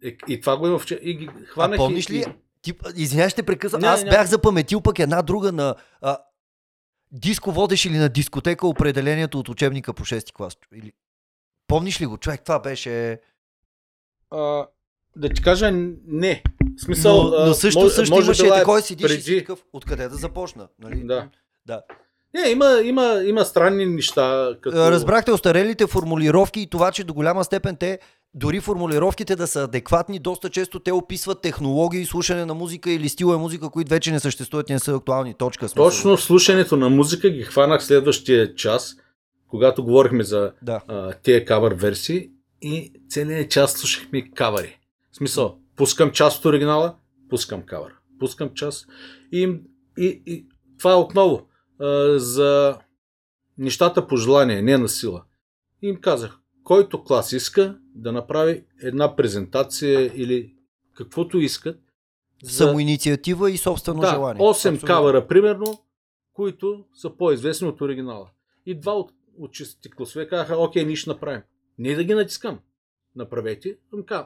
И, 0.03 0.17
и 0.27 0.41
това 0.41 0.57
го 0.57 0.67
има 0.67 0.79
в 0.79 0.91
И 1.01 1.13
ги 1.13 1.29
хванах 1.45 1.79
а 1.79 1.83
помниш 1.83 2.09
ли? 2.09 2.25
Ти, 2.61 2.73
извинявай, 2.95 3.29
ще 3.29 3.43
прекъсвам. 3.43 3.83
Аз 3.83 4.03
бях 4.03 4.27
запаметил 4.27 4.81
пък 4.81 4.99
една 4.99 5.21
друга 5.21 5.51
на... 5.51 5.75
А, 6.01 6.17
диско 7.11 7.51
водеш 7.51 7.85
или 7.85 7.97
на 7.97 8.09
дискотека 8.09 8.67
определението 8.67 9.39
от 9.39 9.49
учебника 9.49 9.93
по 9.93 10.05
6 10.05 10.33
клас? 10.33 10.57
Или... 10.75 10.91
Помниш 11.67 12.01
ли 12.01 12.05
го, 12.05 12.17
човек? 12.17 12.41
Това 12.43 12.59
беше... 12.59 13.19
А, 14.33 14.67
да 15.15 15.29
ти 15.29 15.41
кажа, 15.41 15.71
не. 16.07 16.43
В 16.77 16.81
смисъл, 16.81 17.23
но, 17.23 17.45
но 17.45 17.53
също, 17.53 17.79
може, 17.79 17.93
също 17.93 18.15
може 18.15 18.25
имаше 18.25 18.43
да 18.43 18.55
такой 18.55 18.81
седиш 18.81 19.07
преди... 19.07 19.19
и 19.19 19.21
си 19.21 19.37
такъв, 19.37 19.59
откъде 19.73 20.07
да 20.07 20.15
започна. 20.15 20.67
Нали? 20.79 21.03
Да. 21.03 21.27
да. 21.65 21.81
Не, 22.33 22.49
има, 22.49 22.81
има, 22.83 23.21
има 23.25 23.45
странни 23.45 23.85
неща. 23.85 24.55
Като... 24.61 24.77
Разбрахте 24.77 25.31
остарелите 25.31 25.87
формулировки 25.87 26.61
и 26.61 26.67
това, 26.67 26.91
че 26.91 27.03
до 27.03 27.13
голяма 27.13 27.43
степен 27.43 27.75
те 27.75 27.99
дори 28.33 28.59
формулировките 28.59 29.35
да 29.35 29.47
са 29.47 29.63
адекватни, 29.63 30.19
доста 30.19 30.49
често 30.49 30.79
те 30.79 30.91
описват 30.91 31.41
технологии, 31.41 32.05
слушане 32.05 32.45
на 32.45 32.53
музика 32.53 32.91
или 32.91 33.09
стила 33.09 33.37
музика, 33.37 33.69
които 33.69 33.89
вече 33.89 34.11
не 34.11 34.19
съществуват 34.19 34.69
и 34.69 34.73
не 34.73 34.79
са 34.79 34.95
актуални. 34.95 35.33
Точка. 35.33 35.69
Смисъл. 35.69 35.85
Точно 35.85 36.17
слушането 36.17 36.77
на 36.77 36.89
музика 36.89 37.29
ги 37.29 37.41
хванах 37.43 37.83
следващия 37.83 38.55
час, 38.55 38.95
когато 39.47 39.83
говорихме 39.83 40.23
за 40.23 40.51
да. 40.61 40.81
а, 40.87 41.13
тия 41.13 41.45
кавър 41.45 41.73
версии 41.73 42.29
и 42.63 42.93
целият 43.09 43.51
час 43.51 43.73
слушахме 43.73 44.31
кавари. 44.31 44.79
В 45.11 45.15
смисъл, 45.15 45.57
пускам 45.75 46.11
част 46.11 46.39
от 46.39 46.45
оригинала, 46.45 46.95
пускам 47.29 47.61
кавър. 47.61 47.93
Пускам 48.19 48.53
част 48.53 48.87
и, 49.31 49.59
и, 49.97 50.23
и 50.25 50.47
това 50.77 50.91
е 50.91 50.95
отново 50.95 51.47
а, 51.79 52.19
за 52.19 52.77
нещата 53.57 54.07
по 54.07 54.17
желание, 54.17 54.61
не 54.61 54.77
на 54.77 54.89
сила. 54.89 55.23
И 55.81 55.87
им 55.87 56.01
казах, 56.01 56.39
който 56.63 57.03
клас 57.03 57.31
иска 57.31 57.77
да 57.95 58.11
направи 58.11 58.63
една 58.83 59.15
презентация 59.15 60.11
или 60.15 60.55
каквото 60.93 61.39
искат. 61.39 61.79
За... 62.43 62.65
Самоинициатива 62.65 63.51
и 63.51 63.57
собствено 63.57 64.01
да, 64.01 64.09
желание. 64.09 64.41
8 64.41 64.49
Абсолютно. 64.49 64.87
кавара, 64.87 65.27
примерно, 65.27 65.79
които 66.33 66.85
са 66.93 67.17
по-известни 67.17 67.67
от 67.67 67.81
оригинала. 67.81 68.29
И 68.65 68.79
два 68.79 68.93
от, 68.93 69.11
от 69.39 69.53
чистите 69.53 69.89
класове 69.89 70.27
казаха, 70.27 70.57
окей, 70.57 70.85
ние 70.85 70.95
ще 70.95 71.09
направим. 71.09 71.41
Не 71.77 71.95
да 71.95 72.03
ги 72.03 72.13
натискам. 72.13 72.59
Направете. 73.15 73.77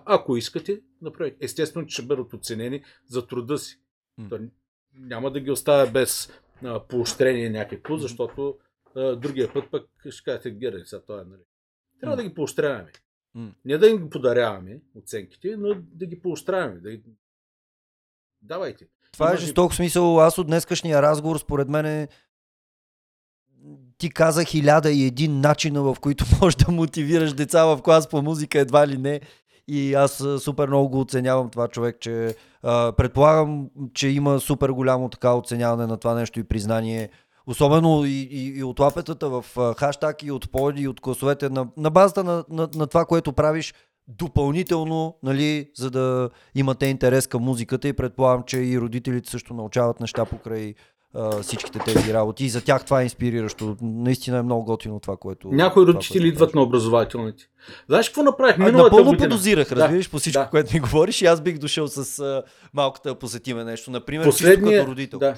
ако 0.05 0.37
искате, 0.37 0.81
направете. 1.01 1.37
Естествено, 1.41 1.85
че 1.85 1.93
ще 1.93 2.05
бъдат 2.05 2.33
оценени 2.33 2.83
за 3.07 3.27
труда 3.27 3.57
си. 3.57 3.79
Mm. 4.19 4.49
няма 4.93 5.31
да 5.31 5.39
ги 5.39 5.51
оставя 5.51 5.91
без 5.91 6.29
а, 6.63 6.87
поощрение 6.87 7.49
някакво, 7.49 7.97
защото 7.97 8.57
а, 8.95 9.15
другия 9.15 9.53
път 9.53 9.71
пък 9.71 9.89
ще 10.09 10.23
кажете, 10.23 10.51
гере, 10.51 10.85
сега 10.85 11.01
това 11.01 11.21
е, 11.21 11.23
нали. 11.23 11.41
Трябва 11.99 12.15
mm. 12.15 12.17
да 12.17 12.29
ги 12.29 12.35
поощряваме. 12.35 12.91
Mm. 13.35 13.53
Не 13.65 13.77
да 13.77 13.87
им 13.87 13.97
ги 13.97 14.09
подаряваме 14.09 14.81
оценките, 14.95 15.57
но 15.57 15.75
да 15.81 16.05
ги 16.05 16.21
поощряваме. 16.21 16.79
Да 16.79 16.91
ги... 16.91 17.03
Давайте. 18.41 18.87
Това 19.11 19.33
е 19.33 19.37
жесток 19.37 19.73
смисъл. 19.73 20.19
Аз 20.19 20.37
от 20.37 20.47
днескашния 20.47 21.01
разговор, 21.01 21.37
според 21.37 21.67
мен, 21.67 21.85
е... 21.85 22.07
ти 23.97 24.09
каза 24.09 24.43
хиляда 24.43 24.91
и 24.91 25.05
един 25.05 25.41
начина, 25.41 25.81
в 25.81 25.97
които 26.01 26.25
можеш 26.41 26.55
да 26.55 26.71
мотивираш 26.71 27.33
деца 27.33 27.65
в 27.65 27.81
клас 27.81 28.09
по 28.09 28.21
музика, 28.21 28.59
едва 28.59 28.87
ли 28.87 28.97
не. 28.97 29.21
И 29.67 29.93
аз 29.93 30.23
супер 30.39 30.67
много 30.67 30.89
го 30.89 30.99
оценявам 30.99 31.49
това 31.49 31.67
човек, 31.67 31.97
че 31.99 32.35
а, 32.63 32.91
предполагам, 32.91 33.69
че 33.93 34.07
има 34.07 34.39
супер 34.39 34.69
голямо 34.69 35.09
така 35.09 35.33
оценяване 35.33 35.87
на 35.87 35.97
това 35.97 36.13
нещо 36.13 36.39
и 36.39 36.43
признание. 36.43 37.09
Особено 37.47 38.05
и, 38.05 38.27
и, 38.31 38.59
и 38.59 38.63
от 38.63 38.79
лапетата 38.79 39.29
в 39.29 39.45
хаштаг 39.77 40.23
и 40.23 40.31
от 40.31 40.51
поди 40.51 40.81
и 40.81 40.87
от 40.87 41.01
класовете 41.01 41.49
на, 41.49 41.67
на 41.77 41.89
базата 41.89 42.23
на, 42.23 42.43
на, 42.49 42.69
на 42.75 42.87
това, 42.87 43.05
което 43.05 43.33
правиш 43.33 43.73
допълнително, 44.07 45.17
нали, 45.23 45.69
за 45.75 45.91
да 45.91 46.29
имате 46.55 46.85
интерес 46.85 47.27
към 47.27 47.43
музиката 47.43 47.87
и 47.87 47.93
предполагам, 47.93 48.43
че 48.43 48.57
и 48.57 48.79
родителите 48.79 49.29
също 49.29 49.53
научават 49.53 49.99
неща 49.99 50.25
покрай 50.25 50.73
а, 51.17 51.41
всичките 51.41 51.79
тези 51.79 52.13
работи. 52.13 52.45
И 52.45 52.49
за 52.49 52.63
тях 52.63 52.85
това 52.85 53.01
е 53.01 53.03
инспириращо. 53.03 53.77
Наистина 53.81 54.37
е 54.37 54.41
много 54.41 54.65
готино 54.65 54.99
това, 54.99 55.17
което. 55.17 55.47
Някои 55.51 55.85
родители 55.85 56.27
идват 56.27 56.55
на 56.55 56.61
образователните. 56.61 57.49
Знаеш 57.89 58.09
какво 58.09 58.23
направих 58.23 58.57
миналата 58.57 58.83
Напълно 58.83 59.05
година? 59.05 59.29
подозирах, 59.29 59.71
разбираш, 59.71 60.05
да, 60.05 60.11
по 60.11 60.19
всичко, 60.19 60.43
да. 60.43 60.49
което 60.49 60.73
ми 60.73 60.79
говориш 60.79 61.21
и 61.21 61.25
аз 61.25 61.41
бих 61.41 61.57
дошъл 61.57 61.87
с 61.87 62.19
а, 62.19 62.43
малката 62.73 63.15
посетиме 63.15 63.63
нещо. 63.63 63.91
Например, 63.91 64.25
Последния, 64.25 64.79
като 64.79 64.91
родител. 64.91 65.19
Да. 65.19 65.35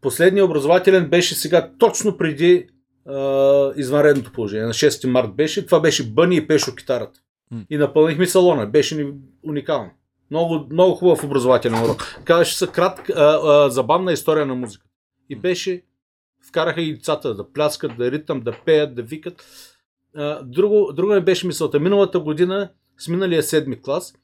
Последният 0.00 0.48
образователен 0.48 1.08
беше 1.08 1.34
сега 1.34 1.70
точно 1.78 2.16
преди 2.16 2.66
а, 3.08 3.72
извънредното 3.76 4.32
положение. 4.32 4.66
На 4.66 4.72
6 4.72 5.06
март 5.06 5.34
беше. 5.34 5.66
Това 5.66 5.80
беше 5.80 6.10
Бъни 6.10 6.36
и 6.36 6.46
Пешо 6.46 6.74
китарата. 6.74 7.20
Mm. 7.54 7.66
И 7.70 7.76
напълнихме 7.76 8.26
салона. 8.26 8.66
Беше 8.66 8.96
ни 8.96 9.12
уникално. 9.48 9.90
Много, 10.30 10.66
много 10.70 10.94
хубав 10.94 11.24
образователен 11.24 11.84
урок. 11.84 12.20
Казваше 12.24 12.58
се 12.58 12.66
кратка, 12.66 13.12
а, 13.16 13.40
а, 13.44 13.70
забавна 13.70 14.12
история 14.12 14.46
на 14.46 14.54
музика. 14.54 14.84
И 15.28 15.36
беше, 15.36 15.82
вкараха 16.48 16.80
и 16.80 16.94
децата 16.94 17.34
да 17.34 17.52
пляскат, 17.52 17.96
да 17.96 18.10
ритъм, 18.10 18.40
да 18.40 18.52
пеят, 18.64 18.94
да 18.94 19.02
викат. 19.02 19.44
Друго, 20.42 20.92
друго 20.92 21.14
ми 21.14 21.20
беше 21.20 21.46
мисълта. 21.46 21.80
Миналата 21.80 22.20
година, 22.20 22.70
с 22.98 23.08
миналия 23.08 23.42
седми 23.42 23.82
клас, 23.82 24.14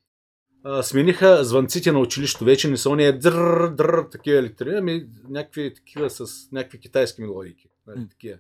смениха 0.83 1.45
звънците 1.45 1.93
на 1.93 1.99
училището. 1.99 2.45
Вече 2.45 2.71
не 2.71 2.77
са 2.77 2.91
уния 2.91 3.19
дър, 3.19 3.69
дър, 3.69 4.05
такива 4.13 4.39
електрони, 4.39 4.77
ами 4.77 5.07
някакви 5.29 5.75
такива 5.75 6.11
с 6.11 6.27
някакви 6.53 6.81
китайски 6.81 7.23
мелодики. 7.23 7.69
Нали, 7.87 8.09
такива. 8.09 8.37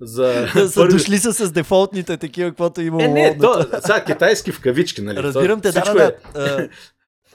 За... 0.00 0.48
са 0.68 0.88
дошли 0.88 1.18
са 1.18 1.32
с 1.32 1.52
дефолтните 1.52 2.16
такива, 2.16 2.50
каквото 2.50 2.80
има. 2.80 3.04
Е, 3.04 3.08
не, 3.08 3.38
то, 3.38 3.62
сега 3.62 4.04
китайски 4.04 4.52
в 4.52 4.60
кавички, 4.60 5.02
нали? 5.02 5.16
Разбирам 5.16 5.60
те, 5.60 5.72
да, 5.72 5.94
да, 5.94 6.12
да. 6.34 6.68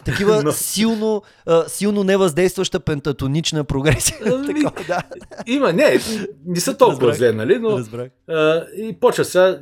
Такива 0.05 0.43
Но... 0.43 0.51
силно, 0.51 1.21
а, 1.45 1.69
силно 1.69 2.03
невъздействаща 2.03 2.80
пентатонична 2.80 3.63
прогресия. 3.63 4.17
Ами, 4.25 4.47
Такова, 4.63 4.85
да. 4.88 5.01
Има, 5.47 5.73
не, 5.73 5.99
не 6.45 6.59
са 6.59 6.77
толкова 6.77 7.13
зле, 7.13 7.31
нали? 7.31 7.59
Но, 7.59 7.77
Разбрах. 7.77 8.09
А, 8.27 8.65
и 8.77 8.99
почва 8.99 9.25
сега 9.25 9.59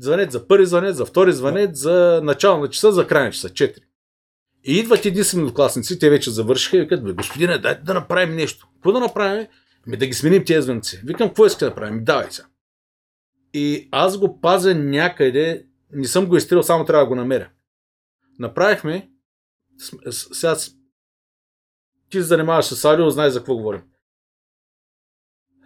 звънец 0.00 0.32
за 0.32 0.46
първи 0.46 0.66
звънец, 0.66 0.96
за 0.96 1.06
втори 1.06 1.32
звънец, 1.32 1.78
за 1.78 2.20
начало 2.24 2.60
на 2.60 2.68
часа, 2.70 2.92
за 2.92 3.06
край 3.06 3.24
на 3.24 3.30
часа. 3.30 3.50
Четири. 3.50 3.84
И 4.64 4.78
идват 4.78 5.06
единствено 5.06 5.54
класници, 5.54 5.98
те 5.98 6.10
вече 6.10 6.30
завършиха 6.30 6.76
и 6.76 6.80
викат, 6.80 7.04
бе, 7.04 7.12
господине, 7.12 7.58
дай 7.58 7.78
да 7.82 7.94
направим 7.94 8.36
нещо. 8.36 8.68
Какво 8.74 8.92
да 8.92 9.00
направим? 9.00 9.46
Ми 9.86 9.96
да 9.96 10.06
ги 10.06 10.14
сменим 10.14 10.44
тези 10.44 10.62
звънци. 10.62 11.00
Викам, 11.04 11.28
какво 11.28 11.46
иска 11.46 11.64
да 11.64 11.74
правим? 11.74 12.04
Давай 12.04 12.30
се. 12.30 12.42
И 13.54 13.88
аз 13.90 14.18
го 14.18 14.40
пазя 14.40 14.74
някъде, 14.74 15.64
не 15.92 16.06
съм 16.06 16.26
го 16.26 16.36
изтрил, 16.36 16.62
само 16.62 16.84
трябва 16.84 17.04
да 17.04 17.08
го 17.08 17.14
намеря. 17.14 17.48
Направихме, 18.38 19.09
сега 20.10 20.56
ти 22.10 22.18
се 22.18 22.22
занимаваш 22.22 22.64
с 22.64 22.84
аудио, 22.84 23.10
знаеш 23.10 23.32
за 23.32 23.38
какво 23.38 23.56
говорим. 23.56 23.82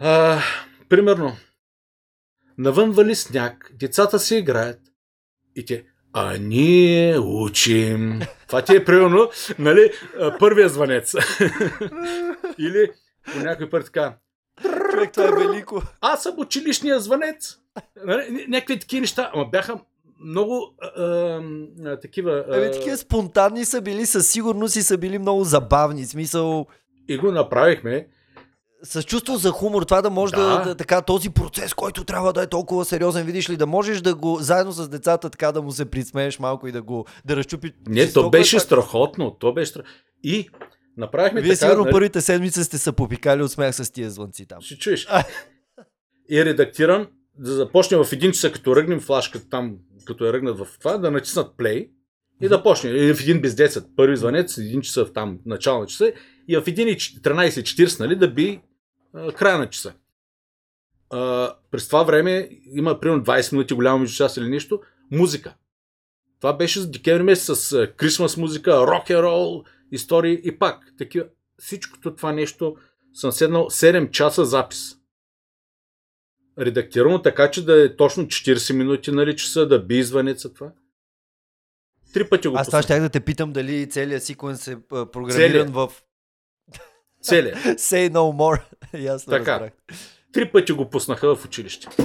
А, 0.01 0.41
примерно, 0.89 1.37
навън 2.59 2.91
вали 2.91 3.15
сняг, 3.15 3.71
децата 3.75 4.19
си 4.19 4.37
играят 4.37 4.81
и 5.57 5.65
те, 5.65 5.87
а 6.13 6.37
ние 6.39 7.19
учим. 7.19 8.21
Това 8.47 8.63
ти 8.63 8.77
е 8.77 8.85
примерно, 8.85 9.31
нали, 9.59 9.93
първия 10.39 10.69
звънец. 10.69 11.15
Или 12.59 12.91
по 13.33 13.39
някой 13.39 13.71
път 13.71 13.85
така. 13.85 14.19
Човек, 14.91 15.13
това 15.13 15.25
е 15.25 15.47
велико. 15.47 15.83
Аз 16.01 16.23
съм 16.23 16.35
училищния 16.39 17.01
звънец. 17.01 17.59
Нали, 18.05 18.47
някакви 18.49 18.79
такива 18.79 19.01
неща, 19.01 19.31
ама 19.35 19.45
бяха 19.45 19.81
много 20.21 20.75
а, 20.81 21.01
а, 21.85 22.01
такива... 22.01 22.45
А... 22.49 22.57
Ами 22.57 22.73
такива 22.73 22.97
спонтанни 22.97 23.65
са 23.65 23.81
били, 23.81 24.07
със 24.07 24.31
сигурност 24.31 24.77
и 24.77 24.83
са 24.83 24.99
били 24.99 25.19
много 25.19 25.45
забавни. 25.45 26.07
Смисъл... 26.07 26.67
И 27.09 27.17
го 27.17 27.33
направихме. 27.33 28.09
С 28.83 29.03
чувство 29.03 29.37
за 29.37 29.51
хумор, 29.51 29.83
това 29.83 30.03
да 30.03 30.11
може 30.11 30.33
да. 30.33 30.59
да, 30.59 30.65
да 30.65 30.75
така, 30.75 31.03
този 31.03 31.31
процес, 31.31 31.75
който 31.75 32.05
трябва 32.05 32.33
да 32.33 32.43
е 32.43 32.47
толкова 32.47 32.85
сериозен, 32.85 33.27
видиш 33.27 33.51
ли, 33.51 33.57
да 33.57 33.67
можеш 33.67 34.01
да 34.01 34.15
го, 34.15 34.39
заедно 34.41 34.73
с 34.73 34.89
децата, 34.89 35.31
така 35.31 35.53
да 35.53 35.63
му 35.63 35.73
се 35.73 35.85
присмееш 35.85 36.39
малко 36.39 36.69
и 36.69 36.73
да 36.73 36.83
го, 36.83 37.07
да 37.25 37.37
разчупи. 37.37 37.73
Не, 37.89 38.13
то 38.13 38.31
беше 38.31 38.57
така... 38.57 38.65
страхотно, 38.65 39.31
то 39.31 39.53
беше 39.53 39.71
страхотно. 39.71 39.93
И 40.23 40.49
направихме 40.97 41.41
Вие 41.41 41.53
така... 41.53 41.67
сигурно 41.67 41.85
нали... 41.85 41.93
първите 41.93 42.21
седмици 42.21 42.65
сте 42.65 42.79
се 42.79 42.93
попикали 42.93 43.43
от 43.43 43.53
смех 43.53 43.75
с 43.75 43.93
тия 43.93 44.11
звънци 44.11 44.47
там. 44.47 44.61
Ще 44.61 44.79
чуеш. 44.79 45.07
и 46.31 46.45
редактирам, 46.45 47.07
да 47.39 47.53
започне 47.53 47.97
в 47.97 48.13
един 48.13 48.33
часа, 48.33 48.53
като 48.53 48.77
ръгнем 48.77 49.01
флашката 49.01 49.49
там, 49.49 49.77
като 50.05 50.25
я 50.25 50.33
ръгнат 50.33 50.59
в 50.59 50.69
това, 50.79 50.99
да 50.99 51.11
натиснат 51.11 51.57
плей 51.57 51.91
и 52.43 52.49
да 52.49 52.63
почне. 52.63 52.91
Или 52.91 53.15
в 53.15 53.21
един 53.21 53.41
без 53.41 53.55
10, 53.55 53.87
първи 53.97 54.17
звънец, 54.17 54.59
един 54.59 54.81
часа 54.81 55.05
в 55.05 55.13
там 55.13 55.39
начало 55.47 55.81
на 55.81 55.87
часа 55.87 56.13
и 56.49 56.57
в 56.57 56.65
1.13.40, 56.65 58.01
нали, 58.01 58.17
да 58.17 58.29
би 58.29 58.61
а, 59.15 59.33
края 59.33 59.59
на 59.59 59.71
часа. 59.71 59.95
А, 61.11 61.53
през 61.71 61.87
това 61.87 62.03
време 62.03 62.49
има 62.65 63.01
примерно 63.01 63.25
20 63.25 63.53
минути 63.53 63.75
голямо 63.75 63.99
между 63.99 64.17
час 64.17 64.37
или 64.37 64.49
нещо, 64.49 64.81
музика. 65.11 65.55
Това 66.41 66.53
беше 66.53 66.81
за 66.81 66.91
декември 66.91 67.23
месец 67.23 67.59
с 67.59 67.89
Крисмас 67.97 68.37
музика, 68.37 68.87
рок 68.87 69.11
н 69.11 69.23
рол, 69.23 69.65
истории 69.93 70.41
и 70.45 70.59
пак. 70.59 70.95
Такива, 70.99 71.27
всичкото 71.59 72.15
това 72.15 72.33
нещо 72.33 72.77
съм 73.13 73.33
седнал 73.33 73.65
7 73.65 74.11
часа 74.11 74.45
запис 74.45 74.97
редактирано 76.59 77.23
така, 77.23 77.51
че 77.51 77.65
да 77.65 77.85
е 77.85 77.97
точно 77.97 78.25
40 78.25 78.73
минути 78.73 79.11
нали, 79.11 79.37
часа, 79.37 79.69
да 79.69 79.83
би 79.83 80.03
звънеца 80.03 80.55
това. 80.55 80.71
Три 82.13 82.29
пъти 82.29 82.49
го 82.49 82.57
Аз 82.57 82.67
това 82.67 82.83
ще 82.83 83.01
да 83.01 83.09
те 83.09 83.21
питам 83.21 83.53
дали 83.53 83.91
целият 83.91 84.23
секвенс 84.23 84.69
е 84.69 84.77
програмиран 84.89 85.51
целият. 85.51 85.71
в... 85.71 85.91
Целият. 87.23 87.59
Say 87.65 88.11
no 88.11 88.13
more. 88.13 88.63
Ясно 88.99 89.31
така. 89.31 89.53
Разбрах. 89.53 89.73
Три 90.33 90.53
пъти 90.53 90.73
го 90.73 90.91
пуснаха 90.91 91.37
в 91.37 91.45
училище. 91.45 91.89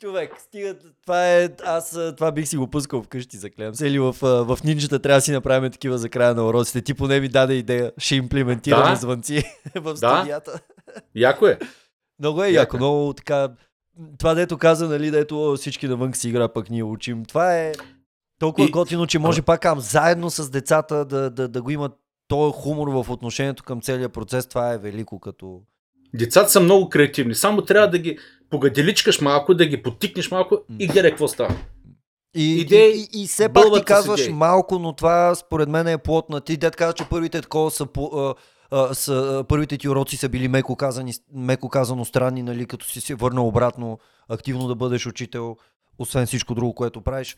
Човек, 0.00 0.32
стига, 0.38 0.74
това 1.02 1.32
е, 1.32 1.50
аз 1.64 1.98
това 2.16 2.32
бих 2.32 2.48
си 2.48 2.56
го 2.56 2.70
пускал 2.70 3.02
вкъщи, 3.02 3.36
заклевам 3.36 3.74
се. 3.74 3.86
Или 3.86 3.98
в, 3.98 4.16
в 4.22 4.58
нинджата 4.64 4.98
трябва 4.98 5.18
да 5.18 5.22
си 5.22 5.32
направим 5.32 5.72
такива 5.72 5.98
за 5.98 6.08
края 6.08 6.34
на 6.34 6.46
уроците. 6.46 6.82
Ти 6.82 6.94
поне 6.94 7.20
ми 7.20 7.28
даде 7.28 7.54
идея, 7.54 7.92
ще 7.98 8.16
имплементираме 8.16 8.90
да? 8.90 8.96
звънци 8.96 9.42
в 9.74 9.96
студията. 9.96 10.52
Да? 10.52 10.60
Яко 11.14 11.46
е. 11.46 11.58
Много 12.18 12.44
е 12.44 12.50
яко, 12.50 12.76
много 12.76 13.12
така... 13.12 13.48
Това 14.18 14.34
дето 14.34 14.58
каза, 14.58 14.88
нали, 14.88 15.10
дето 15.10 15.54
всички 15.56 15.88
навън 15.88 16.14
си 16.14 16.28
игра, 16.28 16.48
пък 16.48 16.70
ние 16.70 16.82
учим. 16.82 17.24
Това 17.24 17.58
е 17.58 17.72
толкова 18.40 18.68
и... 18.68 18.70
готино, 18.70 19.06
че 19.06 19.18
може 19.18 19.42
пак 19.42 19.60
кам, 19.60 19.80
заедно 19.80 20.30
с 20.30 20.50
децата 20.50 21.04
да, 21.04 21.30
да, 21.30 21.48
да 21.48 21.62
го 21.62 21.70
имат 21.70 21.92
този 22.28 22.52
хумор 22.56 22.88
в 22.88 23.10
отношението 23.10 23.62
към 23.62 23.80
целия 23.80 24.08
процес. 24.08 24.46
Това 24.46 24.72
е 24.72 24.78
велико 24.78 25.20
като... 25.20 25.60
Децата 26.14 26.50
са 26.50 26.60
много 26.60 26.88
креативни. 26.88 27.34
Само 27.34 27.62
трябва 27.62 27.88
да 27.90 27.98
ги 27.98 28.18
погаделичкаш 28.50 29.20
малко, 29.20 29.54
да 29.54 29.66
ги 29.66 29.82
потикнеш 29.82 30.30
малко 30.30 30.58
и 30.78 30.86
гледай 30.86 31.10
какво 31.10 31.28
става. 31.28 31.56
И, 32.36 32.60
идеи, 32.60 32.92
и, 32.96 33.18
и, 33.18 33.22
и 33.22 33.26
все 33.26 33.48
пак 33.48 33.74
ти 33.74 33.84
казваш 33.84 34.28
малко, 34.28 34.78
но 34.78 34.92
това 34.92 35.34
според 35.34 35.68
мен 35.68 35.88
е 35.88 35.98
плотна. 35.98 36.40
Ти 36.40 36.56
дед 36.56 36.76
каза, 36.76 36.92
че 36.92 37.08
първите 37.08 37.40
такова 37.40 37.70
са 37.70 37.86
по, 37.86 38.34
а, 38.74 39.44
първите 39.48 39.78
ти 39.78 39.88
уроци 39.88 40.16
са 40.16 40.28
били 40.28 40.48
меко, 40.48 40.76
казани, 40.76 41.12
меко 41.32 41.68
казано 41.68 42.04
странни, 42.04 42.42
нали, 42.42 42.66
като 42.66 42.86
си 42.86 43.00
се 43.00 43.14
върнал 43.14 43.48
обратно 43.48 43.98
активно 44.28 44.68
да 44.68 44.74
бъдеш 44.74 45.06
учител, 45.06 45.56
освен 45.98 46.26
всичко 46.26 46.54
друго, 46.54 46.74
което 46.74 47.00
правиш. 47.00 47.36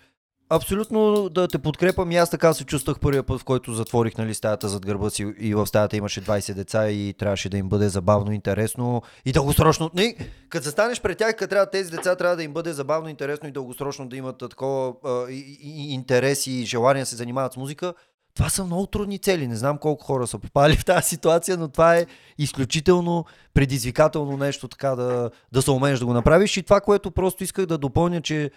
Абсолютно 0.48 1.28
да 1.28 1.48
те 1.48 1.58
подкрепам 1.58 2.12
и 2.12 2.16
аз 2.16 2.30
така 2.30 2.54
се 2.54 2.64
чувствах 2.64 3.00
първия 3.00 3.22
път, 3.22 3.40
в 3.40 3.44
който 3.44 3.72
затворих 3.72 4.18
нали, 4.18 4.34
стаята 4.34 4.68
зад 4.68 4.86
гърба 4.86 5.10
си 5.10 5.34
и 5.38 5.54
в 5.54 5.66
стаята 5.66 5.96
имаше 5.96 6.24
20 6.24 6.54
деца 6.54 6.90
и 6.90 7.14
трябваше 7.18 7.48
да 7.48 7.58
им 7.58 7.68
бъде 7.68 7.88
забавно, 7.88 8.32
интересно 8.32 9.02
и 9.24 9.32
дългосрочно. 9.32 9.90
Не, 9.94 10.16
като 10.48 10.64
се 10.64 10.70
станеш 10.70 11.00
пред 11.00 11.18
тях, 11.18 11.36
като 11.36 11.50
трябва 11.50 11.70
тези 11.70 11.90
деца 11.90 12.16
трябва 12.16 12.36
да 12.36 12.42
им 12.42 12.52
бъде 12.52 12.72
забавно, 12.72 13.08
интересно 13.08 13.48
и 13.48 13.52
дългосрочно 13.52 14.08
да 14.08 14.16
имат 14.16 14.38
такова 14.38 14.94
а, 15.04 15.30
и, 15.30 15.58
и, 15.62 15.92
интерес 15.94 16.46
и 16.46 16.64
желание 16.64 17.02
да 17.02 17.06
се 17.06 17.16
занимават 17.16 17.52
с 17.52 17.56
музика, 17.56 17.94
това 18.36 18.48
са 18.48 18.64
много 18.64 18.86
трудни 18.86 19.18
цели. 19.18 19.48
Не 19.48 19.56
знам 19.56 19.78
колко 19.78 20.04
хора 20.04 20.26
са 20.26 20.38
попали 20.38 20.76
в 20.76 20.84
тази 20.84 21.08
ситуация, 21.08 21.56
но 21.56 21.68
това 21.68 21.96
е 21.96 22.06
изключително 22.38 23.24
предизвикателно 23.54 24.36
нещо 24.36 24.68
така 24.68 24.96
да, 24.96 25.30
да 25.52 25.62
се 25.62 25.70
умееш 25.70 25.98
да 25.98 26.06
го 26.06 26.12
направиш. 26.12 26.56
И 26.56 26.62
това, 26.62 26.80
което 26.80 27.10
просто 27.10 27.44
исках 27.44 27.66
да 27.66 27.78
допълня, 27.78 28.20
че 28.20 28.50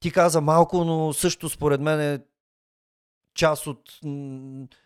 ти 0.00 0.10
каза 0.10 0.40
малко, 0.40 0.84
но 0.84 1.12
също 1.12 1.48
според 1.48 1.80
мен 1.80 2.00
е 2.00 2.18
част 3.34 3.66
от 3.66 3.80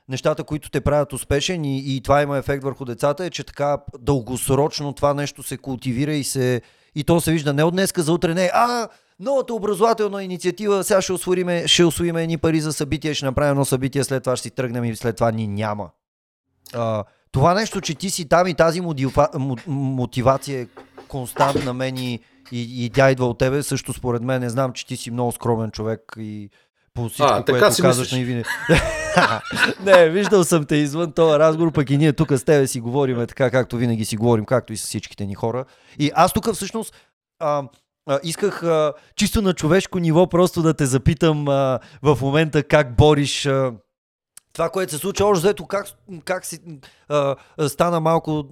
нещата, 0.09 0.45
които 0.45 0.71
те 0.71 0.81
правят 0.81 1.13
успешен 1.13 1.65
и, 1.65 1.97
и 1.97 2.01
това 2.01 2.23
има 2.23 2.39
ефект 2.39 2.65
върху 2.65 2.85
децата, 2.85 3.25
е, 3.25 3.31
че 3.31 3.45
така 3.45 3.79
дългосрочно 3.99 4.93
това 4.93 5.15
нещо 5.15 5.43
се 5.43 5.57
култивира 5.57 6.13
и 6.13 6.25
се 6.25 6.63
и 6.95 7.05
то 7.05 7.21
се 7.21 7.33
вижда 7.33 7.53
не 7.53 7.65
от 7.65 7.75
днеска 7.75 8.03
за 8.03 8.13
утре, 8.13 8.35
не, 8.35 8.51
а 8.55 8.89
новата 9.21 9.55
образователна 9.55 10.25
инициатива, 10.25 10.85
сега 10.85 11.03
ще 11.03 11.13
освоиме, 11.13 11.69
ще 11.69 11.85
освоиме 11.85 12.23
едни 12.23 12.39
пари 12.39 12.61
за 12.61 12.73
събитие, 12.73 13.15
ще 13.15 13.27
направим 13.27 13.51
едно 13.51 13.65
събитие, 13.65 14.05
след 14.05 14.23
това 14.23 14.37
ще 14.37 14.43
си 14.43 14.55
тръгнем 14.55 14.85
и 14.85 14.97
след 14.97 15.17
това 15.17 15.31
ни 15.31 15.47
няма. 15.47 15.91
А, 16.75 17.05
това 17.33 17.55
нещо, 17.55 17.81
че 17.81 17.95
ти 17.95 18.11
си 18.11 18.29
там 18.29 18.47
и 18.47 18.55
тази 18.55 18.81
мотива, 18.81 19.29
мотивация 19.67 20.61
е 20.61 20.67
константна 21.09 21.65
на 21.65 21.75
мен 21.75 21.97
и, 21.97 22.21
и, 22.53 22.85
и 22.85 22.91
тя 22.91 23.11
идва 23.11 23.27
от 23.27 23.39
тебе, 23.39 23.63
също 23.63 23.93
според 23.93 24.23
мен 24.23 24.41
не 24.41 24.51
знам, 24.51 24.73
че 24.73 24.87
ти 24.87 24.97
си 24.97 25.11
много 25.11 25.33
скромен 25.33 25.71
човек 25.71 26.01
и 26.19 26.51
по 26.95 27.09
всичко, 27.09 27.33
а, 27.33 27.45
което 27.45 27.75
си 27.75 27.83
казваш 27.83 28.13
на 28.13 28.19
Ивине. 28.19 28.45
не, 29.85 30.09
виждал 30.09 30.45
съм 30.45 30.65
те 30.65 30.77
извън 30.77 31.13
този 31.13 31.39
разговор, 31.39 31.73
пък 31.73 31.91
и 31.91 31.97
ние 31.97 32.13
тук 32.13 32.33
с 32.33 32.45
тебе 32.45 32.67
си 32.67 32.81
говорим 32.81 33.27
така, 33.27 33.51
както 33.51 33.77
винаги 33.77 34.05
си 34.05 34.17
говорим, 34.17 34.45
както 34.45 34.73
и 34.73 34.77
с 34.77 34.83
всичките 34.83 35.27
ни 35.27 35.35
хора. 35.35 35.65
И 35.99 36.11
аз 36.15 36.33
тук 36.33 36.53
всъщност 36.53 36.95
а, 37.39 37.63
исках 38.23 38.63
а, 38.63 38.93
чисто 39.17 39.43
на 39.43 39.55
човешко 39.55 39.99
ниво 39.99 40.27
просто 40.27 40.63
да 40.63 40.75
те 40.75 40.87
запитам 40.87 41.49
а, 41.49 41.79
в 42.03 42.19
момента 42.21 42.63
как 42.63 42.97
бориш 42.97 43.47
а, 43.47 43.73
това, 44.53 44.71
което 44.71 44.93
се 44.93 44.99
случва. 44.99 45.27
Още 45.27 45.47
взето 45.47 45.67
как, 45.67 45.87
как 46.25 46.47
си 46.47 46.59
а, 47.09 47.37
стана 47.69 48.01
малко 48.01 48.45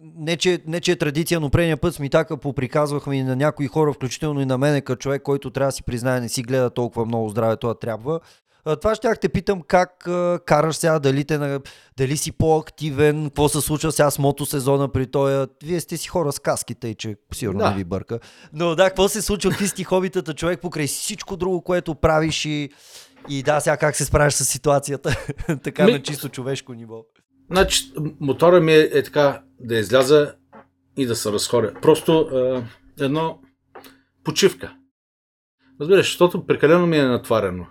не 0.00 0.36
че, 0.36 0.62
не, 0.66 0.80
че 0.80 0.92
е 0.92 0.96
традиция, 0.96 1.40
но 1.40 1.50
предния 1.50 1.76
път 1.76 1.98
ми 1.98 2.10
така 2.10 2.36
поприказвахме 2.36 3.16
и 3.16 3.22
на 3.22 3.36
някои 3.36 3.66
хора, 3.66 3.92
включително 3.92 4.40
и 4.40 4.46
на 4.46 4.58
мене, 4.58 4.80
като 4.80 4.98
човек, 4.98 5.22
който 5.22 5.50
трябва 5.50 5.68
да 5.68 5.72
си 5.72 5.82
признае, 5.82 6.20
не 6.20 6.28
си 6.28 6.42
гледа 6.42 6.70
толкова 6.70 7.06
много 7.06 7.28
здраве, 7.28 7.56
това 7.56 7.74
трябва. 7.74 8.20
Това 8.80 8.94
ще 8.94 9.14
те 9.14 9.28
питам 9.28 9.62
как 9.62 10.08
а, 10.08 10.40
караш 10.46 10.76
сега, 10.76 10.98
дали, 10.98 11.24
те, 11.24 11.58
дали 11.98 12.16
си 12.16 12.32
по-активен, 12.32 13.24
какво 13.24 13.48
се 13.48 13.60
случва 13.60 13.92
сега 13.92 14.10
с 14.10 14.18
мотосезона 14.18 14.88
при 14.88 15.06
тоя. 15.06 15.48
Вие 15.64 15.80
сте 15.80 15.96
си 15.96 16.08
хора 16.08 16.32
с 16.32 16.38
каските, 16.38 16.88
и 16.88 16.94
че 16.94 17.16
сигурно 17.34 17.58
да. 17.58 17.70
не 17.70 17.76
ви 17.76 17.84
бърка. 17.84 18.18
Но 18.52 18.74
да, 18.74 18.88
какво 18.88 19.08
се 19.08 19.22
случва, 19.22 19.50
какви 19.50 19.68
сте 19.68 19.84
хобитата, 19.84 20.34
човек 20.34 20.60
покрай 20.60 20.86
всичко 20.86 21.36
друго, 21.36 21.62
което 21.62 21.94
правиш 21.94 22.44
и, 22.44 22.70
и 23.28 23.42
да, 23.42 23.60
сега 23.60 23.76
как 23.76 23.96
се 23.96 24.04
справиш 24.04 24.34
с 24.34 24.44
ситуацията, 24.44 25.16
така 25.62 25.84
ми... 25.84 25.92
на 25.92 26.02
чисто 26.02 26.28
човешко 26.28 26.74
ниво. 26.74 27.04
Значи, 27.50 27.92
мотора 28.20 28.60
ми 28.60 28.72
е, 28.72 28.90
е 28.92 29.02
така 29.02 29.42
да 29.60 29.76
изляза 29.76 30.34
и 30.96 31.06
да 31.06 31.16
се 31.16 31.32
разходя. 31.32 31.74
Просто 31.82 32.28
е, 32.34 33.04
едно 33.04 33.38
почивка. 34.24 34.72
Разбираш, 35.80 36.06
защото 36.06 36.46
прекалено 36.46 36.86
ми 36.86 36.98
е 36.98 37.04
натварено. 37.04 37.66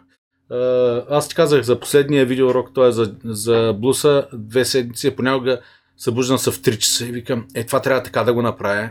Аз 1.10 1.30
ти 1.30 1.36
казах 1.36 1.62
за 1.62 1.80
последния 1.80 2.26
видеоурок, 2.26 2.70
той 2.74 2.90
е 2.90 2.92
за, 2.92 3.16
за 3.24 3.76
блуса, 3.80 4.28
две 4.34 4.66
седмици, 4.66 5.16
понякога 5.16 5.62
събуждам 5.98 6.38
се 6.38 6.52
в 6.52 6.60
3 6.60 6.78
часа 6.78 7.06
и 7.06 7.12
викам, 7.12 7.48
е, 7.56 7.66
това 7.66 7.82
трябва 7.82 8.04
така 8.04 8.24
да 8.24 8.34
го 8.34 8.42
направя. 8.42 8.90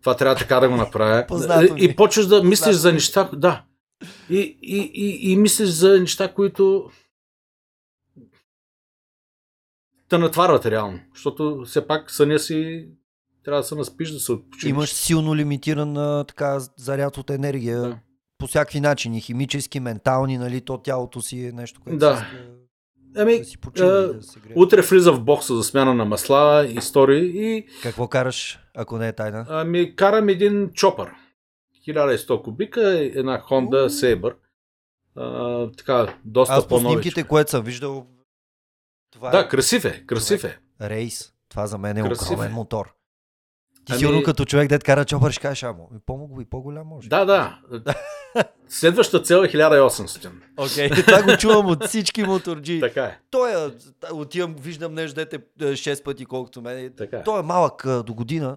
Това 0.00 0.16
трябва 0.16 0.36
така 0.36 0.60
да 0.60 0.68
го 0.68 0.76
направя. 0.76 1.24
и, 1.78 1.84
и 1.84 1.96
почваш 1.96 2.26
да 2.26 2.44
мислиш 2.44 2.76
за 2.76 2.92
неща, 2.92 3.30
да. 3.32 3.64
И, 4.30 4.58
и, 4.62 4.90
и, 4.94 5.32
и 5.32 5.36
мислиш 5.36 5.68
за 5.68 6.00
неща, 6.00 6.32
които 6.32 6.90
те 10.08 10.18
натварват 10.18 10.66
реално, 10.66 11.00
защото 11.14 11.64
все 11.66 11.86
пак 11.86 12.10
съня 12.10 12.38
си 12.38 12.88
трябва 13.44 13.60
да 13.60 13.66
се 13.66 13.74
наспиш, 13.74 14.10
да 14.10 14.20
се 14.20 14.32
отпочинеш. 14.32 14.70
Имаш 14.70 14.92
силно 14.92 15.36
лимитиран 15.36 16.24
така, 16.26 16.58
заряд 16.76 17.18
от 17.18 17.30
енергия 17.30 17.80
да. 17.80 17.98
По 18.42 18.46
всякакви 18.46 18.80
начини, 18.80 19.20
химически, 19.20 19.80
ментални, 19.80 20.38
нали, 20.38 20.60
то 20.60 20.78
тялото 20.78 21.22
си 21.22 21.46
е 21.46 21.52
нещо, 21.52 21.80
което 21.80 21.98
да. 21.98 22.12
Иска, 22.12 22.26
ами, 23.16 23.38
да 23.38 23.44
си 23.44 23.58
почини, 23.58 23.88
а, 23.88 23.92
да 23.92 24.22
се 24.22 24.40
грее. 24.40 24.52
Утре 24.56 24.80
влиза 24.80 25.12
в 25.12 25.20
бокса 25.20 25.56
за 25.56 25.62
смяна 25.62 25.94
на 25.94 26.04
масла, 26.04 26.66
истории 26.66 27.56
и... 27.56 27.66
Какво 27.82 28.08
караш, 28.08 28.58
ако 28.74 28.98
не 28.98 29.08
е 29.08 29.12
тайна? 29.12 29.46
Ами, 29.48 29.96
карам 29.96 30.28
един 30.28 30.70
чопър. 30.74 31.10
1100 31.88 32.42
кубика, 32.42 32.98
една 32.98 33.42
Honda 33.50 33.88
Saber. 33.88 34.34
А, 35.16 35.70
така, 35.72 36.14
доста 36.24 36.54
Аз 36.54 36.68
по 36.68 36.78
снимките, 36.78 37.24
което 37.24 37.50
съм 37.50 37.64
виждал, 37.64 38.06
това 39.10 39.30
да, 39.30 39.40
е... 39.40 39.48
красив 39.48 39.84
е, 39.84 40.06
красив 40.06 40.44
е. 40.44 40.58
Рейс. 40.80 41.32
Това 41.48 41.66
за 41.66 41.78
мен 41.78 41.96
е 41.96 42.02
красив 42.02 42.30
огромен 42.30 42.50
е. 42.50 42.54
мотор. 42.54 42.94
Ти 43.84 43.92
ами... 43.92 43.98
сигурно 43.98 44.22
като 44.22 44.44
човек, 44.44 44.68
дед 44.68 44.84
кара 44.84 45.04
чопър, 45.04 45.30
ще 45.30 45.42
кажеш, 45.42 45.62
амо, 45.62 45.90
по-мога 46.06 46.42
и 46.42 46.44
по-голям 46.44 46.86
може. 46.86 47.08
Да, 47.08 47.24
да. 47.24 47.58
Следващата 48.68 49.24
цел 49.24 49.36
е 49.36 49.48
1800. 49.48 50.30
Окей, 50.56 50.88
okay. 50.88 51.06
това 51.06 51.22
го 51.22 51.38
чувам 51.38 51.66
от 51.66 51.84
всички 51.84 52.22
моторджи. 52.22 52.80
така 52.80 53.04
е. 53.04 53.18
Той 53.30 53.66
е, 53.66 53.70
отивам, 54.12 54.54
виждам 54.54 54.94
нещо, 54.94 55.14
дете 55.14 55.38
6 55.60 56.04
пъти 56.04 56.24
колкото 56.24 56.62
мен. 56.62 56.92
Така 56.96 57.16
е. 57.16 57.22
Той 57.22 57.40
е 57.40 57.42
малък 57.42 57.86
до 58.06 58.14
година. 58.14 58.56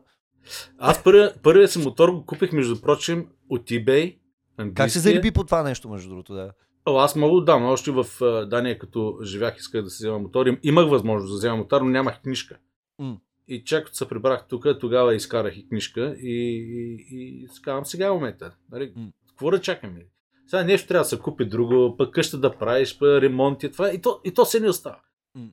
Аз 0.77 1.03
първия, 1.03 1.33
първия 1.43 1.67
си 1.67 1.79
мотор 1.79 2.09
го 2.09 2.25
купих, 2.25 2.51
между 2.51 2.81
прочим, 2.81 3.27
от 3.49 3.61
eBay. 3.61 4.17
Английския. 4.57 4.73
Как 4.73 4.91
се 4.91 4.99
зариби 4.99 5.31
по 5.31 5.43
това 5.43 5.63
нещо, 5.63 5.89
между 5.89 6.09
другото, 6.09 6.33
да? 6.33 6.51
О, 6.85 6.97
аз 6.97 7.15
много 7.15 7.41
давно, 7.41 7.71
още 7.71 7.91
в 7.91 8.05
Дания, 8.49 8.79
като 8.79 9.17
живях, 9.23 9.55
исках 9.57 9.83
да 9.83 9.89
се 9.89 10.03
взема 10.03 10.19
мотор. 10.19 10.45
Имах 10.63 10.89
възможност 10.89 11.33
да 11.33 11.37
взема 11.37 11.57
мотор, 11.57 11.81
но 11.81 11.89
нямах 11.89 12.21
книжка. 12.21 12.57
Mm. 13.01 13.15
И 13.47 13.63
чак 13.63 13.85
като 13.85 13.97
се 13.97 14.07
прибрах 14.07 14.47
тук, 14.47 14.65
тогава 14.79 15.15
изкарах 15.15 15.57
и 15.57 15.67
книжка 15.67 16.15
и, 16.21 16.31
и, 16.31 17.43
и 17.43 17.47
казвам 17.61 17.85
сега 17.85 18.07
е 18.07 18.11
момента. 18.11 18.55
Нали, 18.71 18.93
mm. 18.93 19.11
Какво 19.27 19.51
да 19.51 19.61
чакаме? 19.61 20.05
Сега 20.47 20.63
нещо 20.63 20.87
трябва 20.87 21.01
да 21.01 21.09
се 21.09 21.19
купи 21.19 21.45
друго, 21.45 21.97
пък 21.97 22.13
къща 22.13 22.37
да 22.37 22.57
правиш, 22.57 22.97
пък 22.97 23.21
ремонт 23.21 23.63
и 23.63 23.71
това. 23.71 23.91
И 23.91 24.01
то, 24.01 24.21
и 24.23 24.33
то 24.33 24.45
се 24.45 24.59
не 24.59 24.69
остава. 24.69 25.01
Mm. 25.37 25.49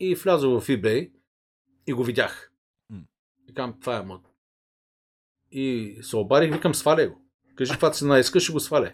И 0.00 0.14
влязох 0.14 0.62
в 0.62 0.66
eBay 0.66 1.12
и 1.86 1.92
го 1.92 2.04
видях. 2.04 2.52
Mm. 2.92 3.04
И 3.48 3.54
казвам, 3.54 3.80
това 3.80 3.96
е 3.96 4.02
мод. 4.02 4.20
И 5.50 5.96
се 6.02 6.16
обарих, 6.16 6.52
викам, 6.52 6.74
сваля 6.74 7.06
го. 7.06 7.22
Кажи 7.54 7.72
каква 7.72 7.90
цена 7.90 8.18
искаш, 8.18 8.42
ще 8.42 8.52
го 8.52 8.60
сваля. 8.60 8.92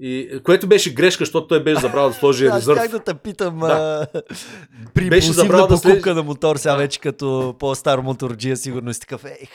И, 0.00 0.40
което 0.44 0.66
беше 0.66 0.94
грешка, 0.94 1.22
защото 1.24 1.46
той 1.46 1.62
беше 1.62 1.80
забрал 1.80 2.08
да 2.08 2.14
сложи 2.14 2.50
резерв. 2.54 2.78
Аз 2.78 2.82
как 2.82 2.90
да 2.90 2.98
те 2.98 3.14
питам 3.14 3.58
да. 3.58 4.06
при 4.94 5.10
беше 5.10 5.32
забрал 5.32 5.66
да 5.66 5.74
покупка 5.74 6.02
след... 6.02 6.16
на 6.16 6.22
мотор, 6.22 6.56
сега 6.56 6.72
да. 6.72 6.78
вече 6.78 7.00
като 7.00 7.54
по-стар 7.58 7.98
моторджия, 7.98 8.56
сигурно 8.56 8.94
си 8.94 9.00
такъв, 9.00 9.24
ех, 9.24 9.50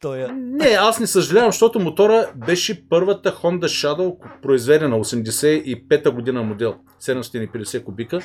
той 0.00 0.20
е... 0.20 0.26
Не, 0.32 0.66
аз 0.66 1.00
не 1.00 1.06
съжалявам, 1.06 1.52
защото 1.52 1.80
мотора 1.80 2.32
беше 2.46 2.88
първата 2.88 3.32
Honda 3.32 3.64
Shadow, 3.64 4.16
произведена 4.42 4.96
85-та 4.96 6.10
година 6.10 6.42
модел, 6.42 6.74
750 7.02 7.84
кубика. 7.84 8.20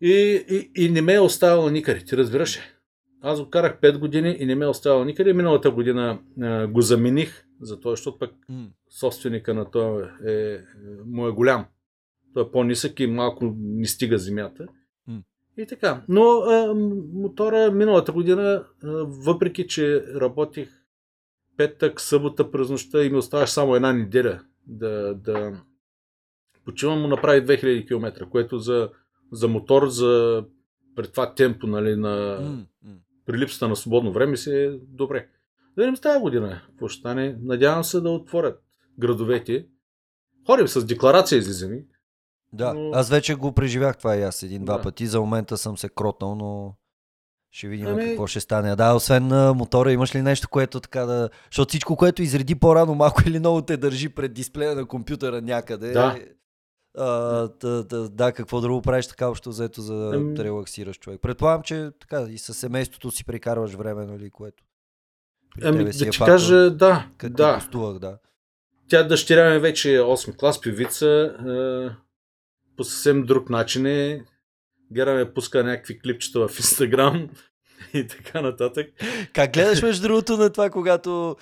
И, 0.00 0.44
и, 0.50 0.84
и 0.84 0.90
не 0.90 1.02
ме 1.02 1.14
е 1.14 1.20
оставила 1.20 1.70
никъде, 1.70 2.04
ти 2.04 2.16
разбираш? 2.16 2.60
Аз 3.22 3.40
го 3.40 3.50
карах 3.50 3.80
5 3.82 3.98
години 3.98 4.36
и 4.38 4.46
не 4.46 4.54
ме 4.54 4.64
е 4.64 4.68
оставил 4.68 5.04
никъде. 5.04 5.32
Миналата 5.32 5.70
година 5.70 6.18
а, 6.42 6.66
го 6.66 6.80
замених, 6.80 7.44
за 7.60 7.80
това, 7.80 7.90
защото 7.90 8.18
пък 8.18 8.34
mm. 8.50 8.68
собственика 8.90 9.54
на 9.54 9.70
това 9.70 10.10
е, 10.26 10.32
е, 10.32 10.60
му 11.06 11.26
е 11.26 11.30
голям. 11.30 11.66
Той 12.34 12.42
е 12.42 12.50
по-нисък 12.50 13.00
и 13.00 13.06
малко 13.06 13.54
не 13.58 13.86
стига 13.86 14.18
земята. 14.18 14.66
Mm. 15.10 15.22
И 15.56 15.66
така. 15.66 16.02
Но 16.08 16.22
а, 16.22 16.74
мотора 17.14 17.70
миналата 17.70 18.12
година, 18.12 18.64
а, 18.84 18.88
въпреки 19.06 19.66
че 19.66 20.04
работих 20.14 20.68
петък, 21.56 22.00
събота 22.00 22.50
през 22.50 22.70
нощта 22.70 23.04
и 23.04 23.10
ми 23.10 23.16
оставаш 23.16 23.50
само 23.50 23.74
една 23.74 23.92
неделя 23.92 24.40
да, 24.66 25.14
да 25.14 25.62
почивам, 26.64 27.00
му 27.00 27.08
направи 27.08 27.46
2000 27.46 27.86
км, 27.86 28.26
което 28.30 28.58
за, 28.58 28.90
за 29.32 29.48
мотор, 29.48 29.88
за 29.88 30.44
пред 30.96 31.10
това 31.12 31.34
темпо 31.34 31.66
нали, 31.66 31.96
на, 31.96 32.40
mm 32.40 32.64
при 33.28 33.38
липсата 33.38 33.68
на 33.68 33.76
свободно 33.76 34.12
време 34.12 34.36
си 34.36 34.52
е 34.52 34.70
добре. 34.70 35.28
Да 35.78 35.84
видим 35.84 35.96
с 35.96 36.00
тази 36.00 36.20
година 36.20 36.62
какво 36.68 36.88
ще 36.88 37.00
стане. 37.00 37.36
Надявам 37.42 37.84
се 37.84 38.00
да 38.00 38.10
отворят 38.10 38.62
градовете. 38.98 39.66
Ходим 40.46 40.68
с 40.68 40.84
декларация 40.84 41.38
излизаме. 41.38 41.84
Да, 42.52 42.74
но... 42.74 42.90
аз 42.92 43.10
вече 43.10 43.34
го 43.34 43.52
преживях 43.52 43.98
това 43.98 44.16
и 44.16 44.22
аз 44.22 44.42
един-два 44.42 44.76
да. 44.76 44.82
пъти. 44.82 45.06
За 45.06 45.20
момента 45.20 45.58
съм 45.58 45.78
се 45.78 45.88
кротнал, 45.88 46.34
но 46.34 46.74
ще 47.50 47.68
видим 47.68 47.86
ами... 47.86 48.04
какво 48.04 48.26
ще 48.26 48.40
стане. 48.40 48.76
Да, 48.76 48.94
освен 48.94 49.28
на 49.28 49.54
мотора, 49.54 49.92
имаш 49.92 50.14
ли 50.14 50.22
нещо, 50.22 50.48
което 50.48 50.80
така 50.80 51.06
да... 51.06 51.30
Защото 51.50 51.68
всичко, 51.68 51.96
което 51.96 52.22
изреди 52.22 52.54
по-рано, 52.54 52.94
малко 52.94 53.22
или 53.26 53.38
много 53.38 53.62
те 53.62 53.76
държи 53.76 54.08
пред 54.08 54.32
дисплея 54.32 54.74
на 54.74 54.86
компютъра 54.86 55.42
някъде. 55.42 55.92
Да. 55.92 56.18
А, 56.96 57.06
да, 57.60 57.84
да, 57.84 58.08
да, 58.08 58.32
какво 58.32 58.60
друго 58.60 58.82
правиш 58.82 59.06
така 59.06 59.28
общо 59.28 59.52
заето, 59.52 59.82
за 59.82 59.94
да 59.94 60.16
ами... 60.16 60.38
релаксираш 60.38 60.98
човек. 60.98 61.20
Предполагам, 61.20 61.62
че 61.62 61.90
така 62.00 62.26
и 62.30 62.38
със 62.38 62.58
семейството 62.58 63.10
си 63.10 63.24
прекарваш 63.24 63.74
време, 63.74 64.06
нали, 64.06 64.30
което. 64.30 64.64
Ами, 65.62 65.84
да 65.84 65.90
ти 65.90 66.10
кажа, 66.18 66.70
да. 66.70 67.06
Да. 67.22 67.54
Гостувах, 67.54 67.98
да. 67.98 68.18
Тя 68.88 69.02
дъщеря 69.02 69.54
ми 69.54 69.58
вече 69.58 69.94
е 69.94 70.00
8 70.00 70.36
клас, 70.36 70.60
певица. 70.60 71.34
Е, 71.48 71.90
по 72.76 72.84
съвсем 72.84 73.22
друг 73.22 73.50
начин 73.50 73.86
е. 73.86 74.24
Гера 74.92 75.14
ме 75.14 75.34
пуска 75.34 75.64
някакви 75.64 75.98
клипчета 75.98 76.48
в 76.48 76.58
Инстаграм 76.58 77.28
и 77.94 78.06
така 78.06 78.40
нататък. 78.40 78.86
Как 79.32 79.52
гледаш 79.52 79.82
между 79.82 80.08
другото 80.08 80.36
на 80.36 80.50
това, 80.50 80.70
когато 80.70 81.36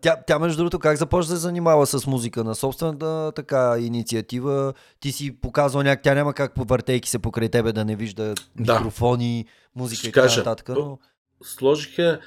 тя, 0.00 0.16
тя, 0.26 0.38
между 0.38 0.56
другото, 0.56 0.78
как 0.78 0.96
започна 0.96 1.34
да 1.34 1.36
се 1.36 1.42
занимава 1.42 1.86
с 1.86 2.06
музика 2.06 2.44
на 2.44 2.54
собствената 2.54 3.32
така 3.36 3.76
инициатива? 3.78 4.74
Ти 5.00 5.12
си 5.12 5.40
показвал 5.40 5.82
някак, 5.82 6.02
тя 6.02 6.14
няма 6.14 6.34
как 6.34 6.54
повъртейки 6.54 7.10
се 7.10 7.18
покрай 7.18 7.48
тебе 7.48 7.72
да 7.72 7.84
не 7.84 7.96
вижда 7.96 8.34
да. 8.56 8.74
микрофони, 8.74 9.46
музика 9.76 9.98
Ще 9.98 10.08
и 10.08 10.12
така 10.12 10.36
нататък. 10.36 10.68
Но... 10.68 10.98
Сложиха 11.42 12.20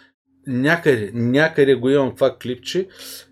някъде, 0.49 1.11
някъде 1.13 1.76
го 1.76 1.89
имам 1.89 2.15
това 2.15 2.38
клипче. 2.41 2.88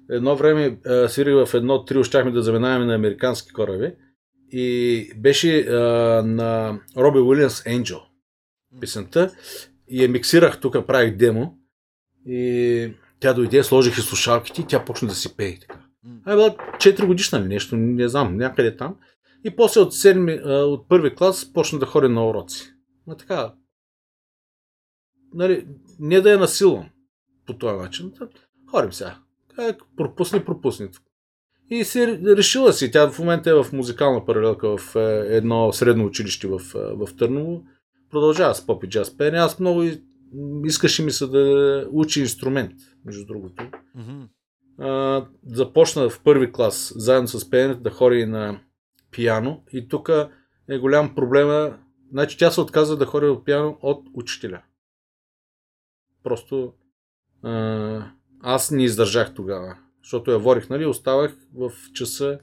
Едно 0.10 0.36
време 0.36 0.78
а, 0.86 1.10
свирих 1.10 1.46
в 1.46 1.54
едно 1.54 1.86
трио, 1.86 2.04
щяхме 2.04 2.32
да 2.32 2.42
заминаваме 2.42 2.86
на 2.86 2.96
американски 2.96 3.54
кораби. 3.54 3.92
И 4.52 5.12
беше 5.18 5.60
а, 5.60 5.74
на 6.26 6.80
Роби 6.98 7.20
Уилямс 7.20 7.64
Angel 7.64 8.02
песента. 8.82 9.32
И 9.88 10.04
я 10.04 10.10
миксирах 10.10 10.60
тук, 10.60 10.88
правих 10.88 11.16
демо. 11.16 11.58
И 12.26 12.94
тя 13.20 13.34
дойде, 13.34 13.64
сложих 13.64 13.98
и 13.98 14.02
слушалките 14.02 14.62
и 14.62 14.68
тя 14.68 14.86
почна 14.86 15.08
да 15.08 15.16
си 15.16 15.38
пее. 15.38 15.58
Така. 15.60 15.80
Ай, 16.26 16.36
била 16.36 16.50
4 16.50 17.06
годишна 17.06 17.42
ли 17.42 17.48
нещо, 17.48 17.76
не 17.76 18.08
знам, 18.08 18.38
някъде 18.38 18.78
там. 18.78 18.96
И 19.44 19.56
после 19.56 19.82
от, 19.82 19.94
7, 19.94 20.46
от 20.64 20.90
първи 20.90 21.16
клас 21.16 21.54
почна 21.54 21.80
да 21.80 21.86
ходи 21.86 22.08
на 22.08 22.30
уроци. 22.30 22.74
Но 23.08 23.16
така, 23.16 23.54
нали, 25.34 25.68
не 26.00 26.22
да 26.22 26.32
я 26.32 26.38
насилвам 26.38 26.90
по 27.48 27.54
този 27.54 27.78
начин. 27.78 28.14
Ходим 28.72 28.94
сега. 28.94 29.18
Как 29.56 29.82
пропусни, 29.98 30.46
пропусни. 30.46 30.90
И 31.70 31.84
се 31.84 32.20
решила 32.38 32.74
си. 32.74 32.92
Тя 32.92 33.12
в 33.12 33.20
момента 33.20 33.50
е 33.50 33.64
в 33.64 33.66
музикална 33.74 34.26
паралелка 34.26 34.78
в 34.78 34.96
е, 34.96 35.36
едно 35.36 35.74
средно 35.74 36.06
училище 36.06 36.48
в, 36.48 36.62
е, 36.76 36.80
в 36.80 37.16
Търново. 37.18 37.64
Продължава 38.12 38.56
с 38.56 38.66
поп 38.66 38.84
и 38.84 38.90
джаз 38.90 39.18
пеене. 39.18 39.38
Аз 39.38 39.60
много 39.60 39.84
искаше 40.66 41.04
ми 41.04 41.12
се 41.12 41.28
да 41.28 41.88
учи 41.92 42.20
инструмент, 42.20 42.74
между 43.06 43.26
другото. 43.26 43.64
Mm-hmm. 43.98 44.28
А, 44.80 45.26
започна 45.46 46.10
в 46.10 46.22
първи 46.24 46.52
клас, 46.52 46.94
заедно 46.96 47.28
с 47.28 47.50
пеенето, 47.50 47.80
да 47.80 47.90
хори 47.90 48.26
на 48.26 48.60
пиано. 49.12 49.64
И 49.74 49.88
тук 49.88 50.10
е 50.70 50.78
голям 50.78 51.16
проблема. 51.16 51.78
Значи 52.12 52.38
тя 52.38 52.52
се 52.52 52.62
отказва 52.62 52.98
да 52.98 53.06
хори 53.06 53.26
на 53.26 53.44
пиано 53.44 53.78
от 53.82 54.08
учителя. 54.14 54.62
Просто 56.24 56.74
а, 57.44 58.12
аз 58.42 58.72
не 58.72 58.84
издържах 58.84 59.34
тогава. 59.34 59.78
Защото 60.04 60.32
я 60.32 60.40
ворих, 60.40 60.70
нали? 60.70 60.86
Оставах 60.86 61.36
в 61.56 61.72
часа 61.94 62.40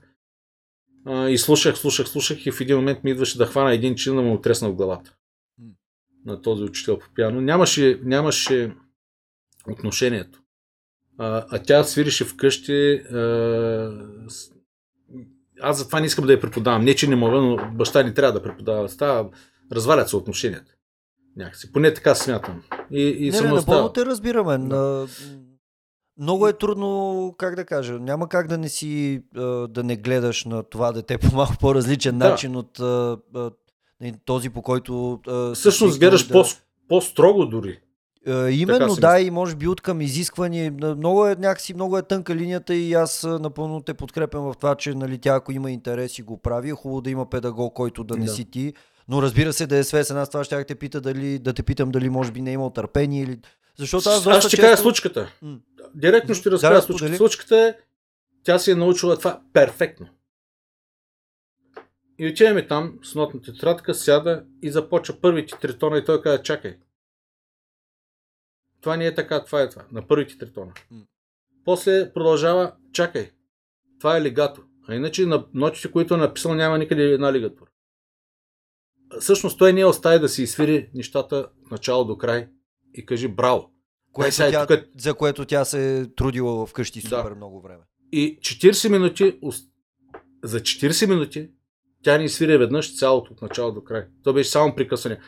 а, 1.07 1.29
и 1.29 1.39
слушах, 1.39 1.79
слушах, 1.79 2.09
слушах 2.09 2.47
и 2.47 2.53
в 2.53 2.61
един 2.61 2.77
момент 2.77 3.05
ми 3.05 3.11
идваше 3.11 3.39
да 3.39 3.47
хвана 3.47 3.75
един 3.75 3.95
чин 3.95 4.17
да 4.17 4.23
му 4.23 4.35
отресна 4.35 4.69
в 4.69 4.75
главата 4.75 5.15
на 6.27 6.43
този 6.43 6.63
учител 6.63 6.99
по 6.99 7.07
пиано. 7.15 7.41
Нямаше, 7.41 8.01
нямаше 8.03 8.73
отношението. 9.69 10.41
А, 11.19 11.47
а 11.51 11.63
тя 11.63 11.85
свирише 11.85 12.25
вкъщи. 12.25 12.93
А, 12.95 13.19
аз 15.61 15.79
затова 15.79 16.01
не 16.01 16.07
искам 16.07 16.27
да 16.27 16.33
я 16.33 16.41
преподавам. 16.41 16.85
Не, 16.85 16.95
че 16.95 17.09
не 17.09 17.17
мога, 17.17 17.41
но 17.41 17.71
баща 17.75 18.03
ни 18.03 18.15
трябва 18.15 18.33
да 18.33 18.43
преподава. 18.43 18.89
Става, 18.89 19.31
развалят 19.73 20.09
се 20.09 20.17
отношенията. 20.17 20.73
Някакси. 21.37 21.73
Поне 21.73 21.95
така 21.95 22.15
смятам. 22.15 22.63
И, 22.91 23.03
и 23.03 23.31
не, 23.31 23.41
не, 23.41 23.53
напълно 23.53 23.89
те 23.89 24.07
разбираме. 24.07 24.59
На... 24.59 25.07
Много 26.21 26.49
е 26.49 26.53
трудно, 26.53 27.35
как 27.39 27.57
да 27.57 27.65
кажа, 27.65 27.93
няма 27.93 28.29
как 28.29 28.49
да 28.49 28.59
не 28.59 28.69
си, 28.69 29.23
да 29.69 29.83
не 29.85 29.97
гледаш 29.97 30.45
на 30.45 30.63
това 30.63 30.93
дете 30.93 31.19
по 31.31 31.37
малко 31.37 31.55
по-различен 31.61 32.19
да. 32.19 32.31
начин 32.31 32.57
от 32.57 32.81
този 34.25 34.51
по 34.51 34.63
който... 34.63 35.21
Всъщност 35.55 36.01
гледаш 36.01 36.27
да... 36.27 36.33
по, 36.33 36.45
по-строго 36.89 37.47
дори. 37.47 37.81
Именно, 38.51 38.97
да, 38.97 39.21
и 39.21 39.31
може 39.31 39.57
би 39.57 39.69
от 39.69 39.81
към 39.81 40.01
изисквания. 40.01 40.73
Много 40.73 41.27
е 41.27 41.37
някакси, 41.39 41.75
много 41.75 41.99
е 41.99 42.03
тънка 42.03 42.37
линията 42.37 42.75
и 42.75 42.95
аз 42.95 43.27
напълно 43.41 43.81
те 43.81 43.95
подкрепям 43.95 44.45
в 44.45 44.55
това, 44.57 44.75
че 44.75 44.95
нали, 44.95 45.19
тя 45.19 45.35
ако 45.35 45.53
има 45.53 45.71
интерес 45.71 46.19
и 46.19 46.23
го 46.23 46.39
прави, 46.39 46.71
е 46.71 46.73
хубаво 46.73 47.01
да 47.01 47.11
има 47.11 47.31
педагог, 47.31 47.75
който 47.75 48.05
да 48.05 48.17
не 48.17 48.25
да. 48.25 48.33
си 48.33 48.51
ти. 48.51 48.73
Но 49.09 49.23
разбира 49.23 49.53
се, 49.53 49.67
да 49.67 49.77
е 49.77 49.85
свесен. 49.85 50.17
Аз 50.17 50.31
това 50.31 50.45
ще 50.45 50.65
те 50.65 50.75
пита 50.75 51.01
дали, 51.01 51.39
да 51.39 51.53
те 51.53 51.63
питам 51.63 51.91
дали 51.91 52.09
може 52.09 52.33
би 52.33 52.43
не 52.43 52.51
е 52.51 52.55
имал 52.55 52.71
търпение 52.71 53.23
или... 53.23 53.41
Защото 53.79 54.09
аз, 54.09 54.27
аз 54.27 54.39
ще 54.39 54.51
често... 54.51 54.67
кажа 54.67 54.77
случката. 54.77 55.33
Директно 55.95 56.35
ще 56.35 56.51
разкажа 56.51 56.75
да, 56.75 56.83
случката. 56.83 57.17
Случката 57.17 57.57
е, 57.57 57.75
тя 58.45 58.59
си 58.59 58.71
е 58.71 58.75
научила 58.75 59.19
това 59.19 59.43
перфектно. 59.53 60.09
И 62.19 62.29
отиваме 62.29 62.67
там 62.67 62.99
с 63.03 63.15
нотната 63.15 63.53
тетрадка, 63.53 63.95
сяда 63.95 64.45
и 64.63 64.71
започва 64.71 65.21
първите 65.21 65.59
три 65.61 65.79
тона 65.79 65.99
и 65.99 66.05
той 66.05 66.23
казва, 66.23 66.43
чакай. 66.43 66.77
Това 68.81 68.97
не 68.97 69.07
е 69.07 69.15
така, 69.15 69.45
това 69.45 69.63
е 69.63 69.69
това. 69.69 69.85
На 69.93 70.07
първите 70.07 70.39
три 70.39 70.53
тона. 70.53 70.73
После 71.65 72.13
продължава, 72.13 72.73
чакай. 72.93 73.31
Това 73.99 74.17
е 74.17 74.23
лигато. 74.23 74.63
А 74.89 74.95
иначе 74.95 75.27
на 75.27 75.47
нотите, 75.55 75.91
които 75.91 76.15
е 76.15 76.17
написал, 76.17 76.55
няма 76.55 76.79
никъде 76.79 77.03
една 77.03 77.33
лигатура. 77.33 77.71
Всъщност 79.21 79.59
той 79.59 79.73
не 79.73 79.81
е 79.81 79.85
остави 79.87 80.19
да 80.19 80.29
си 80.29 80.43
изсвири 80.43 80.89
нещата 80.95 81.37
от 81.37 81.71
начало 81.71 82.05
до 82.05 82.19
край 82.19 82.49
и 82.95 83.07
кажи 83.07 83.29
браво. 83.29 83.71
Което 84.13 84.35
сега, 84.35 84.67
тя, 84.67 84.77
тук... 84.77 84.87
За 84.99 85.15
което 85.15 85.45
тя 85.45 85.65
се 85.65 85.99
е 85.99 86.07
трудила 86.07 86.67
вкъщи 86.67 87.01
супер 87.01 87.29
да. 87.29 87.35
много 87.35 87.61
време. 87.61 87.83
И 88.13 88.39
40 88.41 88.89
минути, 88.89 89.39
за 90.45 90.61
40 90.61 91.09
минути 91.09 91.51
тя 92.03 92.19
ни 92.19 92.29
свири 92.29 92.59
веднъж 92.59 92.99
цялото 92.99 93.33
от 93.33 93.43
начало 93.43 93.73
до 93.73 93.85
край. 93.85 94.05
То 94.25 94.33
беше 94.33 94.51
само 94.51 94.75
прикъсване. 94.75 95.21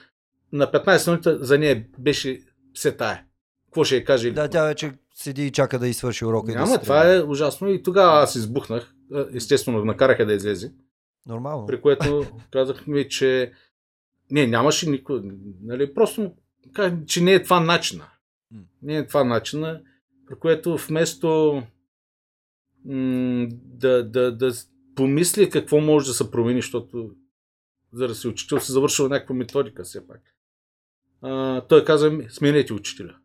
На 0.53 0.67
15 0.67 1.11
минути 1.11 1.45
за 1.45 1.59
нея 1.59 1.87
беше 1.99 2.41
все 2.75 2.97
тая. 2.97 3.25
Какво 3.67 3.85
ще 3.85 3.97
я 3.97 4.05
каже? 4.05 4.31
Да, 4.31 4.49
тя 4.49 4.65
вече 4.65 4.93
седи 5.15 5.47
и 5.47 5.51
чака 5.51 5.79
да 5.79 5.89
извърши 5.89 6.25
урока. 6.25 6.53
Няма, 6.53 6.73
да 6.73 6.79
това 6.79 7.15
е 7.15 7.21
ужасно. 7.21 7.69
И 7.69 7.83
тогава 7.83 8.23
аз 8.23 8.35
избухнах. 8.35 8.95
Естествено, 9.35 9.85
накараха 9.85 10.27
да 10.27 10.33
излезе. 10.33 10.73
Нормално. 11.27 11.67
При 11.67 11.81
което 11.81 12.27
казах 12.53 12.87
ми, 12.87 13.09
че 13.09 13.53
не, 14.31 14.47
нямаше 14.47 14.91
никой. 14.91 15.21
Нали, 15.63 15.95
просто 15.95 16.33
че 17.07 17.23
не 17.23 17.35
е 17.35 17.43
това 17.43 17.61
начина. 17.61 18.09
Не 18.83 18.97
е 18.97 19.07
това 19.07 19.25
начина, 19.25 19.83
при 20.27 20.35
което 20.35 20.77
вместо 20.77 21.63
м- 22.85 23.47
да, 23.51 24.11
да, 24.11 24.37
да 24.37 24.53
помисли 24.95 25.51
какво 25.51 25.81
може 25.81 26.07
да 26.07 26.15
се 26.15 26.31
промени, 26.31 26.63
защото 26.63 27.11
за 27.93 28.09
да 28.09 28.15
си 28.15 28.29
учител 28.29 28.61
се 28.61 28.73
завършва 28.73 29.09
някаква 29.09 29.35
методика 29.35 29.85
все 29.85 30.07
пак. 30.07 30.21
А, 31.23 31.61
той 31.61 31.85
каза, 31.85 32.19
сменете 32.29 32.73
учителя. 32.73 33.17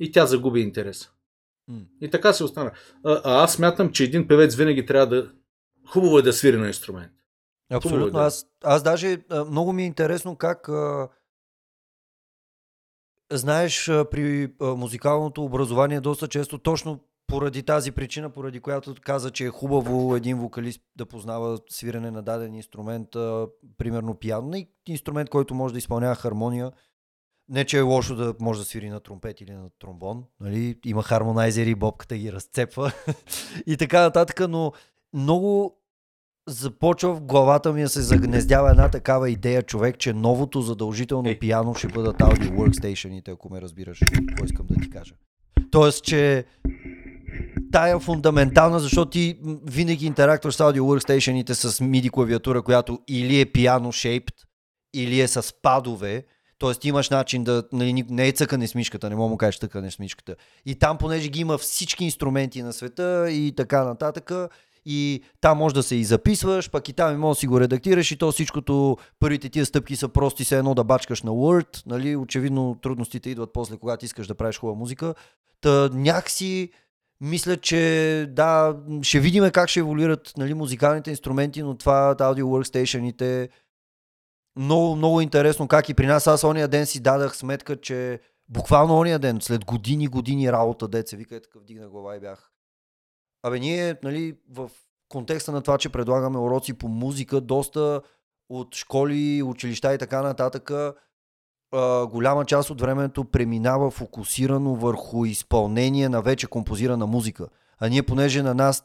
И 0.00 0.12
тя 0.12 0.26
загуби 0.26 0.60
интерес. 0.60 1.10
Mm. 1.70 1.84
И 2.00 2.10
така 2.10 2.32
се 2.32 2.44
остана. 2.44 2.72
А, 3.04 3.20
а 3.24 3.44
аз 3.44 3.54
смятам, 3.54 3.92
че 3.92 4.04
един 4.04 4.28
певец 4.28 4.54
винаги 4.54 4.86
трябва 4.86 5.06
да... 5.06 5.32
Хубаво 5.86 6.18
е 6.18 6.22
да 6.22 6.32
свири 6.32 6.56
на 6.56 6.66
инструмент. 6.66 7.12
Абсолютно. 7.72 8.20
Е. 8.20 8.22
Аз, 8.22 8.46
аз 8.64 8.82
даже 8.82 9.18
много 9.46 9.72
ми 9.72 9.82
е 9.82 9.86
интересно 9.86 10.36
как 10.36 10.68
а, 10.68 11.08
знаеш 13.32 13.86
при 13.86 14.54
а, 14.60 14.64
музикалното 14.74 15.44
образование 15.44 16.00
доста 16.00 16.28
често 16.28 16.58
точно 16.58 17.00
поради 17.26 17.62
тази 17.62 17.92
причина, 17.92 18.30
поради 18.30 18.60
която 18.60 18.94
каза, 19.02 19.30
че 19.30 19.44
е 19.44 19.50
хубаво 19.50 20.16
един 20.16 20.38
вокалист 20.38 20.80
да 20.96 21.06
познава 21.06 21.58
свирене 21.70 22.10
на 22.10 22.22
даден 22.22 22.54
инструмент, 22.54 23.16
а, 23.16 23.46
примерно 23.78 24.14
пиано, 24.14 24.56
и 24.56 24.68
инструмент, 24.86 25.30
който 25.30 25.54
може 25.54 25.74
да 25.74 25.78
изпълнява 25.78 26.14
хармония. 26.14 26.72
Не, 27.48 27.64
че 27.64 27.78
е 27.78 27.82
лошо 27.82 28.16
да 28.16 28.34
може 28.40 28.60
да 28.60 28.64
свири 28.66 28.88
на 28.88 29.00
тромпет 29.00 29.40
или 29.40 29.52
на 29.52 29.70
тромбон. 29.78 30.24
Нали? 30.40 30.78
Има 30.84 31.02
хармонайзери, 31.02 31.74
бобката 31.74 32.16
ги 32.16 32.32
разцепва 32.32 32.92
и 33.66 33.76
така 33.76 34.00
нататък, 34.00 34.48
но 34.48 34.72
много 35.14 35.78
започва 36.48 37.14
в 37.14 37.20
главата 37.20 37.72
ми 37.72 37.82
да 37.82 37.88
се 37.88 38.02
загнездява 38.02 38.70
една 38.70 38.88
такава 38.88 39.30
идея, 39.30 39.62
човек, 39.62 39.98
че 39.98 40.12
новото 40.12 40.60
задължително 40.60 41.34
пиано 41.40 41.74
ще 41.74 41.88
бъдат 41.88 42.20
ауди 42.20 42.50
workstationите, 42.50 43.32
ако 43.32 43.52
ме 43.52 43.60
разбираш, 43.60 43.98
какво 44.28 44.44
искам 44.44 44.66
да 44.66 44.74
ти 44.74 44.90
кажа. 44.90 45.14
Тоест, 45.70 46.04
че 46.04 46.44
тая 47.72 47.98
фундаментална, 47.98 48.80
защото 48.80 49.10
ти 49.10 49.38
винаги 49.64 50.06
интерактуваш 50.06 50.54
с 50.54 50.60
аудио 50.60 50.84
workstationите 50.84 51.52
с 51.52 51.72
MIDI 51.72 52.10
клавиатура, 52.10 52.62
която 52.62 52.98
или 53.08 53.40
е 53.40 53.46
пиано 53.46 53.92
shaped, 53.92 54.34
или 54.94 55.20
е 55.20 55.28
с 55.28 55.54
падове, 55.62 56.24
Тоест 56.58 56.84
имаш 56.84 57.10
начин 57.10 57.44
да, 57.44 57.64
нали, 57.72 58.04
не 58.10 58.28
е 58.28 58.32
цъкане 58.32 58.68
с 58.68 58.74
мишката, 58.74 59.10
не 59.10 59.16
мога 59.16 59.30
му 59.30 59.36
кажеш 59.36 59.58
цъкане 59.60 59.90
с 59.90 59.98
мишката. 59.98 60.36
И 60.66 60.74
там, 60.74 60.98
понеже 60.98 61.28
ги 61.28 61.40
има 61.40 61.58
всички 61.58 62.04
инструменти 62.04 62.62
на 62.62 62.72
света 62.72 63.30
и 63.30 63.54
така 63.56 63.84
нататък, 63.84 64.32
и 64.84 65.22
там 65.40 65.58
може 65.58 65.74
да 65.74 65.82
се 65.82 65.96
и 65.96 66.04
записваш, 66.04 66.70
пък 66.70 66.88
и 66.88 66.92
там 66.92 67.14
и 67.14 67.16
може 67.16 67.36
да 67.36 67.40
си 67.40 67.46
го 67.46 67.60
редактираш 67.60 68.10
и 68.10 68.16
то 68.16 68.32
всичкото, 68.32 68.96
първите 69.20 69.48
тия 69.48 69.66
стъпки 69.66 69.96
са 69.96 70.08
прости, 70.08 70.44
се 70.44 70.58
едно 70.58 70.74
да 70.74 70.84
бачкаш 70.84 71.22
на 71.22 71.30
Word, 71.30 71.86
нали, 71.86 72.16
очевидно 72.16 72.76
трудностите 72.82 73.30
идват 73.30 73.52
после, 73.52 73.76
когато 73.76 74.04
искаш 74.04 74.26
да 74.26 74.34
правиш 74.34 74.58
хубава 74.58 74.78
музика. 74.78 75.14
Та 75.60 75.88
някакси 75.92 76.70
мисля, 77.20 77.56
че 77.56 78.26
да, 78.30 78.76
ще 79.02 79.20
видим 79.20 79.50
как 79.50 79.68
ще 79.68 79.80
еволюират 79.80 80.32
нали, 80.36 80.54
музикалните 80.54 81.10
инструменти, 81.10 81.62
но 81.62 81.76
това 81.76 82.16
аудио 82.20 82.46
workstationите 82.46 83.48
много, 84.56 84.96
много 84.96 85.20
интересно 85.20 85.68
как 85.68 85.88
и 85.88 85.94
при 85.94 86.06
нас. 86.06 86.26
Аз 86.26 86.44
ония 86.44 86.68
ден 86.68 86.86
си 86.86 87.00
дадах 87.00 87.36
сметка, 87.36 87.76
че 87.80 88.20
буквално 88.48 88.98
ония 88.98 89.18
ден, 89.18 89.38
след 89.40 89.64
години, 89.64 90.06
години 90.06 90.52
работа, 90.52 90.88
деца 90.88 91.16
вика 91.16 91.36
е 91.36 91.40
такъв 91.40 91.64
дигна 91.64 91.88
глава 91.88 92.16
и 92.16 92.20
бях. 92.20 92.50
Абе 93.42 93.58
ние, 93.58 93.96
нали, 94.02 94.36
в 94.50 94.70
контекста 95.08 95.52
на 95.52 95.62
това, 95.62 95.78
че 95.78 95.88
предлагаме 95.88 96.38
уроци 96.38 96.72
по 96.72 96.88
музика, 96.88 97.40
доста 97.40 98.00
от 98.48 98.74
школи, 98.74 99.42
училища 99.42 99.94
и 99.94 99.98
така 99.98 100.22
нататък, 100.22 100.70
а, 100.70 102.06
голяма 102.06 102.44
част 102.44 102.70
от 102.70 102.80
времето 102.80 103.24
преминава 103.24 103.90
фокусирано 103.90 104.74
върху 104.74 105.24
изпълнение 105.24 106.08
на 106.08 106.22
вече 106.22 106.46
композирана 106.46 107.06
музика. 107.06 107.48
А 107.78 107.88
ние, 107.88 108.02
понеже 108.02 108.42
на 108.42 108.54
нас 108.54 108.82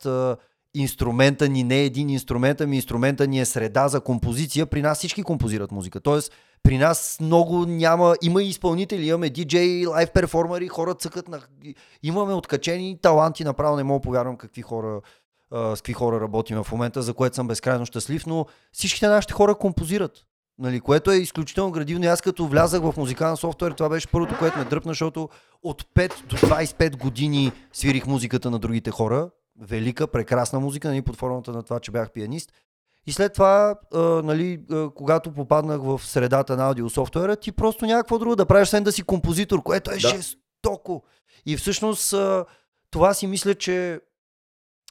инструмента 0.73 1.49
ни 1.49 1.63
не 1.63 1.79
е 1.79 1.85
един 1.85 2.09
инструмент, 2.09 2.61
ами 2.61 2.75
инструмента 2.75 3.27
ни 3.27 3.39
е 3.39 3.45
среда 3.45 3.87
за 3.87 4.01
композиция, 4.01 4.65
при 4.65 4.81
нас 4.81 4.97
всички 4.97 5.23
композират 5.23 5.71
музика. 5.71 5.99
Тоест, 5.99 6.33
при 6.63 6.77
нас 6.77 7.17
много 7.21 7.65
няма, 7.65 8.15
има 8.21 8.43
и 8.43 8.47
изпълнители, 8.47 9.07
имаме 9.07 9.29
DJ, 9.29 9.87
лайв 9.87 10.11
перформери, 10.11 10.67
хора 10.67 10.93
цъкат 10.93 11.27
на... 11.27 11.41
Имаме 12.03 12.33
откачени 12.33 12.99
таланти, 13.01 13.43
направо 13.43 13.75
не 13.77 13.83
мога 13.83 14.01
повярвам 14.01 14.37
какви 14.37 14.61
хора 14.61 15.01
с 15.53 15.75
какви 15.75 15.93
хора 15.93 16.21
работим 16.21 16.63
в 16.63 16.71
момента, 16.71 17.01
за 17.01 17.13
което 17.13 17.35
съм 17.35 17.47
безкрайно 17.47 17.85
щастлив, 17.85 18.25
но 18.25 18.45
всичките 18.71 19.07
нашите 19.07 19.33
хора 19.33 19.55
композират. 19.55 20.11
Нали, 20.59 20.79
което 20.79 21.11
е 21.11 21.15
изключително 21.15 21.71
градивно. 21.71 22.07
Аз 22.07 22.21
като 22.21 22.47
влязах 22.47 22.81
в 22.81 22.93
музикален 22.97 23.37
софтуер, 23.37 23.71
това 23.71 23.89
беше 23.89 24.07
първото, 24.07 24.37
което 24.39 24.59
ме 24.59 24.65
дръпна, 24.65 24.91
защото 24.91 25.29
от 25.63 25.83
5 25.83 26.25
до 26.25 26.35
25 26.35 26.97
години 26.97 27.51
свирих 27.73 28.07
музиката 28.07 28.51
на 28.51 28.59
другите 28.59 28.91
хора. 28.91 29.29
Велика, 29.61 30.07
прекрасна 30.07 30.59
музика, 30.59 30.87
нали, 30.87 31.01
под 31.01 31.15
формата 31.15 31.51
на 31.51 31.63
това, 31.63 31.79
че 31.79 31.91
бях 31.91 32.11
пианист. 32.11 32.51
И 33.07 33.11
след 33.11 33.33
това, 33.33 33.75
а, 33.93 33.99
нали, 33.99 34.61
а, 34.71 34.89
когато 34.89 35.31
попаднах 35.31 35.81
в 35.81 36.01
средата 36.05 36.57
на 36.57 36.67
аудиософтуера, 36.67 37.35
ти 37.35 37.51
просто 37.51 37.85
някакво 37.85 38.19
друго 38.19 38.35
да 38.35 38.45
правиш, 38.45 38.67
освен 38.67 38.83
да 38.83 38.91
си 38.91 39.03
композитор, 39.03 39.63
което 39.63 39.91
е 39.91 39.97
да. 39.97 39.99
жестоко. 39.99 41.03
И 41.45 41.57
всъщност 41.57 42.13
а, 42.13 42.45
това 42.91 43.13
си 43.13 43.27
мисля, 43.27 43.55
че 43.55 43.99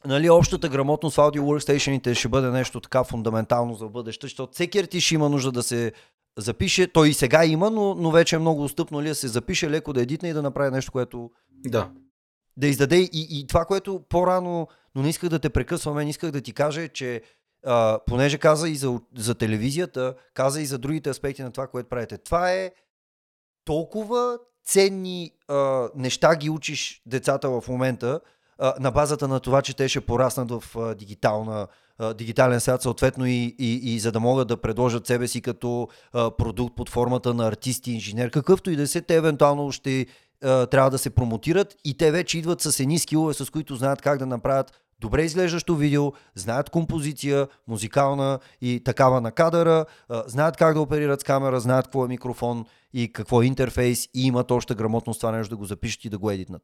нали, 0.04 0.30
общата 0.30 0.68
грамотност 0.68 1.16
в 1.16 1.18
аудио 1.18 1.44
workstationите 1.44 2.14
ще 2.14 2.28
бъде 2.28 2.50
нещо 2.50 2.80
така 2.80 3.04
фундаментално 3.04 3.74
за 3.74 3.88
бъдеще, 3.88 4.26
защото 4.26 4.52
всеки 4.52 4.78
артист 4.78 5.06
ще 5.06 5.14
има 5.14 5.28
нужда 5.28 5.52
да 5.52 5.62
се 5.62 5.92
запише. 6.38 6.86
Той 6.86 7.08
и 7.08 7.14
сега 7.14 7.44
има, 7.44 7.70
но, 7.70 7.94
но 7.94 8.10
вече 8.10 8.36
е 8.36 8.38
много 8.38 8.64
устъпно 8.64 9.02
ли 9.02 9.08
да 9.08 9.14
се 9.14 9.28
запише, 9.28 9.70
леко 9.70 9.92
да 9.92 10.02
едитне 10.02 10.28
и 10.28 10.32
да 10.32 10.42
направи 10.42 10.70
нещо, 10.70 10.92
което 10.92 11.30
да, 11.48 11.90
да 12.56 12.66
издаде. 12.66 12.96
И, 12.96 13.26
и 13.30 13.46
това, 13.46 13.64
което 13.64 14.02
по-рано, 14.08 14.66
но 14.94 15.02
не 15.02 15.08
исках 15.08 15.30
да 15.30 15.38
те 15.38 15.50
прекъсваме, 15.50 16.04
не 16.04 16.10
исках 16.10 16.30
да 16.30 16.40
ти 16.40 16.52
кажа, 16.52 16.88
че 16.88 17.22
а, 17.66 17.98
понеже 18.06 18.38
каза 18.38 18.68
и 18.68 18.74
за, 18.74 19.00
за 19.16 19.34
телевизията, 19.34 20.14
каза 20.34 20.60
и 20.60 20.66
за 20.66 20.78
другите 20.78 21.10
аспекти 21.10 21.42
на 21.42 21.50
това, 21.50 21.66
което 21.66 21.88
правите. 21.88 22.18
Това 22.18 22.52
е 22.52 22.70
толкова 23.64 24.38
ценни 24.64 25.30
а, 25.48 25.88
неща 25.94 26.36
ги 26.36 26.50
учиш 26.50 27.02
децата 27.06 27.50
в 27.50 27.64
момента, 27.68 28.20
а, 28.58 28.74
на 28.80 28.90
базата 28.90 29.28
на 29.28 29.40
това, 29.40 29.62
че 29.62 29.76
те 29.76 29.88
ще 29.88 30.00
пораснат 30.00 30.50
в 30.50 30.76
а, 30.76 30.94
дигитална, 30.94 31.66
дигитален 32.14 32.60
свят, 32.60 32.82
съответно 32.82 33.26
и, 33.26 33.56
и, 33.58 33.94
и 33.94 33.98
за 33.98 34.12
да 34.12 34.20
могат 34.20 34.48
да 34.48 34.56
предложат 34.56 35.06
себе 35.06 35.28
си 35.28 35.40
като 35.40 35.88
а, 36.12 36.30
продукт 36.30 36.76
под 36.76 36.88
формата 36.88 37.34
на 37.34 37.48
артисти, 37.48 37.92
инженер, 37.92 38.30
какъвто 38.30 38.70
и 38.70 38.76
да 38.76 38.88
се, 38.88 39.00
те 39.00 39.16
евентуално 39.16 39.72
ще 39.72 40.06
а, 40.42 40.66
трябва 40.66 40.90
да 40.90 40.98
се 40.98 41.10
промотират 41.10 41.76
и 41.84 41.96
те 41.96 42.10
вече 42.10 42.38
идват 42.38 42.60
с 42.60 42.80
едни 42.80 42.98
скилове, 42.98 43.34
с 43.34 43.50
които 43.50 43.76
знаят 43.76 44.02
как 44.02 44.18
да 44.18 44.26
направят 44.26 44.72
добре 45.02 45.24
изглеждащо 45.24 45.76
видео, 45.76 46.12
знаят 46.34 46.70
композиция, 46.70 47.48
музикална 47.68 48.38
и 48.60 48.80
такава 48.84 49.20
на 49.20 49.32
кадъра, 49.32 49.84
знаят 50.26 50.56
как 50.56 50.74
да 50.74 50.80
оперират 50.80 51.20
с 51.20 51.24
камера, 51.24 51.60
знаят 51.60 51.86
какво 51.86 52.04
е 52.04 52.08
микрофон 52.08 52.64
и 52.94 53.12
какво 53.12 53.42
е 53.42 53.46
интерфейс 53.46 54.08
и 54.14 54.26
имат 54.26 54.50
още 54.50 54.74
грамотност 54.74 55.20
това 55.20 55.32
нещо 55.32 55.50
да 55.50 55.56
го 55.56 55.64
запишат 55.64 56.04
и 56.04 56.08
да 56.08 56.18
го 56.18 56.30
едитнат. 56.30 56.62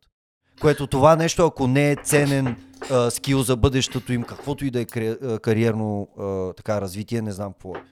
Което 0.61 0.87
това 0.87 1.17
нещо, 1.17 1.47
ако 1.47 1.67
не 1.67 1.91
е 1.91 1.97
ценен 1.97 2.57
а, 2.91 3.11
скил 3.11 3.43
за 3.43 3.57
бъдещето 3.57 4.13
им, 4.13 4.23
каквото 4.23 4.65
и 4.65 4.71
да 4.71 4.81
е 4.81 4.85
кариерно 5.39 6.09
а, 6.19 6.53
така 6.53 6.81
развитие, 6.81 7.23
не 7.23 7.33
знам 7.33 7.53
какво 7.53 7.75
е. 7.75 7.83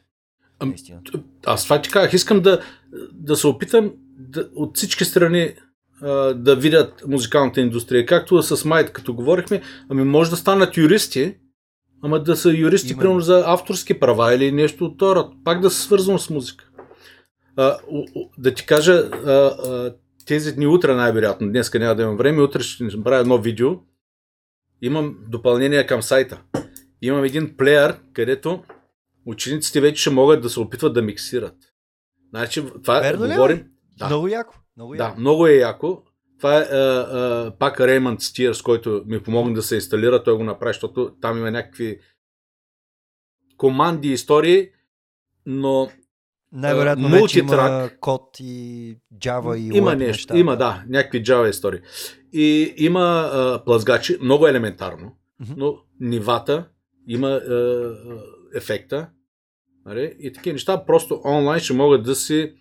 Аз 1.46 1.64
това 1.64 1.82
ти 1.82 1.90
казах, 1.90 2.12
искам 2.12 2.40
да, 2.40 2.60
да 3.12 3.36
се 3.36 3.46
опитам 3.46 3.92
да, 4.18 4.48
от 4.56 4.76
всички 4.76 5.04
страни 5.04 5.54
да 6.34 6.56
видят 6.56 7.04
музикалната 7.08 7.60
индустрия. 7.60 8.06
Както 8.06 8.42
с 8.42 8.64
Майт, 8.64 8.92
като 8.92 9.14
говорихме, 9.14 9.62
ами 9.88 10.04
може 10.04 10.30
да 10.30 10.36
станат 10.36 10.76
юристи, 10.76 11.36
ама 12.02 12.22
да 12.22 12.36
са 12.36 12.52
юристи, 12.52 12.88
Именно. 12.88 13.00
примерно 13.00 13.20
за 13.20 13.44
авторски 13.46 14.00
права 14.00 14.34
или 14.34 14.52
нещо 14.52 14.84
от 14.84 14.98
това, 14.98 15.30
пак 15.44 15.60
да 15.60 15.70
се 15.70 15.82
свързвам 15.82 16.18
с 16.18 16.30
музика. 16.30 16.68
А, 17.56 17.78
да 18.38 18.54
ти 18.54 18.66
кажа, 18.66 18.92
а, 18.92 19.30
а, 19.30 19.94
тези 20.26 20.52
дни 20.52 20.66
утре 20.66 20.94
най-вероятно, 20.94 21.48
днеска 21.48 21.78
няма 21.78 21.94
да 21.94 22.02
имам 22.02 22.16
време, 22.16 22.42
утре 22.42 22.62
ще 22.62 22.84
направя 22.84 23.20
едно 23.20 23.38
видео. 23.38 23.70
Имам 24.82 25.16
допълнение 25.28 25.86
към 25.86 26.02
сайта. 26.02 26.42
Имам 27.02 27.24
един 27.24 27.56
плеер, 27.56 27.96
където 28.12 28.62
учениците 29.26 29.80
вече 29.80 30.00
ще 30.00 30.10
могат 30.10 30.42
да 30.42 30.50
се 30.50 30.60
опитват 30.60 30.94
да 30.94 31.02
миксират. 31.02 31.54
Значи, 32.30 32.64
това 32.82 33.00
Верно 33.00 33.24
е, 33.24 33.28
говорим. 33.28 33.64
Да. 33.98 34.06
Много 34.06 34.28
яко. 34.28 34.54
Много 34.76 34.94
яко. 34.94 35.14
Да, 35.14 35.20
много 35.20 35.46
е 35.46 35.52
яко. 35.52 36.02
Това 36.38 36.58
е 36.58 36.60
а, 36.60 36.76
а, 36.76 37.52
пак 37.58 37.78
Raymond 37.78 38.16
Steers, 38.16 38.64
който 38.64 39.02
ми 39.06 39.22
помогна 39.22 39.54
да 39.54 39.62
се 39.62 39.74
инсталира. 39.74 40.22
Той 40.22 40.36
го 40.36 40.44
направи, 40.44 40.72
защото 40.72 41.14
там 41.20 41.38
има 41.38 41.50
някакви 41.50 41.98
команди, 43.56 44.12
истории, 44.12 44.68
но 45.46 45.88
най-вероятно 46.52 47.08
вече 47.08 47.38
има 47.38 47.90
код 48.00 48.36
и 48.40 48.96
Java 49.14 49.56
и 49.56 49.76
Има 49.76 49.96
нещо, 49.96 50.06
неща, 50.06 50.38
има 50.38 50.56
да, 50.56 50.84
някакви 50.88 51.24
Java 51.24 51.50
истории. 51.50 51.80
И 52.32 52.74
има 52.76 53.30
а, 53.32 53.64
плазгачи, 53.64 54.18
много 54.20 54.46
елементарно, 54.46 55.16
mm-hmm. 55.42 55.54
но 55.56 55.78
нивата, 56.00 56.68
има 57.08 57.28
а, 57.28 57.94
ефекта 58.54 59.08
нали? 59.86 60.16
и 60.18 60.32
такива 60.32 60.52
неща 60.52 60.84
просто 60.86 61.20
онлайн 61.24 61.60
ще 61.60 61.72
могат 61.72 62.02
да 62.02 62.14
си 62.14 62.54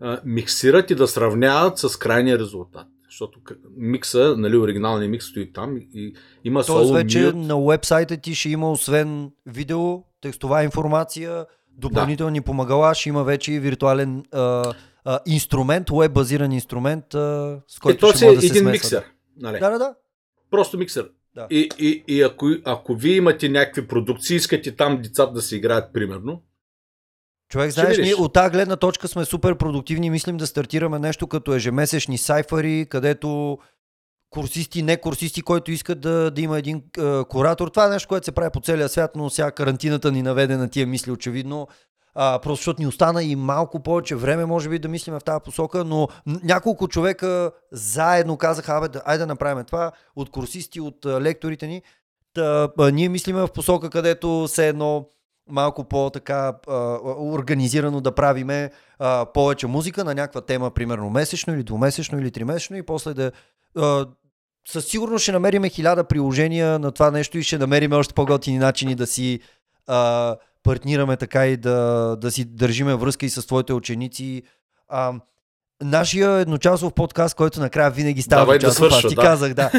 а, 0.00 0.20
миксират 0.24 0.90
и 0.90 0.94
да 0.94 1.08
сравняват 1.08 1.78
с 1.78 1.96
крайния 1.96 2.38
резултат. 2.38 2.86
Защото 3.10 3.40
микса, 3.76 4.34
нали, 4.38 4.56
оригиналният 4.56 5.10
микс 5.10 5.26
стои 5.26 5.52
там 5.52 5.76
и 5.76 6.14
има 6.44 6.64
Тоест 6.64 6.88
соло 6.88 6.92
вече 6.92 7.20
мют. 7.20 7.36
на 7.36 7.60
вебсайта 7.66 8.16
ти 8.16 8.34
ще 8.34 8.48
има 8.48 8.72
освен 8.72 9.30
видео, 9.46 10.02
текстова 10.20 10.64
информация, 10.64 11.46
допълнителни 11.78 12.38
да. 12.38 12.44
помагала, 12.44 12.94
ще 12.94 13.08
има 13.08 13.24
вече 13.24 13.52
и 13.52 13.58
виртуален 13.58 14.24
а, 14.32 14.72
а, 15.04 15.20
инструмент, 15.26 15.90
веб 15.90 16.12
базиран 16.12 16.52
инструмент, 16.52 17.14
а, 17.14 17.60
с 17.68 17.78
който 17.78 18.06
е, 18.06 18.14
ще 18.14 18.24
може 18.24 18.38
да 18.38 18.46
един 18.46 18.64
се 18.64 18.70
миксер. 18.70 19.04
Нали? 19.36 19.58
Да, 19.58 19.70
да, 19.70 19.78
да. 19.78 19.94
Просто 20.50 20.78
миксер. 20.78 21.10
Да. 21.34 21.46
И, 21.50 21.68
и, 21.78 22.04
и 22.08 22.22
ако, 22.22 22.48
ако 22.64 22.94
вие 22.94 23.16
имате 23.16 23.48
някакви 23.48 23.88
продукции, 23.88 24.36
искате 24.36 24.76
там 24.76 25.02
децата 25.02 25.32
да 25.32 25.42
се 25.42 25.56
играят, 25.56 25.92
примерно, 25.92 26.42
Човек, 27.50 27.70
знаеш, 27.70 27.98
ние 27.98 28.14
от 28.14 28.32
тази 28.32 28.50
гледна 28.50 28.76
точка 28.76 29.08
сме 29.08 29.24
супер 29.24 29.54
продуктивни. 29.54 30.10
Мислим 30.10 30.36
да 30.36 30.46
стартираме 30.46 30.98
нещо 30.98 31.26
като 31.26 31.54
ежемесечни 31.54 32.18
сайфари, 32.18 32.86
където 32.90 33.58
курсисти, 34.30 34.82
не 34.82 34.96
курсисти, 34.96 35.42
който 35.42 35.70
искат 35.70 36.00
да, 36.00 36.30
да 36.30 36.40
има 36.40 36.58
един 36.58 36.82
е, 36.98 37.24
куратор. 37.24 37.68
Това 37.68 37.86
е 37.86 37.88
нещо, 37.88 38.08
което 38.08 38.24
се 38.24 38.32
прави 38.32 38.50
по 38.50 38.60
целия 38.60 38.88
свят, 38.88 39.10
но 39.16 39.30
сега 39.30 39.50
карантината 39.50 40.12
ни 40.12 40.22
наведе 40.22 40.56
на 40.56 40.68
тия 40.68 40.86
мисли, 40.86 41.10
очевидно. 41.10 41.68
А, 42.14 42.38
просто 42.38 42.60
защото 42.60 42.82
ни 42.82 42.86
остана 42.86 43.22
и 43.22 43.36
малко 43.36 43.82
повече 43.82 44.16
време, 44.16 44.46
може 44.46 44.68
би, 44.68 44.78
да 44.78 44.88
мислим 44.88 45.14
в 45.14 45.24
тази 45.24 45.40
посока, 45.44 45.84
но 45.84 46.08
няколко 46.26 46.88
човека 46.88 47.52
заедно 47.72 48.36
казаха, 48.36 48.72
абе, 48.72 48.88
да, 48.88 49.02
айде 49.04 49.18
да 49.18 49.26
направим 49.26 49.64
това, 49.64 49.92
от 50.16 50.30
курсисти, 50.30 50.80
от 50.80 51.06
а, 51.06 51.20
лекторите 51.20 51.66
ни. 51.66 51.82
Та, 52.34 52.68
а, 52.78 52.90
ние 52.90 53.08
мислиме 53.08 53.40
в 53.40 53.48
посока, 53.48 53.90
където 53.90 54.46
все 54.46 54.68
едно 54.68 55.06
малко 55.50 55.84
по-така 55.84 56.52
организирано 57.18 58.00
да 58.00 58.14
правиме 58.14 58.70
повече 59.34 59.66
музика 59.66 60.04
на 60.04 60.14
някаква 60.14 60.40
тема, 60.40 60.70
примерно 60.70 61.10
месечно 61.10 61.54
или 61.54 61.62
двумесечно 61.62 62.18
или 62.18 62.30
тримесечно 62.30 62.76
и 62.76 62.82
после 62.82 63.14
да 63.14 63.32
със 64.68 64.86
сигурност 64.86 65.22
ще 65.22 65.32
намериме 65.32 65.68
хиляда 65.68 66.04
приложения 66.04 66.78
на 66.78 66.92
това 66.92 67.10
нещо 67.10 67.38
и 67.38 67.42
ще 67.42 67.58
намериме 67.58 67.96
още 67.96 68.14
по-готини 68.14 68.58
начини 68.58 68.94
да 68.94 69.06
си 69.06 69.40
а, 69.86 70.36
партнираме 70.62 71.16
така 71.16 71.46
и 71.46 71.56
да, 71.56 72.16
да 72.20 72.30
си 72.30 72.44
държиме 72.44 72.94
връзка 72.94 73.26
и 73.26 73.30
с 73.30 73.46
твоите 73.46 73.72
ученици. 73.72 74.42
А, 74.88 75.12
Нашия 75.82 76.30
едночасов 76.30 76.94
подкаст, 76.94 77.34
който 77.34 77.60
накрая 77.60 77.90
винаги 77.90 78.22
става 78.22 78.42
Давай 78.42 78.58
да 78.58 78.72
свърша, 78.72 78.96
аз 78.96 79.08
ти 79.08 79.14
да. 79.14 79.22
казах, 79.22 79.54
да. 79.54 79.70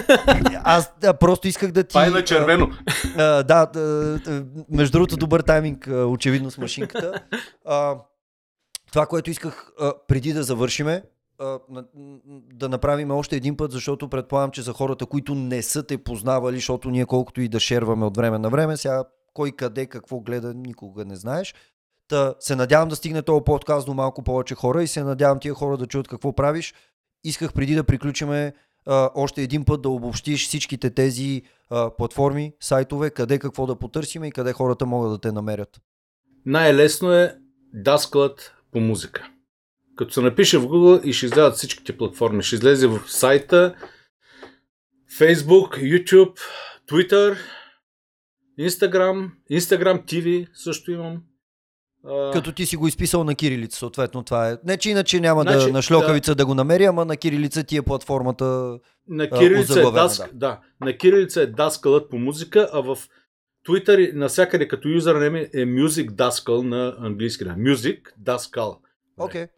Аз 0.64 0.94
да, 1.02 1.14
просто 1.14 1.48
исках 1.48 1.72
да 1.72 1.84
ти... 1.84 1.90
Това 1.90 2.06
е 2.06 2.10
на 2.10 2.24
червено. 2.24 2.70
А, 3.18 3.24
а, 3.24 3.44
да, 3.44 3.68
а, 3.76 4.44
между 4.70 4.92
другото 4.92 5.18
добър 5.18 5.42
тайминг, 5.42 5.90
очевидно 6.08 6.52
с 6.52 6.58
машинката. 6.58 7.14
А, 7.66 7.96
това, 8.92 9.06
което 9.06 9.30
исках 9.30 9.72
а, 9.80 9.94
преди 10.08 10.34
да 10.34 10.44
завършиме, 10.44 11.04
а, 11.40 11.60
да 12.54 12.70
направим 12.70 13.12
още 13.12 13.36
един 13.36 13.58
път, 13.58 13.72
защото 13.72 14.10
предполагам, 14.10 14.52
че 14.52 14.62
за 14.62 14.74
хората, 14.74 15.06
които 15.06 15.36
не 15.36 15.62
са 15.62 15.84
те 15.84 15.98
познавали, 15.98 16.56
защото 16.56 16.90
ние 16.90 17.06
колкото 17.06 17.42
и 17.42 17.48
да 17.48 17.60
шерваме 17.60 18.06
от 18.06 18.18
време 18.18 18.38
на 18.38 18.50
време, 18.50 18.78
сега 18.78 19.04
кой 19.34 19.52
къде 19.52 19.86
какво 19.86 20.20
гледа, 20.20 20.54
никога 20.54 21.06
не 21.06 21.16
знаеш. 21.16 21.56
Та 22.12 22.34
се 22.40 22.56
надявам 22.56 22.90
да 22.90 22.96
стигне 22.96 23.22
този 23.22 23.44
подкаст 23.46 23.86
до 23.86 23.94
малко 23.94 24.24
повече 24.24 24.56
хора 24.56 24.84
и 24.84 24.88
се 24.88 25.04
надявам 25.04 25.40
тия 25.40 25.54
хора 25.54 25.78
да 25.78 25.88
чуят 25.88 26.08
какво 26.08 26.36
правиш. 26.36 26.74
Исках 27.24 27.54
преди 27.54 27.76
да 27.76 27.84
приключиме 27.84 28.54
а, 28.86 29.10
още 29.16 29.42
един 29.42 29.66
път 29.66 29.82
да 29.82 29.90
обобщиш 29.90 30.48
всичките 30.48 30.90
тези 30.90 31.42
а, 31.70 31.96
платформи, 31.96 32.54
сайтове, 32.60 33.10
къде 33.10 33.40
какво 33.40 33.66
да 33.68 33.76
потърсим 33.76 34.24
и 34.24 34.32
къде 34.32 34.54
хората 34.54 34.86
могат 34.86 35.12
да 35.12 35.18
те 35.18 35.32
намерят. 35.32 35.82
Най-лесно 36.46 37.14
е 37.14 37.36
даскалът 37.74 38.56
по 38.72 38.80
музика. 38.80 39.30
Като 39.96 40.14
се 40.14 40.22
напише 40.22 40.58
в 40.58 40.66
Google 40.66 41.04
и 41.04 41.14
ще 41.14 41.26
излязат 41.26 41.56
всичките 41.56 41.98
платформи. 41.98 42.44
Ще 42.44 42.56
излезе 42.56 42.88
в 42.88 43.00
сайта, 43.08 43.76
Facebook, 45.20 45.70
YouTube, 45.70 46.40
Twitter, 46.90 47.38
Instagram, 48.60 49.30
Instagram 49.52 50.06
TV 50.06 50.48
също 50.54 50.92
имам. 50.92 51.22
Като 52.34 52.52
ти 52.52 52.66
си 52.66 52.76
го 52.76 52.88
изписал 52.88 53.24
на 53.24 53.36
кирилица, 53.36 53.80
съответно 53.80 54.24
това 54.24 54.50
е. 54.50 54.58
Не, 54.66 54.78
че 54.78 54.90
иначе 54.90 55.20
няма 55.20 55.42
значи, 55.42 55.66
да 55.66 55.72
на 55.72 55.82
шльокавица 55.82 56.32
да... 56.32 56.36
да 56.36 56.46
го 56.46 56.56
намери, 56.56 56.86
ама 56.86 57.06
на 57.06 57.18
кирилица 57.18 57.64
ти 57.64 57.78
е 57.78 57.82
платформата. 57.82 58.80
На 59.08 59.30
кирилица, 59.30 59.80
е, 59.80 59.92
даск, 59.92 60.30
да. 60.34 60.48
да. 60.48 60.60
на 60.86 60.98
кирилица 60.98 61.42
е 61.42 61.48
даскалът 61.48 62.10
по 62.10 62.18
музика, 62.18 62.70
а 62.74 62.82
в 62.82 62.98
Twitter 63.68 64.14
навсякъде 64.14 64.68
като 64.68 64.88
юзернем 64.88 65.36
е 65.36 65.50
Music 65.54 66.10
Daskal 66.10 66.62
на 66.62 66.96
английски. 67.00 67.44
Music 67.44 68.00
Daskal. 68.24 68.78
Окей. 69.18 69.44
Okay. 69.44 69.50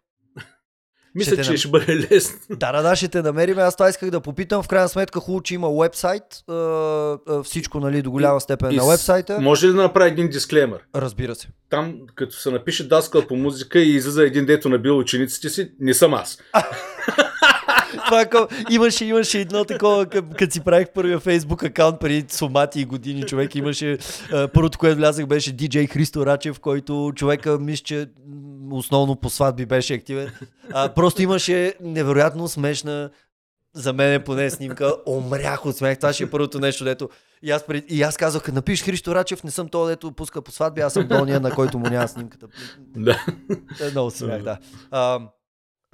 Мисля, 1.14 1.32
ще 1.32 1.42
че 1.42 1.50
нам... 1.50 1.56
ще 1.56 1.68
бъде 1.68 2.08
лесно. 2.10 2.38
Да, 2.50 2.72
да, 2.72 2.82
да, 2.82 2.96
ще 2.96 3.08
те 3.08 3.22
намерим. 3.22 3.58
Аз 3.58 3.76
това 3.76 3.88
исках 3.88 4.10
да 4.10 4.20
попитам. 4.20 4.62
В 4.62 4.68
крайна 4.68 4.88
сметка 4.88 5.20
хубаво, 5.20 5.42
че 5.42 5.54
има 5.54 5.70
вебсайт. 5.80 6.22
Всичко, 7.44 7.80
нали, 7.80 8.02
до 8.02 8.10
голяма 8.10 8.40
степен 8.40 8.72
и, 8.72 8.76
на 8.76 8.86
вебсайта. 8.86 9.40
Може 9.40 9.68
ли 9.68 9.72
да 9.72 9.82
направи 9.82 10.10
един 10.10 10.28
дисклеймер? 10.28 10.78
Разбира 10.94 11.34
се. 11.34 11.48
Там, 11.70 11.96
като 12.14 12.34
се 12.34 12.50
напише 12.50 12.88
даскал 12.88 13.26
по 13.26 13.36
музика 13.36 13.78
и 13.78 13.94
излиза 13.94 14.24
един 14.24 14.46
дето 14.46 14.68
набил 14.68 14.98
учениците 14.98 15.48
си, 15.48 15.70
не 15.80 15.94
съм 15.94 16.14
аз. 16.14 16.38
Това, 18.06 18.20
е 18.20 18.28
имаше, 18.70 19.04
имаше 19.04 19.40
едно 19.40 19.64
такова, 19.64 20.06
като 20.06 20.52
си 20.52 20.60
правих 20.60 20.88
първия 20.88 21.20
фейсбук 21.20 21.62
акаунт 21.62 22.00
преди 22.00 22.24
сумати 22.28 22.80
и 22.80 22.84
години, 22.84 23.22
човек 23.22 23.54
имаше, 23.54 23.98
първото, 24.54 24.78
което 24.78 24.96
влязах 24.96 25.26
беше 25.26 25.52
диджей 25.52 25.86
Христо 25.86 26.26
Рачев, 26.26 26.60
който 26.60 27.12
човека 27.16 27.58
мисля, 27.58 27.84
че 27.84 28.06
основно 28.72 29.16
по 29.16 29.30
сватби 29.30 29.66
беше 29.66 29.94
активен. 29.94 30.30
А, 30.72 30.88
просто 30.88 31.22
имаше 31.22 31.74
невероятно 31.80 32.48
смешна 32.48 33.10
за 33.74 33.92
мен 33.92 34.12
е 34.12 34.24
поне 34.24 34.50
снимка, 34.50 34.94
омрях 35.06 35.66
от 35.66 35.76
смех. 35.76 35.98
Това 35.98 36.12
ще 36.12 36.24
е 36.24 36.30
първото 36.30 36.60
нещо, 36.60 36.84
дето. 36.84 37.08
И 37.42 37.50
аз, 37.50 37.66
пред... 37.66 37.84
и 37.88 38.02
аз 38.02 38.16
казах, 38.16 38.52
напиш 38.52 38.82
Христо 38.82 39.14
Рачев, 39.14 39.44
не 39.44 39.50
съм 39.50 39.68
то, 39.68 39.86
дето 39.86 40.12
пуска 40.12 40.42
по 40.42 40.52
сватби, 40.52 40.80
аз 40.80 40.92
съм 40.92 41.08
долния, 41.08 41.40
на 41.40 41.50
който 41.50 41.78
му 41.78 41.86
няма 41.86 42.08
снимката. 42.08 42.46
Да. 42.78 43.26
Е, 43.80 43.90
много 43.90 44.10
смях, 44.10 44.42
да. 44.42 44.58
А, 44.90 45.20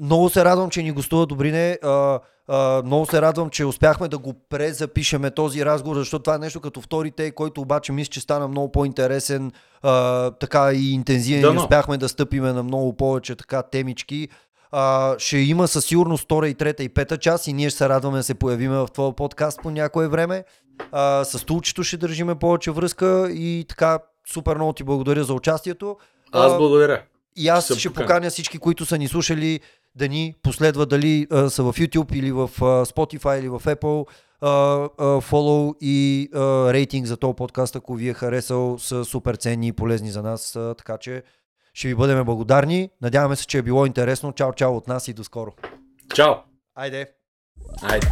много 0.00 0.30
се 0.30 0.44
радвам, 0.44 0.70
че 0.70 0.82
ни 0.82 0.92
гостува 0.92 1.26
Добрине. 1.26 1.78
А, 1.82 2.20
а, 2.48 2.82
много 2.84 3.06
се 3.06 3.22
радвам, 3.22 3.50
че 3.50 3.64
успяхме 3.64 4.08
да 4.08 4.18
го 4.18 4.34
презапишеме 4.48 5.30
този 5.30 5.64
разговор, 5.64 5.96
защото 5.96 6.22
това 6.22 6.34
е 6.34 6.38
нещо 6.38 6.60
като 6.60 6.80
втори 6.80 7.10
тей, 7.10 7.30
който 7.30 7.60
обаче 7.60 7.92
мисля, 7.92 8.10
че 8.10 8.20
стана 8.20 8.48
много 8.48 8.72
по-интересен, 8.72 9.52
а, 9.82 10.30
така 10.30 10.72
и 10.72 10.92
интензивен 10.92 11.54
да, 11.54 11.60
успяхме 11.60 11.98
да 11.98 12.08
стъпиме 12.08 12.52
на 12.52 12.62
много 12.62 12.96
повече 12.96 13.34
така 13.34 13.62
темички. 13.62 14.28
А, 14.72 15.14
ще 15.18 15.38
има 15.38 15.68
със 15.68 15.84
сигурност 15.84 16.24
втора 16.24 16.48
и 16.48 16.54
трета 16.54 16.82
и 16.82 16.88
пета 16.88 17.18
част 17.18 17.46
и 17.46 17.52
ние 17.52 17.70
ще 17.70 17.78
се 17.78 17.88
радваме 17.88 18.16
да 18.16 18.22
се 18.22 18.34
появиме 18.34 18.76
в 18.76 18.88
твоя 18.92 19.12
подкаст 19.12 19.62
по 19.62 19.70
някое 19.70 20.08
време. 20.08 20.44
А, 20.92 21.24
с 21.24 21.44
Тулчето 21.44 21.82
ще 21.82 21.96
държиме 21.96 22.34
повече 22.34 22.70
връзка 22.70 23.28
и 23.30 23.64
така 23.68 23.98
супер 24.32 24.56
много 24.56 24.72
ти 24.72 24.84
благодаря 24.84 25.24
за 25.24 25.34
участието. 25.34 25.96
Аз 26.32 26.56
благодаря. 26.56 27.02
И 27.36 27.48
аз 27.48 27.64
ще, 27.64 27.78
ще 27.78 27.92
поканя 27.92 28.30
всички, 28.30 28.58
които 28.58 28.86
са 28.86 28.98
ни 28.98 29.08
слушали 29.08 29.60
да 29.94 30.08
ни 30.08 30.34
последват 30.42 30.88
дали 30.88 31.26
а, 31.30 31.50
са 31.50 31.62
в 31.62 31.72
YouTube 31.72 32.12
или 32.14 32.32
в 32.32 32.50
а, 32.60 32.64
Spotify 32.86 33.38
или 33.38 33.48
в 33.48 33.60
Apple. 33.60 34.06
Фолоу 35.20 35.74
и 35.80 36.28
а, 36.34 36.72
рейтинг 36.72 37.06
за 37.06 37.16
този 37.16 37.36
подкаст, 37.36 37.76
ако 37.76 37.94
ви 37.94 38.08
е 38.08 38.14
харесал, 38.14 38.78
са 38.78 39.04
супер 39.04 39.34
ценни 39.34 39.68
и 39.68 39.72
полезни 39.72 40.10
за 40.10 40.22
нас, 40.22 40.56
а, 40.56 40.74
така 40.78 40.98
че 40.98 41.22
ще 41.74 41.88
ви 41.88 41.94
бъдем 41.94 42.24
благодарни. 42.24 42.90
Надяваме 43.02 43.36
се, 43.36 43.46
че 43.46 43.58
е 43.58 43.62
било 43.62 43.86
интересно. 43.86 44.32
Чао, 44.32 44.52
чао 44.52 44.76
от 44.76 44.88
нас 44.88 45.08
и 45.08 45.12
до 45.12 45.24
скоро. 45.24 45.52
Чао! 46.14 46.34
Айде! 46.74 47.06
Айде! 47.82 48.06